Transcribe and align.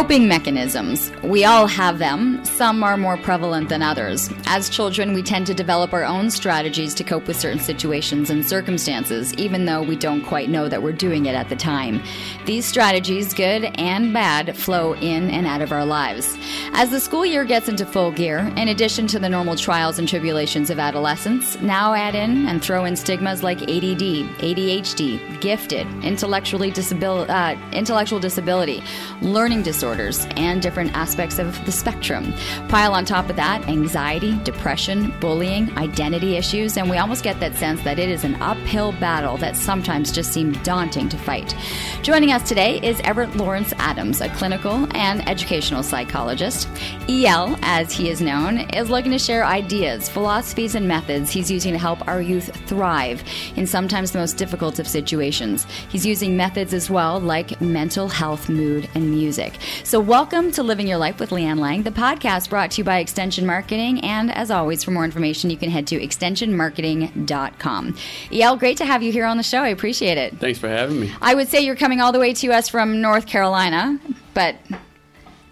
Coping 0.00 0.28
mechanisms. 0.28 1.12
We 1.22 1.44
all 1.44 1.66
have 1.66 1.98
them. 1.98 2.42
Some 2.46 2.82
are 2.82 2.96
more 2.96 3.18
prevalent 3.18 3.68
than 3.68 3.82
others. 3.82 4.30
As 4.46 4.70
children, 4.70 5.12
we 5.12 5.22
tend 5.22 5.46
to 5.48 5.52
develop 5.52 5.92
our 5.92 6.04
own 6.04 6.30
strategies 6.30 6.94
to 6.94 7.04
cope 7.04 7.26
with 7.26 7.38
certain 7.38 7.60
situations 7.60 8.30
and 8.30 8.42
circumstances, 8.42 9.34
even 9.34 9.66
though 9.66 9.82
we 9.82 9.96
don't 9.96 10.22
quite 10.22 10.48
know 10.48 10.70
that 10.70 10.82
we're 10.82 10.92
doing 10.92 11.26
it 11.26 11.34
at 11.34 11.50
the 11.50 11.54
time. 11.54 12.02
These 12.46 12.64
strategies, 12.64 13.34
good 13.34 13.64
and 13.74 14.10
bad, 14.10 14.56
flow 14.56 14.94
in 14.94 15.28
and 15.28 15.46
out 15.46 15.60
of 15.60 15.70
our 15.70 15.84
lives. 15.84 16.34
As 16.72 16.88
the 16.88 16.98
school 16.98 17.26
year 17.26 17.44
gets 17.44 17.68
into 17.68 17.84
full 17.84 18.10
gear, 18.10 18.38
in 18.56 18.68
addition 18.68 19.06
to 19.08 19.18
the 19.18 19.28
normal 19.28 19.54
trials 19.54 19.98
and 19.98 20.08
tribulations 20.08 20.70
of 20.70 20.78
adolescence, 20.78 21.60
now 21.60 21.92
add 21.92 22.14
in 22.14 22.48
and 22.48 22.64
throw 22.64 22.86
in 22.86 22.96
stigmas 22.96 23.42
like 23.42 23.60
ADD, 23.60 24.24
ADHD, 24.40 25.40
gifted, 25.42 25.86
intellectually 26.02 26.72
disabil- 26.72 27.28
uh, 27.28 27.60
intellectual 27.72 28.18
disability, 28.18 28.82
learning 29.20 29.62
disability 29.62 29.89
disorders 29.90 30.26
and 30.36 30.62
different 30.62 30.92
aspects 30.94 31.40
of 31.40 31.64
the 31.66 31.72
spectrum. 31.72 32.32
Pile 32.68 32.94
on 32.94 33.04
top 33.04 33.28
of 33.28 33.34
that 33.34 33.66
anxiety, 33.68 34.38
depression, 34.44 35.12
bullying, 35.18 35.76
identity 35.76 36.36
issues, 36.36 36.76
and 36.76 36.88
we 36.88 36.96
almost 36.96 37.24
get 37.24 37.40
that 37.40 37.56
sense 37.56 37.82
that 37.82 37.98
it 37.98 38.08
is 38.08 38.22
an 38.22 38.40
uphill 38.40 38.92
battle 38.92 39.36
that 39.38 39.56
sometimes 39.56 40.12
just 40.12 40.32
seems 40.32 40.56
daunting 40.58 41.08
to 41.08 41.16
fight. 41.16 41.56
Joining 42.02 42.30
us 42.30 42.48
today 42.48 42.80
is 42.82 43.00
Everett 43.00 43.34
Lawrence 43.36 43.72
Adams, 43.78 44.20
a 44.20 44.28
clinical 44.30 44.86
and 44.96 45.28
educational 45.28 45.82
psychologist. 45.82 46.68
EL, 47.08 47.58
as 47.62 47.92
he 47.92 48.10
is 48.10 48.20
known, 48.20 48.58
is 48.70 48.90
looking 48.90 49.10
to 49.10 49.18
share 49.18 49.44
ideas, 49.44 50.08
philosophies, 50.08 50.76
and 50.76 50.86
methods 50.86 51.30
he's 51.30 51.50
using 51.50 51.72
to 51.72 51.78
help 51.78 52.06
our 52.06 52.22
youth 52.22 52.54
thrive 52.66 53.24
in 53.56 53.66
sometimes 53.66 54.12
the 54.12 54.18
most 54.18 54.36
difficult 54.36 54.78
of 54.78 54.86
situations. 54.86 55.66
He's 55.88 56.06
using 56.06 56.36
methods 56.36 56.72
as 56.72 56.88
well 56.88 57.18
like 57.18 57.60
mental 57.60 58.08
health, 58.08 58.48
mood, 58.48 58.88
and 58.94 59.10
music. 59.10 59.58
So, 59.84 60.00
welcome 60.00 60.52
to 60.52 60.62
Living 60.62 60.86
Your 60.86 60.98
Life 60.98 61.18
with 61.18 61.30
Leanne 61.30 61.58
Lang, 61.58 61.82
the 61.82 61.90
podcast 61.90 62.50
brought 62.50 62.70
to 62.72 62.78
you 62.78 62.84
by 62.84 62.98
Extension 62.98 63.46
Marketing. 63.46 64.00
And 64.00 64.30
as 64.30 64.50
always, 64.50 64.84
for 64.84 64.90
more 64.90 65.04
information, 65.04 65.50
you 65.50 65.56
can 65.56 65.70
head 65.70 65.86
to 65.88 66.00
extensionmarketing.com. 66.00 67.96
EL, 68.32 68.56
great 68.56 68.76
to 68.76 68.84
have 68.84 69.02
you 69.02 69.12
here 69.12 69.26
on 69.26 69.36
the 69.36 69.42
show. 69.42 69.58
I 69.58 69.68
appreciate 69.68 70.18
it. 70.18 70.38
Thanks 70.38 70.58
for 70.58 70.68
having 70.68 71.00
me. 71.00 71.12
I 71.20 71.34
would 71.34 71.48
say 71.48 71.60
you're 71.60 71.76
coming 71.76 72.00
all 72.00 72.12
the 72.12 72.20
way 72.20 72.32
to 72.34 72.52
us 72.52 72.68
from 72.68 73.00
North 73.00 73.26
Carolina, 73.26 73.98
but 74.34 74.56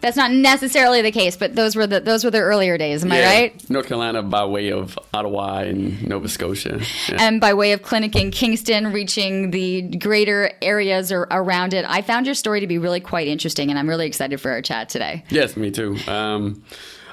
that's 0.01 0.17
not 0.17 0.31
necessarily 0.31 1.03
the 1.03 1.11
case, 1.11 1.37
but 1.37 1.55
those 1.55 1.75
were 1.75 1.87
the 1.87 2.01
those 2.01 2.25
were 2.25 2.31
the 2.31 2.41
earlier 2.41 2.79
days. 2.79 3.05
Am 3.05 3.11
yeah, 3.11 3.17
I 3.17 3.23
right? 3.25 3.71
North 3.71 3.87
Carolina 3.87 4.23
by 4.23 4.45
way 4.45 4.71
of 4.71 4.99
Ottawa 5.13 5.59
and 5.59 6.07
Nova 6.07 6.29
Scotia, 6.29 6.81
yeah. 7.09 7.17
and 7.19 7.41
by 7.41 7.55
way 7.55 7.73
of 7.73 7.83
clinic 7.83 8.15
in 8.17 8.31
Kingston, 8.31 8.93
reaching 8.93 9.51
the 9.51 9.83
greater 9.83 10.53
areas 10.63 11.11
or 11.11 11.27
around 11.31 11.75
it. 11.75 11.85
I 11.89 12.03
found 12.03 12.27
your 12.27 12.35
story 12.35 12.61
to 12.61 12.67
be 12.67 12.79
really 12.79 13.01
quite 13.01 13.29
interesting, 13.29 13.71
and 13.71 13.79
I'm 13.79 13.89
really 13.89 14.07
excited 14.07 14.41
for 14.41 14.51
our 14.51 14.63
chat 14.63 14.89
today. 14.89 15.25
Yes, 15.31 15.57
me 15.57 15.71
too. 15.71 15.97
Um, 16.07 16.63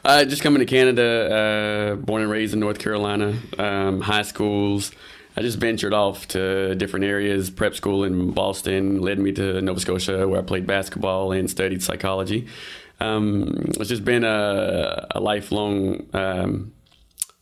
uh, 0.04 0.24
just 0.24 0.44
coming 0.44 0.60
to 0.60 0.66
Canada, 0.66 1.94
uh, 1.94 1.96
born 1.96 2.22
and 2.22 2.30
raised 2.30 2.54
in 2.54 2.60
North 2.60 2.78
Carolina, 2.78 3.36
um, 3.58 4.02
high 4.02 4.22
schools. 4.22 4.92
I 5.38 5.42
just 5.42 5.58
ventured 5.58 5.94
off 5.94 6.28
to 6.30 6.76
different 6.76 7.06
areas. 7.06 7.50
Prep 7.50 7.76
school 7.76 8.06
in 8.06 8.32
Boston 8.32 9.02
led 9.02 9.20
me 9.20 9.34
to 9.34 9.62
Nova 9.62 9.80
Scotia, 9.80 10.28
where 10.28 10.40
I 10.40 10.44
played 10.44 10.66
basketball 10.66 11.34
and 11.34 11.50
studied 11.50 11.84
psychology. 11.84 12.48
Um, 13.00 13.66
it's 13.68 13.90
just 13.90 14.06
been 14.06 14.24
a, 14.24 15.08
a 15.12 15.20
lifelong 15.20 16.08
um, 16.14 16.74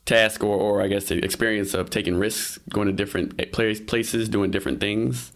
task, 0.04 0.42
or, 0.42 0.56
or 0.56 0.82
I 0.82 0.88
guess 0.88 1.06
the 1.06 1.24
experience 1.24 1.74
of 1.74 1.90
taking 1.90 2.16
risks, 2.16 2.58
going 2.70 2.86
to 2.88 2.92
different 2.92 3.52
places, 3.52 4.28
doing 4.28 4.50
different 4.50 4.80
things. 4.80 5.32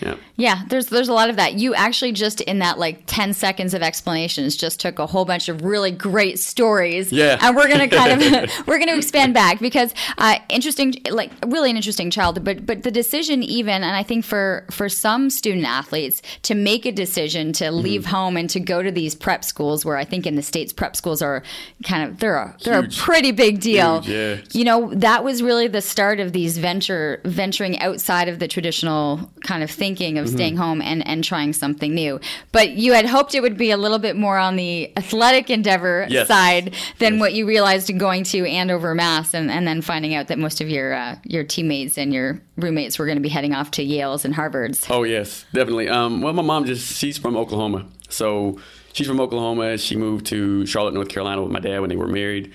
Yeah. 0.00 0.16
Yeah, 0.36 0.62
there's 0.68 0.86
there's 0.86 1.08
a 1.08 1.12
lot 1.12 1.30
of 1.30 1.36
that. 1.36 1.54
You 1.54 1.74
actually 1.74 2.12
just 2.12 2.40
in 2.42 2.60
that 2.60 2.78
like 2.78 3.02
10 3.06 3.34
seconds 3.34 3.74
of 3.74 3.82
explanations 3.82 4.56
just 4.56 4.78
took 4.78 4.98
a 4.98 5.06
whole 5.06 5.24
bunch 5.24 5.48
of 5.48 5.64
really 5.64 5.90
great 5.90 6.38
stories. 6.38 7.12
Yeah. 7.12 7.38
And 7.40 7.56
we're 7.56 7.66
going 7.66 7.88
to 7.88 7.96
kind 7.96 8.22
of 8.22 8.50
we're 8.66 8.78
going 8.78 8.88
to 8.88 8.96
expand 8.96 9.34
back 9.34 9.58
because 9.58 9.92
uh, 10.16 10.38
interesting 10.48 10.94
like 11.10 11.32
really 11.46 11.70
an 11.70 11.76
interesting 11.76 12.10
child 12.10 12.44
but 12.44 12.64
but 12.64 12.84
the 12.84 12.90
decision 12.90 13.42
even 13.42 13.82
and 13.82 13.96
I 13.96 14.04
think 14.04 14.24
for 14.24 14.64
for 14.70 14.88
some 14.88 15.28
student 15.30 15.66
athletes 15.66 16.22
to 16.42 16.54
make 16.54 16.86
a 16.86 16.92
decision 16.92 17.52
to 17.54 17.64
mm-hmm. 17.64 17.76
leave 17.76 18.02
mm-hmm. 18.02 18.14
home 18.14 18.36
and 18.36 18.48
to 18.50 18.60
go 18.60 18.82
to 18.82 18.92
these 18.92 19.16
prep 19.16 19.44
schools 19.44 19.84
where 19.84 19.96
I 19.96 20.04
think 20.04 20.26
in 20.26 20.36
the 20.36 20.42
states 20.42 20.72
prep 20.72 20.94
schools 20.94 21.20
are 21.20 21.42
kind 21.82 22.08
of 22.08 22.20
they're 22.20 22.36
a, 22.36 22.56
they're 22.62 22.82
Huge. 22.82 22.98
a 22.98 23.02
pretty 23.02 23.32
big 23.32 23.60
deal. 23.60 24.02
Huge, 24.02 24.14
yeah. 24.14 24.36
You 24.52 24.64
know, 24.64 24.94
that 24.94 25.24
was 25.24 25.42
really 25.42 25.66
the 25.66 25.82
start 25.82 26.20
of 26.20 26.32
these 26.32 26.58
venture 26.58 27.20
venturing 27.24 27.80
outside 27.80 28.28
of 28.28 28.38
the 28.38 28.46
traditional 28.46 29.30
kind 29.42 29.62
of 29.64 29.70
thing 29.70 29.87
thinking 29.88 30.18
of 30.18 30.26
mm-hmm. 30.26 30.36
staying 30.36 30.56
home 30.56 30.82
and, 30.82 31.06
and 31.06 31.24
trying 31.24 31.54
something 31.54 31.94
new. 31.94 32.20
But 32.52 32.72
you 32.72 32.92
had 32.92 33.06
hoped 33.06 33.34
it 33.34 33.40
would 33.40 33.56
be 33.56 33.70
a 33.70 33.78
little 33.78 33.98
bit 33.98 34.16
more 34.16 34.36
on 34.36 34.56
the 34.56 34.92
athletic 34.98 35.48
endeavor 35.48 36.06
yes. 36.10 36.28
side 36.28 36.74
than 36.98 37.14
yes. 37.14 37.20
what 37.20 37.32
you 37.32 37.46
realized 37.46 37.96
going 37.98 38.24
to 38.24 38.46
Andover, 38.46 38.94
Mass, 38.94 39.32
and, 39.32 39.50
and 39.50 39.66
then 39.66 39.80
finding 39.80 40.14
out 40.14 40.28
that 40.28 40.38
most 40.38 40.60
of 40.60 40.68
your 40.68 40.92
uh, 40.92 41.16
your 41.24 41.42
teammates 41.42 41.96
and 41.96 42.12
your 42.12 42.40
roommates 42.56 42.98
were 42.98 43.06
going 43.06 43.16
to 43.16 43.22
be 43.22 43.30
heading 43.30 43.54
off 43.54 43.70
to 43.72 43.82
Yale's 43.82 44.26
and 44.26 44.34
Harvard's. 44.34 44.86
Oh 44.90 45.04
yes, 45.04 45.46
definitely. 45.54 45.88
Um, 45.88 46.20
well, 46.20 46.34
my 46.34 46.42
mom 46.42 46.66
just 46.66 46.98
she's 46.98 47.16
from 47.16 47.34
Oklahoma, 47.34 47.86
so 48.10 48.60
she's 48.92 49.06
from 49.06 49.20
Oklahoma. 49.20 49.78
She 49.78 49.96
moved 49.96 50.26
to 50.26 50.66
Charlotte, 50.66 50.92
North 50.92 51.08
Carolina 51.08 51.42
with 51.42 51.52
my 51.52 51.60
dad 51.60 51.80
when 51.80 51.88
they 51.88 51.96
were 51.96 52.08
married. 52.08 52.52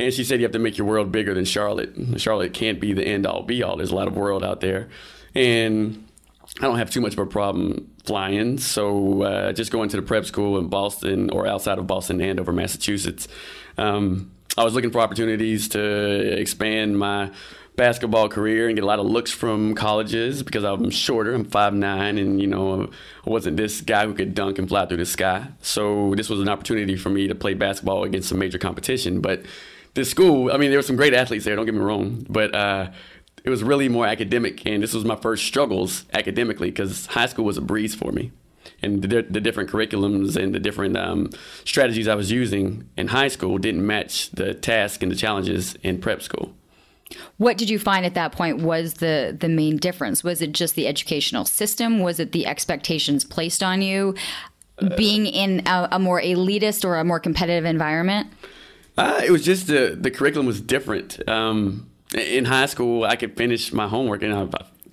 And 0.00 0.14
she 0.14 0.22
said 0.22 0.38
you 0.38 0.44
have 0.44 0.52
to 0.52 0.60
make 0.60 0.78
your 0.78 0.86
world 0.86 1.10
bigger 1.10 1.34
than 1.34 1.44
Charlotte. 1.44 1.92
Charlotte 2.18 2.54
can't 2.54 2.78
be 2.78 2.92
the 2.92 3.04
end 3.04 3.26
all 3.26 3.42
be 3.42 3.64
all. 3.64 3.76
There's 3.76 3.90
a 3.90 3.96
lot 3.96 4.06
of 4.06 4.16
world 4.16 4.44
out 4.44 4.60
there. 4.60 4.88
And 5.34 6.07
I 6.60 6.62
don't 6.62 6.78
have 6.78 6.90
too 6.90 7.00
much 7.00 7.12
of 7.12 7.18
a 7.20 7.26
problem 7.26 7.90
flying. 8.04 8.58
So 8.58 9.22
uh, 9.22 9.52
just 9.52 9.70
going 9.70 9.88
to 9.90 9.96
the 9.96 10.02
prep 10.02 10.24
school 10.24 10.58
in 10.58 10.68
Boston 10.68 11.30
or 11.30 11.46
outside 11.46 11.78
of 11.78 11.86
Boston, 11.86 12.20
Andover, 12.20 12.52
Massachusetts. 12.52 13.28
Um, 13.76 14.32
I 14.56 14.64
was 14.64 14.74
looking 14.74 14.90
for 14.90 15.00
opportunities 15.00 15.68
to 15.70 16.40
expand 16.40 16.98
my 16.98 17.30
basketball 17.76 18.28
career 18.28 18.66
and 18.66 18.76
get 18.76 18.82
a 18.82 18.86
lot 18.86 18.98
of 18.98 19.06
looks 19.06 19.30
from 19.30 19.74
colleges 19.76 20.42
because 20.42 20.64
I'm 20.64 20.90
shorter. 20.90 21.32
I'm 21.32 21.44
5'9", 21.44 22.18
and 22.20 22.40
you 22.40 22.48
know 22.48 22.90
I 23.24 23.30
wasn't 23.30 23.56
this 23.56 23.80
guy 23.80 24.04
who 24.04 24.14
could 24.14 24.34
dunk 24.34 24.58
and 24.58 24.68
fly 24.68 24.84
through 24.86 24.96
the 24.96 25.06
sky. 25.06 25.46
So 25.62 26.12
this 26.16 26.28
was 26.28 26.40
an 26.40 26.48
opportunity 26.48 26.96
for 26.96 27.08
me 27.08 27.28
to 27.28 27.36
play 27.36 27.54
basketball 27.54 28.02
against 28.02 28.30
some 28.30 28.38
major 28.40 28.58
competition. 28.58 29.20
But 29.20 29.44
this 29.94 30.10
school, 30.10 30.50
I 30.52 30.56
mean, 30.56 30.70
there 30.70 30.78
were 30.78 30.82
some 30.82 30.96
great 30.96 31.14
athletes 31.14 31.44
there. 31.44 31.54
Don't 31.54 31.66
get 31.66 31.74
me 31.74 31.80
wrong, 31.80 32.26
but 32.28 32.52
uh, 32.54 32.90
it 33.48 33.50
was 33.50 33.64
really 33.64 33.88
more 33.88 34.06
academic, 34.06 34.66
and 34.66 34.82
this 34.82 34.92
was 34.92 35.06
my 35.06 35.16
first 35.16 35.46
struggles 35.46 36.04
academically 36.12 36.70
because 36.70 37.06
high 37.06 37.24
school 37.24 37.46
was 37.46 37.56
a 37.56 37.62
breeze 37.62 37.94
for 37.94 38.12
me. 38.12 38.30
And 38.82 39.00
the, 39.00 39.22
the 39.22 39.40
different 39.40 39.70
curriculums 39.70 40.36
and 40.36 40.54
the 40.54 40.60
different 40.60 40.98
um, 40.98 41.30
strategies 41.64 42.06
I 42.08 42.14
was 42.14 42.30
using 42.30 42.86
in 42.98 43.08
high 43.08 43.28
school 43.28 43.56
didn't 43.56 43.86
match 43.86 44.30
the 44.32 44.52
task 44.52 45.02
and 45.02 45.10
the 45.10 45.16
challenges 45.16 45.76
in 45.82 45.98
prep 45.98 46.20
school. 46.20 46.54
What 47.38 47.56
did 47.56 47.70
you 47.70 47.78
find 47.78 48.04
at 48.04 48.12
that 48.14 48.32
point 48.32 48.60
was 48.60 48.94
the 48.94 49.34
the 49.40 49.48
main 49.48 49.78
difference? 49.78 50.22
Was 50.22 50.42
it 50.42 50.52
just 50.52 50.74
the 50.74 50.86
educational 50.86 51.46
system? 51.46 52.00
Was 52.00 52.20
it 52.20 52.32
the 52.32 52.44
expectations 52.44 53.24
placed 53.24 53.62
on 53.62 53.80
you? 53.80 54.14
Being 54.98 55.24
in 55.24 55.66
a, 55.66 55.88
a, 55.92 55.98
more 55.98 56.20
elitist 56.20 56.84
or 56.84 56.98
a 56.98 57.04
more 57.04 57.18
competitive 57.18 57.64
environment? 57.64 58.28
Uh, 58.98 59.22
it 59.24 59.30
was 59.30 59.42
just 59.42 59.68
the 59.68 59.96
the 59.98 60.10
curriculum 60.10 60.46
was 60.46 60.60
different. 60.60 61.26
Um, 61.26 61.88
in 62.14 62.44
high 62.44 62.66
school, 62.66 63.04
I 63.04 63.16
could 63.16 63.36
finish 63.36 63.72
my 63.72 63.88
homework, 63.88 64.22
and 64.22 64.32
I, 64.32 64.42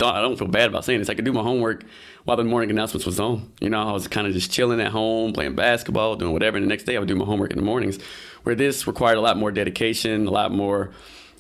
I 0.02 0.22
don't 0.22 0.38
feel 0.38 0.48
bad 0.48 0.70
about 0.70 0.86
saying 0.86 1.00
this. 1.00 1.10
I 1.10 1.14
could 1.14 1.26
do 1.26 1.34
my 1.34 1.44
homework 1.44 1.84
while 2.26 2.38
the 2.38 2.44
morning 2.44 2.70
announcements 2.70 3.06
was 3.06 3.20
on. 3.20 3.52
You 3.62 3.70
know, 3.70 3.88
I 3.88 3.92
was 3.92 4.08
kind 4.08 4.28
of 4.28 4.34
just 4.34 4.52
chilling 4.52 4.82
at 4.82 4.92
home, 4.92 5.32
playing 5.32 5.56
basketball, 5.56 6.16
doing 6.16 6.34
whatever. 6.34 6.58
And 6.58 6.66
the 6.66 6.70
next 6.70 6.84
day, 6.84 6.96
I 6.96 7.00
would 7.00 7.08
do 7.08 7.16
my 7.16 7.26
homework 7.26 7.52
in 7.52 7.58
the 7.58 7.64
mornings. 7.64 8.00
Where 8.44 8.56
this 8.56 8.86
required 8.86 9.18
a 9.18 9.22
lot 9.22 9.38
more 9.38 9.52
dedication, 9.52 10.28
a 10.28 10.32
lot 10.32 10.52
more 10.52 10.92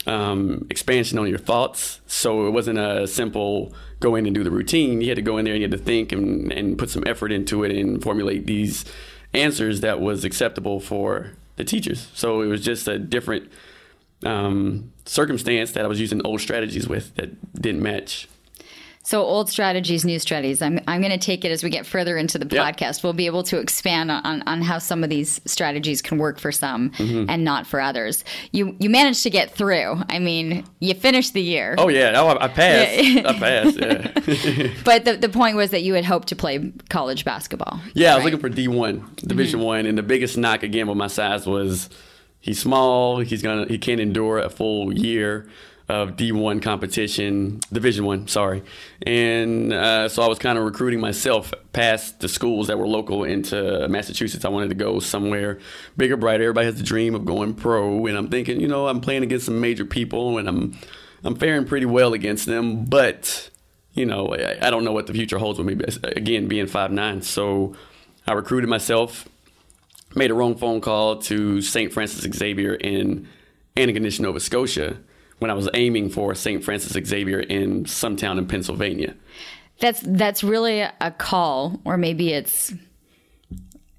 um, 0.07 0.65
expansion 0.69 1.19
on 1.19 1.27
your 1.27 1.37
thoughts. 1.37 1.99
So 2.07 2.47
it 2.47 2.51
wasn't 2.51 2.79
a 2.79 3.07
simple 3.07 3.73
go 3.99 4.15
in 4.15 4.25
and 4.25 4.33
do 4.33 4.43
the 4.43 4.51
routine. 4.51 5.01
You 5.01 5.09
had 5.09 5.15
to 5.17 5.21
go 5.21 5.37
in 5.37 5.45
there 5.45 5.53
and 5.53 5.61
you 5.61 5.69
had 5.69 5.77
to 5.77 5.83
think 5.83 6.11
and, 6.11 6.51
and 6.51 6.77
put 6.77 6.89
some 6.89 7.03
effort 7.05 7.31
into 7.31 7.63
it 7.63 7.71
and 7.71 8.01
formulate 8.01 8.45
these 8.45 8.85
answers 9.33 9.81
that 9.81 9.99
was 9.99 10.23
acceptable 10.23 10.79
for 10.79 11.31
the 11.57 11.63
teachers. 11.63 12.09
So 12.13 12.41
it 12.41 12.47
was 12.47 12.63
just 12.63 12.87
a 12.87 12.97
different 12.97 13.51
um, 14.23 14.91
circumstance 15.05 15.71
that 15.71 15.85
I 15.85 15.87
was 15.87 15.99
using 15.99 16.21
old 16.25 16.41
strategies 16.41 16.87
with 16.87 17.15
that 17.15 17.61
didn't 17.61 17.81
match. 17.81 18.27
So 19.03 19.21
old 19.21 19.51
strategies, 19.51 20.03
new 20.03 20.17
strategies. 20.17 20.63
I'm 20.63 20.79
I'm 20.87 20.99
going 20.99 21.11
to 21.11 21.19
take 21.23 21.45
it 21.45 21.51
as 21.51 21.63
we 21.63 21.69
get 21.69 21.85
further 21.85 22.17
into 22.17 22.39
the 22.39 22.47
Yeah. 22.55 22.71
podcast. 22.71 23.03
We'll 23.03 23.13
be 23.13 23.27
able 23.27 23.43
to 23.43 23.59
expand 23.59 24.09
on, 24.09 24.41
on 24.47 24.63
how 24.63 24.79
some 24.79 25.03
of 25.03 25.11
these 25.11 25.39
strategies 25.45 26.01
can 26.01 26.17
work 26.17 26.39
for 26.39 26.51
some 26.51 26.89
Mm-hmm. 26.89 27.29
and 27.29 27.43
not 27.43 27.67
for 27.67 27.79
others. 27.79 28.23
You 28.51 28.75
you 28.79 28.89
managed 28.89 29.21
to 29.21 29.29
get 29.29 29.51
through. 29.51 30.01
I 30.09 30.17
mean, 30.17 30.65
you 30.79 30.95
finished 30.95 31.33
the 31.33 31.41
year. 31.43 31.75
Oh 31.77 31.87
yeah, 31.87 32.13
oh, 32.15 32.29
I, 32.29 32.45
I 32.45 32.47
passed. 32.47 33.25
I 33.27 33.33
passed. 33.39 33.79
Yeah. 33.79 34.71
But 34.83 35.05
the, 35.05 35.17
the 35.17 35.29
point 35.29 35.55
was 35.55 35.69
that 35.69 35.83
you 35.83 35.93
had 35.93 36.05
hoped 36.05 36.29
to 36.29 36.35
play 36.35 36.73
college 36.89 37.25
basketball. 37.25 37.79
Yeah, 37.93 38.13
I 38.13 38.15
was 38.15 38.23
looking 38.25 38.39
for 38.39 38.49
D 38.49 38.67
one, 38.67 39.07
Division 39.17 39.59
One, 39.59 39.85
and 39.85 39.95
the 39.99 40.03
biggest 40.03 40.35
knock 40.35 40.63
again 40.63 40.87
with 40.87 40.97
my 40.97 41.07
size 41.07 41.45
was 41.45 41.89
he's 42.45 42.59
small. 42.59 43.19
He's 43.19 43.41
gonna 43.41 43.65
he 43.65 43.77
can't 43.79 43.99
endure 43.99 44.37
a 44.37 44.49
full 44.49 44.93
year 44.93 45.49
of 45.89 46.15
D 46.15 46.31
one 46.31 46.61
competition, 46.61 47.59
Division 47.73 48.05
One. 48.05 48.27
Sorry, 48.27 48.63
and 49.01 49.73
uh, 49.73 50.07
so 50.09 50.21
I 50.21 50.27
was 50.27 50.37
kind 50.37 50.57
of 50.57 50.63
recruiting 50.63 50.99
myself 50.99 51.53
past 51.73 52.19
the 52.19 52.29
schools 52.29 52.67
that 52.67 52.77
were 52.77 52.87
local 52.87 53.23
into 53.23 53.87
Massachusetts. 53.89 54.45
I 54.45 54.49
wanted 54.49 54.69
to 54.69 54.75
go 54.75 54.99
somewhere 54.99 55.59
bigger, 55.97 56.17
brighter. 56.17 56.43
Everybody 56.43 56.67
has 56.67 56.75
the 56.75 56.83
dream 56.83 57.15
of 57.15 57.25
going 57.25 57.55
pro, 57.55 58.05
and 58.05 58.17
I'm 58.17 58.29
thinking, 58.29 58.61
you 58.61 58.67
know, 58.67 58.87
I'm 58.87 59.01
playing 59.01 59.23
against 59.23 59.47
some 59.47 59.59
major 59.59 59.85
people, 59.85 60.37
and 60.37 60.47
I'm 60.47 60.77
I'm 61.23 61.35
faring 61.35 61.65
pretty 61.65 61.87
well 61.87 62.13
against 62.13 62.45
them, 62.45 62.85
but 62.85 63.49
you 63.93 64.05
know, 64.05 64.27
I, 64.35 64.67
I 64.67 64.69
don't 64.69 64.83
know 64.83 64.91
what 64.91 65.07
the 65.07 65.13
future 65.13 65.39
holds 65.39 65.57
with 65.57 65.67
me. 65.67 65.83
Again, 66.03 66.47
being 66.47 66.67
five 66.67 66.91
nine, 66.91 67.23
so 67.23 67.75
I 68.27 68.33
recruited 68.33 68.69
myself, 68.69 69.27
made 70.15 70.31
a 70.31 70.33
wrong 70.33 70.55
phone 70.55 70.81
call 70.81 71.17
to 71.23 71.61
St. 71.61 71.91
Francis 71.93 72.21
Xavier 72.37 72.73
in 72.75 73.27
Antigonish, 73.75 74.19
Nova 74.19 74.39
Scotia, 74.39 74.97
when 75.39 75.51
I 75.51 75.53
was 75.53 75.69
aiming 75.73 76.09
for 76.09 76.33
St. 76.33 76.63
Francis 76.63 76.93
Xavier 77.07 77.39
in 77.41 77.85
some 77.85 78.15
town 78.15 78.37
in 78.37 78.47
Pennsylvania. 78.47 79.15
That's 79.79 79.99
that's 80.01 80.43
really 80.43 80.79
a 80.81 81.11
call, 81.17 81.81
or 81.83 81.97
maybe 81.97 82.31
it's 82.31 82.73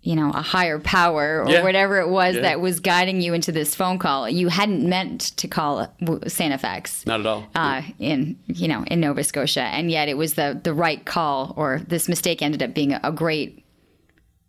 you 0.02 0.14
know 0.16 0.30
a 0.30 0.40
higher 0.40 0.78
power 0.78 1.42
or 1.44 1.50
Yeah. 1.50 1.62
whatever 1.62 1.98
it 2.00 2.08
was 2.08 2.36
Yeah. 2.36 2.42
that 2.42 2.60
was 2.60 2.80
guiding 2.80 3.20
you 3.20 3.34
into 3.34 3.52
this 3.52 3.74
phone 3.74 3.98
call. 3.98 4.26
You 4.30 4.48
hadn't 4.48 4.88
meant 4.88 5.36
to 5.36 5.48
call 5.48 5.86
St. 6.28 6.54
FX. 6.54 7.04
Not 7.06 7.20
at 7.20 7.26
all. 7.26 7.46
Uh, 7.54 7.82
in 7.98 8.38
you 8.46 8.69
know 8.69 8.84
in 8.86 9.00
Nova 9.00 9.22
Scotia, 9.22 9.64
and 9.64 9.90
yet 9.90 10.08
it 10.08 10.16
was 10.16 10.32
the 10.34 10.58
the 10.62 10.72
right 10.72 11.04
call, 11.04 11.52
or 11.58 11.82
this 11.86 12.08
mistake 12.08 12.40
ended 12.40 12.62
up 12.62 12.72
being 12.72 12.92
a, 12.94 13.00
a 13.04 13.12
great 13.12 13.62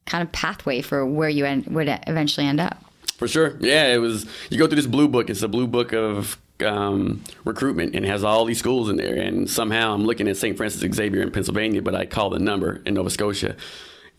kind 0.07 0.23
of 0.23 0.31
pathway 0.31 0.81
for 0.81 1.05
where 1.05 1.29
you 1.29 1.45
end, 1.45 1.67
would 1.67 1.87
eventually 2.07 2.47
end 2.47 2.59
up. 2.59 2.83
For 3.17 3.27
sure. 3.27 3.57
Yeah, 3.59 3.93
it 3.93 3.97
was. 3.97 4.25
You 4.49 4.57
go 4.57 4.67
through 4.67 4.75
this 4.77 4.87
blue 4.87 5.07
book. 5.07 5.29
It's 5.29 5.41
a 5.41 5.47
blue 5.47 5.67
book 5.67 5.93
of 5.93 6.37
um, 6.65 7.23
recruitment, 7.45 7.95
and 7.95 8.05
has 8.05 8.23
all 8.23 8.45
these 8.45 8.59
schools 8.59 8.89
in 8.89 8.97
there. 8.97 9.15
And 9.15 9.49
somehow 9.49 9.93
I'm 9.93 10.05
looking 10.05 10.27
at 10.27 10.37
St. 10.37 10.55
Francis 10.55 10.81
Xavier 10.93 11.21
in 11.21 11.31
Pennsylvania, 11.31 11.81
but 11.81 11.95
I 11.95 12.05
call 12.05 12.29
the 12.29 12.39
number 12.39 12.81
in 12.85 12.93
Nova 12.93 13.09
Scotia. 13.09 13.55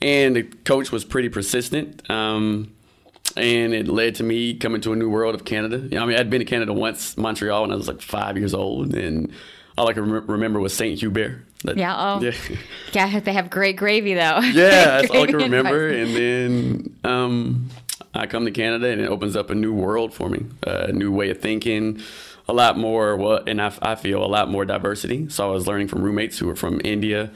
And 0.00 0.36
the 0.36 0.42
coach 0.42 0.92
was 0.92 1.04
pretty 1.04 1.28
persistent. 1.28 2.08
Um, 2.10 2.72
and 3.36 3.74
it 3.74 3.88
led 3.88 4.16
to 4.16 4.24
me 4.24 4.54
coming 4.54 4.80
to 4.82 4.92
a 4.92 4.96
new 4.96 5.08
world 5.08 5.34
of 5.34 5.44
Canada. 5.44 5.78
You 5.78 5.90
know, 5.90 6.02
I 6.02 6.06
mean, 6.06 6.16
I'd 6.16 6.30
been 6.30 6.40
to 6.40 6.44
Canada 6.44 6.72
once, 6.72 7.16
Montreal, 7.16 7.62
when 7.62 7.72
I 7.72 7.76
was 7.76 7.88
like 7.88 8.00
five 8.00 8.36
years 8.36 8.54
old, 8.54 8.94
and 8.94 9.32
all 9.76 9.88
I 9.88 9.92
can 9.92 10.10
rem- 10.10 10.26
remember 10.26 10.60
was 10.60 10.74
Saint 10.74 11.00
Hubert. 11.00 11.44
That- 11.64 11.76
Yeah. 11.76 11.94
Oh. 11.96 12.20
yeah. 12.22 12.32
Yeah. 12.92 13.20
They 13.20 13.32
have 13.32 13.50
great 13.50 13.76
gravy 13.76 14.14
though. 14.14 14.38
Yeah, 14.42 15.00
that's 15.00 15.10
all 15.10 15.22
I 15.22 15.26
can 15.26 15.32
Gravy 15.34 15.44
and 15.44 15.52
remember. 15.54 15.88
And 15.88 16.14
then 16.16 16.96
um, 17.04 17.68
I 18.14 18.26
come 18.26 18.44
to 18.44 18.50
Canada, 18.50 18.88
and 18.88 19.00
it 19.00 19.08
opens 19.08 19.36
up 19.36 19.50
a 19.50 19.54
new 19.54 19.72
world 19.74 20.14
for 20.14 20.28
me, 20.28 20.46
a 20.66 20.92
new 20.92 21.12
way 21.12 21.30
of 21.30 21.40
thinking, 21.40 22.00
a 22.48 22.52
lot 22.52 22.78
more. 22.78 23.16
Well, 23.16 23.42
and 23.46 23.60
I, 23.60 23.72
I 23.82 23.94
feel 23.96 24.24
a 24.24 24.26
lot 24.26 24.50
more 24.50 24.64
diversity. 24.64 25.28
So 25.28 25.46
I 25.48 25.50
was 25.52 25.66
learning 25.66 25.88
from 25.88 26.02
roommates 26.02 26.38
who 26.38 26.46
were 26.46 26.56
from 26.56 26.80
India, 26.84 27.30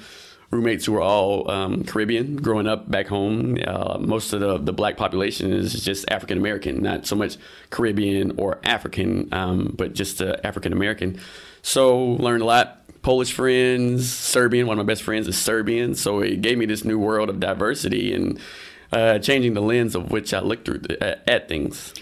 roommates 0.51 0.87
who 0.87 0.93
were 0.93 1.03
all 1.03 1.51
um, 1.51 1.85
Caribbean. 1.85 2.37
Growing 2.37 2.67
up 2.67 2.91
back 2.91 3.09
home, 3.09 3.59
uh, 3.67 3.99
most 4.01 4.33
of 4.33 4.41
the 4.41 4.57
the 4.59 4.73
black 4.73 4.97
population 4.97 5.53
is 5.53 5.85
just 5.85 6.11
African 6.11 6.39
American, 6.39 6.81
not 6.83 7.07
so 7.07 7.15
much 7.17 7.37
Caribbean 7.71 8.33
or 8.39 8.59
African, 8.65 9.29
um, 9.33 9.75
but 9.77 9.93
just 9.95 10.23
uh, 10.23 10.37
African 10.45 10.73
American. 10.73 11.21
So 11.63 12.03
learned 12.05 12.43
a 12.43 12.47
lot. 12.47 12.82
Polish 13.03 13.33
friends, 13.33 14.13
Serbian. 14.13 14.67
One 14.67 14.79
of 14.79 14.87
my 14.87 14.91
best 14.91 15.03
friends 15.03 15.29
is 15.29 15.37
Serbian, 15.37 15.95
so 15.95 16.21
it 16.21 16.41
gave 16.41 16.57
me 16.57 16.67
this 16.67 16.85
new 16.85 16.99
world 16.99 17.29
of 17.29 17.41
diversity 17.41 18.15
and 18.15 18.39
uh, 18.93 19.19
changing 19.19 19.55
the 19.55 19.61
lens 19.61 19.95
of 19.95 20.11
which 20.11 20.33
I 20.33 20.41
look 20.41 20.65
through 20.65 20.83
at, 21.01 21.29
at 21.29 21.49
things. 21.49 21.93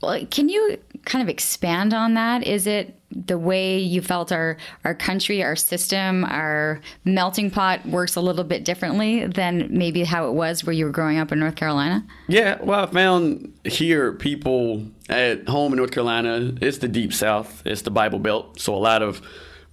Well, 0.00 0.26
can 0.26 0.48
you 0.48 0.78
kind 1.06 1.22
of 1.22 1.30
expand 1.30 1.94
on 1.94 2.14
that? 2.14 2.46
Is 2.46 2.66
it 2.66 2.98
the 3.10 3.38
way 3.38 3.78
you 3.78 4.02
felt 4.02 4.32
our 4.32 4.58
our 4.84 4.94
country, 4.94 5.42
our 5.42 5.56
system, 5.56 6.24
our 6.24 6.80
melting 7.04 7.50
pot 7.50 7.86
works 7.86 8.14
a 8.16 8.20
little 8.20 8.44
bit 8.44 8.64
differently 8.64 9.26
than 9.26 9.68
maybe 9.70 10.04
how 10.04 10.28
it 10.28 10.32
was 10.32 10.64
where 10.64 10.74
you 10.74 10.84
were 10.84 10.90
growing 10.90 11.18
up 11.18 11.32
in 11.32 11.38
North 11.38 11.56
Carolina? 11.56 12.04
Yeah, 12.28 12.62
well, 12.62 12.84
I 12.84 12.86
found 12.86 13.54
here 13.64 14.12
people 14.12 14.84
at 15.08 15.48
home 15.48 15.72
in 15.72 15.78
North 15.78 15.92
Carolina. 15.92 16.52
It's 16.60 16.78
the 16.78 16.88
deep 16.88 17.14
South. 17.14 17.62
It's 17.64 17.82
the 17.82 17.90
Bible 17.90 18.18
Belt. 18.18 18.60
So 18.60 18.74
a 18.74 18.76
lot 18.76 19.02
of 19.02 19.22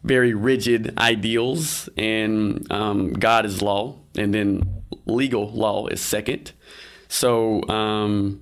very 0.03 0.33
rigid 0.33 0.97
ideals, 0.97 1.89
and 1.97 2.69
um, 2.71 3.13
God 3.13 3.45
is 3.45 3.61
law, 3.61 3.97
and 4.17 4.33
then 4.33 4.83
legal 5.05 5.49
law 5.51 5.87
is 5.87 6.01
second. 6.01 6.53
So 7.07 7.67
um, 7.67 8.41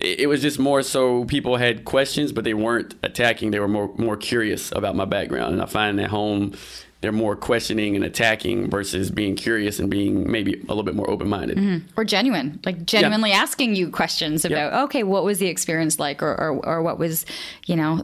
it, 0.00 0.20
it 0.20 0.26
was 0.26 0.42
just 0.42 0.58
more 0.58 0.82
so 0.82 1.24
people 1.24 1.56
had 1.56 1.84
questions, 1.84 2.32
but 2.32 2.44
they 2.44 2.54
weren't 2.54 2.94
attacking. 3.02 3.50
They 3.50 3.60
were 3.60 3.68
more 3.68 3.92
more 3.96 4.16
curious 4.16 4.72
about 4.72 4.94
my 4.94 5.04
background, 5.04 5.54
and 5.54 5.62
I 5.62 5.66
find 5.66 6.00
at 6.00 6.10
home 6.10 6.54
they're 7.00 7.12
more 7.12 7.34
questioning 7.34 7.96
and 7.96 8.04
attacking 8.04 8.68
versus 8.68 9.10
being 9.10 9.34
curious 9.34 9.78
and 9.78 9.88
being 9.90 10.30
maybe 10.30 10.54
a 10.54 10.66
little 10.68 10.82
bit 10.82 10.94
more 10.94 11.08
open 11.08 11.28
minded. 11.28 11.82
Or 11.96 12.04
genuine, 12.04 12.60
like 12.66 12.84
genuinely 12.84 13.32
asking 13.32 13.74
you 13.74 13.90
questions 13.90 14.44
about, 14.44 14.84
okay, 14.84 15.02
what 15.02 15.24
was 15.24 15.38
the 15.38 15.46
experience 15.46 15.98
like, 15.98 16.22
or, 16.22 16.38
or, 16.38 16.66
or 16.66 16.82
what 16.82 16.98
was, 16.98 17.24
you 17.66 17.74
know, 17.76 18.02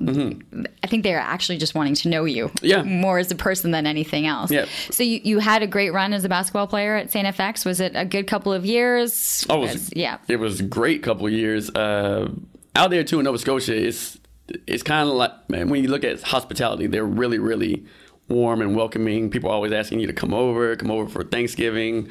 I 0.83 0.87
think 0.87 1.03
they're 1.03 1.19
actually 1.19 1.59
just 1.59 1.75
wanting 1.75 1.95
to 1.97 2.09
know 2.09 2.25
you 2.25 2.47
Mm-hmm. 2.47 2.67
Yeah. 2.67 2.83
more 2.85 3.19
as 3.19 3.31
a 3.31 3.35
person 3.35 3.71
than 3.71 3.87
anything 3.87 4.27
else. 4.27 4.51
Yeah. 4.51 4.65
So 4.91 5.03
you, 5.03 5.21
you 5.23 5.39
had 5.41 5.63
a 5.63 5.67
great 5.67 5.93
run 5.93 6.13
as 6.15 6.25
a 6.25 6.29
basketball 6.29 6.67
player 6.67 6.97
at 6.97 7.11
St. 7.11 7.27
FX. 7.37 7.67
Was 7.67 7.81
it 7.81 7.93
a 7.95 8.05
good 8.05 8.27
couple 8.27 8.53
of 8.53 8.65
years? 8.65 9.45
Oh, 9.51 9.59
it 9.65 9.73
was, 9.73 9.91
yeah. 9.95 10.19
It 10.29 10.37
was 10.37 10.61
a 10.61 10.63
great 10.63 11.03
couple 11.03 11.27
of 11.27 11.33
years. 11.33 11.69
Uh, 11.71 12.31
out 12.75 12.91
there 12.91 13.05
too 13.05 13.19
in 13.19 13.25
Nova 13.25 13.39
Scotia, 13.39 13.75
it's 13.77 14.19
it's 14.67 14.83
kind 14.83 15.09
of 15.09 15.15
like 15.17 15.33
man, 15.51 15.69
when 15.69 15.83
you 15.83 15.89
look 15.91 16.05
at 16.05 16.23
hospitality, 16.23 16.87
they're 16.87 17.05
really 17.05 17.39
really 17.39 17.85
warm 18.29 18.61
and 18.61 18.77
welcoming. 18.77 19.31
People 19.31 19.51
always 19.51 19.73
asking 19.73 20.01
you 20.01 20.07
to 20.07 20.13
come 20.13 20.35
over, 20.35 20.75
come 20.77 20.91
over 20.91 21.09
for 21.09 21.25
Thanksgiving. 21.25 22.09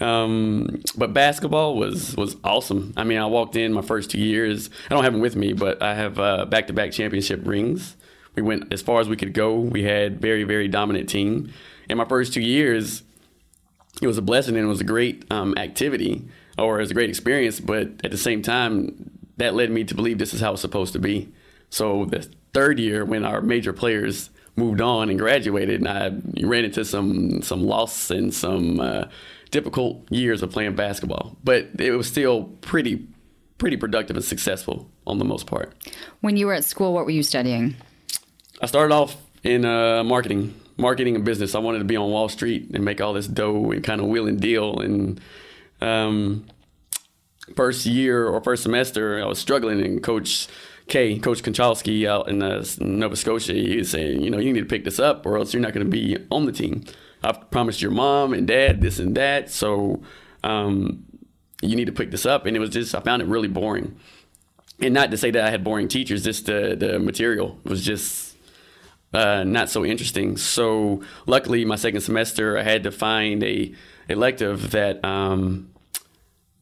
Um, 0.00 0.82
but 0.96 1.12
basketball 1.12 1.76
was 1.76 2.16
was 2.16 2.36
awesome. 2.42 2.94
I 2.96 3.04
mean, 3.04 3.18
I 3.18 3.26
walked 3.26 3.56
in 3.56 3.72
my 3.72 3.82
first 3.82 4.10
two 4.10 4.20
years. 4.20 4.70
I 4.86 4.94
don't 4.94 5.04
have 5.04 5.12
them 5.12 5.20
with 5.20 5.36
me, 5.36 5.52
but 5.52 5.82
I 5.82 5.94
have 5.94 6.14
back 6.50 6.68
to 6.68 6.72
back 6.72 6.92
championship 6.92 7.46
rings. 7.46 7.96
We 8.34 8.42
went 8.42 8.72
as 8.72 8.80
far 8.80 9.00
as 9.00 9.08
we 9.08 9.16
could 9.16 9.34
go. 9.34 9.56
We 9.56 9.82
had 9.82 10.20
very 10.20 10.44
very 10.44 10.68
dominant 10.68 11.08
team. 11.08 11.52
In 11.88 11.98
my 11.98 12.06
first 12.06 12.32
two 12.32 12.40
years, 12.40 13.02
it 14.00 14.06
was 14.06 14.16
a 14.16 14.22
blessing 14.22 14.56
and 14.56 14.64
it 14.64 14.68
was 14.68 14.80
a 14.80 14.84
great 14.84 15.30
um, 15.30 15.54
activity 15.58 16.24
or 16.56 16.78
it 16.78 16.82
was 16.82 16.90
a 16.90 16.94
great 16.94 17.10
experience. 17.10 17.60
But 17.60 17.88
at 18.04 18.10
the 18.10 18.16
same 18.16 18.42
time, 18.42 19.10
that 19.36 19.54
led 19.54 19.70
me 19.70 19.84
to 19.84 19.94
believe 19.94 20.18
this 20.18 20.32
is 20.32 20.40
how 20.40 20.52
it's 20.52 20.62
supposed 20.62 20.92
to 20.94 20.98
be. 20.98 21.32
So 21.68 22.04
the 22.06 22.28
third 22.54 22.78
year, 22.78 23.04
when 23.04 23.24
our 23.24 23.40
major 23.40 23.72
players 23.72 24.30
moved 24.60 24.80
on 24.80 25.10
and 25.10 25.18
graduated, 25.18 25.80
and 25.80 25.88
I 25.88 26.46
ran 26.46 26.64
into 26.64 26.84
some 26.84 27.42
some 27.42 27.64
loss 27.64 28.10
and 28.10 28.32
some 28.32 28.80
uh, 28.80 29.04
difficult 29.50 30.10
years 30.10 30.42
of 30.42 30.50
playing 30.50 30.76
basketball, 30.76 31.36
but 31.42 31.68
it 31.78 31.90
was 31.92 32.06
still 32.06 32.44
pretty 32.60 33.08
pretty 33.58 33.76
productive 33.76 34.16
and 34.16 34.24
successful 34.24 34.90
on 35.06 35.18
the 35.18 35.24
most 35.24 35.46
part. 35.46 35.74
When 36.20 36.36
you 36.36 36.46
were 36.46 36.54
at 36.54 36.64
school, 36.64 36.94
what 36.94 37.04
were 37.04 37.10
you 37.10 37.22
studying? 37.22 37.76
I 38.62 38.66
started 38.66 38.94
off 38.94 39.16
in 39.42 39.64
uh, 39.64 40.04
marketing, 40.04 40.54
marketing 40.76 41.14
and 41.16 41.24
business. 41.24 41.54
I 41.54 41.58
wanted 41.58 41.78
to 41.78 41.84
be 41.84 41.96
on 41.96 42.10
Wall 42.10 42.28
Street 42.28 42.70
and 42.72 42.84
make 42.84 43.00
all 43.00 43.12
this 43.12 43.26
dough 43.26 43.70
and 43.70 43.84
kind 43.84 44.00
of 44.00 44.06
wheel 44.06 44.26
and 44.26 44.40
deal. 44.40 44.80
And 44.80 45.20
um, 45.80 46.46
first 47.54 47.86
year 47.86 48.26
or 48.26 48.40
first 48.42 48.62
semester, 48.62 49.22
I 49.22 49.26
was 49.26 49.38
struggling. 49.38 49.84
And 49.84 50.02
Coach 50.02 50.48
K, 50.90 51.18
Coach 51.18 51.42
Konchalski 51.42 52.06
out 52.06 52.28
in 52.28 52.42
uh, 52.42 52.64
Nova 52.80 53.16
Scotia, 53.16 53.54
he's 53.54 53.90
saying, 53.90 54.20
you 54.22 54.28
know, 54.28 54.38
you 54.38 54.52
need 54.52 54.60
to 54.60 54.66
pick 54.66 54.84
this 54.84 54.98
up 54.98 55.24
or 55.24 55.38
else 55.38 55.54
you're 55.54 55.62
not 55.62 55.72
going 55.72 55.86
to 55.86 55.90
be 55.90 56.18
on 56.30 56.44
the 56.44 56.52
team. 56.52 56.84
I've 57.22 57.50
promised 57.50 57.80
your 57.80 57.92
mom 57.92 58.32
and 58.32 58.46
dad 58.46 58.80
this 58.80 58.98
and 58.98 59.16
that. 59.16 59.50
So 59.50 60.02
um, 60.42 61.04
you 61.62 61.76
need 61.76 61.86
to 61.86 61.92
pick 61.92 62.10
this 62.10 62.26
up. 62.26 62.44
And 62.44 62.56
it 62.56 62.60
was 62.60 62.70
just, 62.70 62.94
I 62.94 63.00
found 63.00 63.22
it 63.22 63.28
really 63.28 63.48
boring. 63.48 63.98
And 64.80 64.92
not 64.92 65.10
to 65.10 65.16
say 65.16 65.30
that 65.30 65.44
I 65.44 65.50
had 65.50 65.62
boring 65.62 65.88
teachers, 65.88 66.24
just 66.24 66.46
the, 66.46 66.74
the 66.78 66.98
material 66.98 67.58
was 67.64 67.84
just 67.84 68.36
uh, 69.12 69.44
not 69.44 69.70
so 69.70 69.84
interesting. 69.84 70.36
So 70.36 71.02
luckily, 71.26 71.64
my 71.64 71.76
second 71.76 72.00
semester, 72.00 72.58
I 72.58 72.62
had 72.62 72.82
to 72.84 72.90
find 72.90 73.42
a 73.44 73.74
elective 74.08 74.72
that 74.72 75.04
um, 75.04 75.70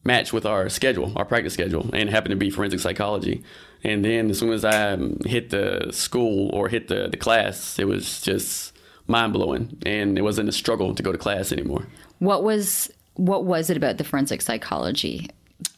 matched 0.03 0.33
with 0.33 0.45
our 0.45 0.69
schedule, 0.69 1.13
our 1.15 1.25
practice 1.25 1.53
schedule, 1.53 1.89
and 1.93 2.09
happened 2.09 2.31
to 2.31 2.37
be 2.37 2.49
forensic 2.49 2.79
psychology. 2.79 3.43
And 3.83 4.03
then 4.03 4.29
as 4.29 4.39
soon 4.39 4.51
as 4.51 4.65
I 4.65 4.97
hit 5.25 5.51
the 5.51 5.89
school 5.91 6.49
or 6.53 6.67
hit 6.67 6.87
the, 6.89 7.07
the 7.07 7.17
class, 7.17 7.79
it 7.79 7.87
was 7.87 8.21
just 8.21 8.77
mind 9.07 9.33
blowing, 9.33 9.77
and 9.85 10.17
it 10.17 10.21
wasn't 10.21 10.49
a 10.49 10.51
struggle 10.51 10.93
to 10.93 11.03
go 11.03 11.11
to 11.11 11.17
class 11.17 11.51
anymore. 11.51 11.87
What 12.19 12.43
was 12.43 12.91
what 13.15 13.45
was 13.45 13.69
it 13.69 13.77
about 13.77 13.97
the 13.97 14.03
forensic 14.03 14.41
psychology 14.41 15.29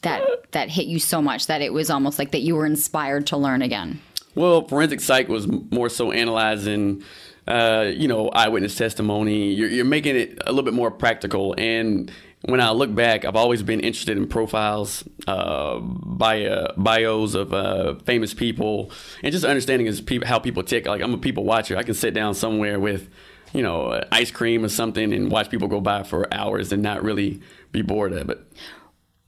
that 0.02 0.24
that 0.52 0.70
hit 0.70 0.86
you 0.86 1.00
so 1.00 1.22
much 1.22 1.48
that 1.48 1.62
it 1.62 1.74
was 1.74 1.90
almost 1.90 2.20
like 2.20 2.32
that 2.32 2.42
you 2.42 2.56
were 2.56 2.66
inspired 2.66 3.28
to 3.28 3.38
learn 3.38 3.62
again? 3.62 4.02
Well, 4.36 4.68
forensic 4.68 5.02
psych 5.02 5.28
was 5.28 5.48
more 5.48 5.90
so 5.90 6.12
analyzing, 6.12 7.04
uh, 7.48 7.92
you 7.94 8.08
know, 8.08 8.30
eyewitness 8.30 8.76
testimony. 8.76 9.52
You're, 9.52 9.70
you're 9.70 9.86
making 9.86 10.16
it 10.16 10.40
a 10.46 10.52
little 10.52 10.64
bit 10.64 10.74
more 10.74 10.90
practical. 10.90 11.54
And 11.58 12.12
when 12.44 12.60
I 12.60 12.72
look 12.72 12.94
back, 12.94 13.24
I've 13.24 13.36
always 13.36 13.62
been 13.62 13.80
interested 13.80 14.18
in 14.18 14.28
profiles, 14.28 15.04
uh, 15.28 15.80
bio, 15.80 16.74
bios 16.76 17.36
of 17.36 17.54
uh, 17.54 17.96
famous 18.06 18.34
people, 18.34 18.92
and 19.22 19.32
just 19.32 19.46
understanding 19.46 19.88
is 19.88 20.02
people, 20.02 20.28
how 20.28 20.40
people 20.40 20.64
tick. 20.64 20.88
Like 20.88 21.02
I'm 21.02 21.14
a 21.14 21.18
people 21.18 21.44
watcher. 21.44 21.78
I 21.78 21.84
can 21.84 21.94
sit 21.94 22.14
down 22.14 22.34
somewhere 22.34 22.80
with, 22.80 23.10
you 23.54 23.62
know, 23.62 24.04
ice 24.12 24.32
cream 24.32 24.66
or 24.66 24.70
something 24.70 25.14
and 25.14 25.32
watch 25.32 25.50
people 25.50 25.68
go 25.68 25.82
by 25.82 26.04
for 26.04 26.34
hours 26.34 26.72
and 26.72 26.82
not 26.82 27.04
really 27.04 27.42
be 27.72 27.82
bored 27.82 28.14
of 28.14 28.30
it. 28.30 28.40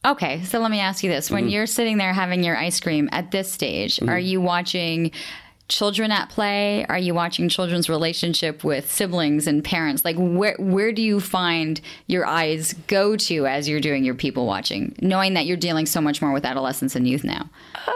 Okay, 0.05 0.43
so 0.43 0.60
let 0.60 0.70
me 0.70 0.82
ask 0.82 1.01
you 1.03 1.10
this. 1.10 1.32
When 1.32 1.48
you're 1.48 1.65
sitting 1.65 1.98
there 1.98 2.12
having 2.12 2.43
your 2.43 2.58
ice 2.58 2.79
cream 2.82 3.08
at 3.13 3.32
this 3.32 3.50
stage, 3.50 4.01
are 4.01 4.20
you 4.20 4.41
watching 4.41 5.12
children 5.70 6.12
at 6.12 6.29
play? 6.29 6.86
Are 6.86 6.98
you 6.98 7.13
watching 7.13 7.50
children's 7.50 7.89
relationship 7.89 8.63
with 8.63 8.91
siblings 8.91 9.48
and 9.48 9.63
parents? 9.63 10.03
Like 10.05 10.15
where 10.17 10.55
where 10.60 10.91
do 10.91 11.01
you 11.01 11.20
find 11.20 11.79
your 12.08 12.25
eyes 12.25 12.74
go 12.88 13.15
to 13.15 13.48
as 13.48 13.67
you're 13.70 13.79
doing 13.79 14.03
your 14.03 14.15
people 14.15 14.46
watching, 14.46 14.96
knowing 15.01 15.34
that 15.36 15.46
you're 15.46 15.58
dealing 15.58 15.86
so 15.86 16.01
much 16.01 16.22
more 16.22 16.32
with 16.32 16.46
adolescents 16.46 16.96
and 16.96 17.08
youth 17.08 17.24
now? 17.24 17.50
Uh, 17.75 17.91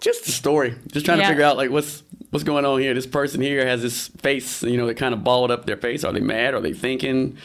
just 0.00 0.26
the 0.26 0.32
story. 0.32 0.74
Just 0.92 1.06
trying 1.06 1.18
Yeah. 1.18 1.24
to 1.24 1.30
figure 1.30 1.44
out 1.44 1.56
like 1.56 1.70
what's 1.70 2.02
what's 2.30 2.44
going 2.44 2.64
on 2.64 2.78
here. 2.80 2.92
This 2.94 3.06
person 3.06 3.40
here 3.40 3.66
has 3.66 3.80
this 3.82 4.08
face, 4.08 4.62
you 4.62 4.76
know, 4.76 4.86
they 4.86 4.94
kind 4.94 5.14
of 5.14 5.24
balled 5.24 5.50
up 5.50 5.64
their 5.66 5.78
face. 5.78 6.04
Are 6.04 6.12
they 6.12 6.20
mad? 6.20 6.54
Are 6.54 6.60
they 6.60 6.72
thinking? 6.74 7.36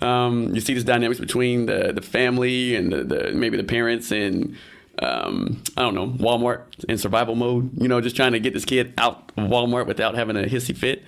Um, 0.00 0.54
you 0.54 0.60
see 0.60 0.74
this 0.74 0.84
dynamics 0.84 1.18
between 1.18 1.66
the 1.66 1.92
the 1.92 2.02
family 2.02 2.76
and 2.76 2.92
the, 2.92 3.02
the 3.02 3.32
maybe 3.32 3.56
the 3.56 3.64
parents 3.64 4.12
and 4.12 4.56
um, 5.02 5.62
I 5.76 5.82
don't 5.82 5.94
know 5.94 6.08
Walmart 6.08 6.62
in 6.88 6.98
survival 6.98 7.34
mode. 7.34 7.70
You 7.80 7.88
know, 7.88 8.00
just 8.00 8.16
trying 8.16 8.32
to 8.32 8.40
get 8.40 8.54
this 8.54 8.64
kid 8.64 8.94
out 8.98 9.32
of 9.36 9.48
Walmart 9.50 9.86
without 9.86 10.14
having 10.14 10.36
a 10.36 10.42
hissy 10.44 10.76
fit. 10.76 11.04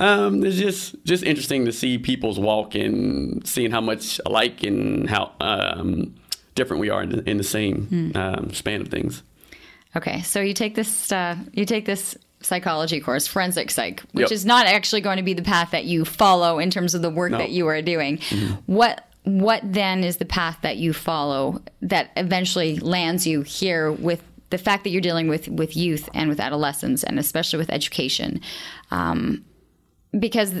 Um, 0.00 0.44
it's 0.44 0.56
just 0.56 0.94
just 1.04 1.24
interesting 1.24 1.64
to 1.64 1.72
see 1.72 1.98
people's 1.98 2.38
walk 2.38 2.74
and 2.74 3.46
seeing 3.46 3.70
how 3.70 3.80
much 3.80 4.20
alike 4.26 4.62
and 4.62 5.08
how 5.10 5.32
um, 5.40 6.14
different 6.54 6.80
we 6.80 6.90
are 6.90 7.02
in 7.02 7.10
the, 7.10 7.28
in 7.30 7.36
the 7.36 7.44
same 7.44 8.12
um, 8.14 8.52
span 8.52 8.80
of 8.80 8.88
things. 8.88 9.22
Okay, 9.96 10.22
so 10.22 10.40
you 10.40 10.54
take 10.54 10.74
this 10.76 11.10
uh, 11.10 11.36
you 11.52 11.64
take 11.64 11.84
this 11.86 12.16
psychology 12.40 13.00
course, 13.00 13.26
forensic 13.26 13.68
psych, 13.72 14.00
which 14.12 14.24
Yep. 14.26 14.30
is 14.32 14.46
not 14.46 14.66
actually 14.66 15.00
going 15.00 15.16
to 15.16 15.24
be 15.24 15.34
the 15.34 15.42
path 15.42 15.72
that 15.72 15.86
you 15.86 16.04
follow 16.04 16.60
in 16.60 16.70
terms 16.70 16.94
of 16.94 17.02
the 17.02 17.10
work 17.10 17.32
No. 17.32 17.38
that 17.38 17.50
you 17.50 17.66
are 17.66 17.82
doing. 17.82 18.18
What 18.66 19.07
what 19.28 19.60
then 19.64 20.04
is 20.04 20.16
the 20.16 20.24
path 20.24 20.58
that 20.62 20.76
you 20.76 20.92
follow 20.92 21.60
that 21.82 22.10
eventually 22.16 22.78
lands 22.78 23.26
you 23.26 23.42
here 23.42 23.92
with 23.92 24.22
the 24.50 24.58
fact 24.58 24.84
that 24.84 24.90
you're 24.90 25.02
dealing 25.02 25.28
with 25.28 25.48
with 25.48 25.76
youth 25.76 26.08
and 26.14 26.28
with 26.28 26.40
adolescents 26.40 27.04
and 27.04 27.18
especially 27.18 27.58
with 27.58 27.70
education, 27.70 28.40
um, 28.90 29.44
because. 30.18 30.54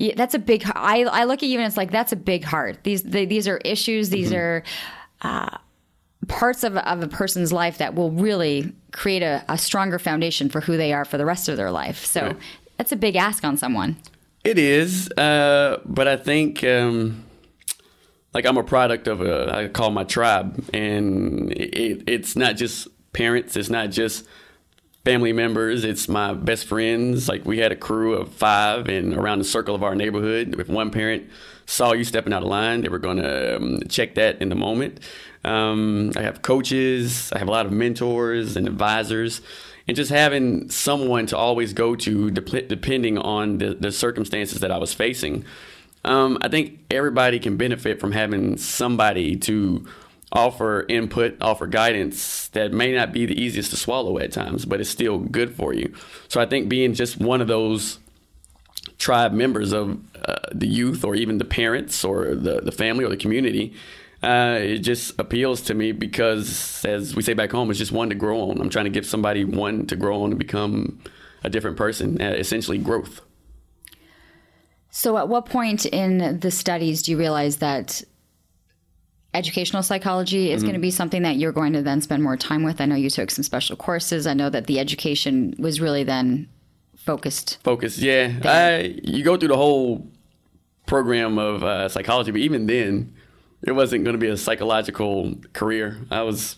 Yeah, 0.00 0.12
that's 0.14 0.34
a 0.34 0.38
big. 0.38 0.62
I 0.76 1.02
I 1.02 1.24
look 1.24 1.42
at 1.42 1.48
you 1.48 1.58
and 1.58 1.66
it's 1.66 1.76
like 1.76 1.90
that's 1.90 2.12
a 2.12 2.16
big 2.16 2.44
heart. 2.44 2.84
These 2.84 3.02
the, 3.02 3.24
these 3.24 3.48
are 3.48 3.56
issues. 3.64 4.10
These 4.10 4.32
are 4.32 4.62
parts 6.28 6.62
of, 6.62 6.76
of 6.76 7.02
a 7.02 7.08
person's 7.08 7.52
life 7.52 7.78
that 7.78 7.94
will 7.94 8.10
really 8.12 8.72
create 8.92 9.22
a, 9.22 9.44
a 9.48 9.58
stronger 9.58 9.98
foundation 9.98 10.48
for 10.48 10.60
who 10.60 10.76
they 10.76 10.92
are 10.92 11.04
for 11.04 11.18
the 11.18 11.24
rest 11.24 11.48
of 11.48 11.56
their 11.56 11.70
life. 11.70 12.04
So 12.04 12.20
Right. 12.22 12.36
that's 12.76 12.92
a 12.92 12.96
big 12.96 13.16
ask 13.16 13.42
on 13.44 13.56
someone. 13.56 13.96
It 14.44 14.58
is, 14.58 15.10
uh, 15.12 15.80
but 15.84 16.06
I 16.06 16.16
think 16.16 16.62
um, 16.62 17.24
like 18.38 18.46
I'm 18.46 18.56
a 18.56 18.62
product 18.62 19.08
of 19.08 19.20
a 19.20 19.52
I 19.52 19.66
call 19.66 19.90
my 19.90 20.04
tribe, 20.04 20.64
and 20.72 21.50
it, 21.50 22.04
it's 22.06 22.36
not 22.36 22.54
just 22.54 22.86
parents, 23.12 23.56
it's 23.56 23.68
not 23.68 23.90
just 23.90 24.24
family 25.04 25.32
members, 25.32 25.82
it's 25.82 26.08
my 26.08 26.34
best 26.34 26.66
friends. 26.66 27.28
Like 27.28 27.44
we 27.44 27.58
had 27.58 27.72
a 27.72 27.76
crew 27.76 28.14
of 28.14 28.32
five, 28.32 28.86
and 28.86 29.12
around 29.12 29.40
the 29.40 29.44
circle 29.44 29.74
of 29.74 29.82
our 29.82 29.96
neighborhood, 29.96 30.54
if 30.60 30.68
one 30.68 30.92
parent 30.92 31.28
saw 31.66 31.94
you 31.94 32.04
stepping 32.04 32.32
out 32.32 32.42
of 32.42 32.48
line, 32.48 32.82
they 32.82 32.88
were 32.88 33.00
going 33.00 33.16
to 33.16 33.56
um, 33.56 33.80
check 33.88 34.14
that 34.14 34.40
in 34.40 34.50
the 34.50 34.54
moment. 34.54 35.00
Um, 35.42 36.12
I 36.14 36.22
have 36.22 36.40
coaches, 36.40 37.32
I 37.32 37.40
have 37.40 37.48
a 37.48 37.50
lot 37.50 37.66
of 37.66 37.72
mentors 37.72 38.56
and 38.56 38.68
advisors 38.68 39.40
and 39.88 39.96
just 39.96 40.12
having 40.12 40.70
someone 40.70 41.26
to 41.26 41.36
always 41.36 41.72
go 41.72 41.96
to 41.96 42.30
dep- 42.30 42.68
depending 42.68 43.18
on 43.18 43.58
the, 43.58 43.74
the 43.74 43.90
circumstances 43.90 44.60
that 44.60 44.70
I 44.70 44.78
was 44.78 44.94
facing. 44.94 45.44
Um, 46.04 46.38
I 46.40 46.48
think 46.48 46.80
everybody 46.90 47.38
can 47.38 47.56
benefit 47.56 48.00
from 48.00 48.12
having 48.12 48.56
somebody 48.56 49.36
to 49.36 49.86
offer 50.32 50.84
input, 50.88 51.36
offer 51.40 51.66
guidance 51.66 52.48
that 52.48 52.72
may 52.72 52.92
not 52.92 53.12
be 53.12 53.26
the 53.26 53.40
easiest 53.40 53.70
to 53.70 53.76
swallow 53.76 54.18
at 54.18 54.32
times, 54.32 54.64
but 54.64 54.80
it's 54.80 54.90
still 54.90 55.18
good 55.18 55.54
for 55.54 55.72
you. 55.72 55.92
So 56.28 56.40
I 56.40 56.46
think 56.46 56.68
being 56.68 56.94
just 56.94 57.18
one 57.18 57.40
of 57.40 57.48
those 57.48 57.98
tribe 58.98 59.32
members 59.32 59.72
of 59.72 59.98
uh, 60.24 60.36
the 60.52 60.66
youth 60.66 61.04
or 61.04 61.14
even 61.14 61.38
the 61.38 61.44
parents 61.44 62.04
or 62.04 62.34
the, 62.34 62.60
the 62.60 62.72
family 62.72 63.04
or 63.04 63.08
the 63.08 63.16
community 63.16 63.74
uh, 64.22 64.58
it 64.60 64.78
just 64.78 65.18
appeals 65.20 65.62
to 65.62 65.74
me 65.74 65.92
because 65.92 66.84
as 66.84 67.14
we 67.14 67.22
say 67.22 67.34
back 67.34 67.52
home 67.52 67.70
it's 67.70 67.78
just 67.78 67.92
one 67.92 68.08
to 68.08 68.14
grow 68.14 68.50
on 68.50 68.60
i'm 68.60 68.68
trying 68.68 68.84
to 68.84 68.90
give 68.90 69.06
somebody 69.06 69.44
one 69.44 69.86
to 69.86 69.94
grow 69.94 70.22
on 70.22 70.30
and 70.30 70.38
become 70.38 70.98
a 71.44 71.50
different 71.50 71.76
person 71.76 72.20
uh, 72.20 72.30
essentially 72.30 72.78
growth 72.78 73.20
So, 74.90 75.18
at 75.18 75.28
what 75.28 75.46
point 75.46 75.86
in 75.86 76.40
the 76.40 76.50
studies 76.50 77.02
do 77.02 77.12
you 77.12 77.18
realize 77.18 77.58
that 77.58 78.02
educational 79.34 79.82
psychology 79.82 80.50
is 80.50 80.62
going 80.62 80.74
to 80.74 80.80
be 80.80 80.90
something 80.90 81.22
that 81.22 81.36
you're 81.36 81.52
going 81.52 81.74
to 81.74 81.82
then 81.82 82.00
spend 82.00 82.22
more 82.22 82.36
time 82.36 82.62
with? 82.62 82.80
I 82.80 82.86
know 82.86 82.94
you 82.96 83.10
took 83.10 83.30
some 83.30 83.44
special 83.44 83.76
courses. 83.76 84.26
I 84.26 84.34
know 84.34 84.48
that 84.50 84.66
the 84.66 84.78
education 84.78 85.54
was 85.58 85.80
really 85.80 86.04
then 86.04 86.48
focused. 86.96 87.58
focus 87.64 87.98
yeah 87.98 88.38
I, 88.44 89.00
you 89.02 89.24
go 89.24 89.38
through 89.38 89.48
the 89.48 89.56
whole 89.56 90.06
program 90.84 91.38
of 91.38 91.64
uh, 91.64 91.88
psychology 91.88 92.30
but 92.32 92.40
even 92.42 92.66
then 92.66 93.14
it 93.62 93.72
wasn't 93.72 94.04
going 94.04 94.12
to 94.12 94.18
be 94.18 94.26
a 94.26 94.36
psychological 94.36 95.34
career 95.54 95.96
i 96.10 96.20
was 96.22 96.56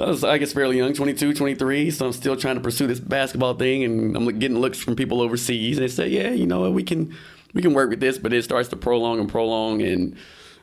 I 0.00 0.06
was, 0.06 0.24
I 0.24 0.38
guess, 0.38 0.52
fairly 0.52 0.78
young, 0.78 0.92
22, 0.92 1.34
23, 1.34 1.90
so 1.90 2.06
I'm 2.06 2.12
still 2.12 2.36
trying 2.36 2.56
to 2.56 2.60
pursue 2.60 2.86
this 2.86 3.00
basketball 3.00 3.54
thing, 3.54 3.84
and 3.84 4.16
I'm 4.16 4.26
getting 4.38 4.58
looks 4.58 4.78
from 4.78 4.96
people 4.96 5.20
overseas. 5.20 5.78
And 5.78 5.84
they 5.84 5.92
say, 5.92 6.08
"Yeah, 6.08 6.30
you 6.30 6.46
know, 6.46 6.70
we 6.70 6.82
can, 6.82 7.14
we 7.54 7.62
can 7.62 7.74
work 7.74 7.90
with 7.90 8.00
this," 8.00 8.18
but 8.18 8.32
it 8.32 8.42
starts 8.42 8.68
to 8.70 8.76
prolong 8.76 9.20
and 9.20 9.28
prolong, 9.28 9.82
and 9.82 10.16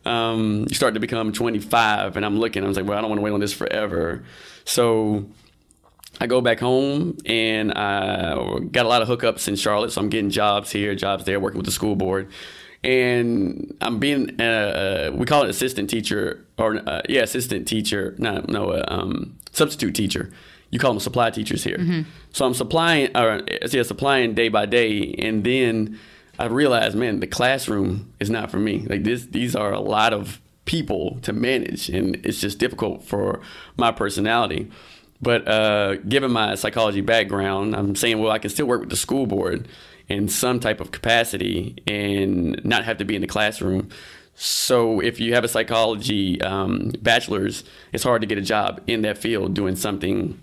um, 0.06 0.66
you 0.70 0.76
start 0.76 0.94
to 0.96 1.00
become 1.00 1.32
25. 1.32 2.18
And 2.18 2.26
I'm 2.26 2.40
looking, 2.40 2.64
I 2.64 2.68
was 2.68 2.78
like, 2.78 2.88
"Well, 2.88 2.98
I 2.98 3.02
don't 3.02 3.10
want 3.10 3.20
to 3.20 3.24
wait 3.24 3.32
on 3.34 3.40
this 3.40 3.54
forever." 3.54 4.24
So 4.66 5.26
I 6.20 6.28
go 6.28 6.42
back 6.42 6.60
home, 6.60 7.18
and 7.26 7.72
I 7.74 8.60
got 8.72 8.86
a 8.86 8.90
lot 8.90 9.02
of 9.02 9.08
hookups 9.08 9.48
in 9.48 9.56
Charlotte, 9.56 9.92
so 9.92 10.02
I'm 10.02 10.10
getting 10.10 10.30
jobs 10.30 10.72
here, 10.72 10.96
jobs 10.96 11.26
there, 11.26 11.40
working 11.40 11.58
with 11.58 11.66
the 11.66 11.72
school 11.72 11.96
board. 11.96 12.30
And 12.84 13.76
I'm 13.82 14.00
being, 14.00 14.40
uh, 14.40 15.12
we 15.14 15.26
call 15.26 15.44
it 15.44 15.50
assistant 15.50 15.90
teacher, 15.90 16.46
or 16.58 16.78
uh, 16.88 17.02
yeah, 17.10 17.22
assistant 17.22 17.68
teacher, 17.68 18.16
no, 18.18 18.46
no, 18.48 18.72
uh, 18.72 18.86
um, 18.88 19.38
substitute 19.52 19.96
teacher. 19.96 20.32
You 20.70 20.80
call 20.80 20.92
them 20.92 21.00
supply 21.00 21.30
teachers 21.32 21.64
here. 21.64 21.78
So 22.32 22.46
I'm 22.46 22.54
supplying, 22.54 23.16
or 23.16 23.42
yeah, 23.72 23.84
supplying 23.84 24.36
day 24.36 24.50
by 24.50 24.66
day, 24.66 25.16
and 25.18 25.44
then 25.44 26.00
I 26.38 26.46
realized, 26.46 26.96
man, 26.96 27.20
the 27.20 27.28
classroom 27.28 28.14
is 28.20 28.30
not 28.30 28.52
for 28.52 28.60
me. 28.60 28.86
Like 28.88 29.04
this, 29.04 29.26
these 29.26 29.56
are 29.56 29.72
a 29.72 29.80
lot 29.80 30.14
of 30.14 30.40
people 30.66 31.20
to 31.24 31.34
manage, 31.34 31.90
and 31.90 32.18
it's 32.26 32.42
just 32.42 32.60
difficult 32.60 33.04
for 33.04 33.40
my 33.78 33.92
personality. 33.92 34.70
But 35.22 35.48
uh, 35.48 35.96
given 35.96 36.32
my 36.32 36.56
psychology 36.56 37.02
background, 37.02 37.76
I'm 37.76 37.96
saying, 37.96 38.20
well, 38.20 38.32
I 38.32 38.38
can 38.38 38.52
still 38.52 38.68
work 38.68 38.82
with 38.82 38.90
the 38.92 38.98
school 38.98 39.26
board 39.26 39.68
in 40.08 40.28
some 40.28 40.60
type 40.60 40.80
of 40.80 40.92
capacity 40.92 41.76
and 41.86 42.64
not 42.64 42.86
have 42.86 42.98
to 42.98 43.06
be 43.06 43.16
in 43.16 43.22
the 43.22 43.28
classroom. 43.28 43.90
So 44.36 45.00
if 45.00 45.20
you 45.20 45.34
have 45.34 45.44
a 45.44 45.48
psychology 45.48 46.42
um, 46.42 46.92
bachelor's, 47.02 47.64
it's 47.92 48.04
hard 48.04 48.22
to 48.22 48.28
get 48.28 48.38
a 48.38 48.42
job 48.42 48.82
in 48.88 49.02
that 49.02 49.18
field 49.18 49.54
doing 49.54 49.76
something 49.76 50.40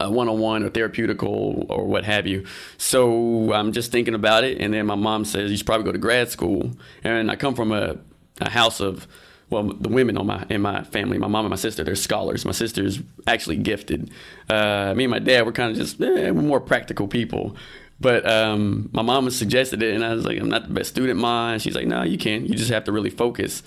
uh, 0.00 0.10
one-on-one 0.10 0.62
or 0.62 0.70
therapeutical 0.70 1.66
or 1.68 1.84
what 1.86 2.04
have 2.04 2.26
you. 2.26 2.46
So 2.78 3.52
I'm 3.52 3.72
just 3.72 3.90
thinking 3.90 4.14
about 4.14 4.44
it, 4.44 4.60
and 4.60 4.72
then 4.72 4.86
my 4.86 4.94
mom 4.94 5.24
says 5.24 5.50
you 5.50 5.56
should 5.56 5.66
probably 5.66 5.84
go 5.84 5.92
to 5.92 5.98
grad 5.98 6.30
school. 6.30 6.72
And 7.02 7.30
I 7.30 7.36
come 7.36 7.54
from 7.54 7.72
a, 7.72 7.96
a 8.40 8.50
house 8.50 8.80
of 8.80 9.08
well, 9.50 9.64
the 9.64 9.88
women 9.88 10.16
on 10.16 10.26
my 10.26 10.46
in 10.48 10.62
my 10.62 10.84
family, 10.84 11.18
my 11.18 11.26
mom 11.26 11.44
and 11.44 11.50
my 11.50 11.56
sister, 11.56 11.82
they're 11.82 11.96
scholars. 11.96 12.44
My 12.44 12.52
sister's 12.52 13.00
actually 13.26 13.56
gifted. 13.56 14.10
Uh, 14.48 14.94
me 14.96 15.04
and 15.04 15.10
my 15.10 15.18
dad 15.18 15.44
were 15.44 15.52
kind 15.52 15.72
of 15.72 15.76
just 15.76 16.00
eh, 16.00 16.30
more 16.30 16.60
practical 16.60 17.08
people. 17.08 17.56
But 18.00 18.26
um, 18.26 18.88
my 18.92 19.02
mom 19.02 19.28
suggested 19.30 19.82
it, 19.82 19.94
and 19.94 20.04
I 20.04 20.14
was 20.14 20.24
like, 20.24 20.38
I'm 20.38 20.48
not 20.48 20.66
the 20.66 20.74
best 20.74 20.90
student, 20.90 21.20
mom. 21.20 21.58
She's 21.58 21.74
like, 21.74 21.86
No, 21.86 22.02
you 22.02 22.18
can. 22.18 22.46
You 22.46 22.54
just 22.54 22.70
have 22.70 22.84
to 22.84 22.92
really 22.92 23.10
focus. 23.10 23.62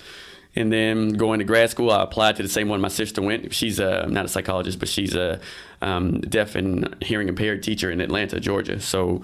And 0.56 0.72
then 0.72 1.13
going 1.13 1.40
to 1.40 1.46
grad 1.46 1.72
school, 1.72 1.90
I 1.90 2.04
applied 2.04 2.36
to 2.36 2.44
the 2.44 2.50
same 2.50 2.70
one 2.70 2.80
my 2.80 2.88
sister 2.88 3.22
went. 3.22 3.54
She's 3.54 3.80
a, 3.80 4.06
not 4.08 4.25
a 4.25 4.28
psychologist, 4.28 4.78
but 4.78 4.88
she's 4.88 5.16
a 5.16 5.40
um, 5.82 6.22
deaf 6.22 6.56
and 6.56 6.96
hearing 7.02 7.28
impaired 7.28 7.63
teacher 7.63 7.90
in 7.90 8.00
Atlanta, 8.00 8.40
Georgia. 8.40 8.80
So 8.80 9.24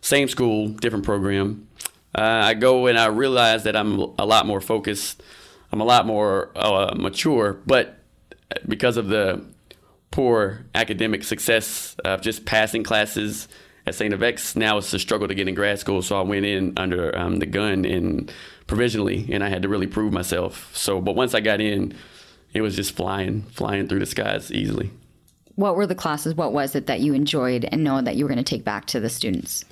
same 0.00 0.28
school, 0.28 0.68
different 0.68 1.04
program. 1.04 1.66
Uh, 2.14 2.22
I 2.22 2.54
go 2.54 2.86
and 2.86 2.98
I 2.98 3.06
realize 3.06 3.64
that 3.64 3.74
I'm 3.74 3.98
a 4.18 4.24
lot 4.24 4.46
more 4.46 4.60
focused. 4.60 5.20
I'm 5.72 5.80
a 5.80 5.84
lot 5.84 6.06
more 6.06 6.50
uh, 6.54 6.94
mature, 6.96 7.58
but 7.66 7.98
because 8.66 8.96
of 8.96 9.08
the 9.08 9.44
poor 10.10 10.64
academic 10.74 11.24
success 11.24 11.96
of 12.04 12.22
just 12.22 12.46
passing 12.46 12.82
classes 12.82 13.48
at 13.88 13.94
St. 13.94 14.14
FX, 14.14 14.54
now 14.54 14.78
it's 14.78 14.92
a 14.92 14.98
struggle 14.98 15.26
to 15.26 15.34
get 15.34 15.48
in 15.48 15.54
grad 15.54 15.78
school. 15.78 16.02
So 16.02 16.18
I 16.18 16.22
went 16.22 16.44
in 16.44 16.74
under 16.76 17.16
um, 17.18 17.38
the 17.38 17.46
gun 17.46 17.84
and 17.84 18.30
provisionally, 18.66 19.28
and 19.32 19.42
I 19.42 19.48
had 19.48 19.62
to 19.62 19.68
really 19.68 19.86
prove 19.86 20.12
myself. 20.12 20.70
So, 20.76 21.00
but 21.00 21.16
once 21.16 21.34
I 21.34 21.40
got 21.40 21.60
in, 21.60 21.94
it 22.52 22.60
was 22.60 22.76
just 22.76 22.92
flying, 22.92 23.42
flying 23.42 23.88
through 23.88 24.00
the 24.00 24.06
skies 24.06 24.52
easily. 24.52 24.90
What 25.56 25.74
were 25.74 25.86
the 25.86 25.94
classes? 25.94 26.34
What 26.34 26.52
was 26.52 26.76
it 26.76 26.86
that 26.86 27.00
you 27.00 27.14
enjoyed 27.14 27.66
and 27.72 27.82
know 27.82 28.00
that 28.00 28.16
you 28.16 28.24
were 28.24 28.28
going 28.28 28.44
to 28.44 28.44
take 28.44 28.62
back 28.62 28.84
to 28.86 29.00
the 29.00 29.08
students? 29.08 29.64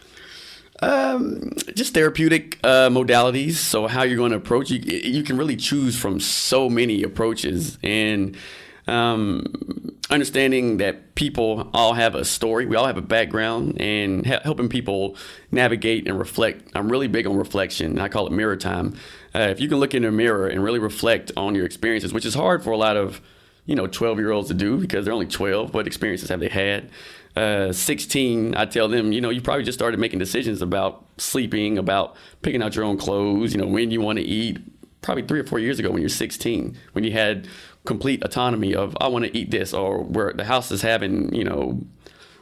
Um, 0.80 1.52
just 1.74 1.94
therapeutic 1.94 2.58
uh, 2.64 2.88
modalities. 2.88 3.52
So 3.52 3.86
how 3.86 4.02
you're 4.02 4.16
going 4.16 4.32
to 4.32 4.38
approach 4.38 4.70
you, 4.70 4.78
you 4.78 5.22
can 5.22 5.36
really 5.36 5.56
choose 5.56 5.96
from 5.96 6.20
so 6.20 6.68
many 6.68 7.02
approaches, 7.02 7.78
and 7.82 8.36
um, 8.86 9.96
understanding 10.10 10.76
that 10.78 11.14
people 11.14 11.70
all 11.74 11.94
have 11.94 12.14
a 12.14 12.24
story, 12.24 12.66
we 12.66 12.76
all 12.76 12.86
have 12.86 12.96
a 12.96 13.02
background, 13.02 13.80
and 13.80 14.24
helping 14.26 14.68
people 14.68 15.16
navigate 15.50 16.06
and 16.06 16.18
reflect. 16.18 16.70
I'm 16.74 16.90
really 16.90 17.08
big 17.08 17.26
on 17.26 17.36
reflection. 17.36 17.98
I 17.98 18.08
call 18.08 18.26
it 18.26 18.32
mirror 18.32 18.56
time. 18.56 18.96
Uh, 19.34 19.48
if 19.50 19.60
you 19.60 19.68
can 19.68 19.78
look 19.78 19.94
in 19.94 20.04
a 20.04 20.10
mirror 20.10 20.48
and 20.48 20.62
really 20.62 20.78
reflect 20.78 21.32
on 21.36 21.54
your 21.54 21.66
experiences, 21.66 22.12
which 22.12 22.24
is 22.24 22.34
hard 22.34 22.62
for 22.62 22.70
a 22.70 22.76
lot 22.76 22.96
of 22.96 23.20
you 23.64 23.74
know 23.74 23.86
12 23.86 24.18
year 24.18 24.30
olds 24.30 24.48
to 24.48 24.54
do 24.54 24.78
because 24.78 25.04
they're 25.04 25.14
only 25.14 25.26
12. 25.26 25.74
What 25.74 25.86
experiences 25.86 26.28
have 26.28 26.40
they 26.40 26.48
had? 26.48 26.90
uh, 27.36 27.70
16, 27.70 28.54
I 28.56 28.64
tell 28.64 28.88
them, 28.88 29.12
you 29.12 29.20
know, 29.20 29.28
you 29.28 29.42
probably 29.42 29.64
just 29.64 29.78
started 29.78 30.00
making 30.00 30.18
decisions 30.18 30.62
about 30.62 31.04
sleeping, 31.18 31.76
about 31.76 32.16
picking 32.42 32.62
out 32.62 32.74
your 32.74 32.84
own 32.84 32.96
clothes, 32.96 33.52
you 33.52 33.60
know, 33.60 33.66
when 33.66 33.90
you 33.90 34.00
want 34.00 34.18
to 34.18 34.24
eat. 34.24 34.58
Probably 35.02 35.22
three 35.22 35.38
or 35.38 35.44
four 35.44 35.60
years 35.60 35.78
ago 35.78 35.90
when 35.92 36.02
you're 36.02 36.08
16, 36.08 36.76
when 36.92 37.04
you 37.04 37.12
had 37.12 37.46
complete 37.86 38.22
autonomy 38.22 38.74
of, 38.74 38.96
I 39.00 39.08
want 39.08 39.24
to 39.24 39.36
eat 39.36 39.50
this, 39.50 39.72
or 39.72 40.02
where 40.02 40.32
the 40.32 40.44
house 40.44 40.70
is 40.70 40.82
having, 40.82 41.34
you 41.34 41.44
know, 41.44 41.80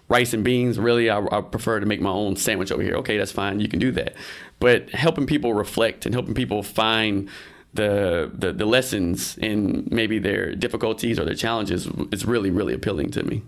rice 0.08 0.32
and 0.32 0.42
beans. 0.44 0.78
Really, 0.78 1.10
I, 1.10 1.24
I, 1.30 1.40
prefer 1.40 1.80
to 1.80 1.86
make 1.86 2.00
my 2.00 2.10
own 2.10 2.36
sandwich 2.36 2.72
over 2.72 2.82
here. 2.82 2.96
Okay, 2.96 3.16
that's 3.16 3.32
fine. 3.32 3.60
You 3.60 3.68
can 3.68 3.78
do 3.78 3.92
that. 3.92 4.14
But 4.58 4.90
helping 4.90 5.26
people 5.26 5.54
reflect 5.54 6.06
and 6.06 6.14
helping 6.14 6.34
people 6.34 6.62
find 6.62 7.28
the, 7.74 8.30
the, 8.32 8.52
the 8.52 8.66
lessons 8.66 9.36
in 9.38 9.88
maybe 9.90 10.18
their 10.18 10.54
difficulties 10.54 11.18
or 11.18 11.24
their 11.24 11.34
challenges 11.34 11.88
is 12.12 12.24
really, 12.24 12.50
really 12.50 12.74
appealing 12.74 13.10
to 13.12 13.22
me. 13.22 13.42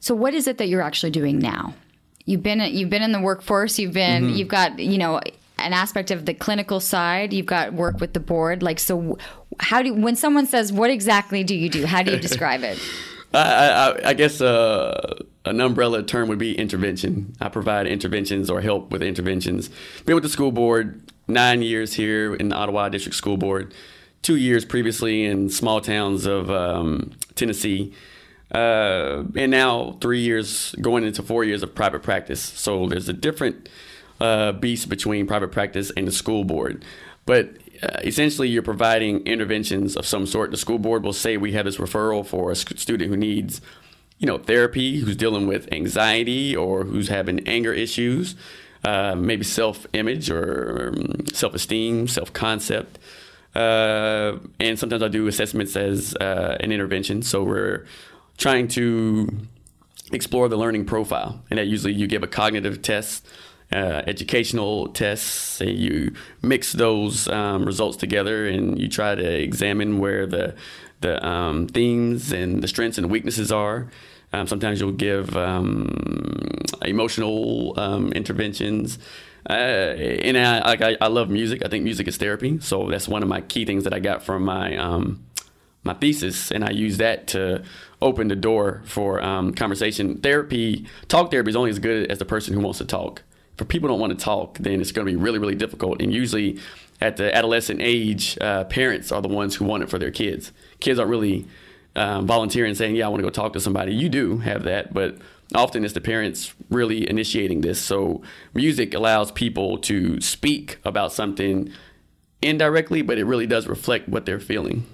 So 0.00 0.14
what 0.14 0.34
is 0.34 0.46
it 0.46 0.58
that 0.58 0.68
you're 0.68 0.82
actually 0.82 1.10
doing 1.10 1.38
now? 1.38 1.74
You've 2.26 2.42
been 2.42 2.60
you've 2.60 2.90
been 2.90 3.02
in 3.02 3.12
the 3.12 3.20
workforce. 3.20 3.78
You've 3.78 3.92
been 3.92 4.24
mm-hmm. 4.24 4.36
you've 4.36 4.48
got 4.48 4.78
you 4.78 4.96
know 4.96 5.20
an 5.64 5.72
aspect 5.72 6.10
of 6.10 6.26
the 6.26 6.34
clinical 6.34 6.80
side. 6.80 7.32
You've 7.32 7.46
got 7.46 7.72
work 7.72 8.00
with 8.00 8.12
the 8.12 8.20
board. 8.20 8.62
Like 8.62 8.78
so, 8.78 9.18
how 9.60 9.82
do 9.82 9.94
when 9.94 10.16
someone 10.16 10.46
says 10.46 10.72
what 10.72 10.90
exactly 10.90 11.44
do 11.44 11.54
you 11.54 11.68
do? 11.68 11.86
How 11.86 12.02
do 12.02 12.12
you 12.12 12.18
describe 12.18 12.62
it? 12.62 12.78
I, 13.34 13.68
I, 13.68 14.08
I, 14.10 14.14
guess 14.14 14.40
uh, 14.40 15.16
an 15.44 15.60
umbrella 15.60 16.04
term 16.04 16.28
would 16.28 16.38
be 16.38 16.56
intervention. 16.56 17.34
I 17.40 17.48
provide 17.48 17.88
interventions 17.88 18.48
or 18.48 18.60
help 18.60 18.92
with 18.92 19.02
interventions. 19.02 19.70
Been 20.06 20.14
with 20.14 20.22
the 20.22 20.30
school 20.30 20.52
board 20.52 21.02
nine 21.26 21.60
years 21.60 21.94
here 21.94 22.36
in 22.36 22.50
the 22.50 22.54
Ottawa 22.54 22.88
District 22.90 23.16
School 23.16 23.36
Board, 23.36 23.74
two 24.22 24.36
years 24.36 24.64
previously 24.64 25.24
in 25.24 25.50
small 25.50 25.80
towns 25.80 26.26
of 26.26 26.48
um, 26.48 27.10
Tennessee 27.34 27.92
uh, 28.54 29.24
and 29.34 29.50
now 29.50 29.98
three 30.00 30.20
years 30.20 30.74
going 30.80 31.04
into 31.04 31.22
four 31.22 31.44
years 31.44 31.62
of 31.62 31.74
private 31.74 32.02
practice. 32.02 32.40
So 32.40 32.86
there's 32.86 33.08
a 33.08 33.12
different 33.12 33.68
uh, 34.20 34.52
beast 34.52 34.88
between 34.88 35.26
private 35.26 35.52
practice 35.52 35.90
and 35.96 36.06
the 36.06 36.12
school 36.12 36.44
board. 36.44 36.84
But 37.26 37.56
uh, 37.82 38.00
essentially, 38.04 38.48
you're 38.48 38.62
providing 38.62 39.26
interventions 39.26 39.96
of 39.96 40.06
some 40.06 40.26
sort. 40.26 40.50
The 40.50 40.56
school 40.56 40.78
board 40.78 41.02
will 41.02 41.12
say 41.12 41.36
we 41.36 41.52
have 41.52 41.64
this 41.64 41.78
referral 41.78 42.24
for 42.24 42.50
a 42.50 42.56
student 42.56 43.10
who 43.10 43.16
needs, 43.16 43.60
you 44.18 44.26
know, 44.26 44.38
therapy, 44.38 45.00
who's 45.00 45.16
dealing 45.16 45.46
with 45.46 45.72
anxiety 45.72 46.54
or 46.54 46.84
who's 46.84 47.08
having 47.08 47.46
anger 47.48 47.72
issues, 47.72 48.36
uh, 48.84 49.14
maybe 49.16 49.44
self-image 49.44 50.30
or 50.30 50.94
um, 50.96 51.26
self-esteem, 51.32 52.06
self-concept. 52.06 52.98
Uh, 53.54 54.38
and 54.60 54.78
sometimes 54.78 55.02
I 55.02 55.08
do 55.08 55.26
assessments 55.26 55.76
as 55.76 56.14
uh, 56.16 56.56
an 56.60 56.72
intervention. 56.72 57.22
So 57.22 57.42
we're 57.42 57.86
trying 58.36 58.68
to 58.68 59.28
explore 60.12 60.48
the 60.48 60.56
learning 60.56 60.84
profile. 60.86 61.40
And 61.50 61.58
that 61.58 61.66
usually 61.66 61.92
you 61.92 62.06
give 62.06 62.22
a 62.22 62.26
cognitive 62.26 62.82
test, 62.82 63.26
uh, 63.74 64.02
educational 64.06 64.88
tests, 64.88 65.60
and 65.60 65.76
you 65.76 66.14
mix 66.42 66.72
those 66.72 67.26
um, 67.28 67.64
results 67.64 67.96
together 67.96 68.46
and 68.46 68.80
you 68.80 68.88
try 68.88 69.14
to 69.14 69.42
examine 69.42 69.98
where 69.98 70.26
the, 70.26 70.54
the 71.00 71.26
um, 71.26 71.66
themes 71.66 72.32
and 72.32 72.62
the 72.62 72.68
strengths 72.68 72.98
and 72.98 73.10
weaknesses 73.10 73.50
are. 73.50 73.88
Um, 74.32 74.46
sometimes 74.46 74.80
you'll 74.80 74.92
give 74.92 75.36
um, 75.36 75.88
emotional 76.82 77.74
um, 77.78 78.12
interventions. 78.12 78.98
Uh, 79.48 79.52
and 79.52 80.38
I, 80.38 80.60
like 80.60 80.80
I, 80.80 80.96
I, 81.00 81.08
love 81.08 81.28
music. 81.28 81.64
I 81.64 81.68
think 81.68 81.84
music 81.84 82.08
is 82.08 82.16
therapy. 82.16 82.58
So 82.60 82.88
that's 82.88 83.06
one 83.06 83.22
of 83.22 83.28
my 83.28 83.42
key 83.42 83.64
things 83.64 83.84
that 83.84 83.92
I 83.92 83.98
got 83.98 84.22
from 84.22 84.44
my 84.44 84.76
um, 84.76 85.24
my 85.84 85.92
thesis, 85.92 86.50
and 86.50 86.64
I 86.64 86.70
use 86.70 86.96
that 86.96 87.26
to 87.28 87.62
open 88.00 88.28
the 88.28 88.36
door 88.36 88.82
for 88.86 89.22
um, 89.22 89.52
conversation. 89.52 90.18
Therapy, 90.18 90.86
talk 91.08 91.30
therapy 91.30 91.50
is 91.50 91.56
only 91.56 91.70
as 91.70 91.78
good 91.78 92.10
as 92.10 92.18
the 92.18 92.24
person 92.24 92.54
who 92.54 92.60
wants 92.60 92.78
to 92.78 92.86
talk. 92.86 93.22
If 93.58 93.68
people 93.68 93.88
don't 93.88 94.00
want 94.00 94.18
to 94.18 94.22
talk, 94.24 94.58
then 94.58 94.80
it's 94.80 94.92
going 94.92 95.06
to 95.06 95.12
be 95.12 95.16
really, 95.16 95.38
really 95.38 95.54
difficult. 95.54 96.02
And 96.02 96.12
usually, 96.12 96.58
at 97.00 97.16
the 97.16 97.34
adolescent 97.34 97.80
age, 97.82 98.36
uh, 98.40 98.64
parents 98.64 99.12
are 99.12 99.22
the 99.22 99.28
ones 99.28 99.54
who 99.54 99.64
want 99.64 99.82
it 99.82 99.90
for 99.90 99.98
their 99.98 100.10
kids. 100.10 100.52
Kids 100.80 100.98
aren't 100.98 101.10
really 101.10 101.46
um, 101.96 102.26
volunteering 102.26 102.74
saying, 102.74 102.96
"Yeah, 102.96 103.06
I 103.06 103.08
want 103.08 103.20
to 103.20 103.26
go 103.26 103.30
talk 103.30 103.52
to 103.52 103.60
somebody." 103.60 103.94
You 103.94 104.08
do 104.08 104.38
have 104.38 104.64
that, 104.64 104.92
but 104.92 105.18
often 105.54 105.84
it's 105.84 105.94
the 105.94 106.00
parents 106.00 106.54
really 106.70 107.08
initiating 107.08 107.60
this. 107.60 107.80
So 107.80 108.22
music 108.54 108.94
allows 108.94 109.30
people 109.30 109.78
to 109.78 110.20
speak 110.20 110.78
about 110.84 111.12
something 111.12 111.70
indirectly, 112.42 113.02
but 113.02 113.18
it 113.18 113.24
really 113.24 113.46
does 113.46 113.66
reflect 113.66 114.08
what 114.08 114.26
they're 114.26 114.40
feeling. 114.40 114.84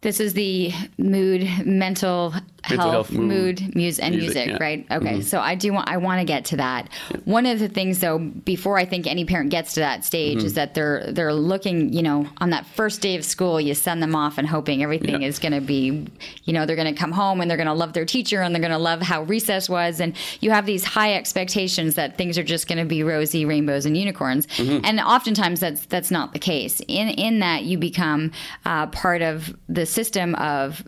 This 0.00 0.18
is 0.18 0.34
the 0.34 0.72
mood, 0.98 1.48
mental 1.64 2.34
health, 2.62 2.80
health 2.80 3.12
mood, 3.12 3.60
mood 3.60 3.74
music, 3.74 4.04
and 4.04 4.14
music, 4.14 4.34
music 4.34 4.46
yeah. 4.48 4.56
right? 4.60 4.86
Okay, 4.90 5.12
mm-hmm. 5.14 5.20
so 5.22 5.40
I 5.40 5.54
do 5.54 5.72
want 5.72 5.88
I 5.88 5.96
want 5.96 6.20
to 6.20 6.24
get 6.24 6.44
to 6.46 6.56
that. 6.56 6.88
Yeah. 7.10 7.16
One 7.24 7.46
of 7.46 7.58
the 7.58 7.68
things, 7.68 8.00
though, 8.00 8.18
before 8.18 8.78
I 8.78 8.84
think 8.84 9.06
any 9.06 9.24
parent 9.24 9.50
gets 9.50 9.74
to 9.74 9.80
that 9.80 10.04
stage, 10.04 10.38
mm-hmm. 10.38 10.46
is 10.46 10.54
that 10.54 10.74
they're 10.74 11.12
they're 11.12 11.34
looking, 11.34 11.92
you 11.92 12.02
know, 12.02 12.28
on 12.38 12.50
that 12.50 12.66
first 12.66 13.00
day 13.00 13.16
of 13.16 13.24
school, 13.24 13.60
you 13.60 13.74
send 13.74 14.02
them 14.02 14.14
off 14.14 14.38
and 14.38 14.46
hoping 14.46 14.82
everything 14.82 15.22
yeah. 15.22 15.28
is 15.28 15.38
going 15.38 15.52
to 15.52 15.60
be, 15.60 16.06
you 16.44 16.52
know, 16.52 16.66
they're 16.66 16.76
going 16.76 16.92
to 16.92 16.98
come 16.98 17.12
home 17.12 17.40
and 17.40 17.50
they're 17.50 17.56
going 17.56 17.66
to 17.66 17.72
love 17.72 17.92
their 17.92 18.04
teacher 18.04 18.42
and 18.42 18.54
they're 18.54 18.62
going 18.62 18.72
to 18.72 18.78
love 18.78 19.02
how 19.02 19.22
recess 19.24 19.68
was, 19.68 20.00
and 20.00 20.16
you 20.40 20.50
have 20.50 20.66
these 20.66 20.84
high 20.84 21.14
expectations 21.14 21.94
that 21.96 22.16
things 22.16 22.38
are 22.38 22.44
just 22.44 22.68
going 22.68 22.78
to 22.78 22.84
be 22.84 23.02
rosy 23.02 23.44
rainbows 23.44 23.86
and 23.86 23.96
unicorns, 23.96 24.46
mm-hmm. 24.46 24.84
and 24.84 25.00
oftentimes 25.00 25.60
that's 25.60 25.86
that's 25.86 26.10
not 26.10 26.32
the 26.32 26.38
case. 26.38 26.80
In 26.88 27.08
in 27.08 27.40
that 27.40 27.64
you 27.64 27.78
become 27.78 28.30
uh, 28.64 28.86
part 28.88 29.22
of 29.22 29.56
the 29.68 29.86
system 29.86 30.34
of 30.36 30.84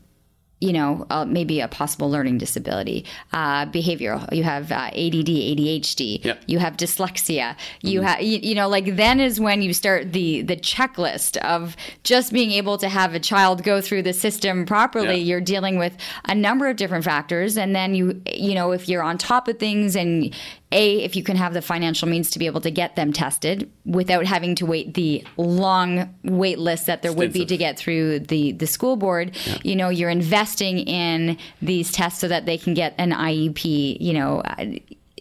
you 0.65 0.73
know, 0.73 1.07
uh, 1.11 1.27
maybe 1.27 1.61
a 1.61 1.69
possible 1.69 2.11
learning 2.11 2.39
disability, 2.39 3.05
uh, 3.35 3.67
behavioral. 3.67 4.33
You 4.33 4.45
have 4.45 4.73
uh, 4.73 4.87
ADD, 4.93 5.29
ADHD. 5.29 6.25
Yep. 6.25 6.43
You 6.47 6.59
have 6.59 6.79
dyslexia. 6.79 7.55
You 7.83 8.01
mm-hmm. 8.01 8.09
have, 8.09 8.23
you, 8.23 8.39
you, 8.43 8.55
know, 8.55 8.67
like 8.67 8.97
then 8.97 9.21
is 9.21 9.39
when 9.39 9.61
you 9.61 9.75
start 9.75 10.15
the 10.15 10.41
the 10.41 10.57
checklist 10.57 11.37
of 11.39 11.77
just 12.03 12.33
being 12.33 12.51
able 12.51 12.79
to 12.79 12.89
have 12.89 13.15
a 13.15 13.21
child 13.21 13.63
go 13.63 13.83
through 13.83 14.03
the 14.05 14.15
system 14.15 14.65
properly. 14.65 15.19
You're 15.19 15.43
dealing 15.43 15.79
with 15.79 15.95
a 16.25 16.35
number 16.35 16.67
of 16.69 16.77
different 16.77 17.05
factors, 17.05 17.59
and 17.59 17.77
then 17.77 17.95
you, 17.95 18.23
you 18.33 18.55
know, 18.55 18.73
if 18.73 18.89
you're 18.89 19.03
on 19.03 19.19
top 19.19 19.49
of 19.49 19.59
things 19.59 19.95
and 19.95 20.35
a 20.75 21.03
if 21.03 21.17
you 21.17 21.23
can 21.23 21.37
have 21.37 21.55
the 21.55 21.63
financial 21.63 22.09
means 22.09 22.31
to 22.33 22.39
be 22.39 22.47
able 22.47 22.61
to 22.61 22.71
get 22.71 22.97
them 22.97 23.13
tested 23.13 23.71
without 23.87 24.27
having 24.27 24.55
to 24.57 24.67
wait 24.67 24.95
the 24.95 25.25
long 25.37 26.13
wait 26.25 26.59
list 26.59 26.87
that 26.87 27.01
there 27.01 27.13
Extensive. 27.13 27.17
would 27.17 27.33
be 27.33 27.47
to 27.47 27.57
get 27.57 27.79
through 27.79 28.19
the 28.19 28.53
the 28.53 28.67
school 28.67 28.97
board 28.97 29.35
yeah. 29.47 29.59
you 29.63 29.77
know 29.77 29.89
you're 29.89 30.11
investing 30.11 30.81
in 30.81 31.39
these 31.63 31.93
tests 31.93 32.21
so 32.21 32.29
that 32.29 32.45
they 32.45 32.59
can 32.59 32.75
get 32.75 32.95
an 32.99 33.13
IEP 33.13 33.99
you 34.01 34.13
know 34.13 34.43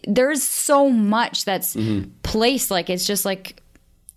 there's 0.06 0.42
so 0.42 0.90
much 0.90 1.44
that's 1.44 1.74
mm-hmm. 1.74 2.10
placed 2.22 2.70
like 2.70 2.90
it's 2.90 3.06
just 3.06 3.24
like 3.24 3.62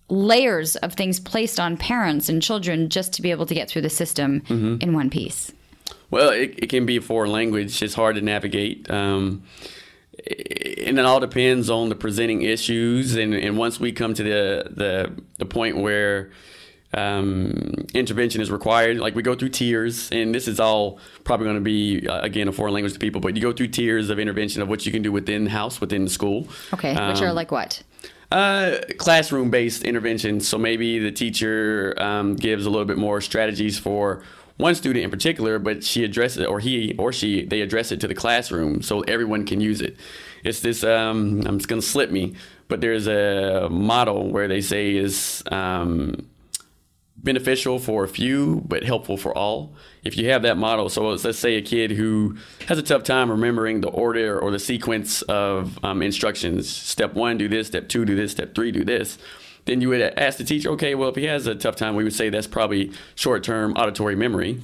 layers 0.10 0.76
of 0.78 0.93
things 0.93 1.19
placed 1.19 1.60
on 1.60 1.78
parents 1.78 2.30
and 2.30 2.41
children 2.41 2.89
just 2.89 3.13
to 3.13 3.21
be 3.21 3.30
able 3.32 3.45
to 3.45 3.54
get 3.54 3.69
through 3.69 3.82
the 3.82 3.89
system 3.89 4.41
mm-hmm. 4.41 4.78
in 4.82 4.93
one 4.93 5.10
piece 5.10 5.52
well 6.10 6.30
it, 6.30 6.56
it, 6.58 6.69
can 6.69 6.86
be 6.86 6.97
a 6.97 7.02
foreign 7.02 7.32
language 7.32 7.82
it's 7.84 7.93
hard 7.93 8.15
to 8.15 8.21
navigate 8.21 8.89
um, 8.89 9.43
and 10.27 10.99
it 10.99 11.05
all 11.05 11.19
depends 11.19 11.69
on 11.69 11.89
the 11.89 11.95
presenting 11.95 12.41
issues. 12.41 13.15
And, 13.15 13.33
and 13.33 13.57
once 13.57 13.79
we 13.79 13.91
come 13.91 14.13
to 14.13 14.23
the, 14.23 14.69
the, 14.69 15.23
the 15.37 15.45
point 15.45 15.77
where 15.77 16.31
um, 16.93 17.85
intervention 17.93 18.41
is 18.41 18.51
required. 18.51 18.97
Like 18.97 19.15
we 19.15 19.21
go 19.21 19.35
through 19.35 19.49
tiers, 19.49 20.09
and 20.11 20.33
this 20.33 20.47
is 20.47 20.59
all 20.59 20.99
probably 21.23 21.45
going 21.45 21.57
to 21.57 21.61
be 21.61 22.07
uh, 22.07 22.21
again 22.21 22.47
a 22.47 22.51
foreign 22.51 22.73
language 22.73 22.93
to 22.93 22.99
people, 22.99 23.21
but 23.21 23.35
you 23.35 23.41
go 23.41 23.51
through 23.51 23.67
tiers 23.67 24.09
of 24.09 24.19
intervention 24.19 24.61
of 24.61 24.69
what 24.69 24.85
you 24.85 24.91
can 24.91 25.01
do 25.01 25.11
within 25.11 25.45
the 25.45 25.49
house, 25.49 25.81
within 25.81 26.05
the 26.05 26.09
school. 26.09 26.47
Okay, 26.73 26.91
which 27.09 27.21
are 27.21 27.33
like 27.33 27.51
what? 27.51 27.83
Uh, 28.31 28.79
classroom 28.97 29.49
based 29.49 29.83
intervention. 29.83 30.41
So 30.41 30.57
maybe 30.57 30.99
the 30.99 31.11
teacher 31.11 31.93
um, 31.97 32.35
gives 32.35 32.65
a 32.65 32.69
little 32.69 32.85
bit 32.85 32.97
more 32.97 33.21
strategies 33.21 33.79
for 33.79 34.21
one 34.58 34.76
student 34.76 35.06
in 35.06 35.12
particular, 35.12 35.60
but 35.60 35.84
she 35.84 36.04
addresses 36.04 36.39
it, 36.39 36.48
or 36.48 36.60
he 36.60 36.96
or 36.98 37.13
she, 37.13 37.46
they 37.46 37.62
address 37.62 37.91
it 37.91 38.00
to 38.02 38.08
the 38.08 38.15
classroom 38.15 38.82
so 38.82 39.02
everyone 39.02 39.46
can 39.46 39.62
use 39.62 39.82
it. 39.82 39.96
It's 40.43 40.62
this, 40.62 40.84
um, 40.84 41.43
I'm 41.46 41.58
just 41.58 41.67
going 41.67 41.82
to 41.82 41.88
slip 41.88 42.12
me, 42.12 42.36
but 42.67 42.82
there's 42.82 43.08
a 43.08 43.67
model 43.70 44.30
where 44.32 44.48
they 44.48 44.62
say 44.62 44.96
is 44.96 45.43
um, 45.52 46.28
beneficial 47.17 47.80
for 47.80 48.04
a 48.04 48.08
few, 48.08 48.63
but 48.67 48.84
helpful 48.84 49.17
for 49.17 49.36
all. 49.38 49.74
If 50.04 50.17
you 50.17 50.30
have 50.30 50.43
that 50.43 50.58
model, 50.58 50.89
so 50.89 51.10
let's 51.10 51.38
say 51.38 51.56
a 51.56 51.62
kid 51.62 51.91
who 51.91 52.38
has 52.67 52.78
a 52.78 52.84
tough 52.84 53.04
time 53.04 53.30
remembering 53.30 53.82
the 53.82 53.89
order 53.89 54.39
or 54.39 54.52
the 54.52 54.60
sequence 54.60 55.22
of 55.24 55.84
um, 55.84 56.02
instructions 56.02 56.70
step 56.70 57.13
one, 57.13 57.38
do 57.38 57.48
this, 57.48 57.67
step 57.67 57.89
two, 57.89 58.06
do 58.06 58.15
this, 58.15 58.32
step 58.32 58.56
three, 58.56 58.72
do 58.72 58.84
this. 58.84 59.17
Then 59.67 59.82
you 59.82 59.89
would 59.89 60.01
ask 60.01 60.38
the 60.38 60.43
teacher, 60.43 60.69
okay, 60.71 60.95
well, 60.95 61.10
if 61.10 61.15
he 61.15 61.25
has 61.25 61.45
a 61.45 61.56
tough 61.56 61.75
time, 61.75 61.95
we 61.95 62.03
would 62.03 62.13
say 62.13 62.30
that's 62.30 62.47
probably 62.47 62.91
short 63.15 63.43
term 63.43 63.73
auditory 63.73 64.15
memory. 64.15 64.62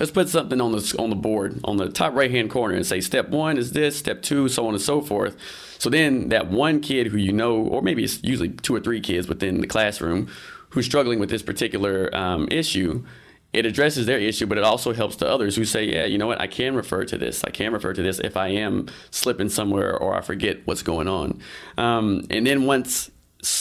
Let's 0.00 0.12
put 0.12 0.28
something 0.28 0.60
on 0.60 0.72
the, 0.72 0.96
on 0.98 1.10
the 1.10 1.16
board 1.16 1.60
on 1.64 1.76
the 1.76 1.88
top 1.88 2.14
right 2.14 2.30
hand 2.30 2.50
corner 2.50 2.74
and 2.74 2.86
say 2.86 3.00
step 3.00 3.28
one 3.28 3.58
is 3.58 3.72
this, 3.72 3.98
step 3.98 4.22
two, 4.22 4.48
so 4.48 4.66
on 4.66 4.74
and 4.74 4.82
so 4.82 5.00
forth. 5.00 5.36
So 5.78 5.90
then 5.90 6.28
that 6.28 6.48
one 6.48 6.80
kid 6.80 7.08
who 7.08 7.18
you 7.18 7.32
know, 7.32 7.56
or 7.56 7.82
maybe 7.82 8.04
it's 8.04 8.22
usually 8.22 8.50
two 8.50 8.74
or 8.74 8.80
three 8.80 9.00
kids 9.00 9.28
within 9.28 9.60
the 9.60 9.66
classroom 9.66 10.28
who's 10.70 10.86
struggling 10.86 11.18
with 11.18 11.30
this 11.30 11.42
particular 11.42 12.14
um, 12.16 12.48
issue, 12.50 13.04
it 13.52 13.66
addresses 13.66 14.06
their 14.06 14.18
issue, 14.18 14.46
but 14.46 14.58
it 14.58 14.64
also 14.64 14.92
helps 14.92 15.16
the 15.16 15.28
others 15.28 15.56
who 15.56 15.64
say, 15.64 15.84
yeah, 15.84 16.04
you 16.04 16.18
know 16.18 16.26
what, 16.26 16.40
I 16.40 16.46
can 16.46 16.74
refer 16.74 17.04
to 17.04 17.18
this. 17.18 17.42
I 17.44 17.50
can 17.50 17.72
refer 17.72 17.92
to 17.92 18.02
this 18.02 18.20
if 18.20 18.36
I 18.36 18.48
am 18.48 18.88
slipping 19.10 19.48
somewhere 19.48 19.96
or 19.96 20.14
I 20.14 20.20
forget 20.20 20.60
what's 20.64 20.82
going 20.82 21.08
on. 21.08 21.40
Um, 21.76 22.26
and 22.30 22.46
then 22.46 22.66
once 22.66 23.10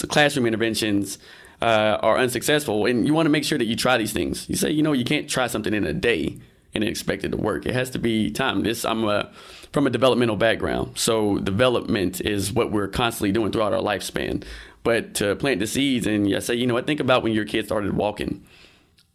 classroom 0.10 0.46
interventions 0.46 1.18
uh, 1.62 1.98
are 2.02 2.18
unsuccessful, 2.18 2.86
and 2.86 3.08
you 3.08 3.14
want 3.14 3.26
to 3.26 3.32
make 3.32 3.44
sure 3.44 3.58
that 3.58 3.66
you 3.66 3.76
try 3.76 3.98
these 3.98 4.14
things. 4.14 4.48
You 4.50 4.56
say, 4.56 4.72
you 4.72 4.84
know, 4.84 4.94
you 4.94 5.06
can't 5.06 5.30
try 5.30 5.48
something 5.48 5.74
in 5.74 5.86
a 5.86 5.94
day 5.94 6.38
and 6.74 6.84
expect 6.84 7.24
it 7.24 7.30
to 7.30 7.38
work. 7.38 7.66
It 7.66 7.74
has 7.74 7.90
to 7.92 8.00
be 8.00 8.30
time. 8.30 8.64
This 8.64 8.86
I'm 8.86 9.04
a, 9.06 9.32
from 9.72 9.88
a 9.88 9.90
developmental 9.90 10.36
background, 10.36 10.98
so 10.98 11.38
development 11.40 12.22
is 12.22 12.54
what 12.54 12.72
we're 12.72 12.88
constantly 12.88 13.32
doing 13.32 13.52
throughout 13.52 13.74
our 13.74 13.82
lifespan. 13.82 14.44
But 14.84 15.16
to 15.16 15.36
plant 15.36 15.60
the 15.60 15.68
seeds 15.68 16.08
and 16.08 16.34
I 16.34 16.40
say, 16.40 16.56
you 16.56 16.68
know, 16.68 16.78
I 16.78 16.82
think 16.82 17.00
about 17.00 17.24
when 17.24 17.34
your 17.34 17.46
kid 17.46 17.66
started 17.66 17.94
walking. 17.94 18.46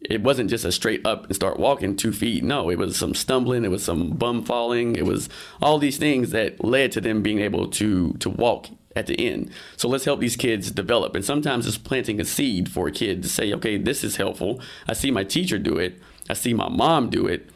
It 0.03 0.21
wasn't 0.23 0.51
just 0.51 0.65
a 0.65 0.73
straight 0.73 1.07
up 1.07 1.27
and 1.27 1.35
start 1.35 1.61
walking 1.61 1.97
two 1.97 2.13
feet. 2.13 2.43
No, 2.43 2.69
it 2.69 2.77
was 2.77 2.97
some 2.97 3.15
stumbling, 3.15 3.65
it 3.65 3.71
was 3.71 3.85
some 3.85 4.11
bum 4.11 4.45
falling, 4.45 4.97
it 4.97 5.07
was 5.07 5.29
all 5.63 5.79
these 5.79 5.97
things 5.97 6.31
that 6.31 6.63
led 6.65 6.91
to 6.93 7.01
them 7.01 7.23
being 7.23 7.39
able 7.39 7.69
to 7.69 8.13
to 8.15 8.29
walk 8.29 8.67
at 8.95 9.07
the 9.07 9.19
end. 9.19 9.51
So 9.77 9.89
let's 9.89 10.05
help 10.05 10.21
these 10.21 10.37
kids 10.37 10.71
develop. 10.71 11.15
And 11.15 11.25
sometimes 11.25 11.67
it's 11.67 11.79
planting 11.79 12.21
a 12.21 12.25
seed 12.25 12.71
for 12.71 12.89
a 12.89 12.93
kid 12.93 13.23
to 13.23 13.29
say, 13.29 13.53
okay, 13.55 13.77
this 13.79 14.05
is 14.05 14.17
helpful. 14.17 14.61
I 14.89 14.93
see 14.93 15.11
my 15.11 15.25
teacher 15.25 15.59
do 15.59 15.79
it. 15.79 16.01
I 16.29 16.35
see 16.35 16.55
my 16.55 16.69
mom 16.69 17.11
do 17.11 17.27
it. 17.27 17.49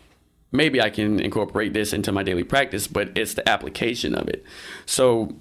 Maybe 0.52 0.80
I 0.80 0.90
can 0.90 1.20
incorporate 1.20 1.72
this 1.72 1.92
into 1.92 2.12
my 2.12 2.22
daily 2.22 2.44
practice, 2.44 2.86
but 2.86 3.16
it's 3.16 3.34
the 3.34 3.48
application 3.48 4.14
of 4.14 4.28
it. 4.28 4.44
So 4.86 5.34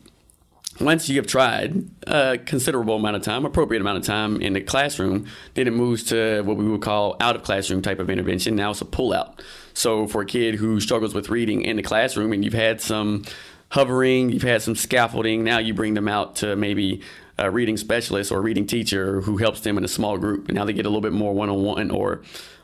once 0.82 1.08
you 1.08 1.16
have 1.16 1.28
tried 1.28 1.90
a 2.06 2.38
considerable 2.38 2.96
amount 2.96 3.16
of 3.16 3.22
time, 3.22 3.46
appropriate 3.46 3.80
amount 3.80 3.98
of 3.98 4.04
time 4.04 4.42
in 4.42 4.54
the 4.54 4.62
classroom, 4.62 5.26
then 5.54 5.68
it 5.68 5.74
moves 5.74 6.04
to 6.04 6.42
what 6.42 6.58
we 6.58 6.68
would 6.68 6.82
call 6.82 7.16
out 7.22 7.36
of 7.36 7.44
classroom 7.44 7.82
type 7.82 8.00
of 8.00 8.10
intervention. 8.10 8.56
Now 8.56 8.72
it's 8.72 8.82
a 8.82 8.86
pull 8.86 9.14
out. 9.14 9.42
So 9.74 10.08
for 10.08 10.22
a 10.22 10.26
kid 10.26 10.56
who 10.56 10.82
struggles 10.82 11.14
with 11.14 11.30
reading 11.30 11.62
in 11.62 11.78
the 11.78 11.84
classroom 11.84 12.34
and 12.34 12.44
you've 12.44 12.54
had 12.54 12.82
some 12.82 13.24
hovering, 13.70 14.30
you've 14.30 14.44
had 14.44 14.62
some 14.62 14.76
scaffolding, 14.76 15.44
now 15.44 15.58
you 15.58 15.74
bring 15.74 15.94
them 15.94 16.08
out 16.08 16.36
to 16.38 16.56
maybe 16.56 17.02
a 17.38 17.52
reading 17.52 17.78
specialist 17.78 18.32
or 18.32 18.38
a 18.38 18.42
reading 18.42 18.66
teacher 18.66 19.22
who 19.22 19.38
helps 19.38 19.62
them 19.62 19.78
in 19.78 19.84
a 19.84 19.88
small 19.88 20.18
group. 20.18 20.48
And 20.48 20.56
now 20.56 20.66
they 20.66 20.74
get 20.74 20.86
a 20.86 20.90
little 20.90 21.02
bit 21.02 21.14
more 21.14 21.34
one 21.34 21.50
on 21.50 21.64
one 21.64 21.92
or 21.92 22.22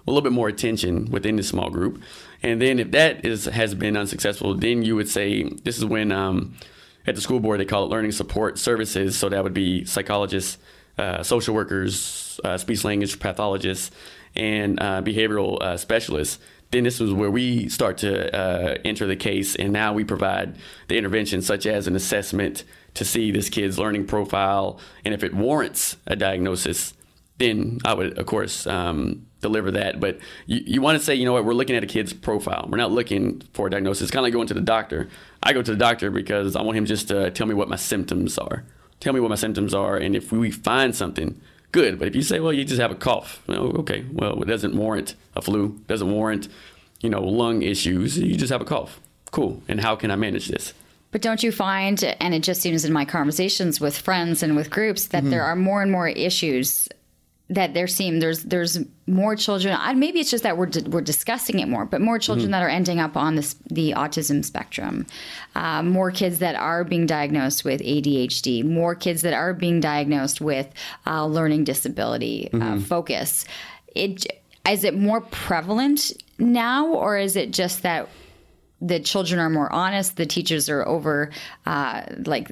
a 0.08 0.12
little 0.12 0.22
bit 0.22 0.32
more 0.32 0.48
attention 0.48 1.12
within 1.12 1.36
the 1.36 1.44
small 1.44 1.70
group. 1.70 2.02
And 2.42 2.62
then 2.62 2.80
if 2.80 2.92
that 2.92 3.26
is 3.26 3.46
has 3.46 3.76
been 3.76 3.96
unsuccessful, 3.96 4.56
then 4.56 4.82
you 4.84 4.96
would 4.96 5.10
say 5.10 5.44
this 5.44 5.78
is 5.78 5.86
when 5.86 6.12
um, 6.12 6.56
at 7.06 7.16
the 7.16 7.22
school 7.22 7.40
board 7.40 7.60
they 7.60 7.66
call 7.66 7.84
it 7.84 7.88
learning 7.88 8.14
support 8.14 8.58
services. 8.58 9.18
So 9.18 9.30
that 9.30 9.44
would 9.44 9.54
be 9.54 9.86
psychologists, 9.86 10.58
uh, 10.98 11.22
social 11.24 11.54
workers, 11.54 12.40
uh, 12.44 12.58
speech 12.58 12.84
language 12.84 13.20
pathologists, 13.20 13.92
and 14.36 14.82
uh, 14.82 15.02
behavioral 15.02 15.62
uh, 15.62 15.78
specialists. 15.78 16.40
Then 16.72 16.86
this 16.86 17.02
is 17.02 17.12
where 17.14 17.30
we 17.30 17.68
start 17.70 17.98
to 18.00 18.34
uh, 18.36 18.78
enter 18.86 19.06
the 19.06 19.16
case, 19.16 19.56
and 19.56 19.74
now 19.74 19.94
we 19.94 20.04
provide 20.04 20.56
the 20.88 20.98
intervention, 20.98 21.42
such 21.42 21.66
as 21.66 21.88
an 21.88 21.96
assessment 21.96 22.64
to 22.94 23.06
see 23.06 23.32
this 23.32 23.50
kid's 23.50 23.78
learning 23.78 24.08
profile, 24.08 24.80
and 25.06 25.14
if 25.14 25.24
it 25.24 25.34
warrants 25.34 25.98
a 26.08 26.16
diagnosis, 26.16 26.94
then 27.38 27.80
I 27.84 27.94
would, 27.94 28.18
of 28.18 28.26
course, 28.26 28.68
um, 28.68 29.26
deliver 29.42 29.72
that. 29.72 30.00
But 30.00 30.20
you, 30.46 30.62
you 30.66 30.82
want 30.82 30.98
to 30.98 31.04
say, 31.04 31.16
you 31.16 31.26
know 31.26 31.34
what, 31.34 31.44
we're 31.44 31.54
looking 31.54 31.76
at 31.76 31.84
a 31.84 31.88
kid's 31.88 32.14
profile. 32.14 32.68
We're 32.70 32.78
not 32.78 32.92
looking 32.92 33.42
for 33.54 33.68
a 33.68 33.70
diagnosis. 33.70 34.12
Kind 34.12 34.20
of 34.20 34.26
like 34.26 34.34
going 34.34 34.48
to 34.48 34.54
the 34.54 34.62
doctor. 34.62 35.10
I 35.42 35.54
go 35.54 35.62
to 35.62 35.72
the 35.72 35.78
doctor 35.78 36.12
because 36.12 36.56
I 36.56 36.62
want 36.62 36.78
him 36.78 36.86
just 36.86 37.08
to 37.08 37.32
tell 37.32 37.48
me 37.48 37.54
what 37.54 37.68
my 37.68 37.78
symptoms 37.78 38.38
are. 38.38 38.64
Tell 39.00 39.14
me 39.14 39.20
what 39.20 39.30
my 39.30 39.36
symptoms 39.36 39.74
are, 39.74 39.98
and 39.98 40.16
if 40.16 40.32
we 40.32 40.52
find 40.52 40.96
something, 40.96 41.42
good. 41.72 42.00
But 42.00 42.08
if 42.08 42.16
you 42.16 42.22
say, 42.22 42.40
well, 42.40 42.54
you 42.54 42.66
just 42.66 42.82
have 42.82 42.92
a 42.92 42.96
cough, 42.96 43.42
okay, 43.50 44.06
well, 44.12 44.42
it 44.42 44.46
doesn't 44.46 44.76
warrant 44.76 45.16
a 45.36 45.42
flu, 45.42 45.80
doesn't 45.88 46.12
warrant, 46.12 46.48
you 47.02 47.10
know, 47.10 47.22
lung 47.22 47.62
issues. 47.62 48.18
You 48.18 48.36
just 48.36 48.52
have 48.52 48.62
a 48.62 48.66
cough. 48.66 49.00
Cool. 49.32 49.62
And 49.68 49.82
how 49.82 49.96
can 49.96 50.12
I 50.12 50.16
manage 50.16 50.48
this? 50.48 50.74
But 51.12 51.22
don't 51.22 51.44
you 51.44 51.52
find, 51.52 52.02
and 52.04 52.34
it 52.34 52.42
just 52.42 52.62
seems 52.62 52.86
in 52.86 52.94
my 52.94 53.04
conversations 53.04 53.82
with 53.82 53.98
friends 53.98 54.44
and 54.44 54.56
with 54.56 54.70
groups, 54.70 55.08
that 55.08 55.24
mm-hmm. 55.24 55.32
there 55.32 55.44
are 55.44 55.56
more 55.56 55.82
and 55.82 55.92
more 55.92 56.08
issues 56.08 56.88
that 57.52 57.74
there 57.74 57.88
seem 57.88 58.20
there's 58.22 58.44
there's 58.44 58.80
more 59.08 59.36
children. 59.36 59.78
Maybe 60.00 60.22
it's 60.22 60.32
just 60.32 60.44
that 60.44 60.58
we're 60.58 60.70
we're 60.88 61.02
discussing 61.02 61.60
it 61.60 61.68
more, 61.68 61.86
but 61.86 62.00
more 62.00 62.18
children 62.18 62.46
mm-hmm. 62.46 62.52
that 62.54 62.64
are 62.64 62.70
ending 62.70 63.00
up 63.00 63.18
on 63.18 63.36
this 63.36 63.56
the 63.70 63.92
autism 63.92 64.44
spectrum, 64.44 65.06
uh, 65.54 65.84
more 65.84 66.12
kids 66.12 66.40
that 66.40 66.56
are 66.56 66.84
being 66.86 67.06
diagnosed 67.06 67.66
with 67.66 67.82
ADHD, 67.82 68.64
more 68.64 68.96
kids 68.96 69.22
that 69.22 69.34
are 69.34 69.54
being 69.54 69.82
diagnosed 69.82 70.40
with 70.40 70.68
uh, 71.06 71.26
learning 71.26 71.66
disability, 71.66 72.50
uh, 72.54 72.58
mm-hmm. 72.58 72.78
uh, 72.78 72.80
focus. 72.80 73.46
It 73.94 74.26
is 74.70 74.86
it 74.86 74.96
more 74.96 75.20
prevalent 75.20 76.14
now, 76.40 76.88
or 76.88 77.18
is 77.18 77.36
it 77.36 77.52
just 77.52 77.84
that 77.84 78.08
the 78.80 79.00
children 79.00 79.40
are 79.40 79.50
more 79.50 79.72
honest, 79.72 80.16
the 80.18 80.26
teachers 80.26 80.68
are 80.68 80.88
over 80.88 81.32
uh, 81.66 82.04
like 82.26 82.50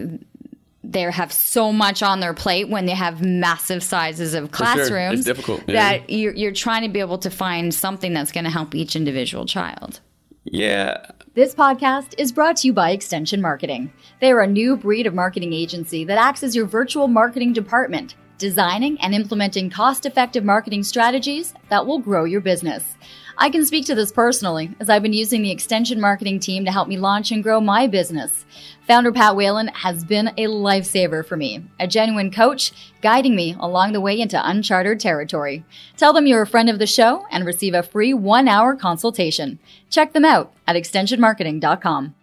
they 0.91 1.02
have 1.02 1.32
so 1.32 1.71
much 1.71 2.02
on 2.02 2.19
their 2.19 2.34
plate 2.34 2.69
when 2.69 2.86
they 2.86 2.93
have 2.93 3.23
massive 3.23 3.84
sizes 3.84 4.34
of 4.34 4.52
classrooms 4.52 4.88
sure. 4.88 5.13
it's 5.13 5.23
difficult 5.23 5.63
yeah. 5.67 5.73
that 5.73 6.10
you're, 6.10 6.34
you're 6.34 6.52
trying 6.52 6.84
to 6.84 6.89
be 6.89 6.99
able 6.99 7.17
to 7.17 7.30
find 7.30 7.73
something 7.73 8.13
that's 8.13 8.32
going 8.32 8.43
to 8.43 8.49
help 8.49 8.73
each 8.73 8.95
individual 8.95 9.45
child 9.45 9.99
yeah 10.45 11.12
this 11.36 11.54
podcast 11.54 12.15
is 12.17 12.32
brought 12.32 12.58
to 12.58 12.67
you 12.67 12.73
by 12.73 12.91
extension 12.91 13.41
marketing 13.41 13.91
they 14.19 14.32
are 14.32 14.41
a 14.41 14.47
new 14.47 14.75
breed 14.75 15.06
of 15.06 15.13
marketing 15.13 15.54
agency 15.54 16.04
that 16.04 16.17
acts 16.17 16.43
as 16.43 16.56
your 16.56 16.65
virtual 16.65 17.08
marketing 17.08 17.54
department 17.54 18.15
designing 18.38 18.99
and 19.02 19.13
implementing 19.13 19.69
cost-effective 19.69 20.45
marketing 20.45 20.82
strategies 20.82 21.54
that 21.69 21.86
will 21.86 21.99
grow 21.99 22.23
your 22.23 22.41
business 22.41 22.95
I 23.41 23.49
can 23.49 23.65
speak 23.65 23.86
to 23.86 23.95
this 23.95 24.12
personally, 24.12 24.75
as 24.82 24.89
I've 24.89 25.02
been 25.02 25.13
using 25.13 25.41
the 25.41 25.52
extension 25.52 26.02
marketing 26.02 26.41
team 26.41 26.65
to 26.65 26.73
help 26.73 26.89
me 26.89 26.97
launch 26.97 27.32
and 27.32 27.41
grow 27.41 27.62
my 27.62 27.88
business. 27.88 28.43
Founder 28.86 29.13
Pat 29.13 29.38
Whalen 29.38 29.69
has 29.69 30.04
been 30.04 30.28
a 30.36 30.47
lifesaver 30.47 31.25
for 31.25 31.38
me, 31.38 31.63
a 31.80 31.88
genuine 31.88 32.32
coach 32.32 32.73
guiding 33.02 33.38
me 33.38 33.56
along 33.58 33.93
the 33.93 34.02
way 34.02 34.19
into 34.19 34.38
uncharted 34.45 34.99
territory. 34.99 35.63
Tell 35.95 36.12
them 36.12 36.28
you're 36.28 36.41
a 36.41 36.47
friend 36.47 36.69
of 36.69 36.80
the 36.80 36.86
show 36.86 37.25
and 37.32 37.45
receive 37.45 37.73
a 37.73 37.82
free 37.82 38.13
one 38.13 38.49
hour 38.49 38.75
consultation. 38.75 39.58
Check 39.89 40.12
them 40.12 40.25
out 40.25 40.52
at 40.67 40.75
extensionmarketing.com. 40.75 42.15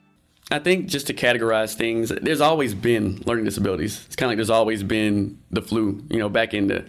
I 0.51 0.59
think 0.59 0.87
just 0.87 1.07
to 1.07 1.15
categorize 1.15 1.75
things, 1.75 2.11
there's 2.11 2.43
always 2.43 2.75
been 2.75 3.23
learning 3.25 3.47
disabilities. 3.47 4.05
It's 4.05 4.17
kind 4.17 4.27
of 4.27 4.33
like 4.33 4.37
there's 4.37 4.51
always 4.51 4.83
been 4.83 5.39
the 5.51 5.63
flu. 5.63 6.05
You 6.11 6.19
know, 6.19 6.29
back 6.29 6.53
in 6.53 6.67
the 6.67 6.85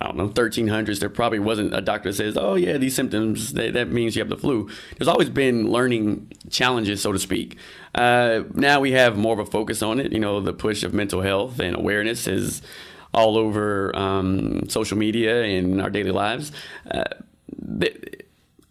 I 0.00 0.06
don't 0.06 0.16
know, 0.16 0.28
1300s, 0.28 0.98
there 0.98 1.08
probably 1.08 1.38
wasn't 1.38 1.72
a 1.74 1.80
doctor 1.80 2.10
that 2.10 2.16
says, 2.16 2.36
oh, 2.36 2.56
yeah, 2.56 2.78
these 2.78 2.96
symptoms, 2.96 3.52
that, 3.52 3.74
that 3.74 3.90
means 3.90 4.16
you 4.16 4.20
have 4.20 4.28
the 4.28 4.36
flu. 4.36 4.68
There's 4.98 5.08
always 5.08 5.30
been 5.30 5.70
learning 5.70 6.32
challenges, 6.50 7.00
so 7.00 7.12
to 7.12 7.18
speak. 7.18 7.56
Uh, 7.94 8.42
now 8.54 8.80
we 8.80 8.90
have 8.92 9.16
more 9.16 9.34
of 9.34 9.38
a 9.38 9.46
focus 9.46 9.82
on 9.82 10.00
it. 10.00 10.12
You 10.12 10.18
know, 10.18 10.40
the 10.40 10.52
push 10.52 10.82
of 10.82 10.92
mental 10.92 11.22
health 11.22 11.60
and 11.60 11.76
awareness 11.76 12.26
is 12.26 12.60
all 13.12 13.38
over 13.38 13.94
um, 13.96 14.68
social 14.68 14.98
media 14.98 15.42
and 15.44 15.80
our 15.80 15.90
daily 15.90 16.10
lives. 16.10 16.50
Uh, 16.90 17.04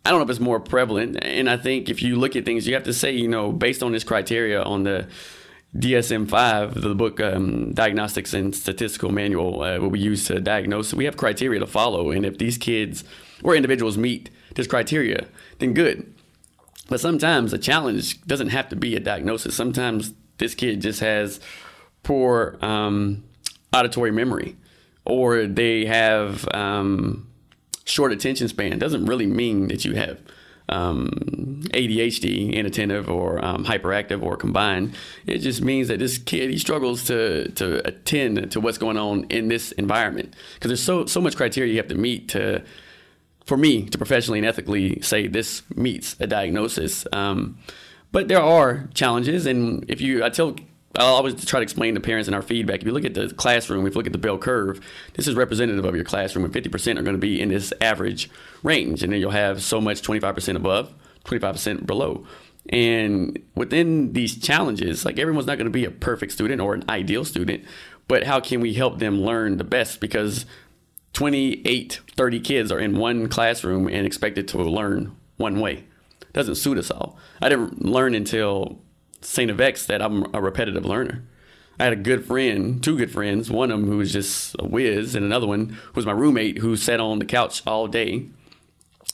I 0.05 0.09
don't 0.09 0.19
know 0.19 0.23
if 0.23 0.29
it's 0.29 0.39
more 0.39 0.59
prevalent. 0.59 1.17
And 1.21 1.49
I 1.49 1.55
think 1.55 1.89
if 1.89 2.01
you 2.01 2.17
look 2.17 2.35
at 2.35 2.43
things, 2.43 2.67
you 2.67 2.73
have 2.73 2.83
to 2.83 2.93
say, 2.93 3.13
you 3.13 3.29
know, 3.29 3.51
based 3.51 3.81
on 3.81 3.93
this 3.93 4.03
criteria 4.03 4.61
on 4.61 4.83
the 4.83 5.07
DSM 5.77 6.29
5, 6.29 6.81
the 6.81 6.93
book 6.93 7.19
um, 7.19 7.73
Diagnostics 7.73 8.33
and 8.33 8.55
Statistical 8.55 9.11
Manual, 9.11 9.61
uh, 9.63 9.79
what 9.79 9.89
we 9.89 9.99
use 9.99 10.25
to 10.25 10.39
diagnose, 10.39 10.93
we 10.93 11.05
have 11.05 11.17
criteria 11.17 11.59
to 11.59 11.65
follow. 11.65 12.11
And 12.11 12.25
if 12.25 12.37
these 12.37 12.59
kids 12.59 13.03
or 13.43 13.55
individuals 13.55 13.97
meet 13.97 14.29
this 14.53 14.67
criteria, 14.67 15.27
then 15.57 15.73
good. 15.73 16.13
But 16.89 16.99
sometimes 16.99 17.53
a 17.53 17.57
challenge 17.57 18.21
doesn't 18.21 18.49
have 18.49 18.69
to 18.69 18.75
be 18.75 18.95
a 18.95 18.99
diagnosis. 18.99 19.55
Sometimes 19.55 20.13
this 20.37 20.53
kid 20.53 20.81
just 20.81 20.99
has 20.99 21.39
poor 22.03 22.57
um, 22.61 23.23
auditory 23.73 24.11
memory 24.11 24.55
or 25.05 25.47
they 25.47 25.85
have 25.85 26.47
um, 26.53 27.27
short 27.83 28.11
attention 28.11 28.47
span. 28.47 28.77
Doesn't 28.77 29.05
really 29.05 29.25
mean 29.25 29.69
that 29.69 29.85
you 29.85 29.95
have 29.95 30.21
um, 30.69 31.61
ADHD, 31.73 32.53
inattentive, 32.53 33.09
or 33.09 33.43
um, 33.43 33.65
hyperactive, 33.65 34.21
or 34.23 34.37
combined. 34.37 34.95
It 35.25 35.39
just 35.39 35.61
means 35.61 35.87
that 35.89 35.99
this 35.99 36.17
kid 36.17 36.49
he 36.49 36.57
struggles 36.57 37.03
to 37.05 37.51
to 37.51 37.85
attend 37.87 38.51
to 38.51 38.59
what's 38.59 38.77
going 38.77 38.97
on 38.97 39.25
in 39.25 39.47
this 39.47 39.71
environment 39.73 40.33
because 40.55 40.69
there's 40.69 40.83
so 40.83 41.05
so 41.05 41.21
much 41.21 41.35
criteria 41.35 41.71
you 41.71 41.77
have 41.77 41.89
to 41.89 41.95
meet 41.95 42.29
to 42.29 42.63
for 43.45 43.57
me 43.57 43.85
to 43.85 43.97
professionally 43.97 44.39
and 44.39 44.47
ethically 44.47 45.01
say 45.01 45.27
this 45.27 45.63
meets 45.75 46.15
a 46.19 46.27
diagnosis. 46.27 47.05
Um, 47.11 47.57
but 48.11 48.27
there 48.27 48.41
are 48.41 48.87
challenges, 48.93 49.45
and 49.47 49.83
if 49.89 49.99
you, 49.99 50.23
I 50.23 50.29
tell 50.29 50.55
I'll 50.95 51.15
always 51.15 51.43
try 51.45 51.59
to 51.59 51.63
explain 51.63 51.95
to 51.95 51.99
parents 51.99 52.27
in 52.27 52.33
our 52.33 52.43
feedback. 52.43 52.81
If 52.81 52.85
you 52.85 52.91
look 52.91 53.05
at 53.05 53.15
the 53.15 53.33
classroom, 53.33 53.87
if 53.87 53.93
you 53.93 53.99
look 53.99 54.05
at 54.05 54.11
the 54.11 54.19
bell 54.19 54.37
curve, 54.37 54.79
this 55.13 55.27
is 55.27 55.33
representative 55.33 55.85
of 55.85 55.95
your 55.95 56.03
classroom, 56.03 56.45
and 56.45 56.53
50% 56.53 56.99
are 56.99 57.03
going 57.03 57.15
to 57.15 57.21
be 57.21 57.41
in 57.41 57.49
this 57.49 57.73
average 57.81 58.29
range. 58.61 59.01
And 59.01 59.11
then 59.11 59.19
you'll 59.19 59.31
have 59.31 59.63
so 59.63 59.81
much 59.81 60.03
25% 60.03 60.55
above, 60.55 60.93
25% 61.25 61.87
below. 61.87 62.25
And 62.69 63.39
within 63.55 64.13
these 64.13 64.39
challenges, 64.39 65.03
like 65.03 65.17
everyone's 65.17 65.47
not 65.47 65.57
going 65.57 65.65
to 65.65 65.71
be 65.71 65.85
a 65.85 65.91
perfect 65.91 66.31
student 66.31 66.61
or 66.61 66.75
an 66.75 66.85
ideal 66.87 67.25
student, 67.25 67.63
but 68.07 68.23
how 68.23 68.39
can 68.39 68.61
we 68.61 68.73
help 68.73 68.99
them 68.99 69.21
learn 69.21 69.57
the 69.57 69.63
best? 69.63 69.99
Because 69.99 70.45
28, 71.13 72.01
30 72.15 72.39
kids 72.39 72.71
are 72.71 72.79
in 72.79 72.97
one 72.97 73.27
classroom 73.29 73.87
and 73.87 74.05
expected 74.05 74.47
to 74.49 74.57
learn 74.59 75.15
one 75.37 75.59
way. 75.59 75.85
Doesn't 76.33 76.55
suit 76.55 76.77
us 76.77 76.91
all. 76.91 77.17
I 77.41 77.49
didn't 77.49 77.83
learn 77.83 78.15
until 78.15 78.79
St. 79.23 79.49
FX 79.51 79.85
that 79.87 80.01
I'm 80.01 80.33
a 80.33 80.41
repetitive 80.41 80.85
learner. 80.85 81.23
I 81.79 81.85
had 81.85 81.93
a 81.93 81.97
good 81.97 82.25
friend, 82.25 82.83
two 82.83 82.97
good 82.97 83.11
friends, 83.11 83.49
one 83.49 83.71
of 83.71 83.79
them 83.79 83.89
who 83.89 83.97
was 83.97 84.13
just 84.13 84.55
a 84.59 84.65
whiz, 84.65 85.15
and 85.15 85.25
another 85.25 85.47
one 85.47 85.69
who 85.69 85.93
was 85.95 86.05
my 86.05 86.11
roommate 86.11 86.59
who 86.59 86.75
sat 86.75 86.99
on 86.99 87.19
the 87.19 87.25
couch 87.25 87.63
all 87.65 87.87
day, 87.87 88.29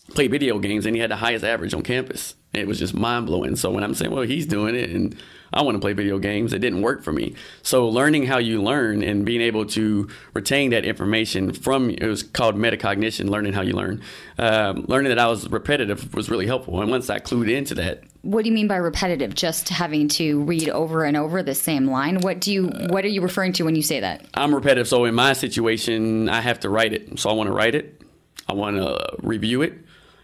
played 0.10 0.32
video 0.32 0.60
games, 0.60 0.86
and 0.86 0.96
he 0.96 1.02
had 1.02 1.12
the 1.12 1.18
highest 1.18 1.46
average 1.46 1.74
on 1.74 1.84
campus. 1.84 2.36
It 2.54 2.68
was 2.68 2.80
just 2.80 2.94
mind 2.94 3.28
blowing. 3.28 3.56
So 3.56 3.72
when 3.72 3.84
I'm 3.84 3.94
saying, 3.94 4.12
well, 4.12 4.24
he's 4.24 4.46
doing 4.46 4.76
it, 4.76 4.90
and 4.90 5.16
I 5.54 5.62
want 5.62 5.76
to 5.76 5.80
play 5.80 5.94
video 5.94 6.20
games, 6.20 6.54
it 6.54 6.60
didn't 6.60 6.82
work 6.82 7.04
for 7.04 7.12
me. 7.12 7.36
So 7.64 7.88
learning 7.88 8.26
how 8.26 8.38
you 8.38 8.62
learn 8.62 9.04
and 9.04 9.26
being 9.26 9.42
able 9.42 9.66
to 9.68 10.08
retain 10.34 10.72
that 10.72 10.86
information 10.86 11.54
from 11.54 11.90
it 11.90 12.04
was 12.04 12.24
called 12.24 12.56
metacognition, 12.56 13.30
learning 13.30 13.54
how 13.54 13.62
you 13.62 13.74
learn. 13.74 14.02
Um, 14.38 14.86
learning 14.88 15.10
that 15.10 15.20
I 15.20 15.28
was 15.28 15.50
repetitive 15.50 16.14
was 16.14 16.30
really 16.30 16.48
helpful. 16.48 16.82
And 16.82 16.90
once 16.92 17.10
I 17.10 17.20
clued 17.20 17.52
into 17.52 17.76
that, 17.76 18.04
what 18.22 18.44
do 18.44 18.50
you 18.50 18.54
mean 18.54 18.68
by 18.68 18.76
repetitive? 18.76 19.34
Just 19.34 19.70
having 19.70 20.10
to 20.10 20.42
read 20.44 20.70
over 20.70 21.06
and 21.06 21.16
over 21.16 21.42
the 21.42 21.56
same 21.56 21.90
line? 21.90 22.20
What 22.20 22.42
do 22.42 22.52
you 22.52 22.68
what 22.90 23.06
are 23.06 23.10
you 23.10 23.22
referring 23.22 23.54
to 23.54 23.64
when 23.64 23.76
you 23.76 23.82
say 23.82 24.02
that? 24.02 24.26
I'm 24.34 24.54
repetitive. 24.54 24.90
So 24.90 25.06
in 25.06 25.16
my 25.16 25.32
situation, 25.32 26.28
I 26.28 26.42
have 26.42 26.60
to 26.62 26.70
write 26.70 26.92
it. 26.92 27.18
So 27.18 27.30
I 27.30 27.34
want 27.34 27.48
to 27.48 27.54
write 27.54 27.76
it. 27.76 28.02
I 28.50 28.54
want 28.54 28.76
to 28.76 29.16
review 29.22 29.62
it 29.62 29.74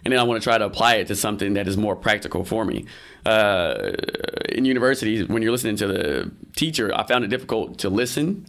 and 0.05 0.11
then 0.11 0.19
I 0.19 0.23
want 0.23 0.41
to 0.41 0.43
try 0.43 0.57
to 0.57 0.65
apply 0.65 0.95
it 0.95 1.07
to 1.07 1.15
something 1.15 1.55
that 1.55 1.67
is 1.67 1.75
more 1.75 1.95
practical 1.95 2.45
for 2.45 2.63
me. 2.63 2.85
Uh, 3.25 3.93
in 4.49 4.63
university, 4.63 5.23
when 5.23 5.41
you're 5.41 5.51
listening 5.51 5.75
to 5.77 5.87
the 5.87 6.31
teacher, 6.55 6.95
I 6.95 7.03
found 7.03 7.23
it 7.23 7.29
difficult 7.29 7.79
to 7.79 7.89
listen 7.89 8.45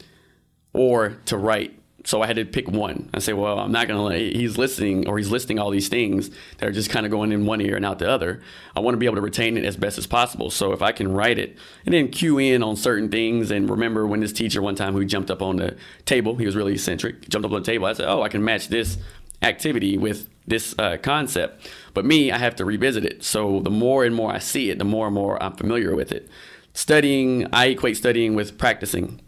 or 0.75 1.17
to 1.25 1.39
write. 1.39 1.73
So 2.05 2.23
I 2.23 2.29
had 2.29 2.37
to 2.37 2.45
pick 2.45 2.69
one. 2.69 3.11
I 3.13 3.19
say, 3.19 3.33
well, 3.33 3.59
I'm 3.59 3.73
not 3.73 3.89
going 3.89 3.99
to. 3.99 4.05
Let 4.05 4.21
he's 4.37 4.57
listening, 4.57 5.09
or 5.09 5.19
he's 5.19 5.31
listing 5.31 5.59
all 5.59 5.71
these 5.71 5.89
things 5.89 6.31
that 6.59 6.69
are 6.69 6.73
just 6.73 6.89
kind 6.89 7.05
of 7.05 7.11
going 7.11 7.33
in 7.33 7.47
one 7.47 7.61
ear 7.61 7.75
and 7.75 7.85
out 7.85 7.99
the 7.99 8.09
other. 8.09 8.43
I 8.77 8.81
want 8.81 8.95
to 8.95 8.99
be 8.99 9.07
able 9.07 9.17
to 9.17 9.23
retain 9.23 9.57
it 9.57 9.65
as 9.65 9.77
best 9.77 9.99
as 9.99 10.07
possible. 10.07 10.51
So 10.51 10.71
if 10.71 10.83
I 10.83 10.93
can 10.93 11.13
write 11.13 11.41
it 11.41 11.57
and 11.85 11.93
then 11.93 12.09
cue 12.09 12.39
in 12.39 12.63
on 12.63 12.77
certain 12.77 13.09
things, 13.09 13.51
and 13.51 13.69
remember 13.69 14.07
when 14.07 14.21
this 14.21 14.33
teacher 14.33 14.63
one 14.63 14.77
time 14.77 14.93
who 14.93 15.05
jumped 15.05 15.33
up 15.33 15.43
on 15.43 15.57
the 15.57 15.77
table, 16.05 16.37
he 16.37 16.47
was 16.47 16.55
really 16.55 16.75
eccentric, 16.75 17.29
jumped 17.29 17.45
up 17.45 17.53
on 17.53 17.63
the 17.63 17.67
table. 17.67 17.87
I 17.87 17.95
said, 17.95 18.09
oh, 18.09 18.23
I 18.23 18.29
can 18.29 18.45
match 18.45 18.69
this 18.69 18.99
activity 19.43 19.97
with 19.97 20.29
this 20.47 20.75
uh, 20.79 20.97
concept. 21.03 21.69
But 21.95 22.05
me, 22.05 22.31
I 22.31 22.39
have 22.39 22.57
to 22.57 22.65
revisit 22.65 23.05
it. 23.05 23.25
So 23.25 23.61
the 23.61 23.71
more 23.71 24.05
and 24.05 24.15
more 24.15 24.33
I 24.33 24.39
see 24.39 24.71
it, 24.71 24.79
the 24.79 24.85
more 24.85 25.07
and 25.07 25.15
more 25.15 25.43
I'm 25.43 25.55
familiar 25.57 25.95
with 25.95 26.13
it. 26.13 26.29
Studying, 26.73 27.47
I 27.53 27.67
equate 27.67 27.97
studying 27.97 28.35
with 28.35 28.59
practicing. 28.59 29.21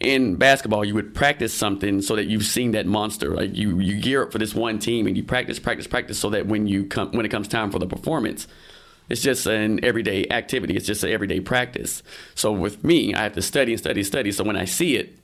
In 0.00 0.36
basketball, 0.36 0.84
you 0.84 0.94
would 0.94 1.14
practice 1.14 1.54
something 1.54 2.02
so 2.02 2.16
that 2.16 2.26
you've 2.26 2.44
seen 2.44 2.72
that 2.72 2.86
monster. 2.86 3.34
Like 3.34 3.54
you, 3.54 3.78
you 3.78 4.00
gear 4.00 4.24
up 4.24 4.32
for 4.32 4.38
this 4.38 4.54
one 4.54 4.78
team 4.78 5.06
and 5.06 5.16
you 5.16 5.22
practice, 5.22 5.58
practice, 5.58 5.86
practice, 5.86 6.18
so 6.18 6.30
that 6.30 6.46
when 6.46 6.66
you 6.66 6.84
come, 6.84 7.12
when 7.12 7.24
it 7.24 7.28
comes 7.28 7.46
time 7.46 7.70
for 7.70 7.78
the 7.78 7.86
performance, 7.86 8.48
it's 9.08 9.20
just 9.20 9.46
an 9.46 9.84
everyday 9.84 10.26
activity. 10.30 10.76
It's 10.76 10.86
just 10.86 11.04
an 11.04 11.10
everyday 11.10 11.40
practice. 11.40 12.02
So 12.34 12.52
with 12.52 12.82
me, 12.82 13.14
I 13.14 13.22
have 13.22 13.34
to 13.34 13.42
study 13.42 13.72
and 13.72 13.80
study, 13.80 14.02
study. 14.02 14.32
So 14.32 14.44
when 14.44 14.56
I 14.56 14.64
see 14.64 14.96
it 14.96 15.18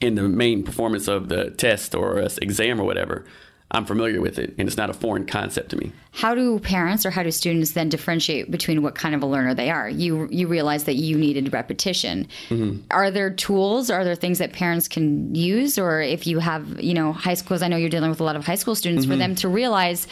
in 0.00 0.14
the 0.14 0.22
main 0.22 0.62
performance 0.62 1.08
of 1.08 1.28
the 1.28 1.50
test 1.50 1.94
or 1.94 2.18
exam 2.18 2.80
or 2.80 2.84
whatever, 2.84 3.24
I'm 3.72 3.86
familiar 3.86 4.20
with 4.20 4.38
it 4.38 4.54
and 4.58 4.68
it's 4.68 4.76
not 4.76 4.90
a 4.90 4.92
foreign 4.92 5.26
concept 5.26 5.70
to 5.70 5.76
me. 5.76 5.92
How 6.12 6.34
do 6.34 6.58
parents 6.58 7.06
or 7.06 7.10
how 7.10 7.22
do 7.22 7.30
students 7.30 7.72
then 7.72 7.88
differentiate 7.88 8.50
between 8.50 8.82
what 8.82 8.94
kind 8.94 9.14
of 9.14 9.22
a 9.22 9.26
learner 9.26 9.54
they 9.54 9.70
are? 9.70 9.88
You 9.88 10.28
you 10.30 10.46
realize 10.46 10.84
that 10.84 10.94
you 10.94 11.16
needed 11.16 11.52
repetition. 11.52 12.28
Mm-hmm. 12.50 12.82
Are 12.90 13.10
there 13.10 13.30
tools? 13.30 13.88
Are 13.90 14.04
there 14.04 14.14
things 14.14 14.38
that 14.38 14.52
parents 14.52 14.88
can 14.88 15.34
use 15.34 15.78
or 15.78 16.02
if 16.02 16.26
you 16.26 16.38
have, 16.38 16.80
you 16.80 16.92
know, 16.92 17.12
high 17.12 17.34
schools, 17.34 17.62
I 17.62 17.68
know 17.68 17.78
you're 17.78 17.88
dealing 17.88 18.10
with 18.10 18.20
a 18.20 18.24
lot 18.24 18.36
of 18.36 18.44
high 18.44 18.56
school 18.56 18.74
students 18.74 19.04
mm-hmm. 19.04 19.12
for 19.12 19.16
them 19.16 19.34
to 19.36 19.48
realize 19.48 20.06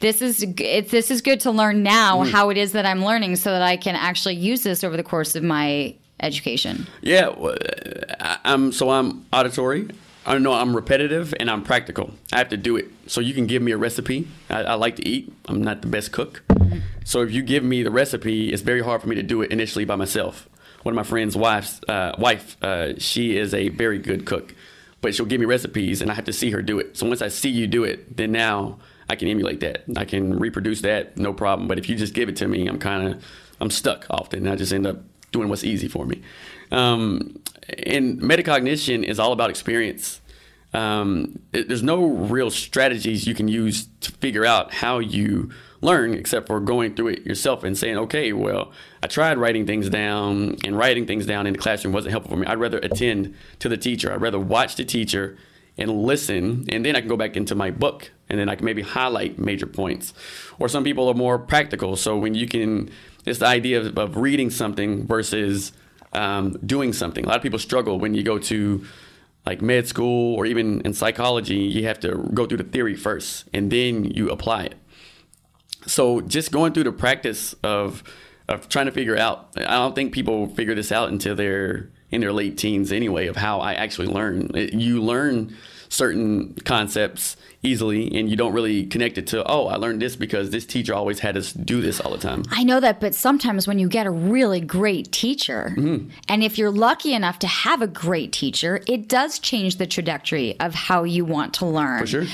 this 0.00 0.20
is 0.20 0.38
this 0.56 1.10
is 1.10 1.22
good 1.22 1.40
to 1.40 1.50
learn 1.50 1.82
now 1.82 2.18
mm-hmm. 2.18 2.30
how 2.30 2.50
it 2.50 2.58
is 2.58 2.72
that 2.72 2.84
I'm 2.84 3.04
learning 3.04 3.36
so 3.36 3.50
that 3.50 3.62
I 3.62 3.78
can 3.78 3.96
actually 3.96 4.36
use 4.36 4.62
this 4.62 4.84
over 4.84 4.96
the 4.96 5.02
course 5.02 5.34
of 5.34 5.42
my 5.42 5.94
education. 6.20 6.86
Yeah, 7.00 7.34
I'm 8.44 8.72
so 8.72 8.90
I'm 8.90 9.24
auditory. 9.32 9.88
I 10.28 10.32
don't 10.32 10.42
know 10.42 10.52
I'm 10.52 10.76
repetitive 10.76 11.32
and 11.40 11.50
I'm 11.50 11.62
practical. 11.62 12.12
I 12.34 12.36
have 12.36 12.50
to 12.50 12.58
do 12.58 12.76
it. 12.76 12.90
So 13.06 13.22
you 13.22 13.32
can 13.32 13.46
give 13.46 13.62
me 13.62 13.72
a 13.72 13.78
recipe. 13.78 14.28
I, 14.50 14.62
I 14.62 14.74
like 14.74 14.96
to 14.96 15.08
eat. 15.08 15.32
I'm 15.46 15.62
not 15.62 15.80
the 15.80 15.88
best 15.88 16.12
cook. 16.12 16.42
Mm-hmm. 16.50 16.80
So 17.04 17.22
if 17.22 17.32
you 17.32 17.40
give 17.40 17.64
me 17.64 17.82
the 17.82 17.90
recipe, 17.90 18.52
it's 18.52 18.60
very 18.60 18.82
hard 18.82 19.00
for 19.00 19.08
me 19.08 19.16
to 19.16 19.22
do 19.22 19.40
it 19.40 19.50
initially 19.50 19.86
by 19.86 19.96
myself. 19.96 20.46
One 20.82 20.92
of 20.92 20.96
my 20.96 21.02
friend's 21.02 21.34
wife's 21.34 21.80
uh, 21.88 22.14
wife, 22.18 22.62
uh, 22.62 22.98
she 22.98 23.38
is 23.38 23.54
a 23.54 23.70
very 23.70 23.98
good 23.98 24.26
cook, 24.26 24.54
but 25.00 25.14
she'll 25.14 25.24
give 25.24 25.40
me 25.40 25.46
recipes 25.46 26.02
and 26.02 26.10
I 26.10 26.14
have 26.14 26.26
to 26.26 26.32
see 26.34 26.50
her 26.50 26.60
do 26.60 26.78
it. 26.78 26.98
So 26.98 27.06
once 27.06 27.22
I 27.22 27.28
see 27.28 27.48
you 27.48 27.66
do 27.66 27.84
it, 27.84 28.14
then 28.18 28.30
now 28.30 28.80
I 29.08 29.16
can 29.16 29.28
emulate 29.28 29.60
that. 29.60 29.84
I 29.96 30.04
can 30.04 30.38
reproduce 30.38 30.82
that, 30.82 31.16
no 31.16 31.32
problem. 31.32 31.68
But 31.68 31.78
if 31.78 31.88
you 31.88 31.96
just 31.96 32.12
give 32.12 32.28
it 32.28 32.36
to 32.36 32.48
me, 32.48 32.66
I'm 32.66 32.78
kind 32.78 33.14
of 33.14 33.24
I'm 33.62 33.70
stuck 33.70 34.04
often. 34.10 34.46
I 34.46 34.56
just 34.56 34.74
end 34.74 34.86
up 34.86 34.98
doing 35.32 35.48
what's 35.48 35.64
easy 35.64 35.88
for 35.88 36.04
me. 36.04 36.22
Um, 36.70 37.40
and 37.86 38.20
metacognition 38.20 39.04
is 39.04 39.18
all 39.18 39.32
about 39.32 39.50
experience. 39.50 40.20
Um, 40.74 41.38
it, 41.52 41.68
there's 41.68 41.82
no 41.82 42.04
real 42.04 42.50
strategies 42.50 43.26
you 43.26 43.34
can 43.34 43.48
use 43.48 43.88
to 44.00 44.12
figure 44.12 44.44
out 44.44 44.74
how 44.74 44.98
you 44.98 45.50
learn 45.80 46.12
except 46.12 46.46
for 46.46 46.60
going 46.60 46.94
through 46.94 47.08
it 47.08 47.26
yourself 47.26 47.64
and 47.64 47.76
saying, 47.78 47.96
okay, 47.96 48.32
well, 48.32 48.72
I 49.02 49.06
tried 49.06 49.38
writing 49.38 49.64
things 49.64 49.88
down, 49.88 50.56
and 50.64 50.76
writing 50.76 51.06
things 51.06 51.24
down 51.24 51.46
in 51.46 51.52
the 51.52 51.58
classroom 51.58 51.94
wasn't 51.94 52.10
helpful 52.10 52.32
for 52.32 52.36
me. 52.36 52.46
I'd 52.46 52.58
rather 52.58 52.78
attend 52.78 53.34
to 53.60 53.68
the 53.68 53.76
teacher. 53.76 54.12
I'd 54.12 54.20
rather 54.20 54.40
watch 54.40 54.76
the 54.76 54.84
teacher 54.84 55.38
and 55.78 56.02
listen, 56.02 56.66
and 56.70 56.84
then 56.84 56.96
I 56.96 57.00
can 57.00 57.08
go 57.08 57.16
back 57.16 57.36
into 57.36 57.54
my 57.54 57.70
book 57.70 58.10
and 58.28 58.38
then 58.38 58.48
I 58.48 58.56
can 58.56 58.64
maybe 58.64 58.82
highlight 58.82 59.38
major 59.38 59.66
points. 59.66 60.12
Or 60.58 60.68
some 60.68 60.84
people 60.84 61.08
are 61.08 61.14
more 61.14 61.38
practical. 61.38 61.96
So 61.96 62.18
when 62.18 62.34
you 62.34 62.46
can, 62.46 62.90
it's 63.24 63.38
the 63.38 63.46
idea 63.46 63.80
of, 63.80 63.96
of 63.96 64.16
reading 64.16 64.50
something 64.50 65.06
versus 65.06 65.72
um, 66.12 66.58
doing 66.64 66.92
something. 66.92 67.24
A 67.24 67.28
lot 67.28 67.36
of 67.36 67.42
people 67.42 67.58
struggle 67.58 67.98
when 67.98 68.14
you 68.14 68.22
go 68.22 68.38
to 68.38 68.84
like 69.46 69.62
med 69.62 69.86
school 69.86 70.34
or 70.34 70.46
even 70.46 70.80
in 70.82 70.92
psychology, 70.92 71.56
you 71.56 71.86
have 71.86 72.00
to 72.00 72.28
go 72.34 72.46
through 72.46 72.58
the 72.58 72.64
theory 72.64 72.94
first 72.94 73.48
and 73.54 73.70
then 73.70 74.04
you 74.04 74.28
apply 74.30 74.64
it. 74.64 74.74
So 75.86 76.20
just 76.20 76.52
going 76.52 76.72
through 76.72 76.84
the 76.84 76.92
practice 76.92 77.54
of 77.62 78.02
of 78.48 78.68
trying 78.68 78.86
to 78.86 78.92
figure 78.92 79.16
out, 79.16 79.48
I 79.56 79.76
don't 79.76 79.94
think 79.94 80.12
people 80.12 80.48
figure 80.48 80.74
this 80.74 80.90
out 80.90 81.10
until 81.10 81.34
they're 81.34 81.90
in 82.10 82.22
their 82.22 82.32
late 82.32 82.56
teens 82.56 82.90
anyway 82.90 83.26
of 83.26 83.36
how 83.36 83.60
I 83.60 83.74
actually 83.74 84.06
learn. 84.06 84.50
You 84.54 85.02
learn 85.02 85.54
certain 85.90 86.54
concepts 86.64 87.36
easily 87.68 88.18
and 88.18 88.28
you 88.30 88.36
don't 88.36 88.52
really 88.52 88.86
connect 88.86 89.18
it 89.18 89.26
to 89.28 89.44
oh 89.50 89.66
i 89.66 89.76
learned 89.76 90.00
this 90.00 90.16
because 90.16 90.50
this 90.50 90.66
teacher 90.66 90.94
always 90.94 91.20
had 91.20 91.36
us 91.36 91.52
do 91.52 91.80
this 91.80 92.00
all 92.00 92.10
the 92.10 92.18
time. 92.18 92.42
I 92.50 92.64
know 92.64 92.80
that 92.80 93.00
but 93.00 93.14
sometimes 93.14 93.68
when 93.68 93.78
you 93.78 93.88
get 93.88 94.06
a 94.06 94.10
really 94.10 94.60
great 94.60 95.12
teacher 95.12 95.74
mm-hmm. 95.76 96.10
and 96.28 96.42
if 96.42 96.58
you're 96.58 96.70
lucky 96.70 97.12
enough 97.12 97.38
to 97.40 97.46
have 97.46 97.82
a 97.82 97.86
great 97.86 98.32
teacher 98.32 98.80
it 98.86 99.08
does 99.08 99.38
change 99.38 99.76
the 99.76 99.86
trajectory 99.86 100.58
of 100.60 100.74
how 100.74 101.04
you 101.04 101.24
want 101.24 101.54
to 101.54 101.66
learn. 101.66 102.00
For 102.00 102.06
sure. 102.06 102.26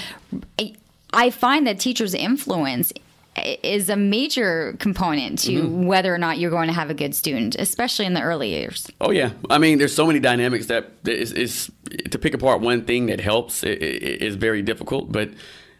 I, 0.58 0.74
I 1.12 1.30
find 1.30 1.66
that 1.66 1.80
teachers 1.80 2.14
influence 2.14 2.92
is 3.36 3.88
a 3.88 3.96
major 3.96 4.76
component 4.78 5.38
to 5.40 5.52
mm-hmm. 5.52 5.86
whether 5.86 6.14
or 6.14 6.18
not 6.18 6.38
you're 6.38 6.50
going 6.50 6.68
to 6.68 6.74
have 6.74 6.90
a 6.90 6.94
good 6.94 7.14
student, 7.14 7.56
especially 7.56 8.06
in 8.06 8.14
the 8.14 8.22
early 8.22 8.50
years. 8.50 8.90
Oh 9.00 9.10
yeah, 9.10 9.32
I 9.50 9.58
mean, 9.58 9.78
there's 9.78 9.94
so 9.94 10.06
many 10.06 10.20
dynamics 10.20 10.66
that 10.66 10.92
is, 11.04 11.32
is 11.32 11.72
to 12.10 12.18
pick 12.18 12.34
apart 12.34 12.60
one 12.60 12.84
thing 12.84 13.06
that 13.06 13.20
helps 13.20 13.64
is 13.64 14.36
very 14.36 14.62
difficult, 14.62 15.10
but 15.10 15.30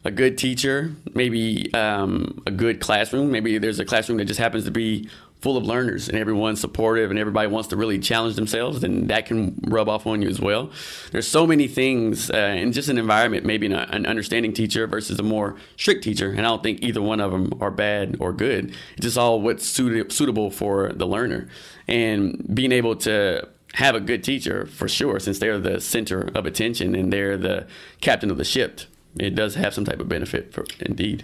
a 0.05 0.11
good 0.11 0.37
teacher, 0.37 0.93
maybe 1.15 1.73
um, 1.73 2.43
a 2.47 2.51
good 2.51 2.81
classroom. 2.81 3.31
Maybe 3.31 3.57
there's 3.59 3.81
a 3.81 3.85
classroom 3.85 4.19
that 4.19 4.27
just 4.27 4.41
happens 4.41 4.65
to 4.65 4.71
be 4.71 5.09
full 5.45 5.59
of 5.59 5.67
learners 5.67 6.09
and 6.09 6.17
everyone's 6.17 6.59
supportive 6.59 7.11
and 7.11 7.19
everybody 7.19 7.47
wants 7.47 7.69
to 7.69 7.77
really 7.77 7.99
challenge 7.99 8.35
themselves, 8.35 8.81
then 8.81 9.09
that 9.09 9.27
can 9.27 9.61
rub 9.69 9.91
off 9.91 10.07
on 10.07 10.23
you 10.23 10.29
as 10.31 10.41
well. 10.41 10.71
There's 11.13 11.29
so 11.29 11.47
many 11.47 11.69
things 11.69 12.31
uh, 12.31 12.57
in 12.57 12.73
just 12.73 12.89
an 12.89 12.97
environment, 12.97 13.45
maybe 13.45 13.67
an, 13.67 13.75
an, 13.75 14.07
understanding 14.07 14.55
teacher 14.55 14.87
versus 14.87 15.21
a 15.21 15.23
more 15.23 15.57
strict 15.77 16.03
teacher. 16.03 16.31
And 16.31 16.41
I 16.41 16.45
don't 16.45 16.63
think 16.63 16.83
either 16.83 17.03
one 17.03 17.21
of 17.21 17.31
them 17.31 17.53
are 17.61 17.71
bad 17.71 18.17
or 18.21 18.33
good. 18.33 18.75
It's 18.95 19.03
just 19.03 19.19
all 19.19 19.43
what's 19.43 19.67
suited, 19.67 20.11
suitable 20.13 20.51
for 20.51 20.91
the 20.95 21.07
learner. 21.07 21.47
And 21.87 22.43
being 22.55 22.73
able 22.73 22.97
to 22.97 23.47
have 23.75 23.95
a 23.95 24.01
good 24.01 24.25
teacher 24.25 24.65
for 24.65 24.89
sure, 24.89 25.21
since 25.21 25.41
they're 25.41 25.61
the 25.61 25.79
center 25.79 26.31
of 26.35 26.47
attention 26.47 26.95
and 26.95 27.13
they're 27.13 27.37
the 27.37 27.67
captain 28.01 28.31
of 28.31 28.39
the 28.39 28.45
ship, 28.45 28.81
it 29.21 29.35
does 29.35 29.57
have 29.57 29.75
some 29.75 29.85
type 29.85 30.01
of 30.01 30.09
benefit 30.09 30.55
for, 30.55 30.65
indeed. 30.81 31.23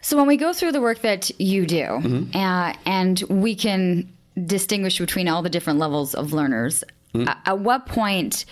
So 0.00 0.16
when 0.16 0.26
we 0.26 0.36
go 0.36 0.52
through 0.52 0.72
the 0.72 0.80
work 0.80 1.00
that 1.00 1.38
you 1.40 1.66
do, 1.66 1.84
mm-hmm. 1.84 2.36
uh, 2.36 2.74
and 2.84 3.20
we 3.28 3.54
can 3.54 4.12
distinguish 4.44 4.98
between 4.98 5.28
all 5.28 5.42
the 5.42 5.50
different 5.50 5.78
levels 5.78 6.14
of 6.14 6.32
learners, 6.32 6.84
mm-hmm. 7.14 7.28
at, 7.28 7.38
at 7.46 7.58
what 7.58 7.86
point 7.86 8.44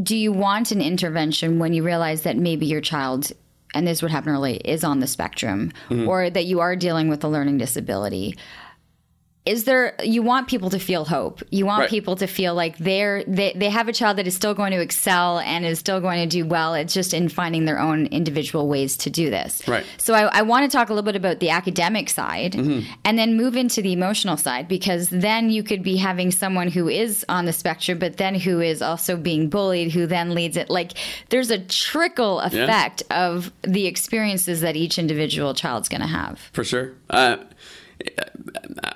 do 0.00 0.16
you 0.16 0.32
want 0.32 0.72
an 0.72 0.80
intervention 0.80 1.58
when 1.58 1.72
you 1.72 1.82
realize 1.82 2.22
that 2.22 2.36
maybe 2.36 2.66
your 2.66 2.80
child 2.80 3.32
and 3.74 3.86
this 3.86 4.02
would 4.02 4.10
happen 4.10 4.32
early 4.32 4.56
is 4.56 4.84
on 4.84 5.00
the 5.00 5.06
spectrum 5.06 5.72
mm-hmm. 5.88 6.08
or 6.08 6.30
that 6.30 6.44
you 6.44 6.60
are 6.60 6.76
dealing 6.76 7.08
with 7.08 7.24
a 7.24 7.28
learning 7.28 7.58
disability 7.58 8.36
is 9.44 9.64
there 9.64 9.96
you 10.04 10.22
want 10.22 10.46
people 10.46 10.70
to 10.70 10.78
feel 10.78 11.04
hope. 11.04 11.42
You 11.50 11.66
want 11.66 11.80
right. 11.80 11.90
people 11.90 12.14
to 12.16 12.28
feel 12.28 12.54
like 12.54 12.78
they're 12.78 13.24
they, 13.24 13.52
they 13.54 13.70
have 13.70 13.88
a 13.88 13.92
child 13.92 14.18
that 14.18 14.26
is 14.28 14.36
still 14.36 14.54
going 14.54 14.70
to 14.70 14.80
excel 14.80 15.40
and 15.40 15.64
is 15.64 15.80
still 15.80 16.00
going 16.00 16.28
to 16.28 16.32
do 16.32 16.46
well. 16.46 16.74
It's 16.74 16.94
just 16.94 17.12
in 17.12 17.28
finding 17.28 17.64
their 17.64 17.80
own 17.80 18.06
individual 18.06 18.68
ways 18.68 18.96
to 18.98 19.10
do 19.10 19.30
this. 19.30 19.66
Right. 19.66 19.84
So 19.98 20.14
i, 20.14 20.38
I 20.38 20.42
want 20.42 20.70
to 20.70 20.76
talk 20.76 20.90
a 20.90 20.94
little 20.94 21.04
bit 21.04 21.16
about 21.16 21.40
the 21.40 21.50
academic 21.50 22.08
side 22.08 22.52
mm-hmm. 22.52 22.88
and 23.04 23.18
then 23.18 23.36
move 23.36 23.56
into 23.56 23.82
the 23.82 23.92
emotional 23.92 24.36
side 24.36 24.68
because 24.68 25.08
then 25.08 25.50
you 25.50 25.64
could 25.64 25.82
be 25.82 25.96
having 25.96 26.30
someone 26.30 26.68
who 26.68 26.88
is 26.88 27.24
on 27.28 27.44
the 27.44 27.52
spectrum 27.52 27.98
but 27.98 28.18
then 28.18 28.36
who 28.36 28.60
is 28.60 28.80
also 28.80 29.16
being 29.16 29.48
bullied 29.48 29.90
who 29.90 30.06
then 30.06 30.34
leads 30.34 30.56
it. 30.56 30.70
Like 30.70 30.92
there's 31.30 31.50
a 31.50 31.58
trickle 31.58 32.38
effect 32.40 33.02
yeah. 33.10 33.26
of 33.26 33.52
the 33.62 33.86
experiences 33.86 34.60
that 34.60 34.76
each 34.76 34.98
individual 34.98 35.52
child's 35.52 35.88
going 35.88 36.00
to 36.00 36.06
have. 36.06 36.38
For 36.52 36.62
sure. 36.62 36.92
Uh, 37.10 37.38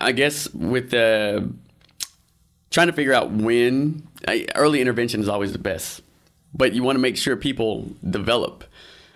I 0.00 0.12
guess 0.12 0.52
with 0.52 0.90
the 0.90 1.52
trying 2.70 2.88
to 2.88 2.92
figure 2.92 3.14
out 3.14 3.30
when 3.30 4.06
early 4.54 4.80
intervention 4.80 5.20
is 5.20 5.28
always 5.28 5.52
the 5.52 5.58
best, 5.58 6.02
but 6.54 6.72
you 6.72 6.82
want 6.82 6.96
to 6.96 7.00
make 7.00 7.16
sure 7.16 7.36
people 7.36 7.90
develop. 8.08 8.64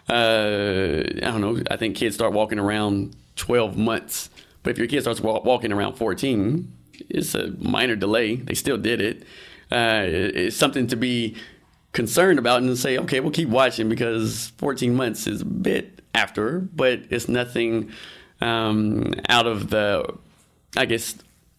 Uh, 0.08 1.02
I 1.06 1.20
don't 1.20 1.40
know. 1.40 1.62
I 1.70 1.76
think 1.76 1.96
kids 1.96 2.14
start 2.14 2.32
walking 2.32 2.58
around 2.58 3.14
12 3.36 3.76
months, 3.76 4.30
but 4.62 4.70
if 4.70 4.78
your 4.78 4.86
kid 4.86 5.02
starts 5.02 5.20
walking 5.20 5.72
around 5.72 5.94
14, 5.94 6.72
it's 7.08 7.34
a 7.34 7.52
minor 7.58 7.96
delay. 7.96 8.36
They 8.36 8.54
still 8.54 8.78
did 8.78 9.00
it. 9.00 9.22
Uh, 9.70 10.02
it's 10.04 10.56
something 10.56 10.86
to 10.88 10.96
be 10.96 11.36
concerned 11.92 12.38
about 12.38 12.62
and 12.62 12.76
say, 12.76 12.98
okay, 12.98 13.20
we'll 13.20 13.30
keep 13.30 13.48
watching 13.48 13.88
because 13.88 14.52
14 14.58 14.94
months 14.94 15.26
is 15.26 15.42
a 15.42 15.44
bit 15.46 16.00
after, 16.14 16.60
but 16.60 17.00
it's 17.10 17.28
nothing 17.28 17.92
um, 18.40 19.12
out 19.28 19.46
of 19.46 19.70
the, 19.70 20.16
I 20.76 20.86
guess, 20.86 21.16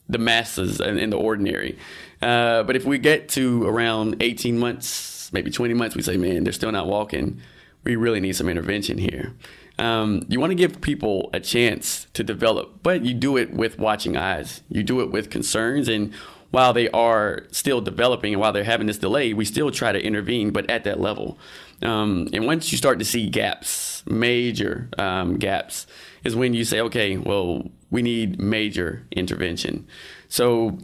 the 0.09 0.17
masses 0.17 0.81
and, 0.81 1.11
the 1.11 1.17
ordinary. 1.17 1.77
Uh, 2.21 2.63
but 2.63 2.75
if 2.75 2.85
we 2.85 2.97
get 2.97 3.29
to 3.29 3.65
around 3.65 4.21
18 4.21 4.57
months, 4.57 5.31
maybe 5.33 5.49
20 5.49 5.73
months, 5.73 5.95
we 5.95 6.01
say, 6.01 6.17
man, 6.17 6.43
they're 6.43 6.53
still 6.53 6.71
not 6.71 6.87
walking. 6.87 7.41
We 7.83 7.95
really 7.95 8.19
need 8.19 8.35
some 8.35 8.49
intervention 8.49 8.97
here. 8.97 9.33
Um, 9.79 10.25
you 10.27 10.39
want 10.39 10.51
to 10.51 10.55
give 10.55 10.81
people 10.81 11.29
a 11.33 11.39
chance 11.39 12.05
to 12.13 12.23
develop, 12.23 12.83
but 12.83 13.03
you 13.03 13.13
do 13.13 13.37
it 13.37 13.51
with 13.53 13.79
watching 13.79 14.15
eyes. 14.17 14.61
You 14.69 14.83
do 14.83 15.01
it 15.01 15.11
with 15.11 15.29
concerns. 15.29 15.87
And 15.87 16.13
while 16.51 16.73
they 16.73 16.89
are 16.89 17.45
still 17.51 17.81
developing 17.81 18.33
and 18.33 18.41
while 18.41 18.53
they're 18.53 18.63
having 18.63 18.87
this 18.87 18.97
delay, 18.97 19.33
we 19.33 19.45
still 19.45 19.71
try 19.71 19.91
to 19.91 20.01
intervene, 20.01 20.51
but 20.51 20.69
at 20.69 20.83
that 20.83 20.99
level. 20.99 21.37
Um, 21.81 22.27
and 22.33 22.45
once 22.45 22.71
you 22.71 22.77
start 22.77 22.99
to 22.99 23.05
see 23.05 23.29
gaps, 23.29 24.03
major 24.05 24.89
um, 24.97 25.37
gaps, 25.37 25.87
is 26.23 26.35
when 26.35 26.53
you 26.53 26.63
say, 26.63 26.79
okay, 26.81 27.17
well, 27.17 27.69
we 27.89 28.01
need 28.01 28.39
major 28.39 29.05
intervention. 29.11 29.87
So 30.29 30.77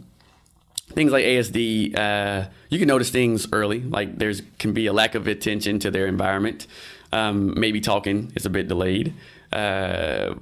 things 0.90 1.12
like 1.12 1.24
ASD, 1.24 1.96
uh, 1.96 2.48
you 2.70 2.78
can 2.78 2.88
notice 2.88 3.10
things 3.10 3.46
early, 3.52 3.80
like 3.80 4.18
there's 4.18 4.42
can 4.58 4.72
be 4.72 4.86
a 4.86 4.92
lack 4.92 5.14
of 5.14 5.26
attention 5.28 5.78
to 5.80 5.90
their 5.90 6.06
environment. 6.06 6.66
Um, 7.12 7.58
maybe 7.58 7.80
talking 7.80 8.32
is 8.34 8.44
a 8.44 8.50
bit 8.50 8.68
delayed. 8.68 9.14
Uh, 9.52 10.34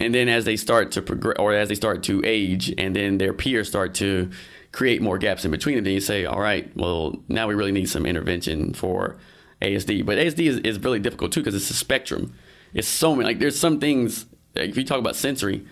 and 0.00 0.14
then 0.14 0.28
as 0.28 0.44
they 0.44 0.56
start 0.56 0.92
to 0.92 1.02
progress, 1.02 1.36
or 1.38 1.52
as 1.52 1.68
they 1.68 1.74
start 1.74 2.02
to 2.04 2.22
age, 2.24 2.72
and 2.78 2.96
then 2.96 3.18
their 3.18 3.32
peers 3.32 3.68
start 3.68 3.94
to 3.94 4.30
create 4.72 5.02
more 5.02 5.18
gaps 5.18 5.44
in 5.44 5.50
between, 5.50 5.78
and 5.78 5.86
then 5.86 5.94
you 5.94 6.00
say, 6.00 6.24
all 6.24 6.40
right, 6.40 6.74
well, 6.76 7.22
now 7.28 7.46
we 7.46 7.54
really 7.54 7.72
need 7.72 7.88
some 7.88 8.06
intervention 8.06 8.72
for 8.74 9.16
ASD. 9.60 10.04
But 10.04 10.18
ASD 10.18 10.46
is, 10.46 10.58
is 10.58 10.78
really 10.78 10.98
difficult 10.98 11.32
too 11.32 11.40
because 11.40 11.54
it's 11.54 11.70
a 11.70 11.74
spectrum. 11.74 12.34
It's 12.74 12.88
so 12.88 13.14
many, 13.14 13.26
like, 13.26 13.38
there's 13.38 13.58
some 13.58 13.78
things 13.78 14.26
if 14.54 14.76
you 14.76 14.84
talk 14.84 14.98
about 14.98 15.16
sensory, 15.16 15.64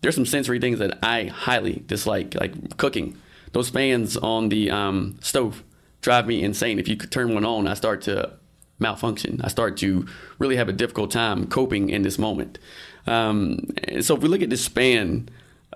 there's 0.00 0.14
some 0.14 0.26
sensory 0.26 0.60
things 0.60 0.78
that 0.78 0.98
I 1.02 1.24
highly 1.24 1.82
dislike, 1.86 2.34
like 2.34 2.76
cooking. 2.76 3.16
Those 3.52 3.70
fans 3.70 4.16
on 4.16 4.48
the 4.48 4.70
um, 4.70 5.18
stove 5.20 5.64
drive 6.00 6.26
me 6.26 6.42
insane. 6.42 6.78
If 6.78 6.88
you 6.88 6.96
could 6.96 7.10
turn 7.10 7.34
one 7.34 7.44
on, 7.44 7.66
I 7.66 7.74
start 7.74 8.02
to 8.02 8.34
malfunction. 8.78 9.40
I 9.42 9.48
start 9.48 9.76
to 9.78 10.06
really 10.38 10.56
have 10.56 10.68
a 10.68 10.72
difficult 10.72 11.10
time 11.10 11.46
coping 11.46 11.90
in 11.90 12.02
this 12.02 12.18
moment. 12.18 12.58
Um, 13.06 13.70
so 14.00 14.14
if 14.14 14.22
we 14.22 14.28
look 14.28 14.42
at 14.42 14.50
the 14.50 14.56
span 14.56 15.28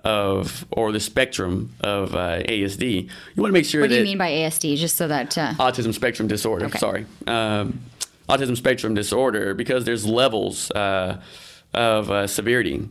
of 0.05 0.67
or 0.71 0.93
the 0.93 1.01
spectrum 1.01 1.75
of 1.81 2.15
uh, 2.15 2.43
ASD, 2.43 3.05
you 3.05 3.43
want 3.43 3.51
to 3.51 3.53
make 3.53 3.65
sure. 3.65 3.81
What 3.83 3.91
do 3.91 3.97
you 3.97 4.05
mean 4.05 4.19
by 4.19 4.31
ASD? 4.31 4.77
Just 4.77 4.97
so 4.97 5.09
that 5.09 5.37
uh... 5.39 5.55
autism 5.55 5.95
spectrum 5.95 6.29
disorder. 6.29 6.67
Okay. 6.67 6.79
Sorry, 6.79 7.07
um, 7.27 7.81
autism 8.29 8.57
spectrum 8.57 8.95
disorder 8.95 9.55
because 9.55 9.85
there's 9.85 10.07
levels. 10.07 10.71
Uh, 10.71 11.21
of 11.75 12.11
uh, 12.11 12.27
severity. 12.27 12.89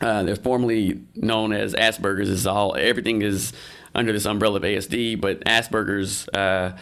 Uh, 0.00 0.22
they're 0.24 0.36
formerly 0.36 1.00
known 1.14 1.52
as 1.52 1.74
Asperger's. 1.74 2.28
Is 2.28 2.46
all 2.46 2.74
everything 2.76 3.22
is 3.22 3.52
under 3.94 4.12
this 4.12 4.24
umbrella 4.24 4.56
of 4.56 4.62
ASD, 4.62 5.20
but 5.20 5.40
Asperger's, 5.44 6.28
uh, 6.28 6.76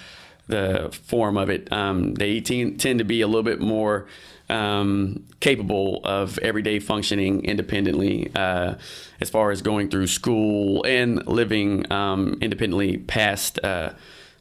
the 0.51 0.91
form 1.05 1.37
of 1.37 1.51
it, 1.51 1.73
um, 1.73 2.15
they 2.15 2.41
tend 2.41 2.81
to 2.81 3.05
be 3.05 3.21
a 3.21 3.27
little 3.27 3.43
bit 3.43 3.61
more 3.61 4.07
um, 4.49 5.25
capable 5.41 6.01
of 6.05 6.39
everyday 6.39 6.81
functioning 6.81 7.45
independently, 7.45 8.31
uh, 8.35 8.75
as 9.21 9.31
far 9.31 9.51
as 9.51 9.63
going 9.63 9.89
through 9.89 10.09
school 10.09 10.85
and 10.85 11.27
living 11.27 11.91
um, 11.93 12.37
independently 12.41 12.99
past 12.99 13.63
uh, 13.65 13.93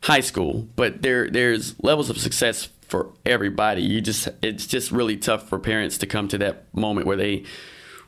high 0.01 0.21
school. 0.21 0.67
But 0.75 1.01
there, 1.01 1.29
there's 1.29 1.75
levels 1.83 2.09
of 2.09 2.17
success 2.17 2.69
for 2.81 3.13
everybody. 3.25 3.83
You 3.83 4.01
just 4.01 4.27
it's 4.41 4.65
just 4.65 4.91
really 4.91 5.15
tough 5.15 5.47
for 5.47 5.59
parents 5.59 5.97
to 5.99 6.07
come 6.07 6.27
to 6.29 6.37
that 6.39 6.73
moment 6.73 7.05
where 7.05 7.17
they 7.17 7.43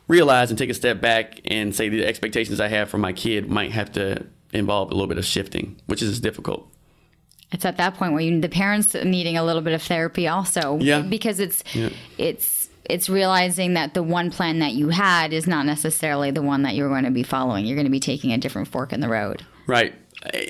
realize 0.08 0.50
and 0.50 0.58
take 0.58 0.70
a 0.70 0.74
step 0.74 1.00
back 1.00 1.40
and 1.44 1.74
say 1.74 1.88
the 1.88 2.04
expectations 2.04 2.60
I 2.60 2.68
have 2.68 2.90
for 2.90 2.98
my 2.98 3.12
kid 3.12 3.48
might 3.48 3.70
have 3.70 3.92
to 3.92 4.26
involve 4.52 4.90
a 4.90 4.94
little 4.94 5.06
bit 5.06 5.18
of 5.18 5.24
shifting, 5.24 5.76
which 5.86 6.02
is 6.02 6.20
difficult. 6.20 6.71
It's 7.52 7.64
at 7.64 7.76
that 7.76 7.94
point 7.94 8.12
where 8.12 8.22
you 8.22 8.40
the 8.40 8.48
parents 8.48 8.94
needing 8.94 9.36
a 9.36 9.44
little 9.44 9.62
bit 9.62 9.74
of 9.74 9.82
therapy 9.82 10.26
also. 10.28 10.78
Yeah. 10.78 11.02
Because 11.02 11.38
it's 11.38 11.62
yeah. 11.74 11.90
it's 12.18 12.68
it's 12.84 13.08
realizing 13.08 13.74
that 13.74 13.94
the 13.94 14.02
one 14.02 14.30
plan 14.30 14.58
that 14.58 14.72
you 14.72 14.88
had 14.88 15.32
is 15.32 15.46
not 15.46 15.66
necessarily 15.66 16.30
the 16.30 16.42
one 16.42 16.62
that 16.62 16.74
you're 16.74 16.88
going 16.88 17.04
to 17.04 17.10
be 17.10 17.22
following. 17.22 17.64
You're 17.66 17.76
going 17.76 17.86
to 17.86 17.92
be 17.92 18.00
taking 18.00 18.32
a 18.32 18.38
different 18.38 18.68
fork 18.68 18.92
in 18.92 19.00
the 19.00 19.08
road. 19.08 19.44
Right. 19.66 19.94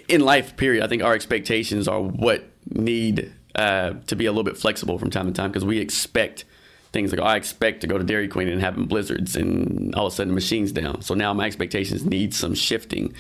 In 0.09 0.23
life, 0.23 0.57
period, 0.57 0.85
I 0.85 0.89
think 0.89 1.03
our 1.03 1.15
expectations 1.15 1.89
are 1.89 2.01
what 2.01 2.45
need 2.71 3.33
uh, 3.55 3.95
to 4.07 4.17
be 4.17 4.27
a 4.27 4.31
little 4.31 4.45
bit 4.45 4.57
flexible 4.57 4.99
from 4.99 5.11
time 5.11 5.27
to 5.27 5.33
time 5.33 5.51
because 5.51 5.65
we 5.65 5.79
expect 5.79 6.45
things 6.93 7.11
like 7.11 7.21
oh, 7.21 7.25
I 7.25 7.37
expect 7.37 7.81
to 7.83 7.87
go 7.87 7.99
to 7.99 8.05
Dairy 8.05 8.29
Queen 8.29 8.49
and 8.49 8.61
having 8.61 8.87
blizzards, 8.87 9.37
and 9.37 9.95
all 9.95 10.07
of 10.07 10.13
a 10.13 10.17
sudden 10.17 10.29
the 10.29 10.35
machine's 10.35 10.73
down. 10.73 11.03
So 11.03 11.15
now 11.15 11.33
my 11.33 11.47
expectations 11.47 12.05
need 12.05 12.35
some 12.35 12.55
shifting. 12.55 13.15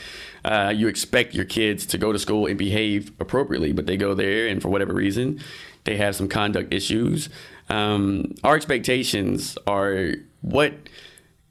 Uh, 0.45 0.73
you 0.75 0.89
expect 0.89 1.35
your 1.35 1.45
kids 1.45 1.87
to 1.87 1.99
go 1.99 2.13
to 2.13 2.19
school 2.19 2.47
and 2.47 2.59
behave 2.59 3.13
appropriately, 3.21 3.73
but 3.73 3.87
they 3.87 3.97
go 3.97 4.15
there 4.15 4.47
and 4.47 4.61
for 4.61 4.69
whatever 4.69 4.93
reason 4.93 5.41
they 5.85 5.97
have 5.97 6.15
some 6.15 6.29
conduct 6.29 6.73
issues. 6.73 7.29
Um, 7.69 8.35
our 8.45 8.55
expectations 8.55 9.57
are 9.67 10.15
what 10.43 10.75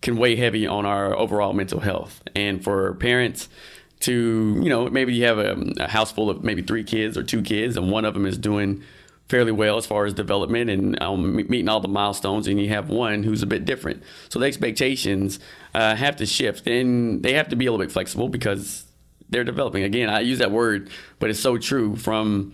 can 0.02 0.18
weigh 0.18 0.36
heavy 0.36 0.66
on 0.66 0.86
our 0.86 1.16
overall 1.16 1.54
mental 1.54 1.80
health, 1.80 2.22
and 2.36 2.64
for 2.64 2.96
parents 2.96 3.50
to, 4.02 4.60
you 4.62 4.70
know, 4.70 4.90
maybe 4.90 5.14
you 5.14 5.26
have 5.26 5.38
a, 5.38 5.74
a, 5.78 5.88
house 5.88 6.12
full 6.12 6.30
of 6.30 6.44
maybe 6.44 6.64
three 6.64 6.84
kids 6.84 7.18
or 7.18 7.24
two 7.24 7.42
kids, 7.42 7.78
and 7.78 7.92
one 7.92 8.04
of 8.04 8.16
them 8.16 8.26
is 8.26 8.38
doing 8.38 8.84
fairly 9.32 9.54
well 9.54 9.78
as 9.78 9.86
far 9.86 10.06
as 10.06 10.14
development 10.14 10.70
and 10.70 11.02
um, 11.02 11.38
meeting 11.38 11.70
all 11.70 11.80
the 11.80 11.88
milestones, 11.88 12.48
and 12.48 12.60
you 12.60 12.68
have 12.68 12.90
one 12.90 13.24
who's 13.24 13.42
a 13.42 13.48
bit 13.48 13.64
different. 13.64 14.04
So 14.28 14.40
the 14.40 14.46
expectations 14.46 15.40
uh, 15.74 15.96
have 15.96 16.18
to 16.18 16.26
shift, 16.26 16.68
and 16.68 17.24
they 17.24 17.34
have 17.34 17.48
to 17.48 17.56
be 17.56 17.66
a 17.66 17.72
little 17.72 17.84
bit 17.84 17.94
flexible 17.94 18.28
because 18.28 18.84
they're 19.30 19.46
developing. 19.46 19.84
Again, 19.84 20.10
I 20.10 20.20
use 20.20 20.40
that 20.40 20.52
word, 20.52 20.90
but 21.20 21.30
it's 21.30 21.40
so 21.40 21.58
true. 21.58 21.96
From 21.96 22.54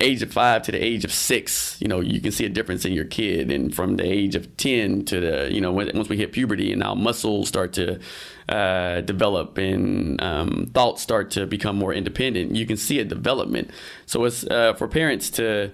age 0.00 0.22
of 0.22 0.32
five 0.32 0.62
to 0.62 0.72
the 0.72 0.82
age 0.82 1.04
of 1.04 1.12
six, 1.12 1.76
you 1.82 1.88
know, 1.88 2.00
you 2.00 2.18
can 2.22 2.32
see 2.32 2.46
a 2.46 2.48
difference 2.48 2.86
in 2.86 2.94
your 2.94 3.04
kid, 3.04 3.50
and 3.52 3.74
from 3.74 3.96
the 3.96 4.04
age 4.04 4.34
of 4.34 4.56
ten 4.56 5.04
to 5.04 5.20
the, 5.20 5.52
you 5.52 5.60
know, 5.60 5.70
once 5.70 6.08
we 6.08 6.16
hit 6.16 6.32
puberty, 6.32 6.72
and 6.72 6.80
now 6.80 6.94
muscles 6.94 7.46
start 7.48 7.74
to 7.74 8.00
uh, 8.50 9.00
develop 9.02 9.56
and 9.58 10.20
um, 10.20 10.70
thoughts 10.74 11.02
start 11.02 11.30
to 11.32 11.46
become 11.46 11.76
more 11.76 11.94
independent, 11.94 12.54
you 12.54 12.66
can 12.66 12.76
see 12.76 12.98
a 12.98 13.04
development. 13.04 13.70
So 14.06 14.24
it's 14.24 14.44
uh, 14.44 14.74
for 14.74 14.88
parents 14.88 15.30
to. 15.30 15.70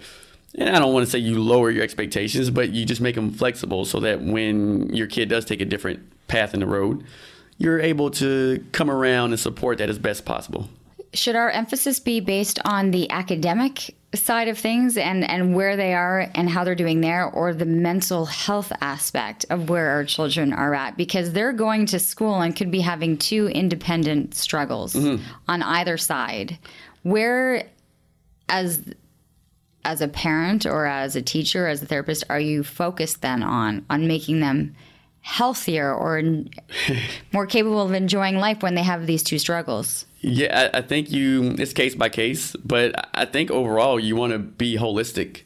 And 0.59 0.74
I 0.74 0.79
don't 0.79 0.95
want 0.95 1.05
to 1.05 1.11
say 1.11 1.18
you 1.18 1.43
lower 1.43 1.70
your 1.70 1.83
expectations, 1.83 2.49
but 2.49 2.70
you 2.70 2.87
just 2.87 3.03
make 3.03 3.14
them 3.14 3.31
flexible 3.31 3.85
so 3.85 4.01
that 4.01 4.22
when 4.22 4.89
your 4.95 5.07
kid 5.07 5.29
does 5.29 5.45
take 5.45 5.61
a 5.61 5.66
different 5.66 6.01
path 6.29 6.55
in 6.55 6.61
the 6.61 6.66
road, 6.66 7.05
you're 7.59 7.81
able 7.81 8.11
to 8.12 8.64
come 8.72 8.91
around 8.91 9.33
and 9.33 9.41
support 9.41 9.77
that 9.79 9.91
as 9.91 9.99
best 9.99 10.24
possible. 10.24 10.70
Should 11.12 11.37
our 11.37 11.51
emphasis 11.51 11.99
be 11.99 12.20
based 12.20 12.59
on 12.64 12.91
the 12.91 13.11
academic 13.11 13.96
side 14.15 14.49
of 14.49 14.59
things 14.59 14.97
and, 14.97 15.29
and 15.29 15.55
where 15.55 15.77
they 15.77 15.95
are 15.95 16.31
and 16.35 16.49
how 16.49 16.65
they're 16.65 16.75
doing 16.75 17.01
there, 17.01 17.25
or 17.25 17.53
the 17.53 17.67
mental 17.67 18.27
health 18.27 18.73
aspect 18.81 19.45
of 19.51 19.69
where 19.69 19.91
our 19.91 20.05
children 20.05 20.53
are 20.53 20.75
at? 20.75 20.97
Because 20.97 21.33
they're 21.33 21.53
going 21.53 21.87
to 21.87 21.99
school 21.99 22.41
and 22.41 22.55
could 22.55 22.71
be 22.71 22.81
having 22.81 23.19
two 23.19 23.49
independent 23.49 24.35
struggles 24.35 24.95
mm-hmm. 24.95 25.23
on 25.49 25.63
either 25.63 25.97
side. 25.97 26.59
Where, 27.03 27.69
as 28.49 28.83
as 29.85 30.01
a 30.01 30.09
parent 30.09 30.67
or 30.67 30.87
as 30.87 31.15
a 31.15 31.23
teacher, 31.23 31.69
as 31.69 31.81
a 31.81 31.87
therapist, 31.87 32.25
are 32.29 32.41
you 32.41 32.65
focused 32.65 33.23
then 33.23 33.43
on 33.43 33.85
on 33.89 34.09
making 34.09 34.41
them 34.41 34.75
healthier 35.21 35.93
or 35.93 36.23
more 37.33 37.47
capable 37.47 37.83
of 37.83 37.93
enjoying 37.93 38.37
life 38.37 38.63
when 38.63 38.75
they 38.75 38.83
have 38.83 39.07
these 39.07 39.23
two 39.23 39.39
struggles? 39.39 40.07
Yeah, 40.29 40.70
I, 40.74 40.79
I 40.79 40.83
think 40.83 41.12
you, 41.12 41.55
it's 41.57 41.72
case 41.72 41.95
by 41.95 42.09
case, 42.09 42.57
but 42.57 43.09
I 43.14 43.27
think 43.27 43.49
overall 43.53 44.01
you 44.01 44.16
want 44.16 44.33
to 44.33 44.41
be 44.41 44.77
holistic. 44.77 45.43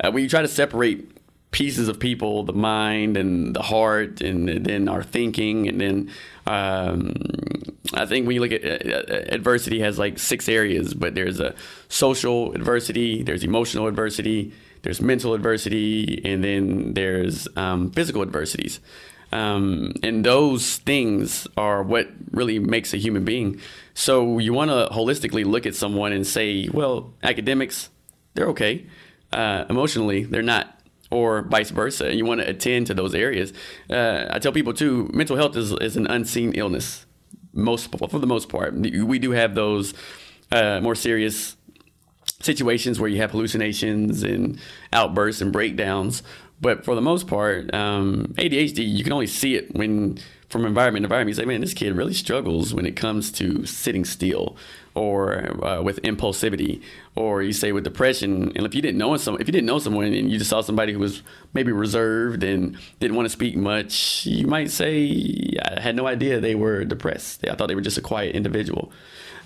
Uh, 0.00 0.10
when 0.10 0.24
you 0.24 0.28
try 0.28 0.42
to 0.42 0.48
separate 0.48 1.08
pieces 1.52 1.86
of 1.88 2.00
people 2.00 2.42
the 2.42 2.52
mind 2.52 3.16
and 3.16 3.54
the 3.54 3.62
heart 3.62 4.20
and, 4.20 4.50
and 4.50 4.66
then 4.66 4.88
our 4.88 5.02
thinking 5.02 5.66
and 5.66 5.80
then 5.80 6.10
um, 6.46 7.14
i 7.94 8.04
think 8.04 8.26
when 8.26 8.34
you 8.34 8.40
look 8.42 8.52
at 8.52 8.62
uh, 8.62 9.14
adversity 9.32 9.80
has 9.80 9.98
like 9.98 10.18
six 10.18 10.46
areas 10.46 10.92
but 10.92 11.14
there's 11.14 11.40
a 11.40 11.54
social 11.88 12.52
adversity 12.52 13.22
there's 13.22 13.42
emotional 13.44 13.86
adversity 13.86 14.52
there's 14.82 15.00
mental 15.00 15.32
adversity 15.32 16.20
and 16.22 16.44
then 16.44 16.92
there's 16.92 17.48
um, 17.56 17.90
physical 17.92 18.20
adversities 18.20 18.78
um, 19.32 19.92
and 20.02 20.24
those 20.24 20.76
things 20.78 21.46
are 21.56 21.82
what 21.82 22.08
really 22.30 22.58
makes 22.58 22.94
a 22.94 22.96
human 22.96 23.24
being. 23.24 23.60
So 23.94 24.38
you 24.38 24.52
want 24.52 24.70
to 24.70 24.88
holistically 24.94 25.44
look 25.44 25.66
at 25.66 25.74
someone 25.74 26.12
and 26.12 26.26
say, 26.26 26.68
well, 26.72 27.12
academics, 27.22 27.90
they're 28.34 28.48
okay. 28.48 28.86
Uh, 29.32 29.64
emotionally, 29.68 30.24
they're 30.24 30.42
not, 30.42 30.80
or 31.10 31.42
vice 31.42 31.70
versa. 31.70 32.14
You 32.14 32.24
want 32.24 32.40
to 32.40 32.48
attend 32.48 32.86
to 32.86 32.94
those 32.94 33.14
areas. 33.14 33.52
Uh, 33.90 34.26
I 34.30 34.38
tell 34.38 34.52
people 34.52 34.72
too, 34.72 35.10
mental 35.12 35.36
health 35.36 35.56
is, 35.56 35.72
is 35.72 35.96
an 35.96 36.06
unseen 36.06 36.52
illness. 36.54 37.04
Most 37.52 37.90
for 37.90 38.18
the 38.18 38.26
most 38.26 38.48
part, 38.48 38.74
we 38.74 39.18
do 39.18 39.32
have 39.32 39.54
those 39.54 39.94
uh, 40.52 40.80
more 40.80 40.94
serious 40.94 41.56
situations 42.40 43.00
where 43.00 43.10
you 43.10 43.16
have 43.18 43.32
hallucinations 43.32 44.22
and 44.22 44.58
outbursts 44.92 45.40
and 45.42 45.52
breakdowns. 45.52 46.22
But 46.60 46.84
for 46.84 46.94
the 46.94 47.00
most 47.00 47.26
part, 47.26 47.72
um, 47.72 48.34
ADHD, 48.36 48.78
you 48.78 49.04
can 49.04 49.12
only 49.12 49.28
see 49.28 49.54
it 49.54 49.74
when 49.74 50.18
from 50.48 50.64
environment 50.64 51.02
to 51.02 51.06
environment. 51.06 51.36
You 51.36 51.42
say, 51.42 51.46
man, 51.46 51.60
this 51.60 51.74
kid 51.74 51.94
really 51.94 52.14
struggles 52.14 52.74
when 52.74 52.86
it 52.86 52.96
comes 52.96 53.30
to 53.32 53.66
sitting 53.66 54.04
still 54.04 54.56
or 54.94 55.64
uh, 55.64 55.80
with 55.82 56.02
impulsivity 56.02 56.82
or 57.14 57.42
you 57.42 57.52
say 57.52 57.72
with 57.72 57.84
depression 57.84 58.52
and 58.56 58.66
if 58.66 58.74
you 58.74 58.82
didn't 58.82 58.98
know 58.98 59.16
some 59.16 59.34
if 59.40 59.46
you 59.46 59.52
didn't 59.52 59.66
know 59.66 59.78
someone 59.78 60.06
and 60.06 60.30
you 60.30 60.38
just 60.38 60.50
saw 60.50 60.60
somebody 60.60 60.92
who 60.92 60.98
was 60.98 61.22
maybe 61.54 61.70
reserved 61.70 62.42
and 62.42 62.76
didn't 62.98 63.16
want 63.16 63.24
to 63.24 63.30
speak 63.30 63.56
much 63.56 64.26
you 64.26 64.46
might 64.46 64.70
say 64.70 65.54
i 65.64 65.80
had 65.80 65.94
no 65.94 66.06
idea 66.06 66.40
they 66.40 66.54
were 66.54 66.84
depressed 66.84 67.46
i 67.48 67.54
thought 67.54 67.68
they 67.68 67.74
were 67.74 67.80
just 67.80 67.98
a 67.98 68.02
quiet 68.02 68.34
individual 68.34 68.90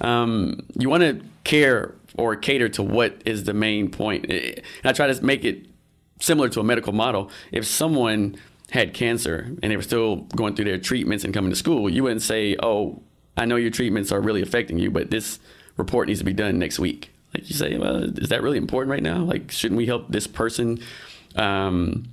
um, 0.00 0.60
you 0.78 0.88
want 0.88 1.02
to 1.02 1.20
care 1.44 1.94
or 2.16 2.34
cater 2.34 2.68
to 2.68 2.82
what 2.82 3.20
is 3.24 3.44
the 3.44 3.54
main 3.54 3.90
point. 3.90 4.26
point 4.28 4.30
and 4.30 4.86
i 4.86 4.92
try 4.92 5.06
to 5.06 5.24
make 5.24 5.44
it 5.44 5.66
similar 6.22 6.48
to 6.48 6.60
a 6.60 6.64
medical 6.64 6.92
model. 6.92 7.30
If 7.50 7.66
someone 7.66 8.36
had 8.70 8.94
cancer 8.94 9.54
and 9.62 9.70
they 9.70 9.76
were 9.76 9.82
still 9.82 10.16
going 10.36 10.54
through 10.54 10.64
their 10.64 10.78
treatments 10.78 11.24
and 11.24 11.34
coming 11.34 11.50
to 11.50 11.56
school, 11.56 11.90
you 11.90 12.04
wouldn't 12.04 12.22
say, 12.22 12.56
"Oh, 12.62 13.02
I 13.36 13.44
know 13.44 13.56
your 13.56 13.70
treatments 13.70 14.12
are 14.12 14.20
really 14.20 14.40
affecting 14.40 14.78
you, 14.78 14.90
but 14.90 15.10
this 15.10 15.38
report 15.76 16.08
needs 16.08 16.20
to 16.20 16.24
be 16.24 16.32
done 16.32 16.58
next 16.58 16.78
week." 16.78 17.10
Like 17.34 17.48
you 17.48 17.54
say, 17.54 17.76
"Well, 17.76 18.04
is 18.18 18.28
that 18.28 18.42
really 18.42 18.58
important 18.58 18.90
right 18.90 19.02
now? 19.02 19.18
Like, 19.24 19.50
shouldn't 19.50 19.78
we 19.78 19.86
help 19.86 20.08
this 20.08 20.26
person?" 20.26 20.78
Um, 21.34 22.04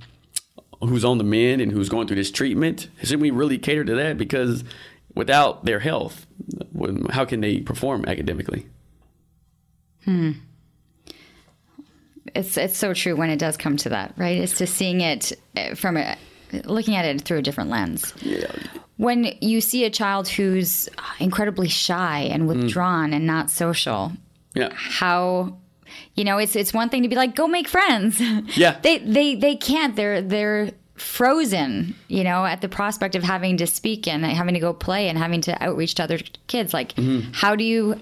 who's 0.80 1.04
on 1.04 1.18
the 1.18 1.24
mend 1.24 1.60
and 1.60 1.70
who's 1.70 1.88
going 1.88 2.06
through 2.06 2.16
this 2.16 2.30
treatment? 2.30 2.88
Shouldn't 3.02 3.20
we 3.20 3.30
really 3.30 3.58
cater 3.58 3.84
to 3.84 3.94
that? 3.94 4.18
Because 4.18 4.64
without 5.14 5.66
their 5.66 5.80
health, 5.80 6.26
how 7.10 7.26
can 7.26 7.42
they 7.42 7.60
perform 7.60 8.06
academically? 8.06 8.66
Hmm 10.04 10.32
it's 12.34 12.56
it's 12.56 12.76
so 12.76 12.94
true 12.94 13.16
when 13.16 13.30
it 13.30 13.38
does 13.38 13.56
come 13.56 13.76
to 13.78 13.88
that, 13.90 14.14
right? 14.16 14.38
It's 14.38 14.56
just 14.58 14.74
seeing 14.74 15.00
it 15.00 15.32
eh, 15.56 15.74
from 15.74 15.96
a 15.96 16.16
looking 16.64 16.96
at 16.96 17.04
it 17.04 17.22
through 17.22 17.38
a 17.38 17.42
different 17.42 17.70
lens. 17.70 18.12
Yeah. 18.20 18.50
When 18.96 19.32
you 19.40 19.60
see 19.60 19.84
a 19.84 19.90
child 19.90 20.28
who's 20.28 20.88
incredibly 21.18 21.68
shy 21.68 22.20
and 22.20 22.46
withdrawn 22.46 23.10
mm. 23.10 23.16
and 23.16 23.26
not 23.26 23.50
social, 23.50 24.12
yeah. 24.54 24.70
how 24.74 25.56
you 26.14 26.24
know, 26.24 26.38
it's 26.38 26.56
it's 26.56 26.72
one 26.72 26.88
thing 26.88 27.02
to 27.02 27.08
be 27.08 27.16
like, 27.16 27.34
go 27.34 27.46
make 27.46 27.68
friends. 27.68 28.20
Yeah. 28.56 28.78
they 28.82 28.98
they 28.98 29.34
they 29.34 29.56
can't. 29.56 29.96
They're 29.96 30.22
they're 30.22 30.72
frozen, 30.96 31.94
you 32.08 32.24
know, 32.24 32.44
at 32.44 32.60
the 32.60 32.68
prospect 32.68 33.14
of 33.14 33.22
having 33.22 33.56
to 33.56 33.66
speak 33.66 34.06
and 34.06 34.24
having 34.24 34.54
to 34.54 34.60
go 34.60 34.72
play 34.72 35.08
and 35.08 35.16
having 35.16 35.40
to 35.42 35.62
outreach 35.62 35.94
to 35.94 36.04
other 36.04 36.18
kids. 36.46 36.74
Like, 36.74 36.94
mm-hmm. 36.94 37.32
how 37.32 37.56
do 37.56 37.64
you 37.64 38.00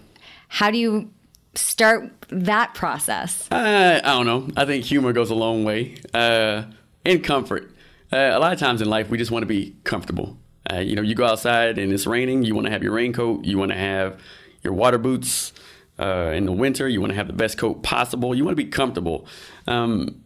how 0.48 0.70
do 0.70 0.78
you 0.78 1.10
start 1.54 2.10
that 2.29 2.74
process? 2.74 3.49
Uh, 3.51 4.01
I 4.03 4.09
don't 4.09 4.26
know. 4.26 4.49
I 4.57 4.64
think 4.64 4.85
humor 4.85 5.12
goes 5.12 5.31
a 5.31 5.35
long 5.35 5.64
way. 5.64 5.97
Uh, 6.12 6.64
comfort. 7.22 7.70
Uh, 8.12 8.31
a 8.33 8.39
lot 8.39 8.53
of 8.53 8.59
times 8.59 8.83
in 8.83 8.89
life, 8.89 9.09
we 9.09 9.18
just 9.18 9.31
want 9.31 9.43
to 9.43 9.47
be 9.47 9.76
comfortable. 9.85 10.39
Uh, 10.70 10.76
you 10.76 10.95
know, 10.95 11.03
you 11.03 11.14
go 11.14 11.24
outside 11.24 11.79
and 11.79 11.93
it's 11.93 12.07
raining. 12.07 12.43
You 12.43 12.55
want 12.55 12.66
to 12.66 12.70
have 12.70 12.83
your 12.83 12.93
raincoat. 12.93 13.45
You 13.45 13.59
want 13.59 13.70
to 13.70 13.79
have 13.79 14.20
your 14.62 14.72
water 14.72 14.99
boots. 14.99 15.53
Uh, 15.99 16.33
in 16.35 16.47
the 16.47 16.53
winter, 16.53 16.89
you 16.89 17.01
want 17.01 17.11
to 17.11 17.16
have 17.16 17.26
the 17.26 17.33
best 17.33 17.59
coat 17.59 17.83
possible. 17.83 18.35
You 18.35 18.45
want 18.45 18.57
to 18.57 18.62
be 18.62 18.70
comfortable. 18.70 19.26
Um, 19.66 20.22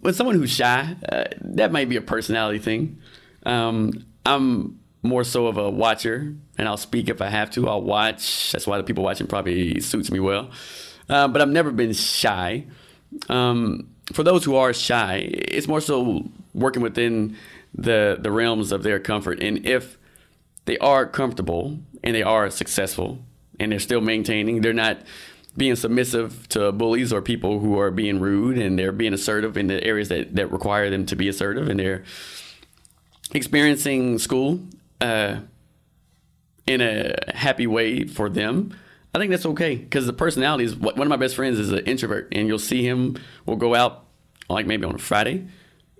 with 0.00 0.16
someone 0.16 0.36
who's 0.36 0.50
shy, 0.50 0.96
uh, 1.08 1.24
that 1.40 1.72
might 1.72 1.88
be 1.88 1.96
a 1.96 2.00
personality 2.00 2.58
thing. 2.58 2.98
Um, 3.44 4.06
I'm 4.24 4.78
more 5.08 5.24
so 5.24 5.46
of 5.46 5.56
a 5.56 5.70
watcher, 5.70 6.34
and 6.56 6.68
I'll 6.68 6.76
speak 6.76 7.08
if 7.08 7.20
I 7.20 7.28
have 7.28 7.50
to. 7.52 7.68
I'll 7.68 7.82
watch. 7.82 8.52
That's 8.52 8.66
why 8.66 8.76
the 8.76 8.84
people 8.84 9.02
watching 9.02 9.26
probably 9.26 9.80
suits 9.80 10.10
me 10.10 10.20
well. 10.20 10.50
Uh, 11.08 11.26
but 11.26 11.40
I've 11.40 11.48
never 11.48 11.70
been 11.70 11.92
shy. 11.92 12.66
Um, 13.28 13.88
for 14.12 14.22
those 14.22 14.44
who 14.44 14.54
are 14.56 14.72
shy, 14.72 15.30
it's 15.32 15.66
more 15.66 15.80
so 15.80 16.30
working 16.54 16.82
within 16.82 17.36
the 17.74 18.18
the 18.20 18.30
realms 18.30 18.72
of 18.72 18.82
their 18.82 18.98
comfort. 18.98 19.42
And 19.42 19.66
if 19.66 19.98
they 20.66 20.78
are 20.78 21.06
comfortable 21.06 21.78
and 22.04 22.14
they 22.14 22.22
are 22.22 22.50
successful 22.50 23.20
and 23.58 23.72
they're 23.72 23.78
still 23.78 24.00
maintaining, 24.00 24.60
they're 24.60 24.72
not 24.72 24.98
being 25.56 25.74
submissive 25.74 26.48
to 26.50 26.70
bullies 26.70 27.12
or 27.12 27.20
people 27.20 27.58
who 27.58 27.78
are 27.78 27.90
being 27.90 28.20
rude 28.20 28.58
and 28.58 28.78
they're 28.78 28.92
being 28.92 29.12
assertive 29.12 29.56
in 29.56 29.66
the 29.66 29.82
areas 29.82 30.08
that, 30.08 30.36
that 30.36 30.52
require 30.52 30.88
them 30.88 31.04
to 31.06 31.16
be 31.16 31.28
assertive 31.28 31.68
and 31.68 31.80
they're 31.80 32.04
experiencing 33.32 34.18
school 34.18 34.60
uh, 35.00 35.40
in 36.66 36.80
a 36.80 37.14
happy 37.34 37.66
way 37.66 38.04
for 38.04 38.28
them, 38.28 38.74
I 39.14 39.18
think 39.18 39.30
that's 39.30 39.46
okay 39.46 39.76
because 39.76 40.06
the 40.06 40.12
personality 40.12 40.64
is 40.64 40.76
one 40.76 41.00
of 41.00 41.08
my 41.08 41.16
best 41.16 41.34
friends 41.34 41.58
is 41.58 41.72
an 41.72 41.80
introvert, 41.80 42.28
and 42.32 42.46
you'll 42.46 42.58
see 42.58 42.86
him. 42.86 43.16
We'll 43.46 43.56
go 43.56 43.74
out 43.74 44.04
like 44.48 44.66
maybe 44.66 44.84
on 44.84 44.94
a 44.94 44.98
Friday, 44.98 45.46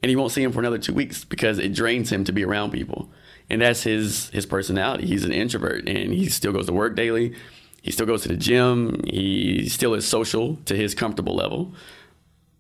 and 0.03 0.11
you 0.11 0.19
won't 0.19 0.33
see 0.33 0.43
him 0.43 0.53
for 0.53 0.61
another 0.61 0.79
two 0.79 0.93
weeks 0.93 1.25
because 1.25 1.59
it 1.59 1.75
drains 1.75 2.13
him 2.13 2.25
to 2.25 2.33
be 2.33 2.45
around 2.45 2.71
people, 2.71 3.11
and 3.49 3.63
that's 3.63 3.83
his 3.83 4.29
his 4.31 4.47
personality. 4.47 5.07
He's 5.07 5.25
an 5.25 5.33
introvert, 5.33 5.89
and 5.89 6.13
he 6.13 6.29
still 6.29 6.53
goes 6.53 6.67
to 6.67 6.73
work 6.73 6.97
daily. 6.97 7.35
He 7.83 7.91
still 7.91 8.07
goes 8.07 8.23
to 8.23 8.29
the 8.29 8.37
gym. 8.37 9.03
He 9.05 9.69
still 9.69 9.95
is 9.95 10.07
social 10.07 10.57
to 10.67 10.77
his 10.77 10.95
comfortable 10.95 11.35
level. 11.35 11.73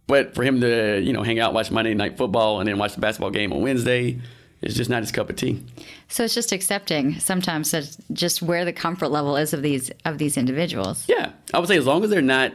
But 0.07 0.34
for 0.34 0.43
him 0.43 0.62
to, 0.62 1.01
you 1.01 1.12
know, 1.12 1.22
hang 1.22 1.39
out, 1.39 1.53
watch 1.53 1.70
Monday 1.70 1.93
Night 1.93 2.16
Football, 2.16 2.61
and 2.61 2.68
then 2.68 2.78
watch 2.78 2.95
the 2.95 3.01
basketball 3.01 3.30
game 3.30 3.53
on 3.53 3.61
Wednesday, 3.61 4.18
it's 4.61 4.74
just 4.74 4.90
not 4.90 5.02
his 5.02 5.12
cup 5.12 5.30
of 5.30 5.36
tea. 5.36 5.62
So 6.09 6.24
it's 6.24 6.34
just 6.34 6.52
accepting 6.52 7.18
sometimes 7.20 7.70
that 7.70 7.96
just 8.12 8.42
where 8.42 8.64
the 8.64 8.72
comfort 8.72 9.09
level 9.09 9.36
is 9.36 9.52
of 9.52 9.62
these 9.62 9.90
of 10.04 10.18
these 10.18 10.36
individuals. 10.36 11.04
Yeah, 11.09 11.32
I 11.54 11.59
would 11.59 11.68
say 11.68 11.76
as 11.76 11.86
long 11.86 12.02
as 12.04 12.11
they're 12.11 12.22
not 12.22 12.52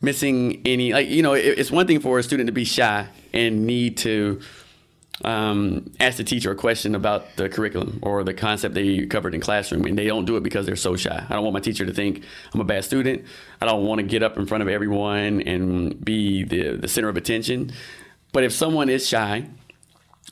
missing 0.00 0.60
any 0.66 0.92
like 0.92 1.08
you 1.08 1.22
know 1.22 1.34
it, 1.34 1.58
it's 1.58 1.70
one 1.70 1.86
thing 1.86 2.00
for 2.00 2.18
a 2.18 2.22
student 2.22 2.48
to 2.48 2.52
be 2.52 2.64
shy 2.64 3.06
and 3.32 3.66
need 3.66 3.96
to 3.98 4.40
um, 5.22 5.92
ask 6.00 6.16
the 6.16 6.24
teacher 6.24 6.50
a 6.50 6.56
question 6.56 6.96
about 6.96 7.36
the 7.36 7.48
curriculum 7.48 8.00
or 8.02 8.24
the 8.24 8.34
concept 8.34 8.74
they 8.74 9.06
covered 9.06 9.34
in 9.34 9.40
classroom, 9.40 9.84
and 9.84 9.96
they 9.96 10.06
don't 10.06 10.24
do 10.24 10.36
it 10.36 10.42
because 10.42 10.66
they're 10.66 10.74
so 10.74 10.96
shy. 10.96 11.24
I 11.28 11.32
don't 11.32 11.44
want 11.44 11.54
my 11.54 11.60
teacher 11.60 11.86
to 11.86 11.92
think 11.92 12.24
I'm 12.52 12.60
a 12.60 12.64
bad 12.64 12.84
student. 12.84 13.24
I 13.60 13.66
don't 13.66 13.84
want 13.84 14.00
to 14.00 14.02
get 14.02 14.24
up 14.24 14.36
in 14.36 14.46
front 14.46 14.62
of 14.62 14.68
everyone 14.68 15.40
and 15.42 16.04
be 16.04 16.42
the, 16.42 16.76
the 16.76 16.88
center 16.88 17.08
of 17.08 17.16
attention. 17.16 17.72
But 18.32 18.42
if 18.42 18.52
someone 18.52 18.88
is 18.88 19.06
shy 19.06 19.46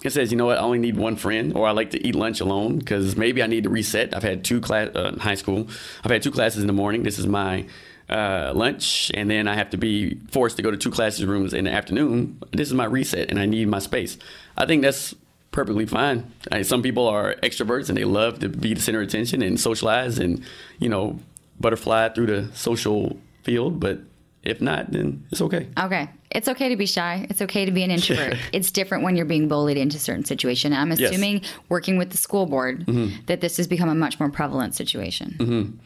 and 0.02 0.12
says, 0.12 0.32
you 0.32 0.36
know 0.36 0.46
what, 0.46 0.58
I 0.58 0.62
only 0.62 0.78
need 0.78 0.96
one 0.96 1.16
friend, 1.16 1.54
or 1.54 1.66
I 1.66 1.70
like 1.70 1.90
to 1.90 2.06
eat 2.06 2.14
lunch 2.14 2.40
alone 2.40 2.78
because 2.78 3.16
maybe 3.16 3.42
I 3.42 3.46
need 3.46 3.64
to 3.64 3.70
reset. 3.70 4.16
I've 4.16 4.22
had 4.22 4.44
two 4.44 4.60
class 4.60 4.88
uh, 4.94 5.16
high 5.18 5.36
school. 5.36 5.68
I've 6.04 6.10
had 6.10 6.22
two 6.22 6.32
classes 6.32 6.60
in 6.60 6.66
the 6.66 6.72
morning. 6.72 7.02
This 7.04 7.18
is 7.18 7.26
my 7.26 7.66
uh, 8.08 8.52
lunch, 8.54 9.10
and 9.14 9.30
then 9.30 9.46
I 9.46 9.54
have 9.54 9.70
to 9.70 9.76
be 9.76 10.18
forced 10.30 10.56
to 10.56 10.62
go 10.62 10.70
to 10.70 10.76
two 10.76 10.90
classrooms 10.90 11.54
in 11.54 11.64
the 11.64 11.70
afternoon. 11.72 12.42
This 12.50 12.68
is 12.68 12.74
my 12.74 12.84
reset, 12.84 13.30
and 13.30 13.38
I 13.38 13.46
need 13.46 13.68
my 13.68 13.78
space. 13.78 14.18
I 14.56 14.66
think 14.66 14.82
that's 14.82 15.14
perfectly 15.52 15.86
fine. 15.86 16.32
I 16.50 16.62
some 16.62 16.82
people 16.82 17.06
are 17.06 17.36
extroverts 17.42 17.88
and 17.88 17.96
they 17.96 18.04
love 18.04 18.40
to 18.40 18.48
be 18.48 18.74
the 18.74 18.80
center 18.80 19.02
of 19.02 19.08
attention 19.08 19.42
and 19.42 19.60
socialize 19.60 20.18
and 20.18 20.42
you 20.78 20.88
know 20.88 21.20
butterfly 21.60 22.08
through 22.08 22.26
the 22.26 22.50
social 22.56 23.18
field, 23.44 23.78
but 23.78 24.00
if 24.42 24.60
not, 24.60 24.90
then 24.90 25.24
it's 25.30 25.40
okay. 25.40 25.68
Okay. 25.78 26.08
It's 26.30 26.48
okay 26.48 26.68
to 26.68 26.76
be 26.76 26.86
shy. 26.86 27.26
It's 27.30 27.40
okay 27.42 27.64
to 27.64 27.70
be 27.70 27.82
an 27.82 27.90
introvert. 27.96 28.36
it's 28.52 28.70
different 28.70 29.04
when 29.04 29.16
you're 29.16 29.26
being 29.26 29.48
bullied 29.48 29.76
into 29.76 29.96
a 29.96 30.00
certain 30.00 30.24
situation. 30.24 30.72
I'm 30.72 30.90
assuming 30.90 31.42
yes. 31.42 31.52
working 31.68 31.96
with 31.96 32.10
the 32.10 32.16
school 32.16 32.46
board 32.46 32.86
mm-hmm. 32.86 33.24
that 33.26 33.40
this 33.40 33.56
has 33.58 33.66
become 33.66 33.88
a 33.88 33.94
much 33.94 34.18
more 34.18 34.30
prevalent 34.30 34.74
situation. 34.74 35.36
Mm-hmm. 35.38 35.76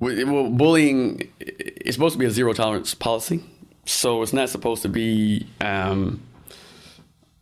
Well, 0.00 0.50
bullying 0.50 1.30
is 1.40 1.94
supposed 1.94 2.14
to 2.14 2.18
be 2.18 2.26
a 2.26 2.30
zero 2.30 2.52
tolerance 2.52 2.94
policy, 2.94 3.42
so 3.86 4.22
it's 4.22 4.32
not 4.32 4.50
supposed 4.50 4.82
to 4.82 4.88
be. 4.88 5.46
Um, 5.60 6.20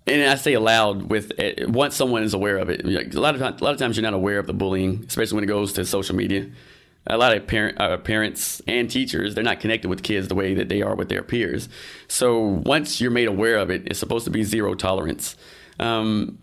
and 0.06 0.30
I 0.30 0.34
say 0.34 0.52
aloud 0.52 1.10
with 1.10 1.32
uh, 1.40 1.68
once 1.68 1.96
someone 1.96 2.22
is 2.22 2.34
aware 2.34 2.58
of 2.58 2.68
it. 2.68 2.84
A 2.84 3.20
lot 3.20 3.34
of 3.34 3.40
a 3.40 3.64
lot 3.64 3.72
of 3.72 3.78
times 3.78 3.96
you're 3.96 4.02
not 4.02 4.14
aware 4.14 4.38
of 4.38 4.46
the 4.46 4.52
bullying, 4.52 5.04
especially 5.08 5.36
when 5.36 5.44
it 5.44 5.48
goes 5.48 5.72
to 5.74 5.84
social 5.84 6.14
media. 6.14 6.46
A 7.06 7.16
lot 7.16 7.36
of 7.36 7.46
parent, 7.48 7.80
uh, 7.80 7.96
parents 7.96 8.62
and 8.68 8.88
teachers 8.88 9.34
they're 9.34 9.42
not 9.42 9.58
connected 9.58 9.88
with 9.88 10.02
kids 10.02 10.28
the 10.28 10.36
way 10.36 10.54
that 10.54 10.68
they 10.68 10.82
are 10.82 10.94
with 10.94 11.08
their 11.08 11.22
peers. 11.22 11.68
So 12.06 12.38
once 12.38 13.00
you're 13.00 13.10
made 13.10 13.28
aware 13.28 13.56
of 13.56 13.70
it, 13.70 13.82
it's 13.86 13.98
supposed 13.98 14.24
to 14.26 14.30
be 14.30 14.44
zero 14.44 14.74
tolerance, 14.74 15.36
um, 15.80 16.38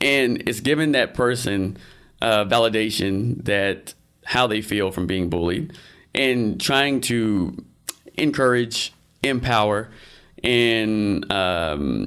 and 0.00 0.42
it's 0.46 0.60
given 0.60 0.92
that 0.92 1.14
person 1.14 1.78
uh, 2.20 2.44
validation 2.44 3.42
that 3.44 3.94
how 4.26 4.46
they 4.46 4.60
feel 4.60 4.90
from 4.90 5.06
being 5.06 5.30
bullied, 5.30 5.72
and 6.14 6.60
trying 6.60 7.00
to 7.02 7.64
encourage, 8.18 8.92
empower, 9.22 9.88
and 10.44 11.30
um, 11.32 12.06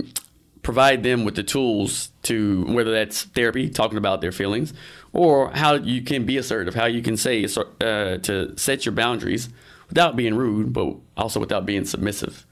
provide 0.61 1.01
them 1.01 1.25
with 1.25 1.35
the 1.35 1.43
tools 1.43 2.11
to 2.21 2.63
whether 2.67 2.91
that's 2.91 3.23
therapy, 3.23 3.69
talking 3.69 3.97
about 3.97 4.21
their 4.21 4.31
feelings, 4.31 4.73
or 5.13 5.51
how 5.51 5.73
you 5.73 6.01
can 6.01 6.25
be 6.25 6.37
assertive, 6.37 6.75
how 6.75 6.85
you 6.85 7.01
can 7.01 7.17
say 7.17 7.43
uh, 7.45 8.17
to 8.17 8.57
set 8.57 8.85
your 8.85 8.93
boundaries 8.93 9.49
without 9.87 10.15
being 10.15 10.35
rude, 10.35 10.71
but 10.73 10.95
also 11.17 11.39
without 11.39 11.65
being 11.65 11.85
submissive. 11.85 12.45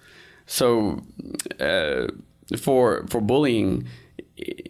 So 0.46 1.02
uh, 1.60 2.08
for 2.58 3.06
for 3.08 3.22
bullying, 3.22 3.88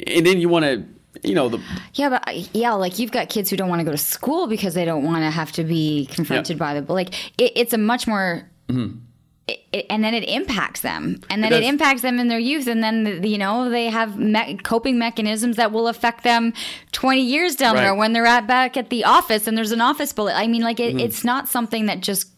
and 0.07 0.25
then 0.25 0.39
you 0.39 0.49
want 0.49 0.65
to 0.65 0.85
you 1.23 1.33
know 1.33 1.49
the 1.49 1.59
yeah 1.93 2.09
but 2.09 2.55
yeah 2.55 2.73
like 2.73 2.99
you've 2.99 3.11
got 3.11 3.29
kids 3.29 3.49
who 3.49 3.57
don't 3.57 3.69
want 3.69 3.79
to 3.79 3.83
go 3.83 3.91
to 3.91 3.97
school 3.97 4.47
because 4.47 4.75
they 4.75 4.85
don't 4.85 5.03
want 5.03 5.23
to 5.23 5.31
have 5.31 5.51
to 5.51 5.63
be 5.63 6.07
confronted 6.11 6.57
yeah. 6.57 6.73
by 6.73 6.79
the 6.79 6.93
like 6.93 7.13
it, 7.39 7.53
it's 7.55 7.73
a 7.73 7.77
much 7.77 8.05
more 8.05 8.47
mm-hmm 8.67 8.99
it, 9.47 9.85
and 9.89 10.03
then 10.03 10.13
it 10.13 10.23
impacts 10.23 10.81
them. 10.81 11.21
And 11.29 11.43
then 11.43 11.53
it, 11.53 11.63
it, 11.63 11.67
impacts 11.67 12.01
them 12.01 12.19
in 12.19 12.27
their 12.27 12.39
youth 12.39 12.67
and 12.67 12.83
then 12.83 13.23
you 13.23 13.37
know 13.37 13.69
they 13.69 13.85
have 13.85 14.17
me- 14.17 14.57
coping 14.57 14.99
mechanisms 14.99 15.55
that 15.55 15.71
will 15.71 15.87
affect 15.87 16.23
them 16.23 16.53
20 16.91 17.21
years 17.21 17.55
down 17.55 17.75
right. 17.75 17.81
there 17.81 17.95
when 17.95 18.13
they're 18.13 18.25
at 18.25 18.45
back 18.45 18.75
at 18.75 18.89
the 18.89 19.05
office 19.05 19.47
and 19.47 19.57
there's 19.57 19.71
an 19.71 19.81
office 19.81 20.11
bullet. 20.11 20.33
I 20.35 20.47
mean 20.47 20.61
like 20.61 20.79
it, 20.79 20.95
mm-hmm. 20.95 20.99
it's 20.99 21.23
not 21.23 21.47
something 21.47 21.85
that 21.85 22.01
just 22.01 22.29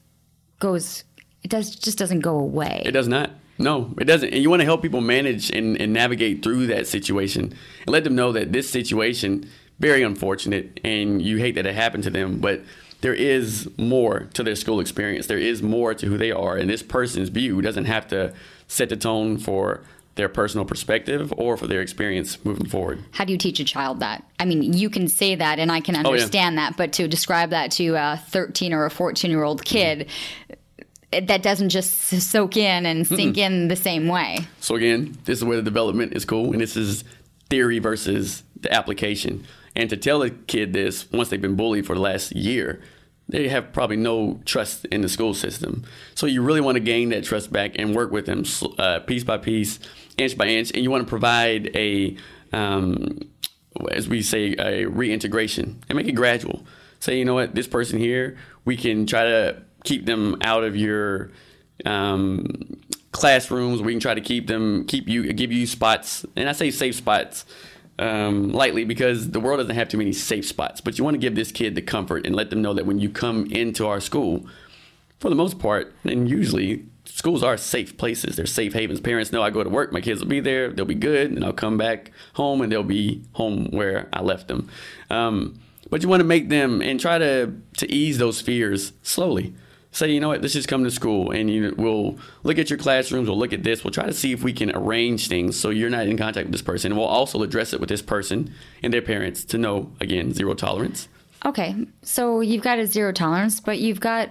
goes 0.59 1.03
it 1.43 1.49
does 1.49 1.75
just 1.75 1.97
doesn't 1.97 2.19
go 2.19 2.37
away. 2.37 2.83
It 2.85 2.91
does 2.91 3.07
not. 3.07 3.31
No 3.57 3.93
it 3.99 4.05
doesn't. 4.05 4.31
And 4.31 4.43
you 4.43 4.49
want 4.49 4.61
to 4.61 4.65
help 4.65 4.81
people 4.81 5.01
manage 5.01 5.49
and, 5.49 5.79
and 5.81 5.91
navigate 5.91 6.43
through 6.43 6.67
that 6.67 6.87
situation 6.87 7.43
and 7.43 7.87
let 7.87 8.03
them 8.03 8.15
know 8.15 8.31
that 8.33 8.53
this 8.53 8.69
situation 8.69 9.49
very 9.79 10.03
unfortunate 10.03 10.79
and 10.83 11.21
you 11.21 11.37
hate 11.37 11.55
that 11.55 11.65
it 11.65 11.73
happened 11.73 12.03
to 12.03 12.09
them 12.09 12.39
but 12.39 12.61
there 13.01 13.13
is 13.13 13.69
more 13.77 14.29
to 14.33 14.43
their 14.43 14.55
school 14.55 14.79
experience. 14.79 15.27
There 15.27 15.37
is 15.37 15.61
more 15.61 15.93
to 15.93 16.05
who 16.07 16.17
they 16.17 16.31
are, 16.31 16.57
and 16.57 16.69
this 16.69 16.83
person's 16.83 17.29
view 17.29 17.61
doesn't 17.61 17.85
have 17.85 18.07
to 18.09 18.33
set 18.67 18.89
the 18.89 18.97
tone 18.97 19.37
for 19.37 19.81
their 20.15 20.27
personal 20.27 20.65
perspective 20.65 21.33
or 21.37 21.55
for 21.55 21.65
their 21.65 21.81
experience 21.81 22.43
moving 22.43 22.67
forward. 22.67 23.01
How 23.11 23.23
do 23.23 23.31
you 23.31 23.37
teach 23.37 23.59
a 23.61 23.63
child 23.63 24.01
that? 24.01 24.23
I 24.37 24.43
mean, 24.43 24.73
you 24.73 24.89
can 24.89 25.07
say 25.07 25.35
that 25.35 25.59
and 25.59 25.71
I 25.71 25.79
can 25.79 25.95
understand 25.95 26.59
oh, 26.59 26.61
yeah. 26.61 26.69
that, 26.69 26.77
but 26.77 26.91
to 26.93 27.07
describe 27.07 27.51
that 27.51 27.71
to 27.73 27.95
a 27.95 28.21
13 28.27 28.73
or 28.73 28.85
a 28.85 28.89
14 28.89 29.31
year 29.31 29.43
old 29.43 29.63
kid, 29.63 30.09
mm-hmm. 30.49 31.25
that 31.25 31.41
doesn't 31.41 31.69
just 31.69 31.93
soak 31.97 32.57
in 32.57 32.85
and 32.85 33.07
sink 33.07 33.37
Mm-mm. 33.37 33.45
in 33.45 33.67
the 33.69 33.77
same 33.77 34.09
way. 34.09 34.39
So, 34.59 34.75
again, 34.75 35.17
this 35.23 35.37
is 35.37 35.45
where 35.45 35.55
the 35.55 35.63
development 35.63 36.13
is 36.13 36.25
cool, 36.25 36.51
and 36.51 36.59
this 36.59 36.75
is 36.75 37.05
theory 37.49 37.79
versus 37.79 38.43
the 38.59 38.71
application. 38.73 39.45
And 39.79 39.89
to 39.91 39.95
tell 39.95 40.21
a 40.23 40.29
kid 40.29 40.73
this 40.73 41.09
once 41.09 41.29
they've 41.29 41.41
been 41.41 41.55
bullied 41.55 41.85
for 41.85 41.95
the 41.95 42.01
last 42.01 42.35
year, 42.35 42.81
they 43.29 43.47
have 43.47 43.71
probably 43.71 43.95
no 43.95 44.41
trust 44.43 44.83
in 44.91 44.99
the 44.99 45.07
school 45.07 45.33
system. 45.33 45.85
So 46.15 46.25
you 46.25 46.41
really 46.41 46.59
want 46.59 46.75
to 46.75 46.81
gain 46.81 47.09
that 47.09 47.23
trust 47.23 47.49
back 47.49 47.79
and 47.79 47.95
work 47.95 48.11
with 48.11 48.25
them 48.25 48.43
uh, 48.77 48.99
piece 48.99 49.23
by 49.23 49.37
piece, 49.37 49.79
inch 50.17 50.37
by 50.37 50.47
inch, 50.47 50.71
and 50.71 50.83
you 50.83 50.91
want 50.91 51.05
to 51.05 51.09
provide 51.09 51.73
a, 51.77 52.17
um, 52.51 53.19
as 53.89 54.09
we 54.09 54.21
say, 54.21 54.53
a 54.59 54.83
reintegration 54.83 55.81
and 55.87 55.95
make 55.95 56.09
it 56.09 56.11
gradual. 56.11 56.65
Say, 56.99 57.17
you 57.17 57.23
know 57.23 57.35
what, 57.35 57.55
this 57.55 57.67
person 57.67 57.99
here, 57.99 58.35
we 58.65 58.75
can 58.75 59.05
try 59.05 59.23
to 59.23 59.61
keep 59.85 60.05
them 60.05 60.35
out 60.41 60.65
of 60.65 60.75
your 60.75 61.31
um, 61.85 62.81
classrooms. 63.13 63.81
We 63.81 63.93
can 63.93 64.01
try 64.01 64.13
to 64.13 64.19
keep 64.19 64.47
them, 64.47 64.85
keep 64.87 65.07
you, 65.07 65.31
give 65.31 65.53
you 65.53 65.65
spots, 65.65 66.25
and 66.35 66.49
I 66.49 66.51
say 66.51 66.69
safe 66.69 66.95
spots 66.95 67.45
um, 67.99 68.51
lightly 68.51 68.85
because 68.85 69.31
the 69.31 69.39
world 69.39 69.59
doesn't 69.59 69.75
have 69.75 69.89
too 69.89 69.97
many 69.97 70.13
safe 70.13 70.45
spots. 70.45 70.81
But 70.81 70.97
you 70.97 71.03
want 71.03 71.15
to 71.15 71.19
give 71.19 71.35
this 71.35 71.51
kid 71.51 71.75
the 71.75 71.81
comfort 71.81 72.25
and 72.25 72.35
let 72.35 72.49
them 72.49 72.61
know 72.61 72.73
that 72.73 72.85
when 72.85 72.99
you 72.99 73.09
come 73.09 73.45
into 73.51 73.85
our 73.85 73.99
school, 73.99 74.47
for 75.19 75.29
the 75.29 75.35
most 75.35 75.59
part, 75.59 75.93
and 76.05 76.29
usually 76.29 76.85
schools 77.03 77.43
are 77.43 77.57
safe 77.57 77.97
places. 77.97 78.37
They're 78.37 78.45
safe 78.45 78.73
havens. 78.73 79.01
Parents 79.01 79.31
know 79.31 79.43
I 79.43 79.49
go 79.49 79.63
to 79.63 79.69
work, 79.69 79.91
my 79.91 79.99
kids 79.99 80.21
will 80.21 80.29
be 80.29 80.39
there, 80.39 80.69
they'll 80.69 80.85
be 80.85 80.95
good, 80.95 81.31
and 81.31 81.43
I'll 81.43 81.51
come 81.51 81.77
back 81.77 82.11
home 82.33 82.61
and 82.61 82.71
they'll 82.71 82.83
be 82.83 83.21
home 83.33 83.65
where 83.71 84.07
I 84.13 84.21
left 84.21 84.47
them. 84.47 84.69
Um, 85.09 85.59
but 85.89 86.01
you 86.01 86.07
want 86.07 86.21
to 86.21 86.25
make 86.25 86.49
them 86.49 86.81
and 86.81 86.99
try 86.99 87.17
to 87.17 87.53
to 87.77 87.91
ease 87.91 88.17
those 88.17 88.41
fears 88.41 88.93
slowly 89.01 89.53
say, 89.91 90.11
you 90.11 90.19
know 90.19 90.29
what, 90.29 90.41
let's 90.41 90.53
just 90.53 90.67
come 90.67 90.83
to 90.83 90.91
school 90.91 91.31
and 91.31 91.49
you 91.49 91.73
we'll 91.77 92.17
look 92.43 92.57
at 92.57 92.69
your 92.69 92.77
classrooms, 92.77 93.27
we'll 93.27 93.37
look 93.37 93.53
at 93.53 93.63
this, 93.63 93.83
we'll 93.83 93.91
try 93.91 94.05
to 94.05 94.13
see 94.13 94.31
if 94.31 94.43
we 94.43 94.53
can 94.53 94.75
arrange 94.75 95.27
things 95.27 95.59
so 95.59 95.69
you're 95.69 95.89
not 95.89 96.07
in 96.07 96.17
contact 96.17 96.45
with 96.45 96.51
this 96.51 96.61
person. 96.61 96.91
And 96.91 96.99
we'll 96.99 97.07
also 97.07 97.41
address 97.41 97.73
it 97.73 97.79
with 97.79 97.89
this 97.89 98.01
person 98.01 98.53
and 98.83 98.93
their 98.93 99.01
parents 99.01 99.43
to 99.45 99.57
know, 99.57 99.91
again, 99.99 100.33
zero 100.33 100.53
tolerance. 100.53 101.07
Okay. 101.45 101.75
So 102.01 102.41
you've 102.41 102.63
got 102.63 102.79
a 102.79 102.85
zero 102.85 103.11
tolerance, 103.11 103.59
but 103.59 103.79
you've 103.79 103.99
got 103.99 104.29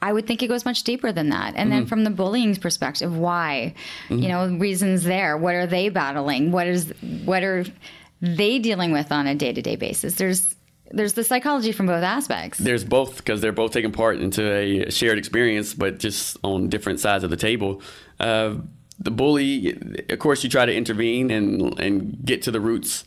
I 0.00 0.12
would 0.12 0.26
think 0.26 0.42
it 0.42 0.46
goes 0.46 0.64
much 0.64 0.84
deeper 0.84 1.10
than 1.10 1.30
that. 1.30 1.54
And 1.56 1.70
mm-hmm. 1.70 1.70
then 1.70 1.86
from 1.86 2.04
the 2.04 2.10
bullying 2.10 2.54
perspective, 2.54 3.16
why? 3.16 3.74
Mm-hmm. 4.08 4.22
You 4.22 4.28
know, 4.28 4.48
reasons 4.56 5.02
there. 5.04 5.36
What 5.36 5.54
are 5.54 5.66
they 5.66 5.88
battling? 5.88 6.52
What 6.52 6.66
is 6.66 6.92
what 7.24 7.42
are 7.42 7.64
they 8.20 8.58
dealing 8.58 8.92
with 8.92 9.10
on 9.10 9.26
a 9.26 9.34
day-to-day 9.34 9.76
basis? 9.76 10.14
There's 10.14 10.54
there's 10.90 11.12
the 11.12 11.24
psychology 11.24 11.72
from 11.72 11.86
both 11.86 12.02
aspects. 12.02 12.58
There's 12.58 12.84
both 12.84 13.18
because 13.18 13.40
they're 13.40 13.52
both 13.52 13.72
taking 13.72 13.92
part 13.92 14.18
into 14.18 14.50
a 14.50 14.90
shared 14.90 15.18
experience, 15.18 15.74
but 15.74 15.98
just 15.98 16.36
on 16.42 16.68
different 16.68 17.00
sides 17.00 17.24
of 17.24 17.30
the 17.30 17.36
table. 17.36 17.82
Uh, 18.18 18.56
the 18.98 19.10
bully, 19.10 20.04
of 20.08 20.18
course, 20.18 20.42
you 20.42 20.50
try 20.50 20.66
to 20.66 20.74
intervene 20.74 21.30
and 21.30 21.78
and 21.78 22.24
get 22.24 22.42
to 22.42 22.50
the 22.50 22.60
roots 22.60 23.04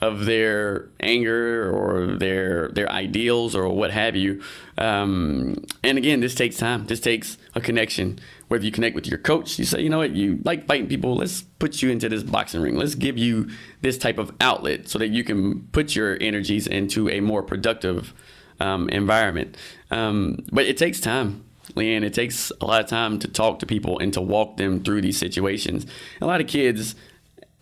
of 0.00 0.26
their 0.26 0.88
anger 1.00 1.70
or 1.70 2.16
their 2.16 2.68
their 2.68 2.90
ideals 2.90 3.54
or 3.54 3.68
what 3.68 3.90
have 3.90 4.16
you. 4.16 4.42
Um, 4.78 5.64
and 5.82 5.98
again, 5.98 6.20
this 6.20 6.34
takes 6.34 6.56
time. 6.56 6.86
This 6.86 7.00
takes 7.00 7.38
a 7.54 7.60
connection. 7.60 8.18
Whether 8.48 8.64
you 8.64 8.70
connect 8.70 8.94
with 8.94 9.06
your 9.06 9.18
coach, 9.18 9.58
you 9.58 9.64
say, 9.64 9.80
you 9.80 9.88
know 9.88 9.98
what, 9.98 10.14
you 10.14 10.40
like 10.44 10.66
fighting 10.66 10.86
people. 10.86 11.16
Let's 11.16 11.42
put 11.42 11.82
you 11.82 11.90
into 11.90 12.08
this 12.08 12.22
boxing 12.22 12.60
ring. 12.60 12.76
Let's 12.76 12.94
give 12.94 13.16
you 13.16 13.50
this 13.80 13.98
type 13.98 14.18
of 14.18 14.32
outlet 14.40 14.88
so 14.88 14.98
that 14.98 15.08
you 15.08 15.24
can 15.24 15.62
put 15.72 15.96
your 15.96 16.18
energies 16.20 16.66
into 16.66 17.08
a 17.08 17.20
more 17.20 17.42
productive 17.42 18.12
um, 18.60 18.88
environment. 18.90 19.56
Um, 19.90 20.44
but 20.52 20.66
it 20.66 20.76
takes 20.76 21.00
time. 21.00 21.44
Leanne, 21.74 22.04
it 22.04 22.12
takes 22.12 22.52
a 22.60 22.66
lot 22.66 22.82
of 22.82 22.88
time 22.88 23.18
to 23.20 23.28
talk 23.28 23.58
to 23.60 23.66
people 23.66 23.98
and 23.98 24.12
to 24.12 24.20
walk 24.20 24.58
them 24.58 24.84
through 24.84 25.00
these 25.00 25.18
situations. 25.18 25.86
A 26.20 26.26
lot 26.26 26.40
of 26.40 26.46
kids 26.46 26.94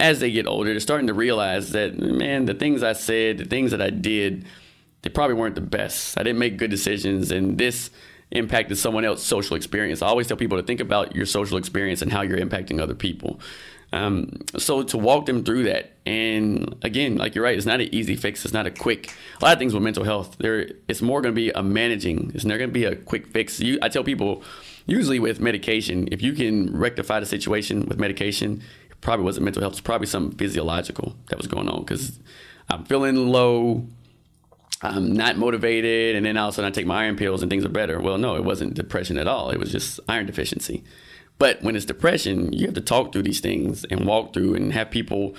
as 0.03 0.19
they 0.19 0.33
get 0.33 0.49
older, 0.49 0.71
they're 0.71 0.81
starting 0.81 1.07
to 1.07 1.15
realize 1.15 1.71
that, 1.71 1.97
man, 1.97 2.47
the 2.47 2.55
things 2.55 2.83
I 2.83 2.93
said, 2.93 3.39
the 3.39 3.45
things 3.45 3.71
that 3.71 3.81
I 3.81 3.91
did, 3.91 4.45
they 5.03 5.11
probably 5.11 5.35
weren't 5.35 5.55
the 5.55 5.61
best. 5.61 6.19
I 6.19 6.25
didn't 6.25 6.41
make 6.41 6.57
good 6.57 6.71
decisions, 6.71 7.31
and 7.31 7.57
this 7.57 7.91
impacted 8.33 8.79
someone 8.79 9.05
else's 9.05 9.27
social 9.27 9.57
experience. 9.57 10.03
I 10.03 10.09
always 10.09 10.27
tell 10.27 10.37
people 10.37 10.57
to 10.57 10.63
think 10.63 10.81
about 10.81 11.15
your 11.15 11.27
social 11.27 11.59
experience 11.59 12.03
and 12.03 12.13
how 12.13 12.23
you're 12.23 12.39
impacting 12.39 12.81
other 12.81 12.95
people. 12.95 13.41
Um, 13.93 14.41
so 14.57 14.83
to 14.83 14.97
walk 14.97 15.27
them 15.27 15.45
through 15.45 15.65
that, 15.65 15.93
and 16.07 16.75
again, 16.83 17.17
like 17.17 17.35
you're 17.35 17.45
right, 17.45 17.57
it's 17.57 17.67
not 17.67 17.81
an 17.81 17.95
easy 17.95 18.17
fix. 18.17 18.43
It's 18.45 18.55
not 18.55 18.67
a 18.67 18.71
quick. 18.71 19.15
A 19.41 19.45
lot 19.45 19.53
of 19.53 19.59
things 19.59 19.75
with 19.75 19.83
mental 19.83 20.05
health, 20.05 20.37
there 20.39 20.71
it's 20.89 21.03
more 21.03 21.21
going 21.21 21.35
to 21.35 21.37
be 21.37 21.51
a 21.51 21.63
managing. 21.63 22.33
It's 22.35 22.45
not 22.45 22.57
going 22.57 22.71
to 22.71 22.75
be 22.75 22.87
a 22.87 22.97
quick 22.97 23.27
fix. 23.27 23.61
You, 23.61 23.79
I 23.83 23.91
tell 23.91 24.03
people, 24.03 24.43
usually 24.87 25.19
with 25.19 25.41
medication, 25.41 26.09
if 26.11 26.23
you 26.23 26.33
can 26.33 26.75
rectify 26.75 27.21
the 27.21 27.27
situation 27.27 27.85
with 27.87 27.99
medication, 28.01 28.63
it 28.91 28.99
probably 29.03 29.27
wasn't 29.27 29.45
mental 29.45 29.61
health. 29.61 29.75
It's 29.75 29.83
probably 29.83 30.07
something 30.07 30.39
physiological 30.39 31.15
that 31.27 31.37
was 31.37 31.47
going 31.47 31.69
on 31.69 31.81
because 31.81 32.19
I'm 32.71 32.85
feeling 32.85 33.29
low. 33.29 33.87
I'm 34.81 35.13
not 35.13 35.37
motivated, 35.37 36.17
and 36.17 36.27
then 36.27 36.37
all 36.37 36.49
of 36.49 36.55
a 36.55 36.57
sudden 36.57 36.69
I 36.69 36.73
take 36.73 36.87
my 36.87 37.05
iron 37.05 37.17
pills 37.17 37.43
and 37.43 37.51
things 37.51 37.65
are 37.65 37.69
better. 37.69 38.01
Well, 38.01 38.19
no, 38.19 38.37
it 38.37 38.45
wasn't 38.45 38.75
depression 38.75 39.19
at 39.19 39.29
all. 39.29 39.51
It 39.51 39.59
was 39.59 39.71
just 39.71 40.01
iron 40.09 40.27
deficiency. 40.27 40.83
But 41.39 41.63
when 41.63 41.77
it's 41.77 41.85
depression, 41.85 42.53
you 42.53 42.67
have 42.67 42.75
to 42.75 42.81
talk 42.81 43.13
through 43.13 43.23
these 43.23 43.41
things 43.41 43.85
and 43.85 44.07
walk 44.07 44.33
through 44.33 44.55
and 44.55 44.73
have 44.73 44.91
people 44.91 45.35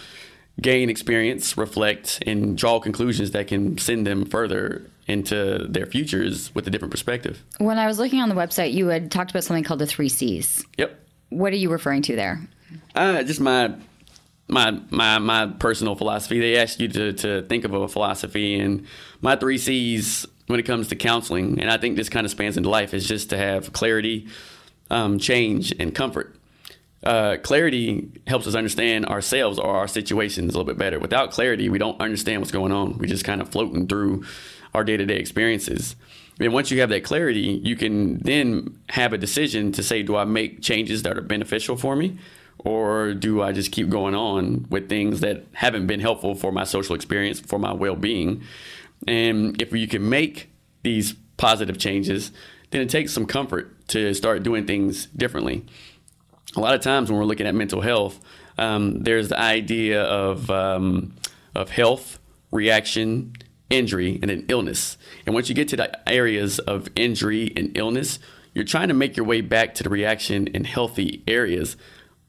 gain 0.61 0.89
experience, 0.89 1.57
reflect, 1.57 2.21
and 2.27 2.57
draw 2.57 2.79
conclusions 2.79 3.31
that 3.31 3.47
can 3.47 3.77
send 3.77 4.05
them 4.05 4.25
further 4.25 4.85
into 5.07 5.65
their 5.67 5.85
futures 5.85 6.53
with 6.55 6.67
a 6.67 6.69
different 6.69 6.91
perspective. 6.91 7.43
When 7.57 7.77
I 7.77 7.87
was 7.87 7.99
looking 7.99 8.21
on 8.21 8.29
the 8.29 8.35
website, 8.35 8.73
you 8.73 8.87
had 8.87 9.11
talked 9.11 9.31
about 9.31 9.43
something 9.43 9.63
called 9.63 9.79
the 9.79 9.87
three 9.87 10.09
C's. 10.09 10.65
Yep. 10.77 10.99
What 11.29 11.51
are 11.53 11.57
you 11.57 11.69
referring 11.69 12.03
to 12.03 12.15
there? 12.15 12.39
Uh, 12.95 13.23
just 13.23 13.39
my 13.39 13.73
my 14.53 14.79
my 14.89 15.19
my 15.19 15.47
personal 15.47 15.95
philosophy. 15.95 16.39
They 16.39 16.57
ask 16.57 16.79
you 16.79 16.87
to 16.89 17.13
to 17.13 17.41
think 17.43 17.65
of 17.65 17.73
a 17.73 17.87
philosophy, 17.87 18.59
and 18.59 18.85
my 19.21 19.35
three 19.35 19.57
C's 19.57 20.25
when 20.47 20.59
it 20.59 20.63
comes 20.63 20.87
to 20.89 20.95
counseling, 20.95 21.59
and 21.59 21.69
I 21.69 21.77
think 21.77 21.95
this 21.95 22.09
kind 22.09 22.25
of 22.25 22.31
spans 22.31 22.57
into 22.57 22.69
life, 22.69 22.93
is 22.93 23.07
just 23.07 23.29
to 23.31 23.37
have 23.37 23.73
clarity, 23.73 24.27
um, 24.89 25.17
change, 25.19 25.73
and 25.79 25.95
comfort. 25.95 26.35
Uh, 27.03 27.35
clarity 27.43 28.09
helps 28.27 28.47
us 28.47 28.55
understand 28.55 29.05
ourselves 29.07 29.59
or 29.59 29.75
our 29.75 29.87
situations 29.87 30.53
a 30.53 30.57
little 30.57 30.63
bit 30.63 30.77
better. 30.77 30.99
Without 30.99 31.31
clarity, 31.31 31.67
we 31.67 31.77
don't 31.77 31.99
understand 31.99 32.41
what's 32.41 32.51
going 32.51 32.71
on. 32.71 32.97
We're 32.97 33.07
just 33.07 33.25
kind 33.25 33.41
of 33.41 33.49
floating 33.49 33.87
through 33.87 34.23
our 34.73 34.85
day 34.85 34.95
to 34.95 35.05
day 35.05 35.17
experiences. 35.17 35.95
And 36.39 36.53
once 36.53 36.71
you 36.71 36.79
have 36.79 36.89
that 36.89 37.03
clarity, 37.03 37.61
you 37.63 37.75
can 37.75 38.19
then 38.19 38.79
have 38.89 39.13
a 39.13 39.17
decision 39.17 39.71
to 39.73 39.83
say, 39.83 40.01
do 40.01 40.15
I 40.15 40.23
make 40.23 40.61
changes 40.61 41.03
that 41.03 41.17
are 41.17 41.21
beneficial 41.21 41.75
for 41.75 41.95
me? 41.95 42.17
Or 42.63 43.13
do 43.13 43.41
I 43.41 43.51
just 43.51 43.71
keep 43.71 43.89
going 43.89 44.15
on 44.15 44.67
with 44.69 44.87
things 44.87 45.19
that 45.19 45.43
haven't 45.53 45.87
been 45.87 45.99
helpful 45.99 46.33
for 46.33 46.51
my 46.51 46.63
social 46.63 46.95
experience, 46.95 47.39
for 47.39 47.59
my 47.59 47.73
well 47.73 47.95
being? 47.95 48.43
And 49.07 49.61
if 49.61 49.73
you 49.73 49.87
can 49.87 50.07
make 50.07 50.49
these 50.83 51.13
positive 51.37 51.77
changes, 51.77 52.31
then 52.71 52.81
it 52.81 52.89
takes 52.89 53.11
some 53.11 53.25
comfort 53.25 53.87
to 53.89 54.13
start 54.13 54.43
doing 54.43 54.65
things 54.65 55.07
differently. 55.07 55.65
A 56.55 56.59
lot 56.59 56.73
of 56.73 56.81
times 56.81 57.09
when 57.09 57.19
we're 57.19 57.25
looking 57.25 57.47
at 57.47 57.55
mental 57.55 57.81
health, 57.81 58.19
um, 58.57 59.01
there's 59.03 59.29
the 59.29 59.39
idea 59.39 60.03
of, 60.03 60.49
um, 60.49 61.13
of 61.55 61.69
health, 61.71 62.19
reaction, 62.51 63.33
injury, 63.69 64.19
and 64.21 64.29
then 64.29 64.45
illness. 64.47 64.97
And 65.25 65.33
once 65.33 65.49
you 65.49 65.55
get 65.55 65.67
to 65.69 65.77
the 65.77 66.09
areas 66.09 66.59
of 66.59 66.87
injury 66.95 67.51
and 67.57 67.75
illness, 67.77 68.19
you're 68.53 68.65
trying 68.65 68.89
to 68.89 68.93
make 68.93 69.17
your 69.17 69.25
way 69.25 69.41
back 69.41 69.73
to 69.75 69.83
the 69.83 69.89
reaction 69.89 70.47
and 70.53 70.65
healthy 70.67 71.23
areas 71.27 71.75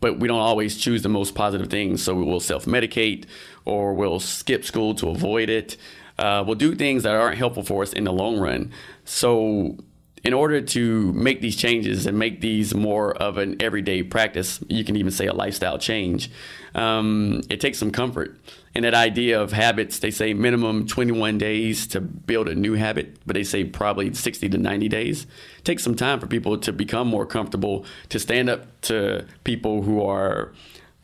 but 0.05 0.21
we 0.21 0.29
don't 0.29 0.39
always 0.39 0.77
choose 0.77 1.01
the 1.01 1.09
most 1.09 1.35
positive 1.35 1.71
things. 1.71 2.03
So 2.03 2.15
we 2.15 2.25
will 2.25 2.39
self 2.39 2.67
medicate 2.67 3.25
or 3.65 3.95
we'll 3.95 4.21
skip 4.21 4.63
school 4.63 4.95
to 4.97 5.09
avoid 5.09 5.49
it. 5.49 5.79
Uh, 6.19 6.45
we'll 6.47 6.57
do 6.57 6.75
things 6.75 7.05
that 7.05 7.15
aren't 7.15 7.39
helpful 7.39 7.63
for 7.63 7.83
us 7.83 7.95
in 7.95 8.05
the 8.05 8.13
long 8.13 8.39
run. 8.39 8.71
So, 9.07 9.79
in 10.23 10.35
order 10.35 10.61
to 10.61 11.13
make 11.15 11.41
these 11.41 11.57
changes 11.57 12.05
and 12.05 12.19
make 12.19 12.43
these 12.43 12.75
more 12.75 13.15
of 13.17 13.39
an 13.39 13.57
everyday 13.61 14.03
practice, 14.03 14.63
you 14.69 14.85
can 14.85 14.97
even 14.97 15.11
say 15.11 15.27
a 15.27 15.33
lifestyle 15.33 15.79
change, 15.79 16.31
um, 16.75 17.41
it 17.49 17.59
takes 17.59 17.79
some 17.79 17.91
comfort. 17.91 18.37
And 18.75 18.85
that 18.85 18.95
idea 18.95 19.41
of 19.41 19.53
habits, 19.53 20.01
they 20.01 20.11
say 20.11 20.35
minimum 20.35 20.87
21 20.87 21.39
days 21.39 21.87
to 21.89 22.01
build 22.01 22.49
a 22.49 22.57
new 22.57 22.75
habit, 22.75 23.19
but 23.25 23.35
they 23.35 23.45
say 23.45 23.63
probably 23.63 24.13
60 24.13 24.49
to 24.49 24.59
90 24.59 24.89
days. 24.89 25.27
It 25.59 25.65
takes 25.65 25.85
some 25.85 25.95
time 25.95 26.19
for 26.19 26.27
people 26.27 26.59
to 26.59 26.73
become 26.73 27.07
more 27.07 27.25
comfortable, 27.25 27.87
to 28.09 28.19
stand 28.19 28.51
up 28.51 28.81
to 28.83 29.27
people 29.45 29.83
who 29.83 30.03
are, 30.03 30.53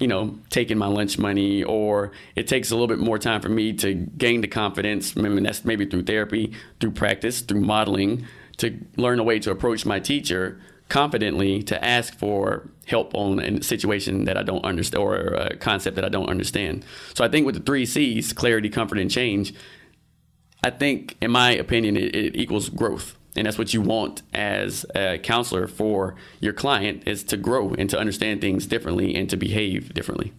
you 0.00 0.08
know, 0.08 0.36
taking 0.48 0.78
my 0.78 0.88
lunch 0.88 1.16
money, 1.16 1.62
or 1.62 2.10
it 2.34 2.48
takes 2.48 2.72
a 2.72 2.74
little 2.74 2.88
bit 2.88 2.98
more 2.98 3.20
time 3.20 3.40
for 3.40 3.48
me 3.48 3.72
to 3.74 3.94
gain 3.94 4.40
the 4.40 4.48
confidence. 4.48 5.16
I 5.16 5.20
mean, 5.20 5.44
that's 5.44 5.64
maybe 5.64 5.86
through 5.86 6.04
therapy, 6.04 6.52
through 6.80 6.92
practice, 6.92 7.40
through 7.40 7.60
modeling, 7.60 8.26
to 8.56 8.76
learn 8.96 9.20
a 9.20 9.22
way 9.22 9.38
to 9.38 9.50
approach 9.52 9.86
my 9.86 10.00
teacher 10.00 10.60
confidently 10.90 11.62
to 11.62 11.82
ask 11.82 12.14
for 12.18 12.68
help 12.86 13.14
on 13.14 13.38
a 13.40 13.62
situation 13.62 14.24
that 14.24 14.36
I 14.36 14.42
don't 14.42 14.64
understand 14.64 15.02
or 15.02 15.16
a 15.16 15.56
concept 15.56 15.96
that 15.96 16.04
I 16.04 16.10
don't 16.10 16.28
understand. 16.28 16.84
So 17.14 17.24
I 17.24 17.28
think 17.28 17.46
with 17.46 17.54
the 17.54 17.62
three 17.62 17.86
C's, 17.86 18.32
clarity, 18.34 18.68
comfort, 18.68 18.98
and 18.98 19.10
change, 19.10 19.54
I 20.62 20.70
think, 20.70 21.16
in 21.22 21.30
my 21.30 21.52
opinion, 21.52 21.96
it, 21.96 22.14
it 22.14 22.36
equals 22.36 22.68
growth. 22.68 23.16
And 23.36 23.46
that's 23.46 23.56
what 23.56 23.72
you 23.72 23.80
want 23.80 24.22
as 24.34 24.84
a 24.94 25.18
counselor 25.18 25.68
for 25.68 26.16
your 26.40 26.52
client 26.52 27.04
is 27.06 27.22
to 27.24 27.36
grow 27.36 27.74
and 27.78 27.88
to 27.88 27.98
understand 27.98 28.40
things 28.40 28.66
differently 28.66 29.14
and 29.14 29.30
to 29.30 29.36
behave 29.36 29.94
differently 29.94 30.32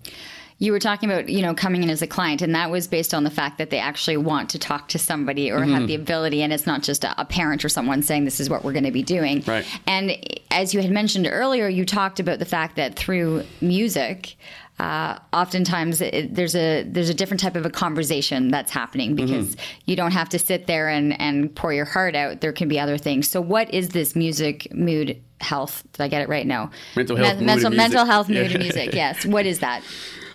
you 0.62 0.72
were 0.72 0.80
talking 0.80 1.10
about 1.10 1.28
you 1.28 1.42
know 1.42 1.54
coming 1.54 1.84
in 1.84 1.90
as 1.90 2.02
a 2.02 2.08
client 2.08 2.42
and 2.42 2.54
that 2.56 2.70
was 2.70 2.88
based 2.88 3.14
on 3.14 3.24
the 3.24 3.32
fact 3.32 3.58
that 3.58 3.72
they 3.72 3.80
actually 3.80 4.16
want 4.16 4.50
to 4.52 4.60
talk 4.60 4.88
to 4.88 5.00
somebody 5.00 5.52
or 5.52 5.60
mm-hmm. 5.60 5.74
have 5.74 5.88
the 5.88 5.96
ability 5.96 6.42
and 6.44 6.54
it's 6.54 6.68
not 6.68 6.84
just 6.84 7.04
a, 7.04 7.20
a, 7.20 7.26
parent 7.26 7.66
or 7.66 7.70
someone 7.70 8.04
saying 8.04 8.26
this 8.26 8.40
is 8.40 8.50
what 8.50 8.64
we're 8.64 8.72
going 8.72 8.86
to 8.86 8.92
be 8.92 9.04
doing 9.04 9.44
right. 9.48 9.66
and 9.88 10.12
as 10.52 10.74
you 10.74 10.82
had 10.82 10.92
mentioned 10.92 11.28
earlier 11.30 11.68
you 11.68 11.84
talked 11.84 12.20
about 12.20 12.40
the 12.40 12.46
fact 12.46 12.76
that 12.76 12.96
through 12.96 13.44
music 13.60 14.36
uh, 14.80 15.20
oftentimes 15.34 16.02
it, 16.02 16.34
there's 16.34 16.56
a 16.56 16.84
there's 16.84 17.10
a 17.10 17.14
different 17.14 17.40
type 17.40 17.56
of 17.56 17.66
a 17.66 17.70
conversation 17.70 18.50
that's 18.50 18.72
happening 18.72 19.16
mm-hmm. 19.16 19.26
because 19.28 19.56
mm-hmm. 19.56 19.82
you 19.86 19.96
don't 19.96 20.12
have 20.12 20.28
to 20.30 20.40
sit 20.40 20.66
there 20.66 20.90
and, 20.90 21.20
and 21.22 21.54
pour 21.56 21.72
your 21.72 21.86
heart 21.86 22.16
out. 22.16 22.42
There 22.42 22.52
can 22.52 22.68
be 22.68 22.80
other 22.80 22.98
things. 22.98 23.30
So, 23.30 23.42
what 23.42 23.72
is 23.72 23.90
this 23.90 24.16
music 24.16 24.74
mood 24.74 25.22
health? 25.40 25.84
Did 25.94 26.02
I 26.02 26.08
get 26.08 26.24
it 26.24 26.30
right 26.30 26.48
No, 26.48 26.72
Mental 26.96 27.16
health, 27.16 27.40
Me- 27.40 27.46
mental, 27.46 27.70
mental 27.70 28.06
health, 28.06 28.28
mood, 28.28 28.52
and 28.52 28.60
music. 28.60 28.94
Yes. 29.02 29.24
What 29.24 29.46
is 29.46 29.60
that? 29.60 29.84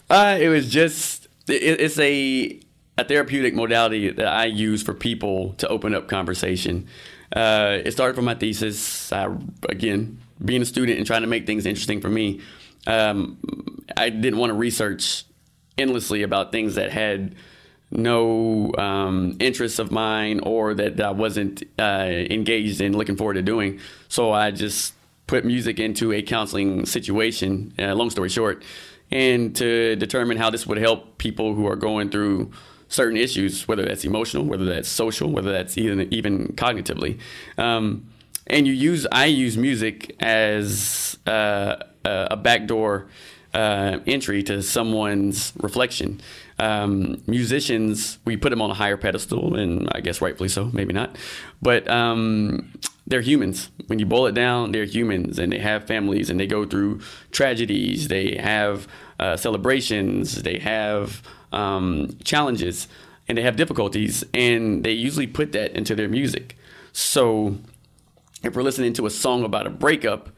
Uh, 0.08 0.38
it 0.40 0.48
was 0.48 0.70
just 0.70 1.26
it, 1.48 1.80
it's 1.80 1.98
a 1.98 2.60
a 2.98 3.04
therapeutic 3.04 3.54
modality 3.54 4.10
that 4.10 4.26
I 4.26 4.46
use 4.46 4.82
for 4.82 4.94
people 4.94 5.52
to 5.54 5.68
open 5.68 5.94
up 5.94 6.08
conversation. 6.08 6.88
Uh, 7.34 7.78
it 7.84 7.92
started 7.92 8.14
from 8.14 8.24
my 8.24 8.34
thesis. 8.34 9.12
I, 9.12 9.28
again, 9.68 10.18
being 10.42 10.62
a 10.62 10.64
student 10.64 10.98
and 10.98 11.06
trying 11.06 11.22
to 11.22 11.26
make 11.26 11.46
things 11.46 11.66
interesting 11.66 12.00
for 12.00 12.08
me, 12.08 12.40
um, 12.86 13.38
I 13.96 14.10
didn't 14.10 14.38
want 14.38 14.50
to 14.50 14.54
research 14.54 15.24
endlessly 15.76 16.22
about 16.22 16.52
things 16.52 16.76
that 16.76 16.90
had 16.90 17.34
no 17.90 18.72
um, 18.78 19.36
interests 19.40 19.78
of 19.78 19.90
mine 19.90 20.40
or 20.42 20.74
that 20.74 21.00
I 21.00 21.10
wasn't 21.10 21.62
uh, 21.78 22.06
engaged 22.08 22.80
in 22.80 22.96
looking 22.96 23.16
forward 23.16 23.34
to 23.34 23.42
doing. 23.42 23.80
So 24.08 24.32
I 24.32 24.50
just 24.50 24.94
put 25.26 25.44
music 25.44 25.78
into 25.78 26.12
a 26.12 26.22
counseling 26.22 26.86
situation. 26.86 27.74
Uh, 27.78 27.94
long 27.94 28.10
story 28.10 28.28
short, 28.28 28.64
and 29.10 29.54
to 29.56 29.96
determine 29.96 30.36
how 30.36 30.50
this 30.50 30.66
would 30.66 30.78
help 30.78 31.18
people 31.18 31.54
who 31.54 31.66
are 31.66 31.76
going 31.76 32.10
through 32.10 32.50
certain 32.88 33.16
issues, 33.16 33.66
whether 33.66 33.84
that's 33.84 34.04
emotional, 34.04 34.44
whether 34.44 34.64
that's 34.64 34.88
social, 34.88 35.30
whether 35.30 35.52
that's 35.52 35.76
even 35.78 36.12
even 36.12 36.48
cognitively. 36.48 37.18
Um, 37.58 38.08
and 38.46 38.66
you 38.66 38.72
use 38.72 39.06
I 39.10 39.26
use 39.26 39.56
music 39.56 40.14
as 40.20 41.18
uh, 41.26 41.76
a 42.04 42.36
backdoor 42.36 43.08
uh, 43.54 44.00
entry 44.06 44.42
to 44.44 44.62
someone's 44.62 45.52
reflection. 45.56 46.20
Um, 46.58 47.22
musicians, 47.26 48.18
we 48.24 48.36
put 48.36 48.50
them 48.50 48.62
on 48.62 48.70
a 48.70 48.74
higher 48.74 48.96
pedestal, 48.96 49.56
and 49.56 49.88
I 49.92 50.00
guess 50.00 50.20
rightfully 50.20 50.48
so, 50.48 50.66
maybe 50.72 50.92
not. 50.92 51.16
But 51.60 51.88
um, 51.88 52.72
they're 53.06 53.20
humans. 53.20 53.70
When 53.86 53.98
you 53.98 54.06
boil 54.06 54.26
it 54.26 54.32
down, 54.32 54.72
they're 54.72 54.84
humans 54.84 55.38
and 55.38 55.52
they 55.52 55.58
have 55.58 55.86
families 55.86 56.28
and 56.28 56.40
they 56.40 56.46
go 56.46 56.64
through 56.64 57.00
tragedies. 57.30 58.08
They 58.08 58.36
have 58.36 58.88
uh, 59.20 59.36
celebrations. 59.36 60.42
They 60.42 60.58
have 60.58 61.22
um, 61.52 62.16
challenges 62.24 62.88
and 63.28 63.38
they 63.38 63.42
have 63.42 63.56
difficulties. 63.56 64.24
And 64.34 64.84
they 64.84 64.92
usually 64.92 65.26
put 65.26 65.52
that 65.52 65.72
into 65.72 65.94
their 65.94 66.08
music. 66.08 66.56
So 66.92 67.56
if 68.42 68.56
we're 68.56 68.62
listening 68.62 68.92
to 68.94 69.06
a 69.06 69.10
song 69.10 69.44
about 69.44 69.66
a 69.66 69.70
breakup, 69.70 70.30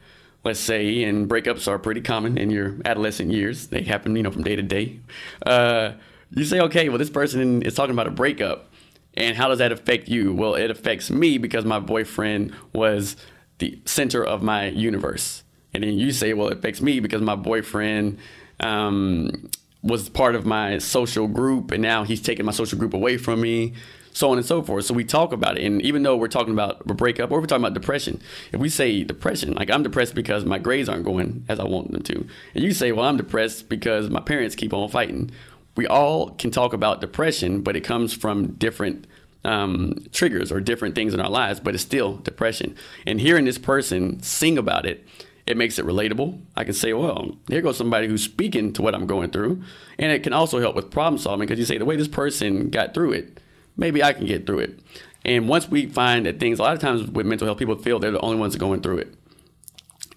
let's 0.43 0.59
say, 0.59 1.03
and 1.03 1.27
breakups 1.27 1.67
are 1.67 1.79
pretty 1.79 2.01
common 2.01 2.37
in 2.37 2.49
your 2.51 2.75
adolescent 2.85 3.31
years, 3.31 3.67
they 3.67 3.81
happen, 3.81 4.15
you 4.15 4.23
know, 4.23 4.31
from 4.31 4.43
day 4.43 4.55
to 4.55 4.61
day. 4.61 4.99
Uh, 5.45 5.93
you 6.31 6.43
say, 6.43 6.59
okay, 6.59 6.89
well, 6.89 6.99
this 6.99 7.09
person 7.09 7.63
is 7.63 7.73
talking 7.73 7.93
about 7.93 8.07
a 8.07 8.11
breakup 8.11 8.68
and 9.15 9.35
how 9.35 9.47
does 9.47 9.59
that 9.59 9.71
affect 9.71 10.07
you? 10.07 10.33
Well, 10.33 10.55
it 10.55 10.71
affects 10.71 11.09
me 11.09 11.37
because 11.37 11.65
my 11.65 11.79
boyfriend 11.79 12.53
was 12.73 13.15
the 13.57 13.79
center 13.85 14.23
of 14.23 14.41
my 14.41 14.67
universe. 14.67 15.43
And 15.73 15.83
then 15.83 15.97
you 15.97 16.11
say, 16.11 16.33
well, 16.33 16.47
it 16.47 16.57
affects 16.57 16.81
me 16.81 16.99
because 16.99 17.21
my 17.21 17.35
boyfriend 17.35 18.17
um, 18.59 19.49
was 19.83 20.09
part 20.09 20.35
of 20.35 20.45
my 20.45 20.77
social 20.77 21.27
group, 21.27 21.71
and 21.71 21.81
now 21.81 22.03
he's 22.03 22.21
taking 22.21 22.45
my 22.45 22.51
social 22.51 22.77
group 22.77 22.93
away 22.93 23.17
from 23.17 23.41
me, 23.41 23.73
so 24.11 24.31
on 24.31 24.37
and 24.37 24.45
so 24.45 24.61
forth. 24.61 24.85
So 24.85 24.93
we 24.93 25.03
talk 25.03 25.31
about 25.31 25.57
it, 25.57 25.63
and 25.63 25.81
even 25.81 26.03
though 26.03 26.17
we're 26.17 26.27
talking 26.27 26.53
about 26.53 26.81
a 26.89 26.93
breakup 26.93 27.31
or 27.31 27.39
we're 27.39 27.45
talking 27.45 27.63
about 27.63 27.75
depression, 27.75 28.19
if 28.51 28.59
we 28.59 28.69
say 28.69 29.03
depression, 29.03 29.53
like 29.53 29.69
I'm 29.69 29.83
depressed 29.83 30.15
because 30.15 30.43
my 30.43 30.57
grades 30.57 30.89
aren't 30.89 31.05
going 31.05 31.45
as 31.47 31.59
I 31.59 31.65
want 31.65 31.91
them 31.91 32.01
to, 32.03 32.27
and 32.55 32.63
you 32.63 32.73
say, 32.73 32.91
well, 32.91 33.05
I'm 33.05 33.17
depressed 33.17 33.69
because 33.69 34.09
my 34.09 34.21
parents 34.21 34.55
keep 34.55 34.73
on 34.73 34.89
fighting. 34.89 35.31
We 35.79 35.87
all 35.87 36.31
can 36.31 36.51
talk 36.51 36.73
about 36.73 36.99
depression, 36.99 37.61
but 37.61 37.77
it 37.77 37.85
comes 37.85 38.11
from 38.11 38.55
different 38.55 39.07
um, 39.45 39.95
triggers 40.11 40.51
or 40.51 40.59
different 40.59 40.93
things 40.93 41.13
in 41.13 41.21
our 41.21 41.29
lives, 41.29 41.61
but 41.61 41.73
it's 41.73 41.81
still 41.81 42.17
depression. 42.17 42.75
And 43.07 43.21
hearing 43.21 43.45
this 43.45 43.57
person 43.57 44.21
sing 44.21 44.57
about 44.57 44.85
it 44.85 45.07
it 45.47 45.55
makes 45.55 45.79
it 45.79 45.85
relatable. 45.85 46.41
I 46.57 46.65
can 46.65 46.73
say, 46.73 46.91
well, 46.91 47.37
here 47.47 47.61
goes 47.61 47.77
somebody 47.77 48.07
who's 48.07 48.21
speaking 48.21 48.73
to 48.73 48.81
what 48.81 48.93
I'm 48.93 49.07
going 49.07 49.31
through. 49.31 49.63
And 49.97 50.11
it 50.11 50.21
can 50.21 50.33
also 50.33 50.59
help 50.59 50.75
with 50.75 50.91
problem 50.91 51.17
solving 51.17 51.47
because 51.47 51.57
you 51.57 51.65
say, 51.65 51.77
the 51.77 51.85
way 51.85 51.95
this 51.95 52.09
person 52.09 52.69
got 52.69 52.93
through 52.93 53.13
it, 53.13 53.39
maybe 53.77 54.03
I 54.03 54.11
can 54.11 54.25
get 54.25 54.45
through 54.45 54.59
it. 54.59 54.79
And 55.23 55.47
once 55.47 55.69
we 55.69 55.85
find 55.85 56.25
that 56.25 56.41
things, 56.41 56.59
a 56.59 56.63
lot 56.63 56.73
of 56.73 56.81
times 56.81 57.09
with 57.09 57.25
mental 57.25 57.47
health, 57.47 57.57
people 57.57 57.77
feel 57.77 57.99
they're 57.99 58.11
the 58.11 58.19
only 58.19 58.37
ones 58.37 58.57
going 58.57 58.81
through 58.81 58.97
it. 58.97 59.15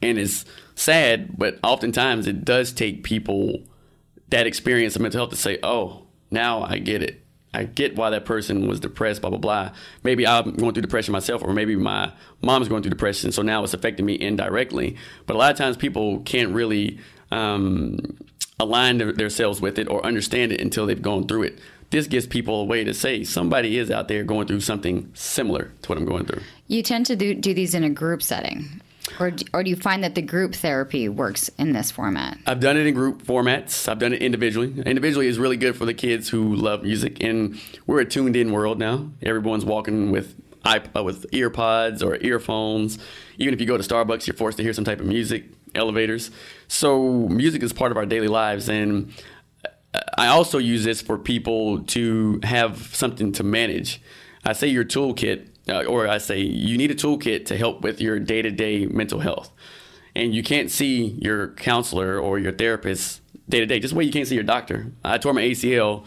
And 0.03 0.19
it's 0.19 0.45
sad, 0.75 1.39
but 1.39 1.61
oftentimes 1.63 2.27
it 2.27 2.45
does 2.45 2.73
take 2.73 3.05
people 3.05 3.63
that 4.33 4.47
experience 4.47 4.97
of 4.97 5.03
mental 5.03 5.21
health 5.21 5.31
to 5.31 5.37
say, 5.37 5.59
oh, 5.63 6.07
now 6.31 6.63
I 6.63 6.79
get 6.79 7.03
it. 7.03 7.23
I 7.55 7.65
get 7.65 7.97
why 7.97 8.09
that 8.11 8.25
person 8.25 8.67
was 8.67 8.81
depressed, 8.81 9.21
blah, 9.21 9.29
blah, 9.29 9.39
blah. 9.39 9.73
Maybe 10.05 10.27
I'm 10.27 10.55
going 10.55 10.73
through 10.73 10.83
depression 10.83 11.13
myself, 11.13 11.43
or 11.43 11.53
maybe 11.53 11.77
my 11.77 12.11
mom's 12.41 12.69
going 12.69 12.83
through 12.83 12.91
depression, 12.91 13.31
so 13.31 13.43
now 13.43 13.63
it's 13.63 13.75
affecting 13.75 14.07
me 14.07 14.19
indirectly. 14.19 14.97
But 15.27 15.37
a 15.37 15.39
lot 15.39 15.53
of 15.53 15.59
times 15.59 15.77
people 15.77 16.21
can't 16.21 16.55
really 16.55 16.99
um, 17.31 18.17
align 18.59 18.99
themselves 18.99 19.61
with 19.61 19.79
it 19.79 19.89
or 19.89 20.05
understand 20.05 20.51
it 20.51 20.63
until 20.63 20.87
they've 20.87 21.01
gone 21.01 21.27
through 21.29 21.43
it. 21.43 21.59
This 21.91 22.07
gives 22.07 22.27
people 22.27 22.63
a 22.63 22.65
way 22.65 22.85
to 22.85 22.95
say 22.95 23.25
somebody 23.25 23.77
is 23.77 23.91
out 23.91 24.09
there 24.09 24.25
going 24.25 24.47
through 24.47 24.61
something 24.61 25.11
similar 25.13 25.71
to 25.83 25.89
what 25.91 25.99
I'm 25.99 26.07
going 26.07 26.25
through. 26.25 26.41
You 26.69 26.83
tend 26.83 27.05
to 27.07 27.17
do, 27.17 27.35
do 27.35 27.53
these 27.53 27.75
in 27.75 27.85
a 27.85 27.91
group 27.91 28.23
setting. 28.23 28.81
Or 29.19 29.31
do, 29.31 29.45
or 29.53 29.63
do 29.65 29.71
you 29.71 29.77
find 29.77 30.05
that 30.05 30.15
the 30.15 30.23
group 30.23 30.55
therapy 30.55 31.09
works 31.09 31.49
in 31.59 31.73
this 31.73 31.91
format? 31.91 32.39
I've 32.47 32.61
done 32.61 32.77
it 32.77 32.87
in 32.87 32.95
group 32.95 33.23
formats. 33.23 33.89
I've 33.89 33.99
done 33.99 34.13
it 34.13 34.23
individually. 34.23 34.81
Individually 34.87 35.27
is 35.27 35.39
really 35.39 35.57
good 35.57 35.77
for 35.77 35.85
the 35.85 35.95
kids 35.95 36.29
who 36.29 36.55
love 36.55 36.83
music, 36.83 37.23
and 37.23 37.61
we're 37.87 38.01
a 38.01 38.05
tuned-in 38.05 38.53
world 38.53 38.79
now. 38.79 39.11
Everyone's 39.23 39.65
walking 39.65 40.11
with 40.13 40.41
iP- 40.65 40.97
uh, 40.97 41.03
with 41.03 41.31
earpods 41.33 42.03
or 42.03 42.17
earphones. 42.25 42.99
Even 43.39 43.53
if 43.53 43.61
you 43.61 43.67
go 43.67 43.77
to 43.77 43.83
Starbucks, 43.83 44.27
you're 44.27 44.37
forced 44.37 44.57
to 44.59 44.63
hear 44.63 44.73
some 44.73 44.85
type 44.85 45.01
of 45.01 45.07
music. 45.07 45.45
Elevators. 45.75 46.31
So 46.69 47.27
music 47.29 47.63
is 47.63 47.73
part 47.73 47.93
of 47.93 47.97
our 47.97 48.05
daily 48.05 48.29
lives, 48.29 48.69
and 48.69 49.11
uh, 49.65 50.01
I 50.19 50.27
also 50.27 50.59
use 50.59 50.85
this 50.85 51.01
for 51.01 51.17
people 51.17 51.83
to 51.85 52.41
have 52.43 52.95
something 52.95 53.33
to 53.33 53.43
manage. 53.43 54.03
I 54.45 54.53
say 54.53 54.67
your 54.67 54.85
toolkit 54.85 55.49
uh, 55.69 55.85
or 55.85 56.09
I 56.09 56.19
say 56.19 56.41
you 56.41 56.77
need 56.77 56.91
a 56.91 56.95
toolkit 56.95 57.47
to 57.47 57.57
help 57.57 57.83
with 57.83 58.01
your 58.01 58.19
day 58.19 58.43
to 58.43 58.51
day 58.51 58.87
mental 58.87 59.21
health. 59.21 59.53
And 60.15 60.35
you 60.35 60.43
can't 60.43 60.71
see 60.71 61.19
your 61.21 61.49
counselor 61.49 62.19
or 62.19 62.39
your 62.39 62.53
therapist 62.53 63.21
day 63.49 63.61
to 63.61 63.67
day, 63.67 63.81
just 63.81 63.95
the 63.95 63.99
way 63.99 64.05
you 64.05 64.13
can't 64.13 64.29
see 64.29 64.35
your 64.35 64.45
doctor. 64.45 64.93
I 65.05 65.19
tore 65.19 65.33
my 65.33 65.43
ACL, 65.43 66.05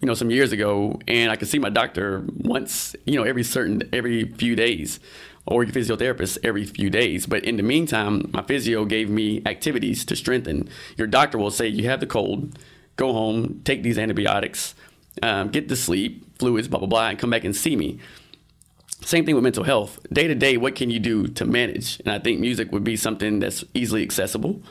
you 0.00 0.06
know, 0.06 0.14
some 0.14 0.30
years 0.30 0.52
ago, 0.52 1.00
and 1.08 1.30
I 1.30 1.36
could 1.36 1.48
see 1.48 1.58
my 1.58 1.70
doctor 1.70 2.24
once, 2.36 2.94
you 3.06 3.16
know, 3.16 3.22
every 3.22 3.42
certain 3.42 3.88
every 3.92 4.24
few 4.24 4.54
days, 4.54 5.00
or 5.46 5.64
your 5.64 5.72
physiotherapist 5.72 6.38
every 6.44 6.64
few 6.64 6.90
days. 6.90 7.26
But 7.26 7.44
in 7.44 7.56
the 7.56 7.62
meantime, 7.62 8.30
my 8.32 8.42
physio 8.42 8.84
gave 8.84 9.08
me 9.08 9.42
activities 9.46 10.04
to 10.06 10.16
strengthen. 10.16 10.68
Your 10.96 11.06
doctor 11.06 11.38
will 11.38 11.50
say 11.50 11.68
you 11.68 11.88
have 11.88 12.00
the 12.00 12.06
cold, 12.06 12.58
go 12.96 13.12
home, 13.12 13.62
take 13.64 13.82
these 13.82 13.98
antibiotics, 13.98 14.74
um, 15.22 15.48
get 15.48 15.68
to 15.68 15.76
sleep, 15.76 16.38
fluids, 16.38 16.68
blah 16.68 16.78
blah 16.78 16.88
blah, 16.88 17.08
and 17.08 17.18
come 17.18 17.30
back 17.30 17.44
and 17.44 17.56
see 17.56 17.76
me. 17.76 17.98
Same 19.00 19.24
thing 19.24 19.34
with 19.34 19.44
mental 19.44 19.64
health. 19.64 19.98
Day 20.12 20.26
to 20.26 20.34
day, 20.34 20.56
what 20.56 20.74
can 20.74 20.90
you 20.90 20.98
do 20.98 21.28
to 21.28 21.44
manage? 21.44 22.00
And 22.00 22.10
I 22.10 22.18
think 22.18 22.40
music 22.40 22.72
would 22.72 22.84
be 22.84 22.96
something 22.96 23.38
that's 23.38 23.64
easily 23.74 24.02
accessible 24.02 24.62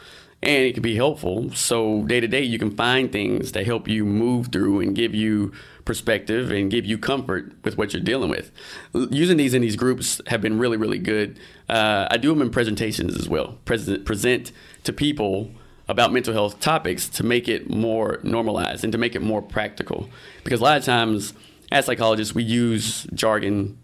and 0.44 0.64
it 0.64 0.74
can 0.74 0.84
be 0.84 0.96
helpful. 0.96 1.52
So 1.54 2.04
day 2.04 2.20
to 2.20 2.28
day, 2.28 2.44
you 2.44 2.60
can 2.60 2.72
find 2.72 3.12
things 3.12 3.54
that 3.54 3.66
help 3.66 3.88
you 3.88 4.06
move 4.06 4.50
through 4.52 4.82
and 4.82 4.96
give 4.96 5.16
you 5.16 5.52
perspective 5.84 6.52
and 6.52 6.70
give 6.70 6.86
you 6.86 6.98
comfort 6.98 7.54
with 7.64 7.78
what 7.78 7.94
you're 7.94 8.04
dealing 8.04 8.30
with. 8.30 8.52
Using 8.94 9.38
these 9.38 9.54
in 9.54 9.62
these 9.62 9.76
groups 9.76 10.22
have 10.28 10.42
been 10.42 10.60
really, 10.60 10.78
really 10.78 11.00
good. 11.00 11.40
Uh, 11.68 12.08
I 12.12 12.18
do 12.18 12.30
them 12.30 12.42
in 12.42 12.52
presentations 12.52 13.18
as 13.18 13.28
well. 13.28 13.58
Present, 13.66 14.06
present 14.06 14.52
to 14.84 14.94
people 14.94 15.52
about 15.88 16.14
mental 16.14 16.34
health 16.34 16.60
topics 16.60 17.08
to 17.10 17.24
make 17.24 17.48
it 17.48 17.70
more 17.70 18.20
normalized 18.22 18.84
and 18.84 18.92
to 18.92 18.98
make 18.98 19.16
it 19.16 19.22
more 19.22 19.42
practical. 19.42 20.10
Because 20.44 20.60
a 20.60 20.64
lot 20.64 20.78
of 20.78 20.84
times, 20.84 21.34
as 21.72 21.86
psychologists, 21.86 22.36
we 22.36 22.44
use 22.44 23.08
jargon 23.14 23.78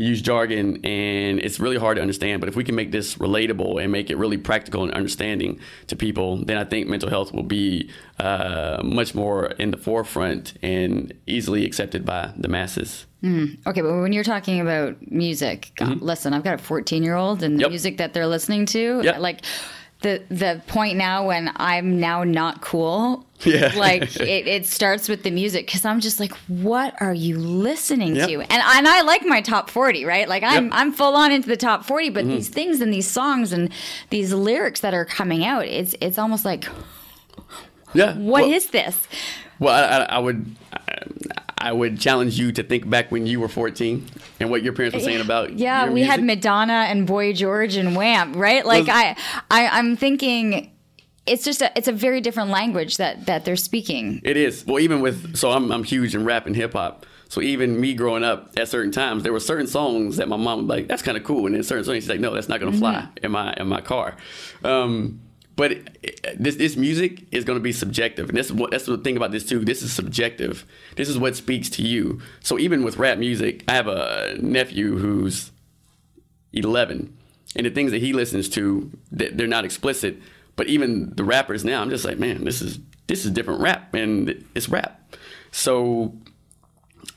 we 0.00 0.06
use 0.06 0.22
jargon 0.22 0.80
and 0.82 1.38
it's 1.40 1.60
really 1.60 1.76
hard 1.76 1.96
to 1.96 2.00
understand. 2.00 2.40
But 2.40 2.48
if 2.48 2.56
we 2.56 2.64
can 2.64 2.74
make 2.74 2.90
this 2.90 3.16
relatable 3.16 3.82
and 3.82 3.92
make 3.92 4.08
it 4.08 4.16
really 4.16 4.38
practical 4.38 4.82
and 4.82 4.92
understanding 4.94 5.60
to 5.88 5.94
people, 5.94 6.38
then 6.38 6.56
I 6.56 6.64
think 6.64 6.88
mental 6.88 7.10
health 7.10 7.32
will 7.34 7.42
be 7.42 7.90
uh, 8.18 8.80
much 8.82 9.14
more 9.14 9.46
in 9.58 9.70
the 9.70 9.76
forefront 9.76 10.54
and 10.62 11.12
easily 11.26 11.66
accepted 11.66 12.06
by 12.06 12.32
the 12.34 12.48
masses. 12.48 13.04
Mm. 13.22 13.58
Okay, 13.66 13.82
but 13.82 13.92
when 14.00 14.14
you're 14.14 14.24
talking 14.24 14.60
about 14.60 14.96
music, 15.12 15.72
God, 15.76 15.90
mm-hmm. 15.90 16.04
listen, 16.04 16.32
I've 16.32 16.44
got 16.44 16.54
a 16.54 16.58
14 16.58 17.02
year 17.02 17.16
old 17.16 17.42
and 17.42 17.58
the 17.58 17.62
yep. 17.62 17.70
music 17.70 17.98
that 17.98 18.14
they're 18.14 18.26
listening 18.26 18.64
to, 18.66 19.02
yep. 19.04 19.18
like 19.18 19.42
the 20.00 20.22
the 20.28 20.62
point 20.66 20.96
now 20.96 21.26
when 21.26 21.52
I'm 21.56 22.00
now 22.00 22.24
not 22.24 22.60
cool. 22.60 23.26
Yeah. 23.42 23.72
like 23.74 24.02
it, 24.20 24.46
it 24.46 24.66
starts 24.66 25.08
with 25.08 25.22
the 25.22 25.30
music 25.30 25.64
because 25.64 25.86
I'm 25.86 26.00
just 26.00 26.20
like, 26.20 26.32
what 26.46 26.94
are 27.00 27.14
you 27.14 27.38
listening 27.38 28.14
yep. 28.14 28.28
to? 28.28 28.34
And 28.34 28.52
and 28.52 28.86
I 28.86 29.00
like 29.00 29.24
my 29.24 29.40
top 29.40 29.70
forty, 29.70 30.04
right? 30.04 30.28
Like 30.28 30.42
I'm 30.42 30.64
yep. 30.64 30.72
I'm 30.74 30.92
full 30.92 31.16
on 31.16 31.32
into 31.32 31.48
the 31.48 31.56
top 31.56 31.86
forty, 31.86 32.10
but 32.10 32.24
mm-hmm. 32.24 32.34
these 32.34 32.50
things 32.50 32.82
and 32.82 32.92
these 32.92 33.08
songs 33.08 33.54
and 33.54 33.70
these 34.10 34.34
lyrics 34.34 34.80
that 34.80 34.92
are 34.92 35.06
coming 35.06 35.42
out, 35.42 35.64
it's 35.64 35.94
it's 36.02 36.18
almost 36.18 36.44
like, 36.44 36.66
yeah, 37.94 38.14
what 38.18 38.42
well, 38.42 38.52
is 38.52 38.66
this? 38.66 39.08
Well, 39.58 39.72
I, 39.72 40.16
I 40.16 40.18
would. 40.18 40.54
I 41.60 41.72
would 41.72 42.00
challenge 42.00 42.38
you 42.38 42.52
to 42.52 42.62
think 42.62 42.88
back 42.88 43.12
when 43.12 43.26
you 43.26 43.40
were 43.40 43.48
14 43.48 44.06
and 44.40 44.50
what 44.50 44.62
your 44.62 44.72
parents 44.72 44.94
were 44.94 45.02
saying 45.02 45.20
about 45.20 45.52
yeah 45.58 45.86
we 45.86 45.94
music. 45.94 46.10
had 46.10 46.24
madonna 46.24 46.86
and 46.88 47.06
boy 47.06 47.32
george 47.32 47.76
and 47.76 47.94
wham 47.94 48.32
right? 48.32 48.64
Like 48.64 48.88
I, 48.88 49.16
I 49.50 49.68
i'm 49.68 49.96
thinking 49.96 50.72
it's 51.26 51.44
just 51.44 51.62
a 51.62 51.70
it's 51.76 51.88
a 51.88 51.92
very 51.92 52.20
different 52.20 52.50
language 52.50 52.96
that 52.96 53.26
that 53.26 53.44
they're 53.44 53.56
speaking. 53.56 54.20
It 54.24 54.36
is. 54.36 54.64
Well 54.66 54.80
even 54.80 55.00
with 55.00 55.36
so 55.36 55.50
i'm, 55.50 55.70
I'm 55.70 55.84
huge 55.84 56.14
in 56.14 56.24
rap 56.24 56.46
and 56.46 56.56
hip-hop 56.56 57.06
so 57.30 57.40
even 57.40 57.80
me 57.80 57.94
growing 57.94 58.24
up 58.24 58.50
at 58.56 58.68
certain 58.68 58.90
times 58.90 59.22
there 59.22 59.32
were 59.32 59.38
certain 59.38 59.68
songs 59.68 60.16
that 60.16 60.28
my 60.28 60.36
mom 60.36 60.58
would 60.58 60.68
like 60.68 60.88
that's 60.88 61.02
kind 61.02 61.16
of 61.16 61.22
cool. 61.22 61.46
And 61.46 61.54
then 61.54 61.62
certain 61.62 61.84
songs 61.84 61.96
she's 61.98 62.08
like 62.08 62.18
no 62.18 62.34
that's 62.34 62.48
not 62.48 62.58
going 62.58 62.72
to 62.72 62.78
fly 62.78 62.94
mm-hmm. 62.94 63.24
in 63.24 63.30
my 63.30 63.54
in 63.56 63.68
my 63.68 63.80
car. 63.80 64.16
Um, 64.64 65.20
but 65.60 65.98
this 66.38 66.56
this 66.56 66.74
music 66.74 67.26
is 67.32 67.44
going 67.44 67.58
to 67.58 67.62
be 67.62 67.70
subjective, 67.70 68.30
and 68.30 68.38
that's 68.38 68.50
what 68.50 68.70
that's 68.70 68.86
the 68.86 68.96
thing 68.96 69.18
about 69.18 69.30
this 69.30 69.44
too. 69.44 69.62
This 69.62 69.82
is 69.82 69.92
subjective. 69.92 70.64
This 70.96 71.06
is 71.06 71.18
what 71.18 71.36
speaks 71.36 71.68
to 71.70 71.82
you. 71.82 72.22
So 72.40 72.58
even 72.58 72.82
with 72.82 72.96
rap 72.96 73.18
music, 73.18 73.62
I 73.68 73.74
have 73.74 73.86
a 73.86 74.36
nephew 74.40 74.96
who's 74.96 75.52
11, 76.54 77.14
and 77.56 77.66
the 77.66 77.70
things 77.70 77.90
that 77.90 78.00
he 78.00 78.14
listens 78.14 78.48
to, 78.48 78.90
they're 79.12 79.46
not 79.46 79.66
explicit. 79.66 80.16
But 80.56 80.68
even 80.68 81.14
the 81.14 81.24
rappers 81.24 81.62
now, 81.62 81.82
I'm 81.82 81.90
just 81.90 82.06
like, 82.06 82.18
man, 82.18 82.44
this 82.44 82.62
is 82.62 82.78
this 83.06 83.26
is 83.26 83.30
different 83.30 83.60
rap, 83.60 83.92
and 83.92 84.42
it's 84.54 84.70
rap. 84.70 85.14
So 85.52 86.14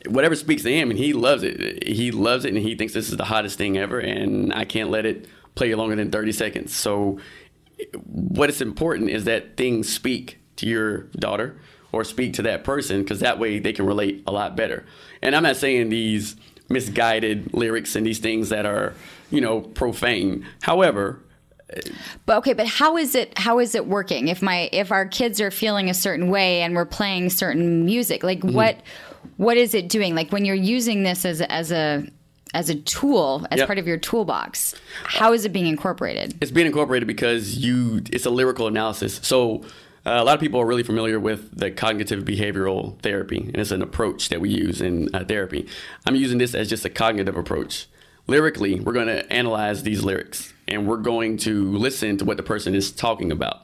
whatever 0.06 0.36
speaks 0.36 0.64
to 0.64 0.70
him, 0.74 0.90
and 0.90 1.00
he 1.00 1.14
loves 1.14 1.44
it. 1.44 1.88
He 1.88 2.12
loves 2.12 2.44
it, 2.44 2.50
and 2.50 2.58
he 2.58 2.76
thinks 2.76 2.92
this 2.92 3.10
is 3.10 3.16
the 3.16 3.24
hottest 3.24 3.58
thing 3.58 3.78
ever. 3.78 4.00
And 4.00 4.54
I 4.54 4.66
can't 4.66 4.90
let 4.90 5.06
it 5.06 5.30
play 5.56 5.74
longer 5.76 5.96
than 5.96 6.12
30 6.12 6.32
seconds. 6.32 6.76
So 6.76 7.20
what 8.04 8.50
is 8.50 8.62
important 8.62 9.10
is 9.10 9.26
that 9.26 9.58
things 9.58 9.92
speak 9.92 10.40
to 10.58 10.66
your 10.66 11.04
daughter 11.18 11.60
or 11.92 12.04
speak 12.04 12.34
to 12.34 12.42
that 12.42 12.64
person 12.64 13.04
because 13.04 13.20
that 13.20 13.40
way 13.40 13.60
they 13.60 13.74
can 13.74 13.86
relate 13.86 14.24
a 14.28 14.32
lot 14.32 14.56
better. 14.56 14.86
And 15.22 15.36
I'm 15.36 15.44
not 15.44 15.58
saying 15.58 15.90
these 15.90 16.36
misguided 16.70 17.54
lyrics 17.54 17.96
and 17.96 18.06
these 18.06 18.20
things 18.20 18.50
that 18.50 18.66
are, 18.66 18.94
you 19.30 19.42
know, 19.42 19.62
profane. 19.62 20.46
However, 20.62 21.22
but 22.26 22.38
okay, 22.38 22.54
but 22.54 22.68
how 22.68 22.98
is 22.98 23.16
it 23.16 23.38
how 23.38 23.60
is 23.60 23.76
it 23.76 23.88
working? 23.88 24.28
If 24.28 24.42
my 24.42 24.70
if 24.72 24.92
our 24.92 25.06
kids 25.06 25.42
are 25.42 25.52
feeling 25.52 25.90
a 25.90 25.94
certain 25.94 26.30
way 26.30 26.62
and 26.62 26.76
we're 26.76 26.86
playing 26.86 27.30
certain 27.30 27.86
music, 27.86 28.24
like 28.24 28.40
mm-hmm. 28.40 28.56
what 28.56 28.78
what 29.38 29.58
is 29.58 29.74
it 29.74 29.90
doing? 29.90 30.16
Like 30.16 30.32
when 30.32 30.46
you're 30.46 30.56
using 30.56 31.04
this 31.04 31.26
as 31.26 31.42
as 31.42 31.72
a 31.72 32.08
as 32.54 32.70
a 32.70 32.76
tool, 32.76 33.46
as 33.52 33.60
yep. 33.60 33.68
part 33.68 33.80
of 33.80 33.88
your 33.88 33.98
toolbox. 33.98 34.76
How 35.04 35.34
is 35.34 35.46
it 35.46 35.54
being 35.54 35.68
incorporated? 35.68 36.36
It's 36.42 36.52
being 36.52 36.68
incorporated 36.68 37.08
because 37.08 37.58
you 37.58 38.04
it's 38.12 38.26
a 38.26 38.30
lyrical 38.30 38.68
analysis. 38.68 39.20
So 39.24 39.64
uh, 40.06 40.18
a 40.20 40.24
lot 40.24 40.36
of 40.36 40.42
people 40.42 40.60
are 40.60 40.66
really 40.66 40.84
familiar 40.84 41.20
with 41.20 41.58
the 41.58 41.72
cognitive 41.72 42.26
behavioral 42.26 43.00
therapy, 43.00 43.38
and 43.38 43.56
it's 43.56 43.72
an 43.72 43.82
approach 43.82 44.30
that 44.30 44.42
we 44.42 44.50
use 44.50 44.82
in 44.82 45.14
uh, 45.16 45.24
therapy. 45.24 45.68
I'm 46.06 46.16
using 46.16 46.38
this 46.38 46.54
as 46.54 46.70
just 46.70 46.84
a 46.84 46.90
cognitive 46.90 47.38
approach. 47.38 47.88
Lyrically, 48.28 48.80
we're 48.80 48.94
going 48.94 49.08
to 49.08 49.32
analyze 49.32 49.84
these 49.84 50.04
lyrics, 50.04 50.54
and 50.68 50.88
we're 50.88 50.98
going 50.98 51.38
to 51.38 51.72
listen 51.78 52.18
to 52.18 52.26
what 52.26 52.38
the 52.38 52.44
person 52.44 52.76
is 52.76 52.92
talking 52.92 53.32
about. 53.32 53.62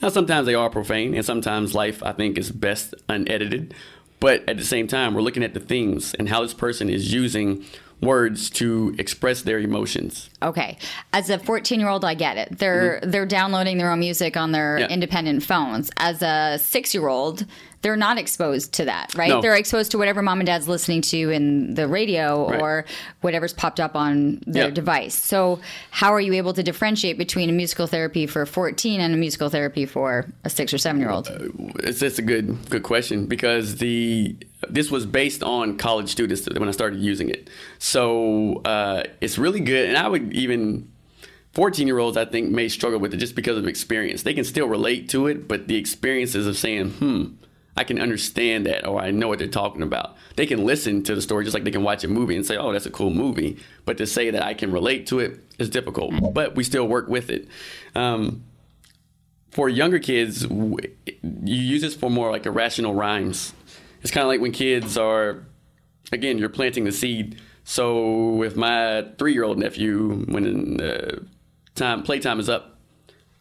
Now, 0.00 0.10
sometimes 0.10 0.46
they 0.46 0.54
are 0.54 0.70
profane, 0.70 1.14
and 1.14 1.24
sometimes 1.24 1.74
life, 1.74 2.02
I 2.02 2.12
think, 2.12 2.38
is 2.38 2.50
best 2.50 2.94
unedited. 3.08 3.74
But 4.20 4.48
at 4.48 4.56
the 4.56 4.64
same 4.64 4.88
time, 4.88 5.14
we're 5.14 5.22
looking 5.22 5.42
at 5.42 5.54
the 5.54 5.60
themes 5.60 6.14
and 6.14 6.28
how 6.28 6.42
this 6.42 6.54
person 6.54 6.90
is 6.90 7.12
using 7.12 7.64
words 8.00 8.48
to 8.50 8.94
express 8.98 9.42
their 9.42 9.58
emotions. 9.58 10.30
Okay. 10.42 10.78
As 11.12 11.30
a 11.30 11.38
14-year-old, 11.38 12.04
I 12.04 12.14
get 12.14 12.36
it. 12.36 12.58
They're 12.58 13.00
they're 13.02 13.26
downloading 13.26 13.78
their 13.78 13.90
own 13.90 13.98
music 14.00 14.36
on 14.36 14.52
their 14.52 14.68
Mm-hmm. 14.76 14.80
Yeah. 14.82 14.94
independent 14.94 15.42
phones. 15.42 15.90
As 15.96 16.22
a 16.22 16.58
6-year-old, 16.58 17.46
they're 17.82 17.96
not 17.96 18.18
exposed 18.18 18.72
to 18.74 18.84
that, 18.86 19.14
right? 19.14 19.28
No. 19.30 19.40
They're 19.40 19.54
exposed 19.56 19.92
to 19.92 19.98
whatever 19.98 20.20
mom 20.20 20.40
and 20.40 20.46
dad's 20.46 20.66
listening 20.68 21.00
to 21.02 21.30
in 21.30 21.74
the 21.74 21.86
radio 21.88 22.48
Right. 22.50 22.60
or 22.60 22.84
whatever's 23.20 23.52
popped 23.52 23.78
up 23.80 23.94
on 23.96 24.42
their 24.46 24.64
Yeah. 24.66 24.70
device. 24.70 25.14
So, 25.14 25.60
how 25.90 26.12
are 26.12 26.20
you 26.20 26.34
able 26.34 26.52
to 26.54 26.62
differentiate 26.62 27.18
between 27.18 27.48
a 27.48 27.52
musical 27.52 27.86
therapy 27.86 28.26
for 28.26 28.44
14 28.46 29.00
and 29.00 29.14
a 29.14 29.16
musical 29.16 29.48
therapy 29.48 29.86
for 29.86 30.26
a 30.44 30.50
6 30.50 30.72
or 30.72 30.76
7-year-old? 30.78 31.28
It's 31.84 32.00
that's 32.00 32.18
a 32.18 32.22
good 32.22 32.56
good 32.68 32.82
question 32.82 33.26
because 33.26 33.76
the 33.76 34.36
this 34.68 34.90
was 34.90 35.06
based 35.06 35.42
on 35.42 35.76
college 35.76 36.08
students 36.08 36.48
when 36.48 36.68
I 36.68 36.72
started 36.72 37.00
using 37.00 37.30
it. 37.30 37.48
So 37.78 38.56
uh, 38.64 39.04
it's 39.20 39.38
really 39.38 39.60
good, 39.60 39.88
and 39.88 39.96
I 39.96 40.08
would 40.08 40.32
even. 40.32 40.92
14 41.54 41.88
year 41.88 41.98
olds, 41.98 42.16
I 42.16 42.24
think, 42.24 42.50
may 42.50 42.68
struggle 42.68 43.00
with 43.00 43.12
it 43.14 43.16
just 43.16 43.34
because 43.34 43.56
of 43.56 43.66
experience. 43.66 44.22
They 44.22 44.34
can 44.34 44.44
still 44.44 44.68
relate 44.68 45.08
to 45.08 45.26
it, 45.26 45.48
but 45.48 45.66
the 45.66 45.76
experiences 45.76 46.46
of 46.46 46.56
saying, 46.56 46.90
hmm, 46.90 47.24
I 47.78 47.84
can 47.84 48.00
understand 48.00 48.66
that, 48.66 48.86
or 48.86 49.00
I 49.00 49.12
know 49.12 49.28
what 49.28 49.38
they're 49.38 49.46
talking 49.46 49.82
about. 49.82 50.16
They 50.34 50.46
can 50.46 50.66
listen 50.66 51.04
to 51.04 51.14
the 51.14 51.22
story 51.22 51.44
just 51.44 51.54
like 51.54 51.62
they 51.62 51.70
can 51.70 51.84
watch 51.84 52.02
a 52.02 52.08
movie 52.08 52.34
and 52.34 52.44
say, 52.44 52.56
oh, 52.56 52.72
that's 52.72 52.86
a 52.86 52.90
cool 52.90 53.10
movie. 53.10 53.58
But 53.84 53.98
to 53.98 54.06
say 54.06 54.30
that 54.30 54.42
I 54.42 54.54
can 54.54 54.72
relate 54.72 55.06
to 55.08 55.20
it 55.20 55.38
is 55.60 55.70
difficult, 55.70 56.12
but 56.34 56.56
we 56.56 56.64
still 56.64 56.88
work 56.88 57.06
with 57.08 57.30
it. 57.30 57.46
Um, 57.94 58.42
for 59.50 59.68
younger 59.68 60.00
kids, 60.00 60.44
you 60.44 60.98
use 61.44 61.82
this 61.82 61.94
for 61.94 62.10
more 62.10 62.32
like 62.32 62.46
irrational 62.46 62.94
rhymes. 62.94 63.54
It's 64.02 64.10
kind 64.10 64.22
of 64.22 64.28
like 64.28 64.40
when 64.40 64.52
kids 64.52 64.96
are, 64.96 65.44
again, 66.12 66.38
you're 66.38 66.48
planting 66.48 66.84
the 66.84 66.92
seed. 66.92 67.40
So 67.64 68.30
with 68.30 68.56
my 68.56 69.06
three-year-old 69.18 69.58
nephew, 69.58 70.24
when 70.28 70.80
uh, 70.80 71.20
time 71.74 72.02
playtime 72.02 72.40
is 72.40 72.48
up, 72.48 72.78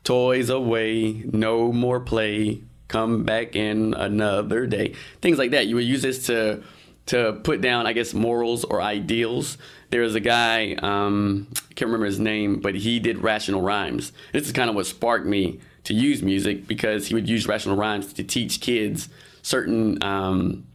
toys 0.03 0.49
away, 0.49 1.23
no 1.31 1.71
more 1.71 1.99
play, 1.99 2.61
come 2.87 3.23
back 3.23 3.55
in 3.55 3.93
another 3.93 4.65
day. 4.65 4.93
Things 5.21 5.37
like 5.37 5.51
that. 5.51 5.67
You 5.67 5.75
would 5.75 5.85
use 5.85 6.01
this 6.01 6.25
to 6.27 6.63
to 7.07 7.39
put 7.43 7.61
down, 7.61 7.87
I 7.87 7.93
guess, 7.93 8.13
morals 8.13 8.65
or 8.65 8.81
ideals. 8.81 9.57
There 9.91 10.01
was 10.01 10.15
a 10.15 10.19
guy, 10.19 10.73
um, 10.73 11.47
I 11.55 11.73
can't 11.73 11.87
remember 11.87 12.05
his 12.05 12.19
name, 12.19 12.59
but 12.59 12.75
he 12.75 12.99
did 12.99 13.19
rational 13.19 13.61
rhymes. 13.61 14.11
This 14.33 14.45
is 14.45 14.51
kind 14.51 14.69
of 14.69 14.75
what 14.75 14.87
sparked 14.87 15.25
me 15.25 15.61
to 15.85 15.93
use 15.93 16.21
music 16.21 16.67
because 16.67 17.07
he 17.07 17.13
would 17.13 17.29
use 17.29 17.47
rational 17.47 17.77
rhymes 17.77 18.11
to 18.11 18.25
teach 18.25 18.59
kids 18.59 19.07
certain 19.47 20.03
um, 20.03 20.65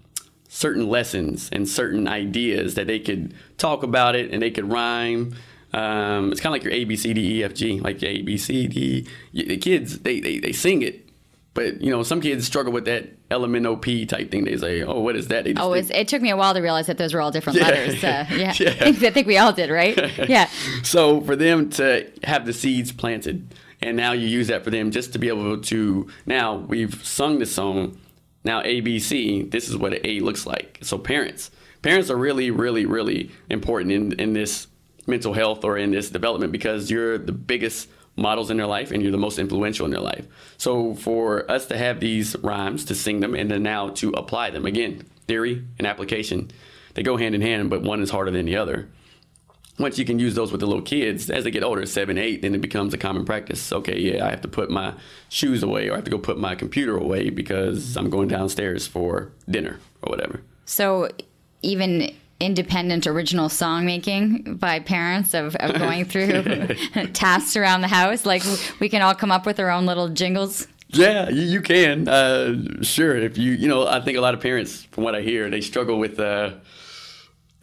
certain 0.49 0.89
lessons 0.89 1.49
and 1.53 1.69
certain 1.69 2.09
ideas 2.09 2.75
that 2.75 2.87
they 2.87 2.99
could 2.99 3.35
talk 3.59 3.83
about 3.83 4.15
it 4.17 4.31
and 4.33 4.41
they 4.43 4.51
could 4.51 4.71
rhyme. 4.71 5.35
Um, 5.75 6.33
it's 6.33 6.41
kind 6.41 6.55
of 6.55 6.61
like 6.61 6.65
your 6.65 6.73
A 6.73 6.85
B 6.85 6.97
C 6.97 7.13
D 7.13 7.39
E 7.39 7.45
F 7.45 7.55
G, 7.55 7.81
like 7.81 8.03
A 8.03 8.23
B 8.23 8.37
C 8.37 8.67
D. 8.67 9.07
The 9.33 9.57
kids 9.59 9.99
they, 10.01 10.21
they 10.21 10.39
they 10.39 10.53
sing 10.53 10.83
it, 10.83 11.09
but 11.55 11.81
you 11.81 11.91
know 11.91 12.03
some 12.03 12.21
kids 12.21 12.47
struggle 12.47 12.73
with 12.73 12.85
that 12.87 13.09
L 13.31 13.45
M 13.45 13.55
N 13.55 13.65
O 13.67 13.77
P 13.77 14.05
type 14.07 14.31
thing. 14.31 14.45
They 14.45 14.57
say, 14.57 14.83
"Oh, 14.83 15.01
what 15.01 15.17
is 15.17 15.29
that?" 15.29 15.45
They 15.45 15.53
just 15.55 15.65
Oh, 15.67 15.73
think- 15.75 15.91
it 15.91 16.09
took 16.09 16.21
me 16.23 16.31
a 16.31 16.37
while 16.37 16.53
to 16.55 16.61
realize 16.61 16.87
that 16.89 16.99
those 16.99 17.13
were 17.15 17.21
all 17.23 17.31
different 17.31 17.59
Yeah. 17.59 17.69
letters. 17.69 18.05
Uh, 18.05 18.27
yeah. 18.31 18.37
Yeah. 18.37 18.49
I, 18.51 18.53
think, 18.93 19.03
I 19.03 19.11
think 19.11 19.27
we 19.27 19.39
all 19.39 19.53
did, 19.53 19.71
right? 19.71 19.97
Yeah. 20.29 20.49
so 20.83 21.21
for 21.23 21.37
them 21.37 21.71
to 21.71 22.07
have 22.25 22.45
the 22.47 22.53
seeds 22.53 22.93
planted 22.93 23.55
and 23.81 23.97
now 23.97 24.13
you 24.13 24.27
use 24.29 24.47
that 24.49 24.63
for 24.65 24.71
them 24.71 24.91
just 24.91 25.13
to 25.15 25.19
be 25.19 25.29
able 25.29 25.61
to 25.63 26.07
now 26.27 26.57
we've 26.57 27.03
sung 27.05 27.39
the 27.39 27.47
song 27.47 27.97
now 28.45 28.63
abc 28.63 29.51
this 29.51 29.69
is 29.69 29.77
what 29.77 29.93
an 29.93 30.01
a 30.05 30.21
looks 30.21 30.47
like. 30.47 30.79
So 30.83 30.99
parents 30.99 31.51
parents 31.83 32.11
are 32.11 32.17
really 32.17 32.51
really 32.51 32.87
really 32.87 33.31
important 33.51 33.93
in, 33.93 34.13
in 34.21 34.33
this 34.33 34.69
mental 35.07 35.33
health 35.33 35.65
or 35.65 35.77
in 35.77 35.91
this 35.91 36.11
development 36.11 36.53
because 36.53 36.91
you're 36.91 37.19
the 37.19 37.33
biggest 37.33 37.89
models 38.15 38.51
in 38.51 38.57
their 38.57 38.67
life 38.67 38.91
and 38.91 39.03
you're 39.03 39.11
the 39.11 39.19
most 39.19 39.39
influential 39.39 39.87
in 39.87 39.91
their 39.91 40.01
life. 40.01 40.27
So 40.59 40.95
for 40.95 41.51
us 41.51 41.67
to 41.67 41.79
have 41.79 41.99
these 41.99 42.37
rhymes 42.37 42.85
to 42.87 42.95
sing 42.95 43.21
them 43.21 43.35
and 43.35 43.51
then 43.51 43.63
now 43.63 43.89
to 43.89 44.11
apply 44.11 44.51
them 44.51 44.67
again 44.67 45.05
theory 45.27 45.65
and 45.79 45.87
application 45.87 46.51
they 46.95 47.03
go 47.03 47.17
hand 47.17 47.35
in 47.35 47.41
hand 47.41 47.71
but 47.71 47.83
one 47.83 48.03
is 48.03 48.11
harder 48.11 48.31
than 48.31 48.47
the 48.47 48.57
other 48.57 48.89
once 49.79 49.99
you 49.99 50.05
can 50.05 50.19
use 50.19 50.35
those 50.35 50.53
with 50.53 50.61
the 50.61 50.67
little 50.67 50.83
kids, 50.83 51.31
as 51.31 51.45
they 51.45 51.51
get 51.51 51.63
older, 51.63 51.85
seven, 51.87 52.19
eight, 52.19 52.43
then 52.43 52.55
it 52.55 52.61
becomes 52.61 52.93
a 52.93 52.99
common 52.99 53.25
practice. 53.25 53.73
Okay, 53.73 53.99
yeah, 53.99 54.27
I 54.27 54.31
have 54.31 54.43
to 54.43 54.49
put 54.49 54.71
my 54.71 54.95
shoes 55.29 55.63
away 55.63 55.89
or 55.89 55.93
I 55.93 55.97
have 55.97 56.05
to 56.05 56.11
go 56.11 56.19
put 56.19 56.39
my 56.39 56.55
computer 56.55 56.97
away 56.97 57.31
because 57.31 57.97
I'm 57.97 58.11
going 58.11 58.29
downstairs 58.29 58.87
for 58.87 59.33
dinner 59.49 59.81
or 60.03 60.11
whatever. 60.11 60.43
So 60.67 61.09
even 61.63 62.13
independent 62.39 63.07
original 63.07 63.49
song 63.49 63.87
making 63.87 64.57
by 64.57 64.81
parents 64.81 65.33
of, 65.33 65.55
of 65.57 65.79
going 65.79 66.05
through 66.05 66.43
tasks 67.13 67.57
around 67.57 67.81
the 67.81 67.89
house, 67.89 68.27
like 68.27 68.43
we 68.79 68.89
can 68.89 69.01
all 69.01 69.15
come 69.15 69.33
up 69.33 69.47
with 69.47 69.59
our 69.59 69.71
own 69.71 69.87
little 69.87 70.09
jingles. 70.09 70.67
Yeah, 70.89 71.31
you, 71.31 71.43
you 71.43 71.63
can. 71.63 72.07
Uh, 72.07 72.83
sure. 72.83 73.17
If 73.17 73.39
you, 73.39 73.53
you 73.53 73.69
know, 73.69 73.87
I 73.87 74.01
think 74.01 74.19
a 74.19 74.21
lot 74.21 74.35
of 74.35 74.41
parents, 74.41 74.85
from 74.85 75.05
what 75.05 75.15
I 75.15 75.23
hear, 75.23 75.49
they 75.49 75.63
struggle 75.63 75.99
with 75.99 76.21
uh, 76.21 76.55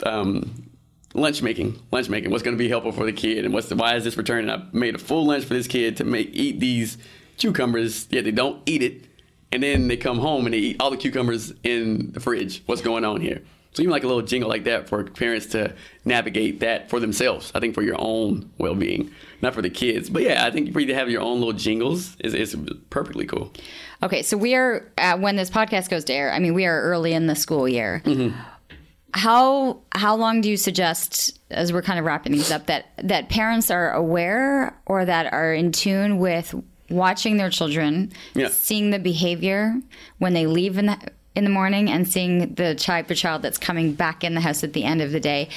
um, 0.03 0.68
lunch 1.13 1.41
making. 1.41 1.81
Lunch 1.91 2.09
making. 2.09 2.31
What's 2.31 2.43
going 2.43 2.55
to 2.55 2.63
be 2.63 2.69
helpful 2.69 2.91
for 2.91 3.05
the 3.05 3.13
kid, 3.13 3.45
and 3.45 3.53
what's 3.53 3.69
the, 3.69 3.75
why 3.75 3.95
is 3.95 4.03
this 4.03 4.17
returning? 4.17 4.49
I 4.49 4.63
made 4.71 4.95
a 4.95 4.99
full 4.99 5.25
lunch 5.25 5.45
for 5.45 5.53
this 5.53 5.67
kid 5.67 5.97
to 5.97 6.03
make 6.03 6.29
eat 6.33 6.59
these 6.59 6.97
cucumbers, 7.37 8.07
yet 8.09 8.25
they 8.25 8.31
don't 8.31 8.61
eat 8.65 8.83
it, 8.83 9.05
and 9.51 9.63
then 9.63 9.87
they 9.87 9.97
come 9.97 10.19
home 10.19 10.45
and 10.45 10.53
they 10.53 10.59
eat 10.59 10.77
all 10.79 10.91
the 10.91 10.97
cucumbers 10.97 11.53
in 11.63 12.11
the 12.11 12.19
fridge. 12.19 12.61
What's 12.65 12.81
going 12.81 13.05
on 13.05 13.21
here? 13.21 13.41
So 13.73 13.83
even 13.83 13.91
like 13.91 14.03
a 14.03 14.07
little 14.07 14.23
jingle 14.23 14.49
like 14.49 14.63
that 14.63 14.89
for 14.89 15.03
parents 15.03 15.45
to 15.47 15.75
navigate 16.03 16.59
that 16.61 16.89
for 16.89 16.99
themselves. 16.99 17.51
I 17.53 17.59
think 17.59 17.75
for 17.75 17.83
your 17.83 17.97
own 17.99 18.49
well-being, 18.57 19.11
not 19.43 19.53
for 19.53 19.61
the 19.61 19.69
kids. 19.69 20.09
But 20.09 20.23
yeah, 20.23 20.43
I 20.45 20.49
think 20.49 20.73
for 20.73 20.79
you 20.79 20.87
to 20.87 20.95
have 20.95 21.09
your 21.09 21.21
own 21.21 21.37
little 21.37 21.53
jingles 21.53 22.17
is 22.19 22.33
is 22.33 22.57
perfectly 22.89 23.27
cool. 23.27 23.53
Okay, 24.01 24.23
so 24.23 24.37
we 24.37 24.55
are 24.55 24.91
uh, 24.97 25.17
when 25.19 25.35
this 25.35 25.51
podcast 25.51 25.89
goes 25.89 26.03
to 26.05 26.13
air. 26.13 26.33
I 26.33 26.39
mean, 26.39 26.55
we 26.55 26.65
are 26.65 26.81
early 26.81 27.13
in 27.13 27.27
the 27.27 27.35
school 27.35 27.69
year. 27.69 28.01
How 29.13 29.79
how 29.93 30.15
long 30.15 30.41
do 30.41 30.49
you 30.49 30.57
suggest, 30.57 31.39
as 31.49 31.73
we're 31.73 31.81
kind 31.81 31.99
of 31.99 32.05
wrapping 32.05 32.31
these 32.31 32.51
up, 32.51 32.67
that 32.67 32.85
that 33.03 33.29
parents 33.29 33.71
are 33.71 33.91
aware 33.93 34.75
or 34.85 35.05
that 35.05 35.33
are 35.33 35.53
in 35.53 35.71
tune 35.71 36.19
with 36.19 36.53
watching 36.89 37.37
their 37.37 37.49
children, 37.49 38.11
Yeah. 38.35 38.49
seeing 38.49 38.89
the 38.89 38.99
behavior 38.99 39.75
when 40.17 40.33
they 40.33 40.45
leave 40.47 40.77
in 40.77 40.87
the 40.87 40.97
in 41.35 41.43
the 41.43 41.49
morning, 41.49 41.89
and 41.89 42.05
seeing 42.07 42.53
the 42.55 42.75
type 42.75 43.09
of 43.09 43.15
child 43.15 43.41
that's 43.43 43.57
coming 43.59 43.93
back 43.93 44.23
in 44.23 44.33
the 44.33 44.41
house 44.41 44.63
at 44.63 44.73
the 44.73 44.83
end 44.83 44.99
of 44.99 45.11
the 45.11 45.19
day? 45.19 45.47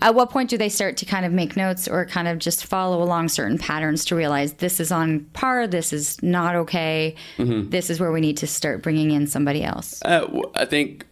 At 0.00 0.14
what 0.14 0.30
point 0.30 0.50
do 0.50 0.58
they 0.58 0.68
start 0.68 0.98
to 0.98 1.06
kind 1.06 1.24
of 1.26 1.32
make 1.32 1.56
notes 1.56 1.88
or 1.88 2.04
kind 2.04 2.28
of 2.28 2.38
just 2.38 2.64
follow 2.66 3.02
along 3.02 3.28
certain 3.30 3.58
patterns 3.58 4.04
to 4.04 4.14
realize 4.14 4.52
this 4.54 4.78
is 4.78 4.92
on 4.92 5.20
par, 5.32 5.66
this 5.66 5.92
is 5.92 6.22
not 6.22 6.54
okay, 6.54 7.16
this 7.38 7.90
is 7.90 7.98
where 7.98 8.12
we 8.12 8.20
need 8.20 8.36
to 8.36 8.46
start 8.46 8.82
bringing 8.82 9.10
in 9.10 9.26
somebody 9.26 9.64
else? 9.64 10.00
Uh, 10.04 10.28
I 10.54 10.64
think 10.66 11.06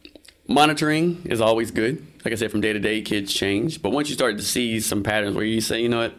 monitoring 0.50 1.22
is 1.24 1.40
always 1.40 1.70
good. 1.70 2.04
Like 2.24 2.32
I 2.32 2.34
said, 2.34 2.50
from 2.50 2.60
day 2.60 2.72
to 2.72 2.80
day, 2.80 3.00
kids 3.00 3.32
change. 3.32 3.80
But 3.80 3.90
once 3.90 4.08
you 4.08 4.14
start 4.14 4.36
to 4.36 4.42
see 4.42 4.80
some 4.80 5.02
patterns 5.02 5.34
where 5.36 5.44
you 5.44 5.60
say, 5.60 5.80
you 5.80 5.88
know 5.88 6.00
what, 6.00 6.14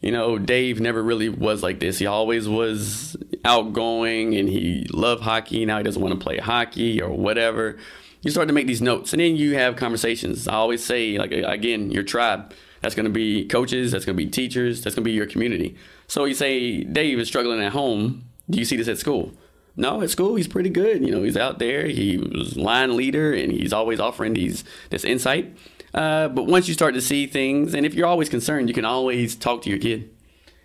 you 0.00 0.10
know, 0.10 0.38
Dave 0.38 0.80
never 0.80 1.02
really 1.02 1.28
was 1.28 1.62
like 1.62 1.78
this. 1.78 1.98
He 1.98 2.06
always 2.06 2.48
was 2.48 3.16
outgoing 3.44 4.34
and 4.34 4.48
he 4.48 4.86
loved 4.92 5.22
hockey. 5.22 5.64
Now 5.66 5.76
he 5.76 5.84
doesn't 5.84 6.00
want 6.02 6.18
to 6.18 6.24
play 6.24 6.38
hockey 6.38 7.00
or 7.00 7.10
whatever. 7.10 7.76
You 8.22 8.30
start 8.30 8.48
to 8.48 8.54
make 8.54 8.66
these 8.66 8.82
notes 8.82 9.12
and 9.12 9.20
then 9.20 9.36
you 9.36 9.54
have 9.54 9.76
conversations. 9.76 10.48
I 10.48 10.54
always 10.54 10.82
say, 10.82 11.18
like, 11.18 11.32
again, 11.32 11.90
your 11.90 12.02
tribe. 12.02 12.52
That's 12.80 12.94
going 12.94 13.04
to 13.04 13.12
be 13.12 13.46
coaches, 13.46 13.92
that's 13.92 14.06
going 14.06 14.16
to 14.16 14.24
be 14.24 14.30
teachers, 14.30 14.82
that's 14.82 14.96
going 14.96 15.04
to 15.04 15.08
be 15.08 15.12
your 15.12 15.26
community. 15.26 15.76
So 16.06 16.24
you 16.24 16.32
say, 16.32 16.82
Dave 16.82 17.18
is 17.18 17.28
struggling 17.28 17.60
at 17.60 17.72
home. 17.72 18.24
Do 18.48 18.58
you 18.58 18.64
see 18.64 18.76
this 18.76 18.88
at 18.88 18.96
school? 18.96 19.34
No, 19.76 20.02
at 20.02 20.10
school 20.10 20.36
he's 20.36 20.48
pretty 20.48 20.70
good. 20.70 21.04
You 21.04 21.12
know, 21.12 21.22
he's 21.22 21.36
out 21.36 21.58
there. 21.58 21.86
He 21.86 22.18
was 22.18 22.56
line 22.56 22.96
leader, 22.96 23.32
and 23.32 23.52
he's 23.52 23.72
always 23.72 24.00
offering 24.00 24.34
these 24.34 24.64
this 24.90 25.04
insight. 25.04 25.56
Uh, 25.92 26.28
but 26.28 26.44
once 26.46 26.68
you 26.68 26.74
start 26.74 26.94
to 26.94 27.00
see 27.00 27.26
things, 27.26 27.74
and 27.74 27.84
if 27.84 27.94
you're 27.94 28.06
always 28.06 28.28
concerned, 28.28 28.68
you 28.68 28.74
can 28.74 28.84
always 28.84 29.34
talk 29.34 29.62
to 29.62 29.70
your 29.70 29.78
kid. 29.78 30.10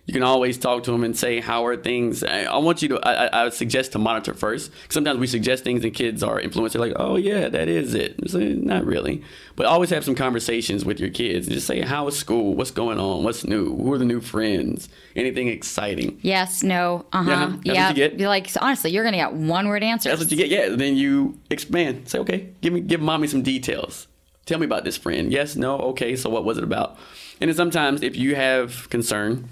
You 0.06 0.12
can 0.12 0.22
always 0.22 0.56
talk 0.56 0.84
to 0.84 0.92
them 0.92 1.02
and 1.02 1.16
say, 1.16 1.40
"How 1.40 1.66
are 1.66 1.76
things?" 1.76 2.22
I, 2.22 2.56
want 2.58 2.80
you 2.80 2.88
to. 2.90 3.00
I, 3.00 3.46
I- 3.46 3.48
suggest 3.48 3.92
to 3.92 3.98
monitor 3.98 4.34
first. 4.34 4.70
Sometimes 4.88 5.18
we 5.18 5.26
suggest 5.26 5.64
things, 5.64 5.82
and 5.84 5.92
kids 5.92 6.22
are 6.22 6.38
influenced. 6.38 6.74
They're 6.74 6.80
like, 6.86 6.94
"Oh 6.96 7.16
yeah, 7.16 7.48
that 7.48 7.68
is 7.68 7.92
it." 7.92 8.14
It's 8.20 8.32
like, 8.32 8.56
not 8.56 8.84
really, 8.84 9.22
but 9.56 9.66
always 9.66 9.90
have 9.90 10.04
some 10.04 10.14
conversations 10.14 10.84
with 10.84 11.00
your 11.00 11.10
kids 11.10 11.48
and 11.48 11.54
just 11.54 11.66
say, 11.66 11.80
"How 11.80 12.06
is 12.06 12.16
school? 12.16 12.54
What's 12.54 12.70
going 12.70 13.00
on? 13.00 13.24
What's 13.24 13.44
new? 13.44 13.74
Who 13.76 13.92
are 13.92 13.98
the 13.98 14.04
new 14.04 14.20
friends? 14.20 14.88
Anything 15.16 15.48
exciting?" 15.48 16.18
Yes, 16.22 16.62
no, 16.62 17.04
uh 17.12 17.24
huh. 17.24 17.56
Yeah, 17.64 17.72
that's 17.74 17.78
what 17.88 17.88
you 17.96 18.08
get. 18.08 18.20
You're 18.20 18.28
like, 18.28 18.48
honestly, 18.60 18.92
you're 18.92 19.02
going 19.02 19.12
to 19.14 19.18
get 19.18 19.32
one 19.32 19.66
word 19.66 19.82
answers. 19.82 20.10
That's 20.12 20.22
what 20.22 20.30
you 20.30 20.36
get. 20.36 20.48
Yeah. 20.48 20.76
Then 20.76 20.96
you 20.96 21.40
expand. 21.50 22.08
Say, 22.08 22.20
okay, 22.20 22.50
give 22.60 22.72
me, 22.72 22.80
give 22.80 23.00
mommy 23.00 23.26
some 23.26 23.42
details. 23.42 24.06
Tell 24.44 24.60
me 24.60 24.66
about 24.66 24.84
this 24.84 24.96
friend. 24.96 25.32
Yes, 25.32 25.56
no, 25.56 25.76
okay. 25.90 26.14
So 26.14 26.30
what 26.30 26.44
was 26.44 26.58
it 26.58 26.62
about? 26.64 26.96
And 27.40 27.48
then 27.48 27.56
sometimes 27.56 28.02
if 28.02 28.14
you 28.16 28.36
have 28.36 28.88
concern, 28.90 29.48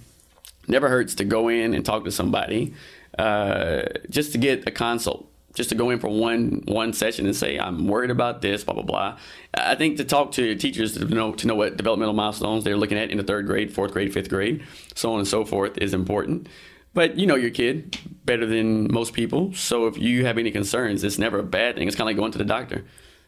never 0.69 0.89
hurts 0.89 1.15
to 1.17 1.25
go 1.25 1.49
in 1.49 1.75
and 1.75 1.85
talk 1.85 2.05
to 2.05 2.11
somebody. 2.11 2.75
uh, 3.19 3.83
just 4.11 4.33
to 4.33 4.39
get 4.39 4.67
a 4.67 4.71
consult 4.71 5.31
just 5.55 5.69
to 5.69 5.77
go 5.77 5.91
in 5.91 6.01
for 6.01 6.09
one 6.09 6.63
one 6.67 6.93
session 6.93 7.27
and 7.27 7.37
say 7.37 7.59
I'm 7.59 7.87
worried 7.87 8.11
about 8.11 8.43
this, 8.43 8.65
blah 8.65 8.75
blah 8.75 8.83
blah. 8.83 9.19
I 9.55 9.77
think 9.77 9.99
to 9.99 10.05
talk 10.05 10.33
to 10.33 10.57
teachers 10.57 10.95
to 10.95 11.05
know 11.05 11.33
to 11.33 11.47
know 11.47 11.55
what 11.55 11.77
developmental 11.77 12.15
milestones 12.15 12.65
they're 12.65 12.77
looking 12.77 12.99
at 12.99 13.11
in 13.11 13.19
the 13.19 13.25
third 13.25 13.47
grade, 13.47 13.73
fourth 13.73 13.93
grade, 13.93 14.13
fifth 14.13 14.29
grade, 14.29 14.65
so 14.97 15.13
on 15.13 15.21
and 15.21 15.29
so 15.29 15.45
forth 15.45 15.79
is 15.79 15.95
important. 15.95 16.49
But 16.93 17.19
you 17.19 17.27
know 17.27 17.37
your 17.37 17.51
kid 17.51 17.97
better 18.25 18.47
than 18.47 18.93
most 18.93 19.13
people, 19.13 19.53
so 19.55 19.87
if 19.87 19.97
you 19.97 20.27
have 20.27 20.39
any 20.39 20.51
concerns, 20.51 21.05
it's 21.05 21.19
never 21.19 21.39
a 21.39 21.45
bad 21.45 21.77
thing. 21.77 21.87
It's 21.87 21.97
kind 21.97 22.09
of 22.09 22.15
like 22.15 22.21
going 22.21 22.33
to 22.33 22.39
the 22.39 22.45
doctor. 22.45 22.85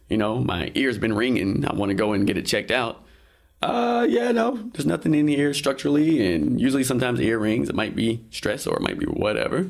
You 0.08 0.16
know, 0.16 0.38
my 0.38 0.72
ear's 0.74 0.98
been 0.98 1.14
ringing. 1.14 1.64
I 1.64 1.74
want 1.74 1.90
to 1.90 1.94
go 1.94 2.12
and 2.12 2.26
get 2.26 2.36
it 2.36 2.46
checked 2.46 2.72
out. 2.72 3.04
Uh, 3.66 4.06
yeah, 4.08 4.30
no, 4.32 4.56
there's 4.72 4.86
nothing 4.86 5.14
in 5.14 5.26
the 5.26 5.38
ear 5.38 5.52
structurally, 5.52 6.34
and 6.34 6.60
usually 6.60 6.84
sometimes 6.84 7.18
the 7.18 7.26
ear 7.26 7.38
rings. 7.38 7.68
It 7.68 7.74
might 7.74 7.96
be 7.96 8.24
stress 8.30 8.66
or 8.66 8.76
it 8.76 8.82
might 8.82 8.98
be 8.98 9.06
whatever 9.06 9.68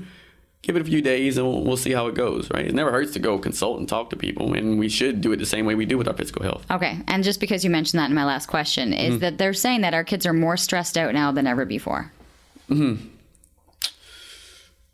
give 0.67 0.75
it 0.75 0.83
a 0.83 0.85
few 0.85 1.01
days 1.01 1.39
and 1.39 1.47
we'll, 1.47 1.63
we'll, 1.63 1.77
see 1.77 1.93
how 1.93 2.09
it 2.09 2.15
goes, 2.15 2.51
right? 2.51 2.67
It 2.67 2.75
never 2.75 2.91
hurts 2.91 3.13
to 3.13 3.21
go 3.21 3.39
consult 3.39 3.79
and 3.79 3.89
talk 3.89 4.11
to 4.11 4.17
people, 4.17 4.55
and 4.55 4.79
we 4.79 4.89
should 4.89 5.21
do 5.21 5.31
it 5.33 5.37
the 5.37 5.47
same 5.47 5.65
way 5.65 5.77
we 5.77 5.87
do 5.87 5.97
with 5.97 6.09
our 6.09 6.15
physical 6.15 6.43
health. 6.43 6.67
Okay, 6.71 6.99
and 7.07 7.23
just 7.23 7.39
because 7.39 7.63
you 7.65 7.71
mentioned 7.71 8.01
that 8.01 8.11
in 8.11 8.17
my 8.17 8.25
last 8.25 8.47
question, 8.47 8.93
is 8.93 9.13
mm-hmm. 9.13 9.19
that 9.21 9.39
they're 9.39 9.55
saying 9.55 9.83
that 9.83 9.95
our 9.95 10.03
kids 10.03 10.27
are 10.27 10.33
more 10.33 10.57
stressed 10.57 10.99
out 10.99 11.15
now 11.15 11.31
than 11.31 11.47
ever 11.47 11.65
before? 11.65 12.13
Hmm. 12.69 12.97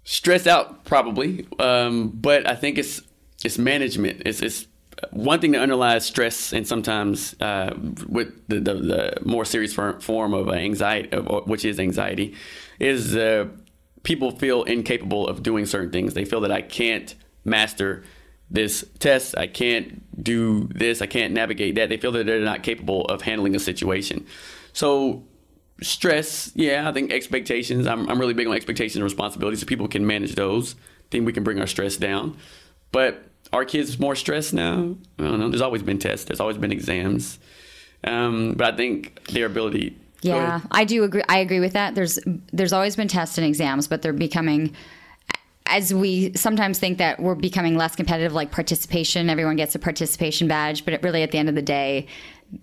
Stressed 0.05 0.47
out, 0.47 0.85
probably, 0.85 1.47
um, 1.59 2.11
but 2.11 2.47
I 2.47 2.55
think 2.55 2.77
it's 2.77 3.01
it's 3.43 3.57
management. 3.57 4.23
It's 4.27 4.43
it's 4.43 4.67
one 5.11 5.41
thing 5.41 5.53
that 5.53 5.63
underlies 5.63 6.05
stress 6.07 6.53
and 6.53 6.67
sometimes 6.67 7.35
uh, 7.41 7.75
with 8.09 8.47
the, 8.49 8.61
the, 8.61 8.75
the, 8.75 9.19
more 9.25 9.45
serious 9.45 9.75
form 9.75 10.35
of 10.35 10.49
anxiety, 10.49 11.17
which 11.17 11.65
is 11.65 11.81
anxiety, 11.81 12.35
is 12.79 13.17
uh, 13.17 13.49
people 14.03 14.31
feel 14.31 14.63
incapable 14.65 15.27
of 15.27 15.43
doing 15.43 15.67
certain 15.67 15.91
things. 15.91 16.15
They 16.15 16.25
feel 16.25 16.41
that 16.43 16.53
I 16.53 16.63
can't 16.63 17.15
master 17.45 18.05
this 18.51 18.85
test, 18.99 19.37
I 19.37 19.47
can't 19.47 20.23
do 20.23 20.69
this, 20.75 21.01
I 21.01 21.07
can't 21.07 21.33
navigate 21.33 21.75
that. 21.77 21.89
They 21.89 21.97
feel 21.97 22.13
that 22.13 22.27
they're 22.27 22.41
not 22.41 22.63
capable 22.63 23.07
of 23.07 23.23
handling 23.23 23.57
a 23.57 23.59
situation. 23.59 24.27
So, 24.75 25.25
stress, 25.81 26.53
yeah, 26.55 26.87
I 26.89 26.93
think 26.93 27.13
expectations, 27.13 27.87
I'm, 27.87 28.09
I'm 28.11 28.21
really 28.21 28.35
big 28.35 28.47
on 28.47 28.55
expectations 28.55 28.97
and 28.97 29.05
responsibilities 29.05 29.61
so 29.61 29.67
people 29.67 29.89
can 29.89 30.07
manage 30.07 30.35
those. 30.35 30.75
I 30.75 31.11
think 31.11 31.25
we 31.25 31.33
can 31.33 31.45
bring 31.45 31.61
our 31.61 31.67
stress 31.67 31.97
down. 31.97 32.37
But 32.93 33.25
are 33.53 33.65
kids 33.65 33.99
more 33.99 34.15
stressed 34.15 34.55
now? 34.55 34.97
I 35.19 35.23
don't 35.23 35.41
know. 35.41 35.49
There's 35.49 35.63
always 35.63 35.83
been 35.83 35.99
tests, 35.99 36.27
there's 36.27 36.41
always 36.41 36.59
been 36.59 36.73
exams. 36.73 37.39
Um, 38.05 38.55
but 38.55 38.75
I 38.75 38.77
think 38.77 39.27
their 39.29 39.47
ability 39.47 39.97
yeah, 40.23 40.61
I 40.71 40.85
do 40.85 41.03
agree. 41.03 41.23
I 41.29 41.39
agree 41.39 41.59
with 41.59 41.73
that. 41.73 41.95
There's 41.97 42.19
there's 42.53 42.73
always 42.73 42.95
been 42.95 43.09
tests 43.09 43.39
and 43.39 43.47
exams, 43.47 43.89
but 43.89 44.03
they're 44.03 44.13
becoming 44.13 44.75
as 45.67 45.93
we 45.93 46.33
sometimes 46.35 46.79
think 46.79 46.99
that 46.99 47.21
we're 47.21 47.35
becoming 47.35 47.77
less 47.77 47.97
competitive, 47.97 48.33
like 48.33 48.51
participation, 48.51 49.31
everyone 49.31 49.57
gets 49.57 49.75
a 49.75 49.79
participation 49.79 50.49
badge, 50.49 50.85
but 50.85 51.03
really 51.03 51.23
at 51.23 51.31
the 51.31 51.39
end 51.39 51.49
of 51.49 51.55
the 51.55 51.63
day, 51.63 52.07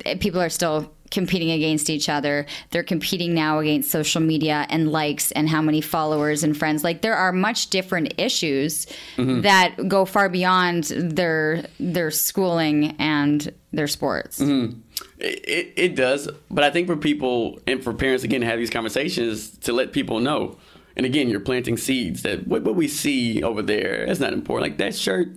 eh, 0.05 0.15
people 0.15 0.39
are 0.39 0.49
still 0.49 0.93
competing 1.11 1.51
against 1.51 1.89
each 1.89 2.09
other. 2.09 2.45
They're 2.71 2.83
competing 2.83 3.33
now 3.33 3.59
against 3.59 3.91
social 3.91 4.21
media 4.21 4.65
and 4.69 4.91
likes 4.91 5.31
and 5.31 5.49
how 5.49 5.61
many 5.61 5.81
followers 5.81 6.43
and 6.43 6.55
friends. 6.57 6.83
Like 6.83 7.01
there 7.01 7.15
are 7.15 7.31
much 7.31 7.69
different 7.69 8.13
issues 8.17 8.85
mm-hmm. 9.17 9.41
that 9.41 9.87
go 9.87 10.05
far 10.05 10.29
beyond 10.29 10.85
their 10.85 11.65
their 11.79 12.11
schooling 12.11 12.95
and 12.99 13.53
their 13.71 13.87
sports. 13.87 14.39
Mm-hmm. 14.39 14.79
It, 15.19 15.73
it 15.75 15.95
does, 15.95 16.29
but 16.49 16.63
I 16.63 16.69
think 16.71 16.87
for 16.87 16.97
people 16.97 17.59
and 17.67 17.83
for 17.83 17.93
parents 17.93 18.23
again 18.23 18.41
to 18.41 18.47
have 18.47 18.59
these 18.59 18.69
conversations 18.69 19.57
to 19.59 19.73
let 19.73 19.91
people 19.91 20.19
know. 20.19 20.57
And 20.95 21.05
again, 21.05 21.29
you're 21.29 21.39
planting 21.39 21.77
seeds 21.77 22.23
that 22.23 22.47
what, 22.47 22.63
what 22.63 22.75
we 22.75 22.87
see 22.87 23.41
over 23.41 23.61
there 23.61 24.05
that's 24.05 24.19
not 24.19 24.33
important. 24.33 24.71
Like 24.71 24.77
that 24.79 24.95
shirt, 24.95 25.29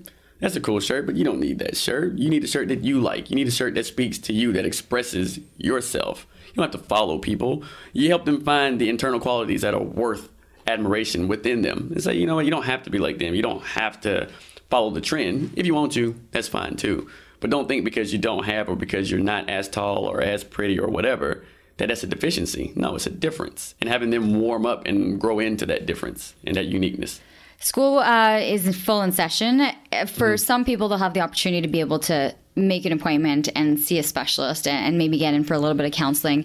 that's 0.42 0.56
a 0.56 0.60
cool 0.60 0.80
shirt, 0.80 1.06
but 1.06 1.14
you 1.14 1.24
don't 1.24 1.38
need 1.38 1.60
that 1.60 1.76
shirt. 1.76 2.18
You 2.18 2.28
need 2.28 2.42
a 2.42 2.48
shirt 2.48 2.66
that 2.68 2.82
you 2.82 3.00
like. 3.00 3.30
You 3.30 3.36
need 3.36 3.46
a 3.46 3.52
shirt 3.52 3.74
that 3.76 3.86
speaks 3.86 4.18
to 4.18 4.32
you, 4.32 4.52
that 4.52 4.66
expresses 4.66 5.38
yourself. 5.56 6.26
You 6.48 6.54
don't 6.54 6.72
have 6.72 6.82
to 6.82 6.88
follow 6.88 7.18
people. 7.18 7.62
You 7.92 8.08
help 8.08 8.24
them 8.24 8.44
find 8.44 8.80
the 8.80 8.88
internal 8.88 9.20
qualities 9.20 9.60
that 9.60 9.72
are 9.72 9.82
worth 9.82 10.28
admiration 10.66 11.28
within 11.28 11.62
them. 11.62 11.90
And 11.92 12.02
say, 12.02 12.14
you 12.14 12.26
know 12.26 12.34
what, 12.34 12.44
you 12.44 12.50
don't 12.50 12.64
have 12.64 12.82
to 12.82 12.90
be 12.90 12.98
like 12.98 13.18
them. 13.18 13.36
You 13.36 13.42
don't 13.42 13.62
have 13.62 14.00
to 14.00 14.28
follow 14.68 14.90
the 14.90 15.00
trend. 15.00 15.52
If 15.54 15.64
you 15.64 15.74
want 15.74 15.92
to, 15.92 16.16
that's 16.32 16.48
fine 16.48 16.74
too. 16.74 17.08
But 17.38 17.50
don't 17.50 17.68
think 17.68 17.84
because 17.84 18.12
you 18.12 18.18
don't 18.18 18.44
have 18.44 18.68
or 18.68 18.74
because 18.74 19.12
you're 19.12 19.20
not 19.20 19.48
as 19.48 19.68
tall 19.68 20.06
or 20.06 20.20
as 20.20 20.42
pretty 20.42 20.78
or 20.78 20.88
whatever 20.88 21.44
that 21.76 21.88
that's 21.88 22.02
a 22.02 22.06
deficiency. 22.06 22.72
No, 22.74 22.96
it's 22.96 23.06
a 23.06 23.10
difference. 23.10 23.74
And 23.80 23.88
having 23.88 24.10
them 24.10 24.40
warm 24.40 24.66
up 24.66 24.86
and 24.86 25.20
grow 25.20 25.38
into 25.38 25.66
that 25.66 25.86
difference 25.86 26.34
and 26.44 26.56
that 26.56 26.66
uniqueness. 26.66 27.20
School 27.62 27.98
uh, 27.98 28.38
is 28.42 28.76
full 28.76 29.02
in 29.02 29.12
session. 29.12 29.58
For 30.06 30.34
mm-hmm. 30.34 30.36
some 30.36 30.64
people, 30.64 30.88
they'll 30.88 30.98
have 30.98 31.14
the 31.14 31.20
opportunity 31.20 31.62
to 31.62 31.68
be 31.68 31.80
able 31.80 32.00
to 32.00 32.34
make 32.54 32.84
an 32.84 32.92
appointment 32.92 33.48
and 33.54 33.80
see 33.80 33.98
a 33.98 34.02
specialist 34.02 34.66
and 34.66 34.98
maybe 34.98 35.16
get 35.16 35.32
in 35.32 35.44
for 35.44 35.54
a 35.54 35.58
little 35.58 35.76
bit 35.76 35.86
of 35.86 35.92
counseling 35.92 36.44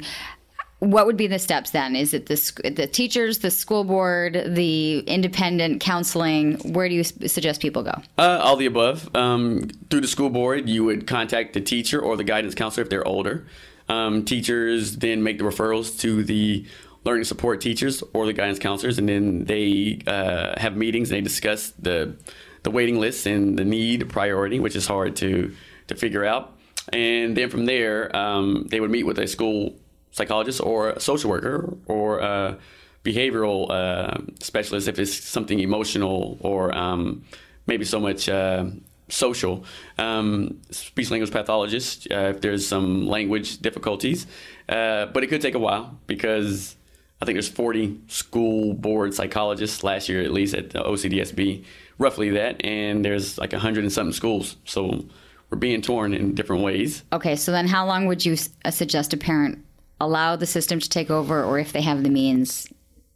what 0.80 1.08
would 1.08 1.18
be 1.18 1.28
the 1.28 1.40
steps 1.40 1.72
then? 1.72 1.96
Is 1.96 2.14
it 2.14 2.28
the 2.28 2.72
the 2.76 2.88
teachers, 2.88 3.40
the 3.40 3.50
school 3.50 3.84
board, 3.84 4.44
the 4.48 5.00
independent 5.00 5.82
counseling? 5.82 6.58
Where 6.74 6.88
do 6.88 6.96
you 6.96 7.04
suggest 7.04 7.62
people 7.62 7.84
go? 7.84 7.94
Uh, 8.18 8.40
all 8.44 8.56
the 8.56 8.68
above. 8.68 9.14
Um, 9.16 9.70
through 9.90 10.02
the 10.02 10.08
school 10.08 10.30
board, 10.30 10.70
you 10.70 10.84
would 10.84 11.08
contact 11.08 11.54
the 11.54 11.62
teacher 11.62 12.00
or 12.00 12.16
the 12.16 12.24
guidance 12.24 12.54
counselor 12.54 12.84
if 12.84 12.90
they're 12.90 13.08
older. 13.08 13.46
Um, 13.90 14.24
teachers 14.26 14.98
then 14.98 15.24
make 15.24 15.40
the 15.40 15.46
referrals 15.46 16.00
to 16.02 16.24
the 16.24 16.66
learning 17.08 17.24
support 17.24 17.62
teachers 17.62 18.04
or 18.14 18.26
the 18.26 18.34
guidance 18.34 18.60
counselors, 18.60 19.00
and 19.00 19.08
then 19.10 19.46
they 19.46 20.00
uh, 20.06 20.60
have 20.60 20.76
meetings. 20.76 21.10
And 21.10 21.18
they 21.18 21.22
discuss 21.22 21.72
the 21.80 22.16
the 22.64 22.72
waiting 22.72 23.00
lists 23.00 23.26
and 23.26 23.58
the 23.58 23.66
need 23.66 24.10
priority, 24.10 24.60
which 24.60 24.76
is 24.76 24.86
hard 24.86 25.16
to 25.18 25.52
to 25.88 25.96
figure 25.96 26.26
out. 26.26 26.54
And 26.94 27.36
then 27.36 27.50
from 27.50 27.66
there, 27.66 28.16
um, 28.16 28.68
they 28.70 28.80
would 28.80 28.92
meet 28.92 29.06
with 29.06 29.20
a 29.20 29.28
school 29.28 29.76
psychologist 30.12 30.62
or 30.62 30.90
a 30.90 31.00
social 31.00 31.30
worker 31.30 31.78
or 31.86 32.20
a 32.20 32.58
behavioral 33.04 33.70
uh, 33.70 34.18
specialist 34.40 34.88
if 34.88 35.00
it's 35.00 35.14
something 35.24 35.60
emotional 35.60 36.38
or 36.42 36.76
um, 36.76 37.24
maybe 37.68 37.86
so 37.86 38.00
much 38.00 38.28
uh, 38.30 38.66
social. 39.10 39.64
Um, 39.98 40.62
speech 40.72 41.12
language 41.12 41.32
pathologist 41.32 42.08
uh, 42.12 42.34
if 42.34 42.42
there's 42.42 42.68
some 42.68 43.08
language 43.08 43.60
difficulties. 43.60 44.28
Uh, 44.68 45.06
but 45.08 45.24
it 45.24 45.28
could 45.28 45.42
take 45.42 45.56
a 45.56 45.60
while 45.60 45.98
because 46.08 46.77
I 47.22 47.26
think 47.26 47.36
there's 47.36 47.50
40 47.50 48.00
school 48.08 48.74
board 48.74 49.14
psychologists 49.14 49.84
last 49.84 50.08
year, 50.08 50.22
at 50.22 50.32
least 50.32 50.54
at 50.54 50.70
the 50.70 50.80
OCDSB, 50.80 51.64
roughly 51.98 52.30
that, 52.32 52.64
and 52.64 53.04
there's 53.04 53.38
like 53.38 53.54
100 53.54 53.84
and 53.84 53.92
something 53.92 54.14
schools. 54.14 54.58
So 54.66 55.06
we're 55.50 55.58
being 55.58 55.82
torn 55.82 56.14
in 56.14 56.36
different 56.36 56.64
ways. 56.64 57.04
Okay, 57.12 57.36
so 57.36 57.52
then 57.52 57.68
how 57.68 57.86
long 57.86 58.06
would 58.06 58.26
you 58.26 58.36
uh, 58.66 58.72
suggest 58.72 59.14
a 59.14 59.18
parent 59.18 59.64
allow 60.00 60.36
the 60.36 60.46
system 60.46 60.80
to 60.80 60.90
take 60.90 61.10
over 61.10 61.44
or 61.44 61.58
if 61.58 61.74
they 61.74 61.82
have 61.82 62.04
the 62.04 62.10
means 62.10 62.68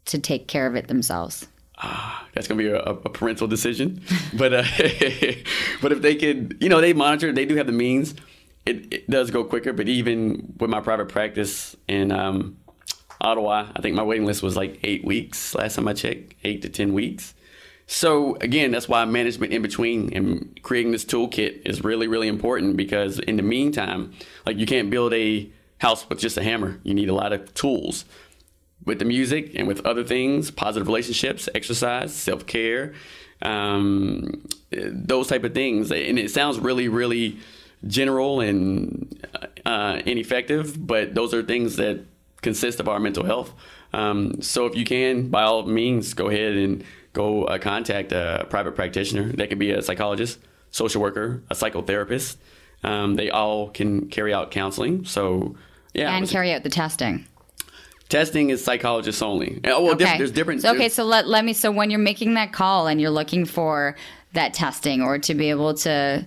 to 0.06 0.18
take 0.18 0.48
care 0.48 0.66
of 0.66 0.76
it 0.76 0.88
themselves? 0.88 1.48
Ah, 1.78 2.28
that's 2.34 2.48
gonna 2.48 2.58
be 2.58 2.68
a, 2.68 2.80
a 2.80 3.10
parental 3.10 3.48
decision, 3.48 4.02
but 4.34 4.54
uh, 4.54 4.64
but 5.82 5.92
if 5.92 6.02
they 6.02 6.16
could, 6.16 6.58
you 6.60 6.70
know, 6.70 6.80
they 6.80 6.94
monitor, 6.94 7.32
they 7.32 7.46
do 7.46 7.56
have 7.56 7.68
the 7.68 7.74
means. 7.74 8.16
It, 8.64 8.94
it 8.94 9.10
does 9.10 9.32
go 9.32 9.44
quicker, 9.44 9.74
but 9.74 9.88
even 9.88 10.54
with 10.60 10.70
my 10.70 10.82
private 10.82 11.10
practice 11.10 11.76
and 11.90 12.12
um, 12.12 12.58
Ottawa, 13.22 13.72
I 13.76 13.82
think 13.82 13.96
my 13.96 14.04
waiting 14.04 14.26
list 14.26 14.44
was 14.44 14.56
like 14.56 14.80
eight 14.84 15.06
weeks 15.06 15.56
last 15.56 15.76
time 15.76 15.88
I 15.88 15.94
checked, 15.94 16.34
eight 16.44 16.62
to 16.64 16.70
ten 16.70 16.94
weeks. 16.94 17.34
So 17.88 18.36
again, 18.38 18.72
that's 18.72 18.88
why 18.88 19.04
management 19.06 19.52
in 19.52 19.62
between 19.62 20.14
and 20.14 20.60
creating 20.64 20.92
this 20.92 21.04
toolkit 21.04 21.68
is 21.68 21.84
really, 21.84 22.08
really 22.08 22.28
important 22.28 22.78
because 22.78 23.20
in 23.20 23.36
the 23.36 23.44
meantime, 23.44 24.14
like 24.46 24.58
you 24.58 24.66
can't 24.66 24.90
build 24.90 25.14
a 25.14 25.50
house 25.80 26.08
with 26.08 26.20
just 26.20 26.38
a 26.38 26.44
hammer. 26.44 26.80
You 26.84 26.94
need 26.94 27.10
a 27.10 27.14
lot 27.14 27.34
of 27.34 27.54
tools. 27.54 28.06
With 28.86 28.98
the 28.98 29.06
music 29.06 29.52
and 29.56 29.68
with 29.68 29.86
other 29.86 30.04
things, 30.04 30.50
positive 30.50 30.88
relationships, 30.88 31.48
exercise, 31.54 32.16
self 32.16 32.48
care, 32.48 32.94
um, 33.42 34.48
those 34.72 35.28
type 35.28 35.44
of 35.44 35.54
things. 35.54 35.92
And 35.92 36.18
it 36.18 36.32
sounds 36.32 36.60
really, 36.60 36.88
really 36.88 37.38
general 37.86 38.40
and 38.40 39.28
uh, 39.66 40.02
ineffective, 40.06 40.88
but 40.88 41.14
those 41.14 41.34
are 41.34 41.44
things 41.44 41.76
that 41.76 42.06
consist 42.42 42.80
of 42.80 42.88
our 42.88 43.00
mental 43.00 43.26
health. 43.26 43.54
Um, 43.94 44.42
so 44.42 44.66
if 44.66 44.76
you 44.76 44.86
can, 44.86 45.30
by 45.30 45.44
all 45.44 45.64
means, 45.64 46.14
go 46.14 46.30
ahead 46.30 46.54
and 46.54 46.84
go 47.14 47.46
uh, 47.46 47.58
contact 47.58 48.12
a 48.12 48.46
private 48.50 48.76
practitioner. 48.76 49.32
That 49.34 49.50
could 49.50 49.60
be 49.60 49.72
a 49.72 49.82
psychologist, 49.82 50.40
social 50.72 51.02
worker, 51.02 51.44
a 51.50 51.56
psychotherapist. 51.56 52.38
Um, 52.84 53.16
they 53.16 53.30
all 53.30 53.70
can 53.70 54.10
carry 54.10 54.34
out 54.34 54.52
counseling. 54.52 55.06
So 55.06 55.56
yeah, 55.94 56.16
and 56.16 56.28
carry 56.28 56.52
out 56.54 56.64
the 56.64 56.70
testing. 56.70 57.28
Testing 58.10 58.50
is 58.50 58.64
psychologists 58.64 59.22
only. 59.22 59.62
Oh, 59.64 59.84
well, 59.84 59.94
okay. 59.94 60.18
there's 60.18 60.32
different. 60.32 60.62
So, 60.62 60.74
okay, 60.74 60.90
so 60.90 61.06
let, 61.06 61.28
let 61.28 61.46
me. 61.46 61.54
So 61.54 61.72
when 61.72 61.90
you're 61.90 62.00
making 62.00 62.34
that 62.34 62.52
call 62.52 62.88
and 62.88 63.00
you're 63.00 63.10
looking 63.10 63.46
for 63.46 63.96
that 64.34 64.54
testing 64.54 65.02
or 65.02 65.18
to 65.20 65.34
be 65.34 65.50
able 65.50 65.74
to 65.76 66.26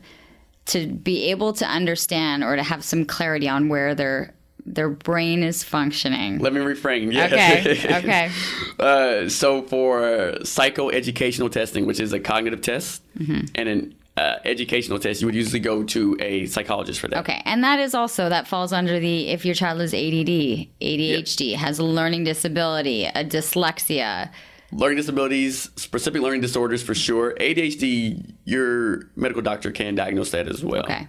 to 0.66 0.86
be 0.86 1.30
able 1.30 1.52
to 1.52 1.66
understand 1.66 2.42
or 2.42 2.56
to 2.56 2.62
have 2.62 2.82
some 2.82 3.04
clarity 3.04 3.48
on 3.48 3.68
where 3.68 3.94
they're 3.94 4.32
their 4.66 4.88
brain 4.88 5.42
is 5.42 5.62
functioning. 5.62 6.38
Let 6.38 6.52
me 6.52 6.60
reframe. 6.60 7.12
Yeah. 7.12 7.26
Okay. 7.26 7.90
Okay. 8.04 8.30
uh, 8.78 9.28
so 9.28 9.62
for 9.62 10.00
psychoeducational 10.40 11.50
testing, 11.50 11.86
which 11.86 12.00
is 12.00 12.12
a 12.12 12.20
cognitive 12.20 12.60
test, 12.60 13.02
mm-hmm. 13.16 13.46
and 13.54 13.68
an 13.68 13.94
uh, 14.16 14.36
educational 14.44 14.98
test, 14.98 15.20
you 15.20 15.26
would 15.26 15.34
usually 15.34 15.60
go 15.60 15.82
to 15.84 16.16
a 16.20 16.46
psychologist 16.46 17.00
for 17.00 17.08
that. 17.08 17.20
Okay, 17.20 17.42
and 17.44 17.62
that 17.64 17.78
is 17.78 17.94
also 17.94 18.28
that 18.28 18.46
falls 18.46 18.72
under 18.72 18.98
the 19.00 19.28
if 19.28 19.44
your 19.44 19.54
child 19.54 19.80
is 19.80 19.92
ADD, 19.92 20.68
ADHD, 20.80 21.50
yep. 21.50 21.60
has 21.60 21.78
a 21.78 21.84
learning 21.84 22.24
disability, 22.24 23.04
a 23.04 23.24
dyslexia, 23.24 24.30
learning 24.72 24.96
disabilities, 24.96 25.70
specific 25.76 26.22
learning 26.22 26.40
disorders 26.40 26.82
for 26.82 26.94
sure. 26.94 27.34
ADHD, 27.40 28.34
your 28.44 29.10
medical 29.16 29.42
doctor 29.42 29.70
can 29.70 29.94
diagnose 29.94 30.30
that 30.30 30.48
as 30.48 30.64
well. 30.64 30.84
Okay. 30.84 31.08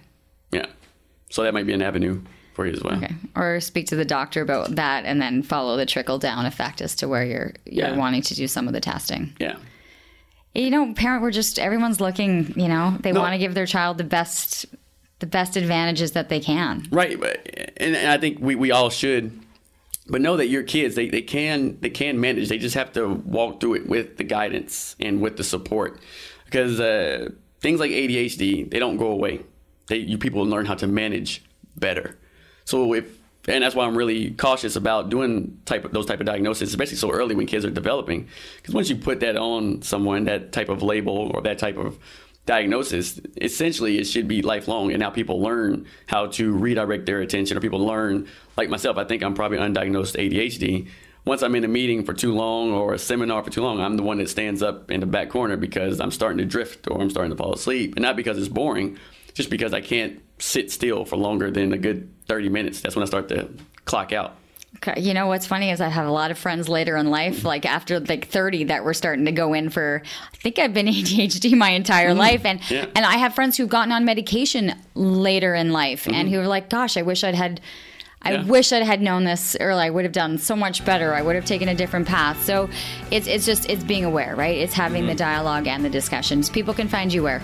Yeah. 0.52 0.66
So 1.30 1.42
that 1.42 1.54
might 1.54 1.66
be 1.66 1.72
an 1.72 1.82
avenue 1.82 2.22
for 2.56 2.66
you 2.66 2.72
as 2.72 2.82
well. 2.82 2.96
Okay. 2.96 3.14
Or 3.36 3.60
speak 3.60 3.86
to 3.88 3.96
the 3.96 4.04
doctor 4.04 4.40
about 4.40 4.74
that 4.76 5.04
and 5.04 5.20
then 5.20 5.42
follow 5.42 5.76
the 5.76 5.84
trickle 5.84 6.18
down 6.18 6.46
effect 6.46 6.80
as 6.80 6.96
to 6.96 7.06
where 7.06 7.24
you're 7.24 7.52
you're 7.66 7.88
yeah. 7.88 7.96
wanting 7.96 8.22
to 8.22 8.34
do 8.34 8.48
some 8.48 8.66
of 8.66 8.72
the 8.72 8.80
testing. 8.80 9.36
Yeah. 9.38 9.56
You 10.54 10.70
know, 10.70 10.94
parent 10.94 11.22
we're 11.22 11.32
just 11.32 11.58
everyone's 11.58 12.00
looking, 12.00 12.58
you 12.58 12.66
know, 12.66 12.96
they 13.00 13.12
no. 13.12 13.20
want 13.20 13.34
to 13.34 13.38
give 13.38 13.52
their 13.52 13.66
child 13.66 13.98
the 13.98 14.04
best 14.04 14.66
the 15.18 15.26
best 15.26 15.56
advantages 15.56 16.12
that 16.12 16.30
they 16.30 16.40
can. 16.40 16.86
Right. 16.90 17.14
And, 17.76 17.94
and 17.94 18.10
I 18.10 18.18
think 18.18 18.38
we, 18.40 18.54
we 18.54 18.70
all 18.70 18.90
should 18.90 19.38
but 20.08 20.20
know 20.20 20.36
that 20.36 20.48
your 20.48 20.62
kids 20.62 20.94
they, 20.94 21.08
they 21.08 21.22
can 21.22 21.78
they 21.80 21.90
can 21.90 22.18
manage 22.18 22.48
they 22.48 22.58
just 22.58 22.74
have 22.74 22.92
to 22.92 23.08
walk 23.26 23.60
through 23.60 23.74
it 23.74 23.86
with 23.86 24.16
the 24.16 24.24
guidance 24.24 24.96
and 24.98 25.20
with 25.20 25.36
the 25.36 25.44
support 25.44 26.00
because 26.44 26.78
uh, 26.78 27.28
things 27.60 27.80
like 27.80 27.90
adhd 27.90 28.70
they 28.70 28.78
don't 28.78 28.98
go 28.98 29.08
away 29.08 29.40
they 29.88 29.96
you 29.96 30.16
people 30.16 30.46
learn 30.46 30.64
how 30.64 30.74
to 30.74 30.86
manage 30.86 31.42
better 31.76 32.16
so 32.66 32.92
if 32.92 33.18
and 33.48 33.64
that's 33.64 33.74
why 33.74 33.86
i'm 33.86 33.96
really 33.96 34.32
cautious 34.32 34.76
about 34.76 35.08
doing 35.08 35.58
type 35.64 35.86
of 35.86 35.92
those 35.92 36.04
type 36.04 36.20
of 36.20 36.26
diagnoses 36.26 36.68
especially 36.68 36.96
so 36.96 37.10
early 37.10 37.34
when 37.34 37.46
kids 37.46 37.64
are 37.64 37.70
developing 37.70 38.28
because 38.56 38.74
once 38.74 38.90
you 38.90 38.96
put 38.96 39.20
that 39.20 39.36
on 39.36 39.80
someone 39.80 40.24
that 40.24 40.52
type 40.52 40.68
of 40.68 40.82
label 40.82 41.32
or 41.34 41.40
that 41.40 41.58
type 41.58 41.78
of 41.78 41.98
diagnosis, 42.46 43.20
essentially 43.40 43.98
it 43.98 44.04
should 44.04 44.26
be 44.26 44.40
lifelong. 44.40 44.92
And 44.92 45.00
now 45.00 45.10
people 45.10 45.40
learn 45.40 45.86
how 46.06 46.28
to 46.28 46.52
redirect 46.52 47.04
their 47.04 47.20
attention, 47.20 47.56
or 47.56 47.60
people 47.60 47.84
learn, 47.84 48.28
like 48.56 48.70
myself, 48.70 48.96
I 48.96 49.04
think 49.04 49.22
I'm 49.22 49.34
probably 49.34 49.58
undiagnosed 49.58 50.16
ADHD. 50.16 50.88
Once 51.24 51.42
I'm 51.42 51.56
in 51.56 51.64
a 51.64 51.68
meeting 51.68 52.04
for 52.04 52.14
too 52.14 52.32
long 52.32 52.70
or 52.70 52.94
a 52.94 52.98
seminar 52.98 53.42
for 53.42 53.50
too 53.50 53.62
long, 53.62 53.80
I'm 53.80 53.96
the 53.96 54.04
one 54.04 54.18
that 54.18 54.30
stands 54.30 54.62
up 54.62 54.92
in 54.92 55.00
the 55.00 55.06
back 55.06 55.28
corner 55.28 55.56
because 55.56 56.00
I'm 56.00 56.12
starting 56.12 56.38
to 56.38 56.44
drift 56.44 56.88
or 56.88 57.02
I'm 57.02 57.10
starting 57.10 57.32
to 57.32 57.36
fall 57.36 57.52
asleep. 57.52 57.96
And 57.96 58.04
not 58.04 58.14
because 58.14 58.38
it's 58.38 58.48
boring, 58.48 58.96
just 59.36 59.50
because 59.50 59.74
I 59.74 59.82
can't 59.82 60.20
sit 60.38 60.72
still 60.72 61.04
for 61.04 61.16
longer 61.16 61.50
than 61.50 61.72
a 61.72 61.78
good 61.78 62.10
30 62.26 62.48
minutes. 62.48 62.80
That's 62.80 62.96
when 62.96 63.02
I 63.02 63.06
start 63.06 63.28
to 63.28 63.48
clock 63.84 64.12
out. 64.12 64.34
You 64.96 65.14
know 65.14 65.26
what's 65.26 65.46
funny 65.46 65.70
is 65.70 65.80
I 65.80 65.88
have 65.88 66.06
a 66.06 66.10
lot 66.10 66.30
of 66.30 66.38
friends 66.38 66.68
later 66.68 66.96
in 66.96 67.10
life, 67.10 67.44
like 67.44 67.64
after 67.64 68.00
like 68.00 68.28
30, 68.28 68.64
that 68.64 68.84
were 68.84 68.94
starting 68.94 69.24
to 69.26 69.32
go 69.32 69.54
in 69.54 69.70
for. 69.70 70.02
I 70.32 70.36
think 70.36 70.58
I've 70.58 70.74
been 70.74 70.86
ADHD 70.86 71.56
my 71.56 71.70
entire 71.70 72.10
mm 72.10 72.16
life, 72.16 72.44
and 72.44 72.60
yeah. 72.70 72.86
and 72.94 73.04
I 73.04 73.16
have 73.16 73.34
friends 73.34 73.56
who've 73.56 73.68
gotten 73.68 73.92
on 73.92 74.04
medication 74.04 74.74
later 74.94 75.54
in 75.54 75.72
life, 75.72 76.04
mm 76.04 76.14
and 76.14 76.28
who 76.28 76.40
are 76.40 76.46
like, 76.46 76.68
"Gosh, 76.68 76.96
I 76.96 77.02
wish 77.02 77.24
I'd 77.24 77.34
had." 77.34 77.60
I 78.22 78.32
yeah. 78.32 78.44
wish 78.44 78.72
I'd 78.72 78.82
had 78.82 79.02
known 79.02 79.24
this 79.24 79.56
early. 79.60 79.84
I 79.84 79.90
would 79.90 80.04
have 80.04 80.12
done 80.12 80.38
so 80.38 80.56
much 80.56 80.84
better. 80.84 81.14
I 81.14 81.22
would 81.22 81.36
have 81.36 81.44
taken 81.44 81.68
a 81.68 81.74
different 81.74 82.08
path. 82.08 82.42
So 82.44 82.68
it's 83.10 83.26
it's 83.28 83.46
just 83.46 83.68
it's 83.70 83.84
being 83.84 84.04
aware, 84.04 84.34
right? 84.34 84.58
It's 84.58 84.74
having 84.74 85.02
mm-hmm. 85.02 85.10
the 85.10 85.14
dialogue 85.14 85.68
and 85.68 85.84
the 85.84 85.90
discussions. 85.90 86.50
People 86.50 86.74
can 86.74 86.88
find 86.88 87.12
you 87.12 87.22
where? 87.22 87.42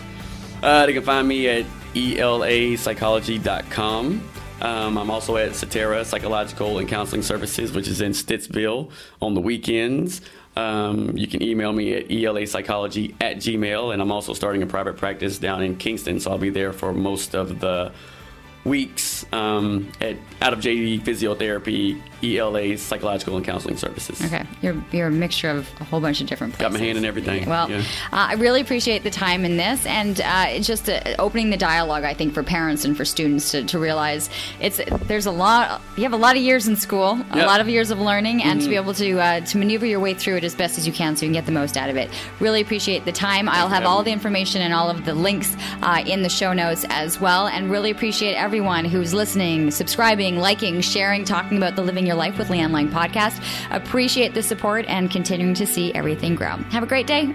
Uh, 0.63 0.87
they 0.87 0.93
can 0.93 1.03
find 1.03 1.27
me 1.27 1.49
at 1.49 1.67
elapsychology.com. 1.95 4.29
Um, 4.61 4.97
I'm 4.97 5.11
also 5.11 5.37
at 5.37 5.57
Cetera 5.57 6.05
Psychological 6.05 6.79
and 6.79 6.89
Counseling 6.89 7.23
Services, 7.23 7.73
which 7.73 7.89
is 7.89 8.01
in 8.01 8.13
Stittsville 8.13 8.93
on 9.21 9.35
the 9.35 9.41
weekends. 9.41 10.21
Um, 10.55 11.17
you 11.17 11.27
can 11.27 11.43
email 11.43 11.73
me 11.73 11.95
at 11.95 12.11
elapsychology 12.11 13.17
at 13.21 13.39
gmail, 13.39 13.93
and 13.93 14.01
I'm 14.01 14.13
also 14.13 14.35
starting 14.35 14.63
a 14.63 14.67
private 14.67 14.97
practice 14.97 15.39
down 15.39 15.63
in 15.63 15.75
Kingston, 15.77 16.21
so 16.21 16.31
I'll 16.31 16.39
be 16.39 16.51
there 16.51 16.73
for 16.73 16.93
most 16.93 17.35
of 17.35 17.59
the 17.61 17.91
weeks 18.65 19.27
um, 19.33 19.91
at 20.01 20.17
out 20.41 20.53
of 20.53 20.61
JD 20.61 21.03
Physiotherapy, 21.03 22.01
ELA 22.23 22.77
Psychological 22.77 23.37
and 23.37 23.45
Counseling 23.45 23.77
Services. 23.77 24.23
Okay, 24.25 24.45
you're 24.61 24.83
you're 24.93 25.09
a 25.09 25.11
mixture 25.11 25.51
of 25.51 25.69
a 25.81 25.85
whole 25.85 26.01
bunch 26.01 26.21
of 26.21 26.27
different 26.27 26.55
places. 26.55 26.73
Got 26.73 26.79
my 26.79 26.85
hand 26.85 26.99
in 26.99 27.05
everything. 27.05 27.49
Well, 27.49 27.71
yeah. 27.71 27.79
uh, 27.79 27.83
I 28.31 28.35
really 28.35 28.61
appreciate 28.61 29.03
the 29.03 29.11
time 29.11 29.45
in 29.45 29.57
this 29.57 29.85
and 29.87 30.21
uh, 30.21 30.59
just 30.61 30.89
uh, 30.89 31.01
opening 31.19 31.51
the 31.51 31.57
dialogue. 31.57 32.05
I 32.05 32.15
think 32.15 32.35
for 32.35 32.43
parents 32.43 32.85
and 32.85 32.97
for 32.97 33.05
students 33.05 33.51
to, 33.53 33.65
to 33.65 33.79
realize 33.79 34.31
it's 34.61 34.81
there's 35.07 35.27
a 35.27 35.31
lot. 35.31 35.81
You 35.97 36.05
have 36.05 36.13
a 36.13 36.17
lot 36.17 36.37
of 36.37 36.43
years 36.43 36.69
in 36.69 36.77
school, 36.77 37.21
a 37.31 37.37
yep. 37.37 37.47
lot 37.47 37.61
of 37.61 37.69
years 37.69 37.91
of 37.91 37.99
learning, 37.99 38.43
and 38.43 38.61
mm-hmm. 38.61 38.65
to 38.65 38.69
be 38.69 38.77
mm-hmm. 38.77 38.85
able 38.85 38.95
to 38.95 39.21
uh, 39.21 39.41
to 39.41 39.59
maneuver 39.59 39.87
your 39.87 40.01
way 40.01 40.15
through 40.15 40.37
it 40.37 40.45
as 40.45 40.55
best 40.55 40.79
as 40.79 40.87
you 40.87 40.93
can, 40.93 41.17
so 41.17 41.25
you 41.25 41.29
can 41.29 41.35
get 41.35 41.47
the 41.47 41.53
most 41.53 41.77
out 41.77 41.91
of 41.91 41.97
it. 41.97 42.11
Really 42.41 42.61
appreciate 42.61 43.05
the 43.05 43.13
time. 43.13 43.49
I'll 43.49 43.69
have 43.69 43.85
all 43.85 44.03
the 44.03 44.13
information 44.13 44.63
and 44.63 44.73
all 44.73 44.91
of 44.91 45.05
the 45.05 45.15
links 45.15 45.57
uh, 45.83 46.03
in 46.07 46.23
the 46.23 46.29
show 46.29 46.53
notes 46.53 46.85
as 46.89 47.21
well, 47.21 47.49
and 47.49 47.71
really 47.71 47.91
appreciate 47.91 48.35
everyone 48.35 48.52
who's 48.61 49.15
listening, 49.15 49.71
subscribing, 49.71 50.39
liking, 50.39 50.81
sharing, 50.81 51.25
talking 51.25 51.57
about 51.57 51.77
the 51.77 51.83
Living 51.83 52.07
Your 52.07 52.17
Life 52.17 52.39
with 52.39 52.49
Leanne 52.49 52.73
Lang 52.73 52.89
podcast. 52.89 53.43
Appreciate 53.71 54.35
the 54.35 54.43
support 54.43 54.85
and 54.89 55.11
continuing 55.11 55.55
to 55.55 55.67
see 55.67 55.95
everything 55.95 56.35
grow. 56.35 56.57
Have 56.71 56.83
a 56.83 56.87
great 56.87 57.07
day. 57.07 57.35